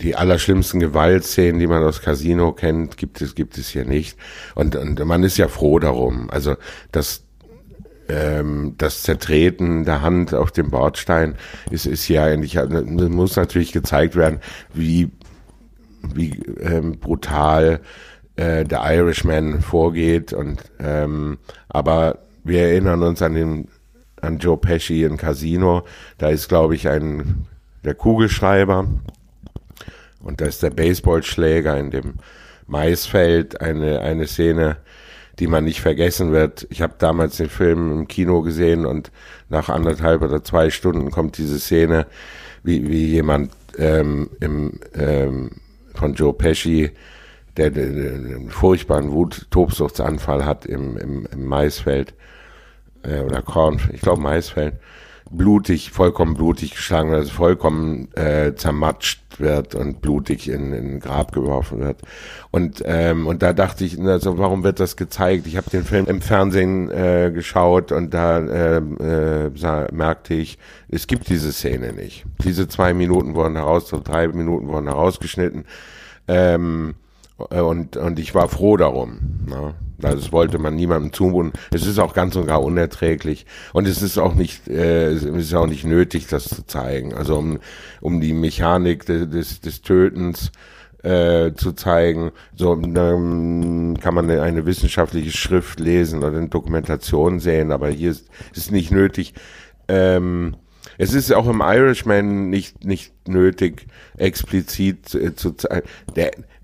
die 0.02 0.16
allerschlimmsten 0.16 0.80
Gewaltszenen, 0.80 1.60
die 1.60 1.68
man 1.68 1.84
aus 1.84 2.02
Casino 2.02 2.52
kennt, 2.52 2.98
gibt 2.98 3.22
es, 3.22 3.36
gibt 3.36 3.60
es 3.60 3.70
hier 3.70 3.86
nicht. 3.86 4.18
Und, 4.56 4.76
und 4.76 5.06
man 5.06 5.22
ist 5.22 5.38
ja 5.38 5.48
froh 5.48 5.78
darum. 5.78 6.32
Also 6.32 6.56
das, 6.92 7.22
ähm, 8.10 8.76
das 8.78 9.04
Zertreten 9.04 9.86
der 9.86 10.02
Hand 10.02 10.34
auf 10.34 10.52
dem 10.52 10.70
Bordstein 10.70 11.36
ist, 11.72 11.86
ist 11.86 12.04
hier 12.04 12.24
eigentlich, 12.24 12.58
also, 12.58 12.84
muss 13.10 13.36
natürlich 13.36 13.72
gezeigt 13.72 14.16
werden, 14.16 14.40
wie, 14.74 15.12
wie 16.14 16.42
ähm, 16.60 17.00
brutal 17.00 17.82
äh, 18.38 18.64
der 18.64 18.84
Irishman 18.84 19.62
vorgeht. 19.62 20.34
Und 20.34 20.62
ähm, 20.80 21.38
aber 21.70 22.20
wir 22.44 22.62
erinnern 22.62 23.04
uns 23.04 23.22
an 23.22 23.34
den 23.34 23.68
an 24.22 24.40
Joe 24.40 24.58
Pesci 24.58 25.04
in 25.04 25.18
Casino. 25.18 25.84
Da 26.18 26.30
ist, 26.30 26.48
glaube 26.48 26.76
ich, 26.76 26.88
ein 26.88 27.46
der 27.84 27.94
Kugelschreiber 27.94 28.88
und 30.24 30.42
da 30.42 30.46
ist 30.46 30.64
der 30.64 30.72
Baseballschläger 30.72 31.78
in 31.78 31.92
dem 31.92 32.16
Maisfeld 32.68 33.62
eine 33.62 34.02
eine 34.02 34.28
Szene, 34.28 34.78
die 35.40 35.48
man 35.48 35.64
nicht 35.64 35.82
vergessen 35.82 36.32
wird. 36.32 36.68
Ich 36.70 36.82
habe 36.82 36.96
damals 36.98 37.38
den 37.38 37.50
Film 37.50 37.92
im 37.92 38.08
Kino 38.08 38.42
gesehen 38.42 38.86
und 38.86 39.12
nach 39.50 39.70
anderthalb 39.70 40.22
oder 40.22 40.44
zwei 40.44 40.70
Stunden 40.70 41.12
kommt 41.12 41.38
diese 41.38 41.60
Szene, 41.60 42.08
wie, 42.64 42.90
wie 42.90 43.06
jemand 43.06 43.52
ähm, 43.78 44.30
im, 44.40 44.80
ähm, 44.96 45.52
von 45.94 46.14
Joe 46.14 46.34
Pesci, 46.34 46.92
der, 47.56 47.68
einen 47.68 48.50
furchtbaren 48.50 49.12
Wut-Tobsuchtsanfall 49.12 50.46
hat 50.46 50.66
im, 50.66 50.98
im, 50.98 51.28
im 51.32 51.46
Maisfeld 51.46 52.14
äh, 53.04 53.22
oder 53.22 53.42
Korn, 53.42 53.80
ich 53.94 54.02
glaube 54.02 54.22
Maisfeld, 54.22 54.76
blutig, 55.32 55.92
vollkommen 55.92 56.36
blutig 56.36 56.72
geschlagen 56.72 57.10
wird, 57.10 57.22
also 57.22 57.34
vollkommen 57.34 58.10
äh, 58.16 58.54
zermatscht 58.56 59.22
wird 59.40 59.76
und 59.76 60.02
blutig 60.02 60.50
in, 60.50 60.74
in 60.74 60.96
ein 60.96 61.00
Grab 61.00 61.32
geworfen 61.32 61.80
wird. 61.80 62.02
Und 62.52 62.82
ähm, 62.86 63.28
und 63.28 63.44
da 63.44 63.54
dachte 63.54 63.86
ich, 63.86 64.00
also 64.00 64.38
warum 64.38 64.64
wird 64.64 64.80
das 64.80 64.96
gezeigt? 64.96 65.48
Ich 65.48 65.58
habe 65.58 65.70
den 65.70 65.84
Film 65.84 66.06
im 66.06 66.22
Fernsehen 66.22 66.90
äh, 66.90 67.32
geschaut 67.34 67.92
und 67.92 68.14
da 68.14 68.40
äh, 68.40 68.78
äh, 68.78 69.52
sah, 69.56 69.88
merkte 69.92 70.34
ich, 70.34 70.58
es 70.90 71.08
gibt 71.08 71.30
diese 71.30 71.52
Szene 71.52 71.94
nicht. 71.94 72.26
Diese 72.44 72.68
zwei 72.68 72.94
Minuten 72.94 73.36
wurden 73.36 73.56
heraus, 73.56 73.90
so 73.90 74.02
drei 74.04 74.28
Minuten 74.28 74.68
wurden 74.68 74.88
herausgeschnitten. 74.88 75.66
Ähm, 76.28 76.96
äh, 77.50 77.60
und, 77.60 77.98
und 77.98 78.20
ich 78.20 78.34
war 78.34 78.48
froh 78.50 78.78
darum. 78.78 79.20
Ne? 79.48 79.76
Also 80.02 80.18
das 80.18 80.32
wollte 80.32 80.60
man 80.60 80.76
niemandem 80.76 81.12
zumuten. 81.14 81.54
Es 81.72 81.86
ist 81.86 82.00
auch 82.00 82.14
ganz 82.14 82.36
und 82.36 82.48
gar 82.48 82.62
unerträglich. 82.64 83.46
Und 83.74 83.88
es 83.88 84.02
ist 84.02 84.18
auch 84.18 84.36
nicht, 84.36 84.68
äh, 84.68 85.08
es 85.10 85.24
ist 85.24 85.54
auch 85.56 85.68
nicht 85.68 85.86
nötig, 85.86 86.28
das 86.28 86.46
zu 86.46 86.66
zeigen. 86.66 87.14
Also 87.14 87.38
um, 87.38 87.60
um 88.02 88.22
die 88.22 88.34
Mechanik 88.34 89.06
des, 89.06 89.30
des, 89.30 89.62
des 89.62 89.82
Tötens 89.82 90.52
äh, 91.04 91.54
zu 91.54 91.74
zeigen, 91.74 92.32
so 92.56 92.74
ähm, 92.74 93.98
kann 94.00 94.14
man 94.14 94.30
eine 94.30 94.66
wissenschaftliche 94.66 95.32
Schrift 95.32 95.80
lesen 95.80 96.20
oder 96.20 96.38
eine 96.38 96.50
Dokumentation 96.50 97.40
sehen, 97.40 97.72
aber 97.72 97.90
hier 97.90 98.12
ist 98.12 98.30
es 98.56 98.72
nicht 98.72 98.92
nötig. 98.92 99.34
Ähm, 99.88 100.56
es 100.98 101.14
ist 101.14 101.32
auch 101.34 101.48
im 101.48 101.62
Irishman 101.62 102.50
nicht, 102.50 102.84
nicht 102.84 103.14
nötig, 103.28 103.88
explizit 104.18 105.14
äh, 105.14 105.36
zu 105.36 105.54
zeigen. 105.54 105.88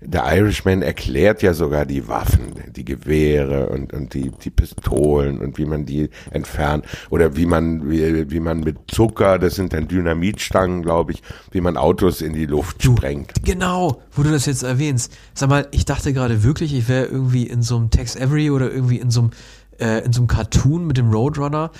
Der, 0.06 0.24
Irishman 0.36 0.82
erklärt 0.82 1.42
ja 1.42 1.54
sogar 1.54 1.86
die 1.86 2.08
Waffen, 2.08 2.54
die 2.74 2.84
Gewehre 2.84 3.68
und, 3.68 3.92
und 3.92 4.14
die, 4.14 4.30
die 4.30 4.50
Pistolen 4.50 5.38
und 5.38 5.58
wie 5.58 5.64
man 5.64 5.86
die 5.86 6.10
entfernt. 6.30 6.86
Oder 7.10 7.36
wie 7.36 7.46
man, 7.46 7.90
wie, 7.90 8.30
wie 8.30 8.40
man 8.40 8.60
mit 8.60 8.76
Zucker, 8.88 9.38
das 9.38 9.54
sind 9.54 9.72
dann 9.72 9.88
Dynamitstangen, 9.88 10.82
glaube 10.82 11.12
ich, 11.12 11.22
wie 11.50 11.60
man 11.60 11.76
Autos 11.76 12.20
in 12.20 12.32
die 12.32 12.46
Luft 12.46 12.82
sprengt. 12.82 13.32
Genau, 13.44 14.02
wo 14.12 14.22
du 14.22 14.30
das 14.30 14.46
jetzt 14.46 14.62
erwähnst. 14.62 15.12
Sag 15.34 15.48
mal, 15.48 15.66
ich 15.70 15.84
dachte 15.84 16.12
gerade 16.12 16.42
wirklich, 16.42 16.74
ich 16.74 16.88
wäre 16.88 17.06
irgendwie 17.06 17.46
in 17.46 17.62
so 17.62 17.76
einem 17.76 17.90
Tex 17.90 18.16
Avery 18.16 18.50
oder 18.50 18.70
irgendwie 18.70 18.98
in 18.98 19.10
so 19.10 19.20
einem, 19.20 19.30
äh, 19.78 20.04
in 20.04 20.12
so 20.12 20.20
einem 20.20 20.28
Cartoon 20.28 20.86
mit 20.86 20.96
dem 20.96 21.10
Roadrunner. 21.10 21.70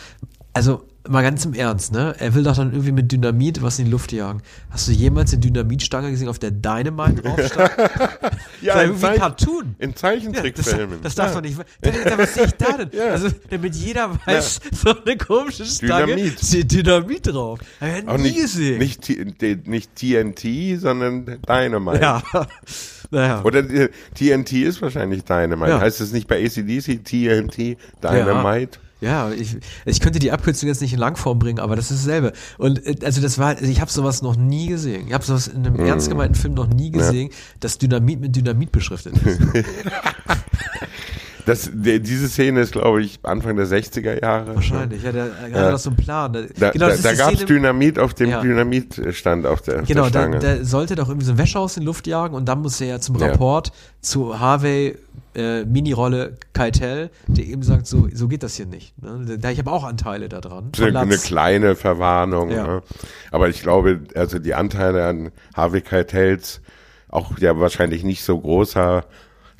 Also, 0.52 0.82
mal 1.08 1.22
ganz 1.22 1.44
im 1.44 1.52
Ernst, 1.54 1.92
ne? 1.92 2.14
Er 2.18 2.34
will 2.34 2.42
doch 2.42 2.56
dann 2.56 2.72
irgendwie 2.72 2.92
mit 2.92 3.12
Dynamit 3.12 3.62
was 3.62 3.78
in 3.78 3.84
die 3.86 3.90
Luft 3.90 4.12
jagen. 4.12 4.40
Hast 4.70 4.88
du 4.88 4.92
jemals 4.92 5.32
eine 5.32 5.40
Dynamitstange 5.40 6.10
gesehen, 6.10 6.28
auf 6.28 6.38
der 6.38 6.50
Dynamite 6.50 7.22
drauf 7.22 7.40
stand? 7.46 7.70
Ja, 8.62 8.80
in 8.80 8.88
irgendwie 8.90 9.06
ein 9.06 9.12
Zeich- 9.12 9.20
Cartoon. 9.20 9.74
In 9.78 9.90
Ja, 9.90 9.92
das, 9.92 10.00
Zeichentrickfilmen. 10.00 10.98
das 11.02 11.14
darf 11.14 11.34
doch 11.34 11.42
nicht. 11.42 11.58
Da, 11.82 11.90
da, 11.90 12.16
was 12.18 12.32
sehe 12.34 12.44
ich 12.46 12.52
da 12.52 12.76
denn? 12.78 12.88
Ja. 12.98 13.10
Also, 13.10 13.28
damit 13.50 13.74
jeder 13.74 14.10
weiß, 14.24 14.60
so 14.72 14.94
eine 15.04 15.16
komische 15.18 15.66
Stange 15.66 16.06
Dynamit. 16.14 16.40
steht 16.40 16.72
Dynamit 16.72 17.26
drauf. 17.26 17.58
Hab 17.80 18.08
Auch 18.08 18.16
nie 18.16 18.22
nicht, 18.24 18.36
gesehen. 18.40 18.78
nicht, 18.78 19.66
nicht 19.66 19.94
TNT, 19.96 20.80
sondern 20.80 21.26
Dynamite. 21.46 22.00
ja. 22.00 22.22
naja. 23.10 23.42
Oder 23.44 23.58
äh, 23.68 23.90
TNT 24.14 24.52
ist 24.52 24.80
wahrscheinlich 24.80 25.24
Dynamite. 25.24 25.80
Heißt 25.80 26.00
es 26.00 26.12
nicht 26.12 26.26
bei 26.26 26.42
ACDC 26.42 27.04
TNT 27.04 27.76
Dynamite? 28.02 28.78
Ja, 29.00 29.30
ich, 29.30 29.56
ich 29.84 30.00
könnte 30.00 30.18
die 30.18 30.32
Abkürzung 30.32 30.68
jetzt 30.68 30.80
nicht 30.80 30.92
in 30.92 30.98
Langform 30.98 31.38
bringen, 31.38 31.58
aber 31.58 31.76
das 31.76 31.90
ist 31.90 32.06
dasselbe. 32.06 32.32
Und 32.58 32.86
äh, 32.86 32.96
also 33.04 33.20
das 33.20 33.38
war, 33.38 33.60
ich 33.60 33.80
habe 33.80 33.90
sowas 33.90 34.22
noch 34.22 34.36
nie 34.36 34.66
gesehen. 34.66 35.08
Ich 35.08 35.12
habe 35.12 35.24
sowas 35.24 35.48
in 35.48 35.66
einem 35.66 35.76
ernst 35.76 36.08
gemeinten 36.08 36.36
Film 36.36 36.54
noch 36.54 36.68
nie 36.68 36.90
gesehen, 36.90 37.30
dass 37.60 37.78
Dynamit 37.78 38.20
mit 38.20 38.34
Dynamit 38.34 38.72
beschriftet 38.72 39.14
ist. 39.24 39.40
Das, 41.46 41.70
der, 41.72 41.98
diese 41.98 42.28
Szene 42.28 42.60
ist, 42.60 42.72
glaube 42.72 43.02
ich, 43.02 43.18
Anfang 43.22 43.56
der 43.56 43.66
60er 43.66 44.20
Jahre. 44.22 44.54
Wahrscheinlich, 44.54 45.02
ja, 45.02 45.12
der 45.12 45.24
er 45.42 45.48
Ja. 45.48 45.56
hatte 45.58 45.70
doch 45.72 45.78
so 45.78 45.90
einen 45.90 45.96
Plan. 45.96 46.32
Da, 46.32 46.40
Da, 46.58 46.70
genau, 46.70 46.86
da, 46.86 46.92
das 46.92 47.02
da 47.02 47.14
gab 47.14 47.32
es 47.34 47.44
Dynamit 47.44 47.98
auf 47.98 48.14
dem 48.14 48.30
Ja. 48.30 48.40
Dynamitstand 48.40 49.46
auf 49.46 49.60
der, 49.62 49.80
auf 49.82 49.86
Genau, 49.86 50.08
der 50.08 50.10
da, 50.10 50.20
Stange. 50.20 50.38
da 50.38 50.64
sollte 50.64 50.94
doch 50.94 51.08
irgendwie 51.08 51.26
so 51.26 51.32
ein 51.32 51.38
Wäschehaus 51.38 51.76
in 51.76 51.82
die 51.82 51.86
Luft 51.86 52.06
jagen 52.06 52.34
und 52.34 52.46
dann 52.46 52.62
musste 52.62 52.84
er 52.84 52.90
ja 52.94 53.00
zum 53.00 53.16
Ja. 53.18 53.26
Rapport 53.26 53.72
zu 54.00 54.38
Harvey 54.40 54.96
äh, 55.34 55.64
Mini-Rolle 55.64 56.36
Keitel, 56.52 57.10
der 57.26 57.44
eben 57.44 57.62
sagt, 57.64 57.88
so, 57.88 58.08
so 58.14 58.28
geht 58.28 58.42
das 58.44 58.54
hier 58.54 58.66
nicht. 58.66 58.94
Ne? 59.02 59.36
Da, 59.38 59.50
ich 59.50 59.58
habe 59.58 59.70
auch 59.72 59.82
Anteile 59.84 60.28
da 60.28 60.40
dran. 60.40 60.70
eine, 60.80 60.98
eine 61.00 61.16
kleine 61.18 61.74
Verwarnung. 61.74 62.50
Ja. 62.52 62.66
Ne? 62.66 62.82
Aber 63.32 63.48
ich 63.48 63.60
glaube, 63.60 64.00
also 64.14 64.38
die 64.38 64.54
Anteile 64.54 65.06
an 65.06 65.30
Harvey 65.54 65.80
Keitels, 65.80 66.60
auch 67.08 67.36
ja 67.38 67.58
wahrscheinlich 67.58 68.02
nicht 68.04 68.22
so 68.24 68.40
großer 68.40 69.04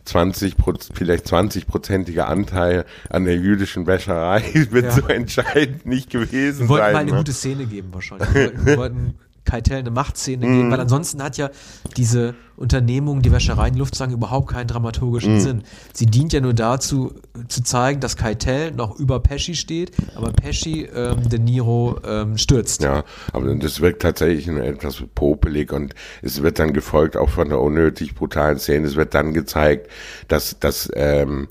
20 0.05 0.55
vielleicht 0.95 1.27
20-prozentiger 1.27 2.25
Anteil 2.25 2.85
an 3.09 3.25
der 3.25 3.37
jüdischen 3.37 3.87
Wäscherei 3.87 4.43
wird 4.71 4.85
Ja. 4.85 4.91
so 4.93 5.07
entscheidend 5.09 5.87
nicht 5.87 6.11
gewesen 6.11 6.61
Wir 6.63 6.69
wollten 6.69 6.85
sein. 6.85 6.93
mal 6.93 6.99
eine 7.01 7.11
ne? 7.13 7.17
gute 7.19 7.33
Szene 7.33 7.67
geben 7.67 7.89
wahrscheinlich. 7.93 8.33
Wir 8.35 8.43
wollten, 8.45 8.67
wir 8.67 8.77
wollten 8.77 9.15
Keitel 9.45 9.77
eine 9.77 9.91
Machtszene 9.91 10.47
Mhm. 10.47 10.53
geben, 10.57 10.71
weil 10.71 10.81
ansonsten 10.81 11.23
hat 11.23 11.37
ja 11.37 11.51
diese 11.97 12.35
Unternehmung, 12.57 13.21
die 13.21 13.33
Wäscherei 13.33 13.69
in 13.69 13.75
die 13.75 13.79
Luft 13.81 13.95
zu 13.95 13.99
sagen, 13.99 14.13
überhaupt 14.13 14.49
keinen 14.51 14.65
Mhm. 14.67 14.71
dramaturgischen 14.73 15.41
Sinn. 15.41 15.63
Sie 15.93 16.07
dient 16.07 16.33
ja 16.33 16.41
nur 16.41 16.55
dazu, 16.55 17.13
zu 17.49 17.63
zeigen, 17.63 18.01
dass 18.01 18.17
Keitel 18.17 18.71
noch 18.73 18.99
über 18.99 19.21
Pesci 19.21 19.55
steht, 19.55 19.91
aber 20.15 20.33
Pesci 20.33 20.89
ähm, 20.95 21.29
De 21.29 21.39
Niro 21.39 21.99
ähm, 22.07 22.39
stürzt. 22.39 22.83
Ja, 22.83 23.05
aber 23.33 23.55
das 23.57 23.81
wirkt 23.81 24.03
tatsächlich 24.03 24.47
nur 24.47 24.63
etwas 24.63 25.03
popelig 25.15 25.73
und 25.73 25.95
es 26.23 26.43
wird 26.43 26.59
dann 26.59 26.73
gefolgt 26.73 27.17
auch 27.17 27.29
von 27.31 27.49
der 27.49 27.61
unnötig 27.61 28.15
brutalen 28.15 28.59
Szene. 28.59 28.87
Es 28.87 28.97
wird 28.97 29.15
dann 29.15 29.35
gezeigt, 29.35 29.89
dass, 30.29 30.59
dass 30.61 30.91
ähm, 30.95 31.49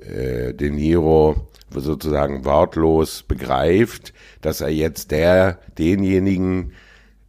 äh, 0.00 0.54
De 0.54 0.70
Niro 0.70 1.48
sozusagen 1.74 2.44
wortlos 2.44 3.24
begreift, 3.26 4.12
dass 4.40 4.60
er 4.60 4.68
jetzt 4.68 5.10
der 5.10 5.58
denjenigen 5.78 6.72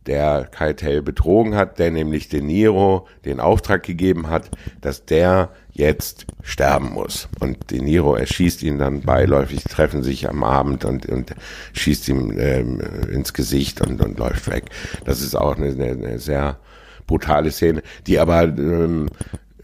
der 0.08 0.48
Keitel 0.52 1.02
betrogen 1.02 1.56
hat, 1.56 1.80
der 1.80 1.92
nämlich 1.92 2.30
De 2.30 2.42
Niro 2.42 3.08
den 3.26 3.40
Auftrag 3.40 3.84
gegeben 3.84 4.30
hat, 4.30 4.50
dass 4.82 5.06
der 5.06 5.50
jetzt 5.74 6.26
sterben 6.42 6.92
muss. 6.94 7.28
Und 7.40 7.72
De 7.72 7.82
Niro 7.82 8.16
erschießt 8.16 8.64
ihn 8.64 8.78
dann 8.78 9.02
beiläufig, 9.02 9.64
treffen 9.64 10.04
sich 10.04 10.30
am 10.30 10.44
Abend 10.44 10.86
und, 10.86 11.06
und 11.08 11.36
schießt 11.74 12.08
ihm 12.10 12.38
ähm, 12.40 12.80
ins 13.12 13.34
Gesicht 13.34 13.82
und, 13.82 14.02
und 14.02 14.18
läuft 14.18 14.50
weg. 14.50 14.66
Das 15.06 15.22
ist 15.22 15.36
auch 15.36 15.58
eine, 15.58 15.68
eine, 15.70 16.20
sehr 16.20 16.60
brutale 17.08 17.52
Szene, 17.52 17.82
die 18.08 18.20
aber 18.20 18.44
ähm, 18.44 19.08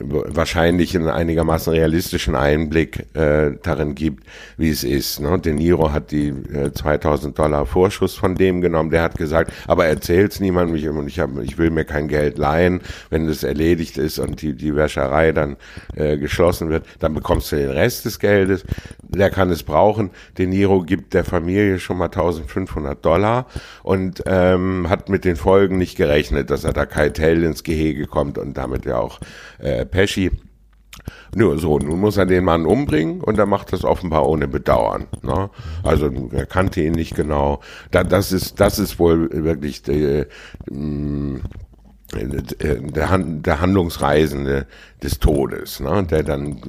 wahrscheinlich 0.04 0.96
einen 0.96 1.10
einigermaßen 1.10 1.74
realistischen 1.74 2.36
Einblick 2.36 3.06
äh, 3.16 3.52
darin 3.64 3.96
gibt, 3.96 4.26
wie 4.58 4.70
es 4.70 4.84
ist. 4.84 5.20
Ne? 5.20 5.40
De 5.40 5.54
Niro 5.54 5.92
hat 5.92 6.12
die 6.12 6.30
äh, 6.30 6.72
2000 6.72 7.38
Dollar 7.38 7.66
Vorschuss 7.66 8.16
von 8.16 8.36
dem 8.36 8.62
genommen. 8.62 8.90
Der 8.90 9.04
hat 9.04 9.18
gesagt, 9.18 9.52
aber 9.68 9.86
erzähl's 9.86 10.40
niemandem, 10.40 10.76
ich, 10.76 10.86
ich, 11.08 11.20
hab, 11.20 11.38
ich 11.42 11.58
will 11.58 11.70
mir 11.70 11.86
kein 11.86 12.08
Geld 12.08 12.38
leihen. 12.38 12.82
Wenn 13.10 13.28
das 13.28 13.44
erledigt 13.44 13.98
ist 13.98 14.20
und 14.20 14.42
die, 14.42 14.54
die 14.54 14.76
Wäscherei 14.76 15.32
dann 15.32 15.58
äh, 15.96 16.18
geschlossen 16.18 16.70
wird, 16.70 16.86
dann 17.00 17.14
bekommst 17.14 17.52
du 17.52 17.58
den 17.58 17.72
Rest 17.72 18.06
des 18.06 18.20
Geldes. 18.20 18.64
Der 19.02 19.30
kann 19.30 19.50
es 19.50 19.64
brauchen. 19.64 20.12
De 20.38 20.48
Niro 20.48 20.82
gibt 20.84 21.14
der 21.14 21.24
Familie 21.24 21.80
schon 21.80 21.98
mal 21.98 22.06
1500 22.06 23.04
Dollar 23.04 23.48
und 23.84 24.24
ähm, 24.26 24.90
hat 24.90 25.10
mit 25.10 25.26
den 25.26 25.36
Folgen 25.36 25.78
nicht 25.78 25.98
gerechnet, 25.98 26.50
dass 26.50 26.64
er 26.64 26.74
da 26.74 26.86
Keitel 26.86 27.44
ins 27.44 27.64
Gehege 27.64 28.08
kommt 28.08 28.38
und 28.38 28.58
damit 28.58 28.86
ja 28.86 28.98
auch 28.98 29.20
äh, 29.62 29.86
Pesci. 29.86 30.32
Nur 31.34 31.58
so, 31.58 31.80
nun 31.80 32.00
muss 32.00 32.18
er 32.18 32.26
den 32.26 32.44
Mann 32.44 32.66
umbringen 32.66 33.22
und 33.22 33.40
er 33.40 33.46
macht 33.46 33.72
das 33.72 33.86
offenbar 33.86 34.28
ohne 34.28 34.48
Bedauern. 34.48 35.08
Ne? 35.22 35.50
Also 35.84 36.12
er 36.32 36.46
kannte 36.46 36.82
ihn 36.82 36.92
nicht 36.92 37.16
genau. 37.16 37.62
Da, 37.92 38.04
das 38.04 38.32
ist, 38.32 38.60
das 38.60 38.78
ist 38.78 39.00
wohl 39.00 39.30
wirklich 39.32 39.82
die, 39.82 40.26
mh, 40.70 41.40
der, 42.14 43.18
der 43.18 43.62
Handlungsreisende 43.62 44.68
des 45.02 45.20
Todes, 45.20 45.80
ne? 45.80 46.04
der 46.04 46.24
dann 46.24 46.62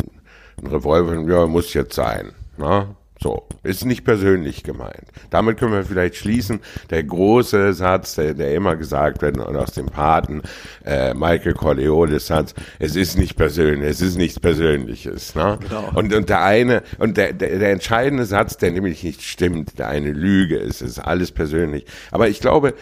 ein 0.59 0.67
Revolver, 0.67 1.21
ja, 1.29 1.47
muss 1.47 1.75
jetzt 1.75 1.95
sein. 1.95 2.33
Ne? 2.57 2.95
So, 3.23 3.47
ist 3.63 3.85
nicht 3.85 4.05
persönlich 4.05 4.65
gemeint. 4.65 5.05
Damit 5.31 5.57
können 5.57 5.73
wir 5.73 5.85
vielleicht 5.85 6.17
schließen. 6.17 6.59
Der 6.91 7.05
große 7.05 7.73
Satz, 7.73 8.17
der, 8.17 8.35
der 8.35 8.53
immer 8.55 8.75
gesagt 8.75 9.23
wird 9.23 9.39
und 9.39 9.57
aus 9.57 9.73
dem 9.73 9.87
Paten, 9.87 10.43
äh, 10.85 11.15
Michael 11.15 11.55
Corleones 11.55 12.27
Satz, 12.27 12.53
es 12.81 12.97
ist 12.97 13.17
nicht 13.17 13.37
persönlich, 13.37 13.89
es 13.89 14.01
ist 14.01 14.17
nichts 14.17 14.41
Persönliches. 14.41 15.37
Ne? 15.37 15.57
Genau. 15.61 15.91
Und, 15.95 16.13
und 16.13 16.29
der 16.29 16.43
eine, 16.43 16.83
und 16.99 17.17
der, 17.17 17.33
der, 17.33 17.61
der 17.61 17.71
entscheidende 17.71 18.25
Satz, 18.25 18.57
der 18.57 18.73
nämlich 18.73 19.05
nicht 19.05 19.23
stimmt, 19.23 19.79
der 19.79 19.87
eine 19.87 20.11
Lüge 20.11 20.57
ist, 20.57 20.83
ist 20.83 20.99
alles 20.99 21.31
persönlich. 21.31 21.87
Aber 22.11 22.29
ich 22.29 22.41
glaube, 22.41 22.75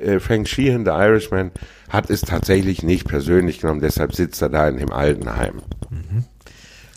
äh, 0.00 0.20
Frank 0.20 0.48
Sheehan, 0.48 0.86
der 0.86 0.94
Irishman, 0.94 1.50
hat 1.90 2.08
es 2.08 2.22
tatsächlich 2.22 2.82
nicht 2.82 3.06
persönlich 3.06 3.60
genommen, 3.60 3.82
deshalb 3.82 4.14
sitzt 4.14 4.40
er 4.40 4.48
da 4.48 4.68
in 4.68 4.78
dem 4.78 4.90
Altenheim. 4.90 5.56
Mhm. 5.90 6.24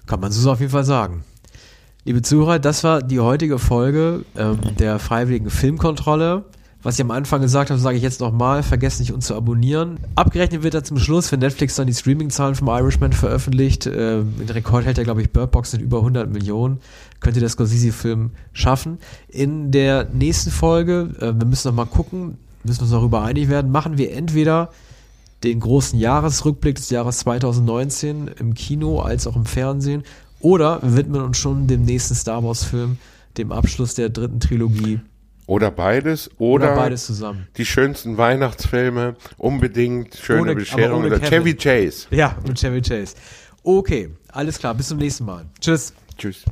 Kann 0.05 0.21
man 0.21 0.31
so 0.31 0.49
auf 0.49 0.61
jeden 0.61 0.71
Fall 0.71 0.85
sagen. 0.85 1.25
Liebe 2.07 2.21
Zuhörer, 2.21 2.59
das 2.59 2.83
war 2.83 3.01
die 3.01 3.19
heutige 3.19 3.57
Folge 3.57 4.25
ähm, 4.37 4.59
der 4.77 4.99
Freiwilligen 4.99 5.49
Filmkontrolle. 5.49 6.45
Was 6.83 6.99
ich 6.99 7.01
am 7.01 7.09
Anfang 7.09 7.41
gesagt 7.41 7.71
habe, 7.71 7.79
sage 7.79 7.97
ich 7.97 8.03
jetzt 8.03 8.19
nochmal. 8.19 8.61
Vergesst 8.61 8.99
nicht, 8.99 9.11
uns 9.11 9.25
zu 9.25 9.33
abonnieren. 9.33 9.97
Abgerechnet 10.13 10.61
wird 10.61 10.75
da 10.75 10.83
zum 10.83 10.99
Schluss, 10.99 11.31
wenn 11.31 11.39
Netflix 11.39 11.73
dann 11.73 11.87
die 11.87 11.95
Streaming-Zahlen 11.95 12.53
vom 12.53 12.67
Irishman 12.67 13.11
veröffentlicht. 13.11 13.87
Äh, 13.87 14.21
den 14.21 14.49
Rekord 14.51 14.85
hält 14.85 14.99
ja, 14.99 15.03
glaube 15.03 15.23
ich, 15.23 15.31
Bird 15.31 15.49
Box 15.49 15.73
mit 15.73 15.81
über 15.81 15.97
100 15.97 16.31
Millionen. 16.31 16.79
Könnte 17.21 17.39
der 17.39 17.49
Scorsese-Film 17.49 18.33
schaffen. 18.53 18.99
In 19.27 19.71
der 19.71 20.07
nächsten 20.13 20.51
Folge, 20.51 21.09
äh, 21.19 21.33
wir 21.33 21.47
müssen 21.47 21.69
nochmal 21.69 21.87
gucken, 21.87 22.37
müssen 22.63 22.83
uns 22.83 22.91
darüber 22.91 23.23
einig 23.23 23.49
werden, 23.49 23.71
machen 23.71 23.97
wir 23.97 24.11
entweder 24.11 24.69
den 25.43 25.59
großen 25.59 25.97
Jahresrückblick 25.97 26.75
des 26.75 26.91
Jahres 26.91 27.17
2019 27.19 28.29
im 28.39 28.53
Kino 28.53 28.99
als 28.99 29.25
auch 29.25 29.35
im 29.35 29.45
Fernsehen 29.45 30.03
oder 30.45 30.79
wir 30.83 30.95
widmen 30.95 31.21
uns 31.21 31.39
schon 31.39 31.65
dem 31.65 31.81
nächsten 31.81 32.13
Star 32.13 32.43
Wars-Film, 32.43 32.99
dem 33.35 33.51
Abschluss 33.51 33.95
der 33.95 34.09
dritten 34.09 34.39
Trilogie. 34.39 34.99
Oder 35.47 35.71
beides, 35.71 36.29
oder, 36.37 36.67
oder, 36.67 36.75
beides 36.75 37.07
zusammen. 37.07 37.47
Die 37.57 37.65
schönsten 37.65 38.17
Weihnachtsfilme, 38.17 39.15
unbedingt 39.37 40.15
schöne 40.15 40.41
ohne, 40.41 40.55
Bescherung. 40.55 41.03
Oder 41.03 41.19
Chevy 41.19 41.55
Chase. 41.55 42.05
Ja, 42.11 42.37
mit 42.45 42.59
Chevy 42.59 42.81
Chase. 42.81 43.15
Okay, 43.63 44.11
alles 44.31 44.59
klar, 44.59 44.75
bis 44.75 44.89
zum 44.89 44.99
nächsten 44.99 45.25
Mal. 45.25 45.45
Tschüss. 45.59 45.93
Tschüss. 46.15 46.45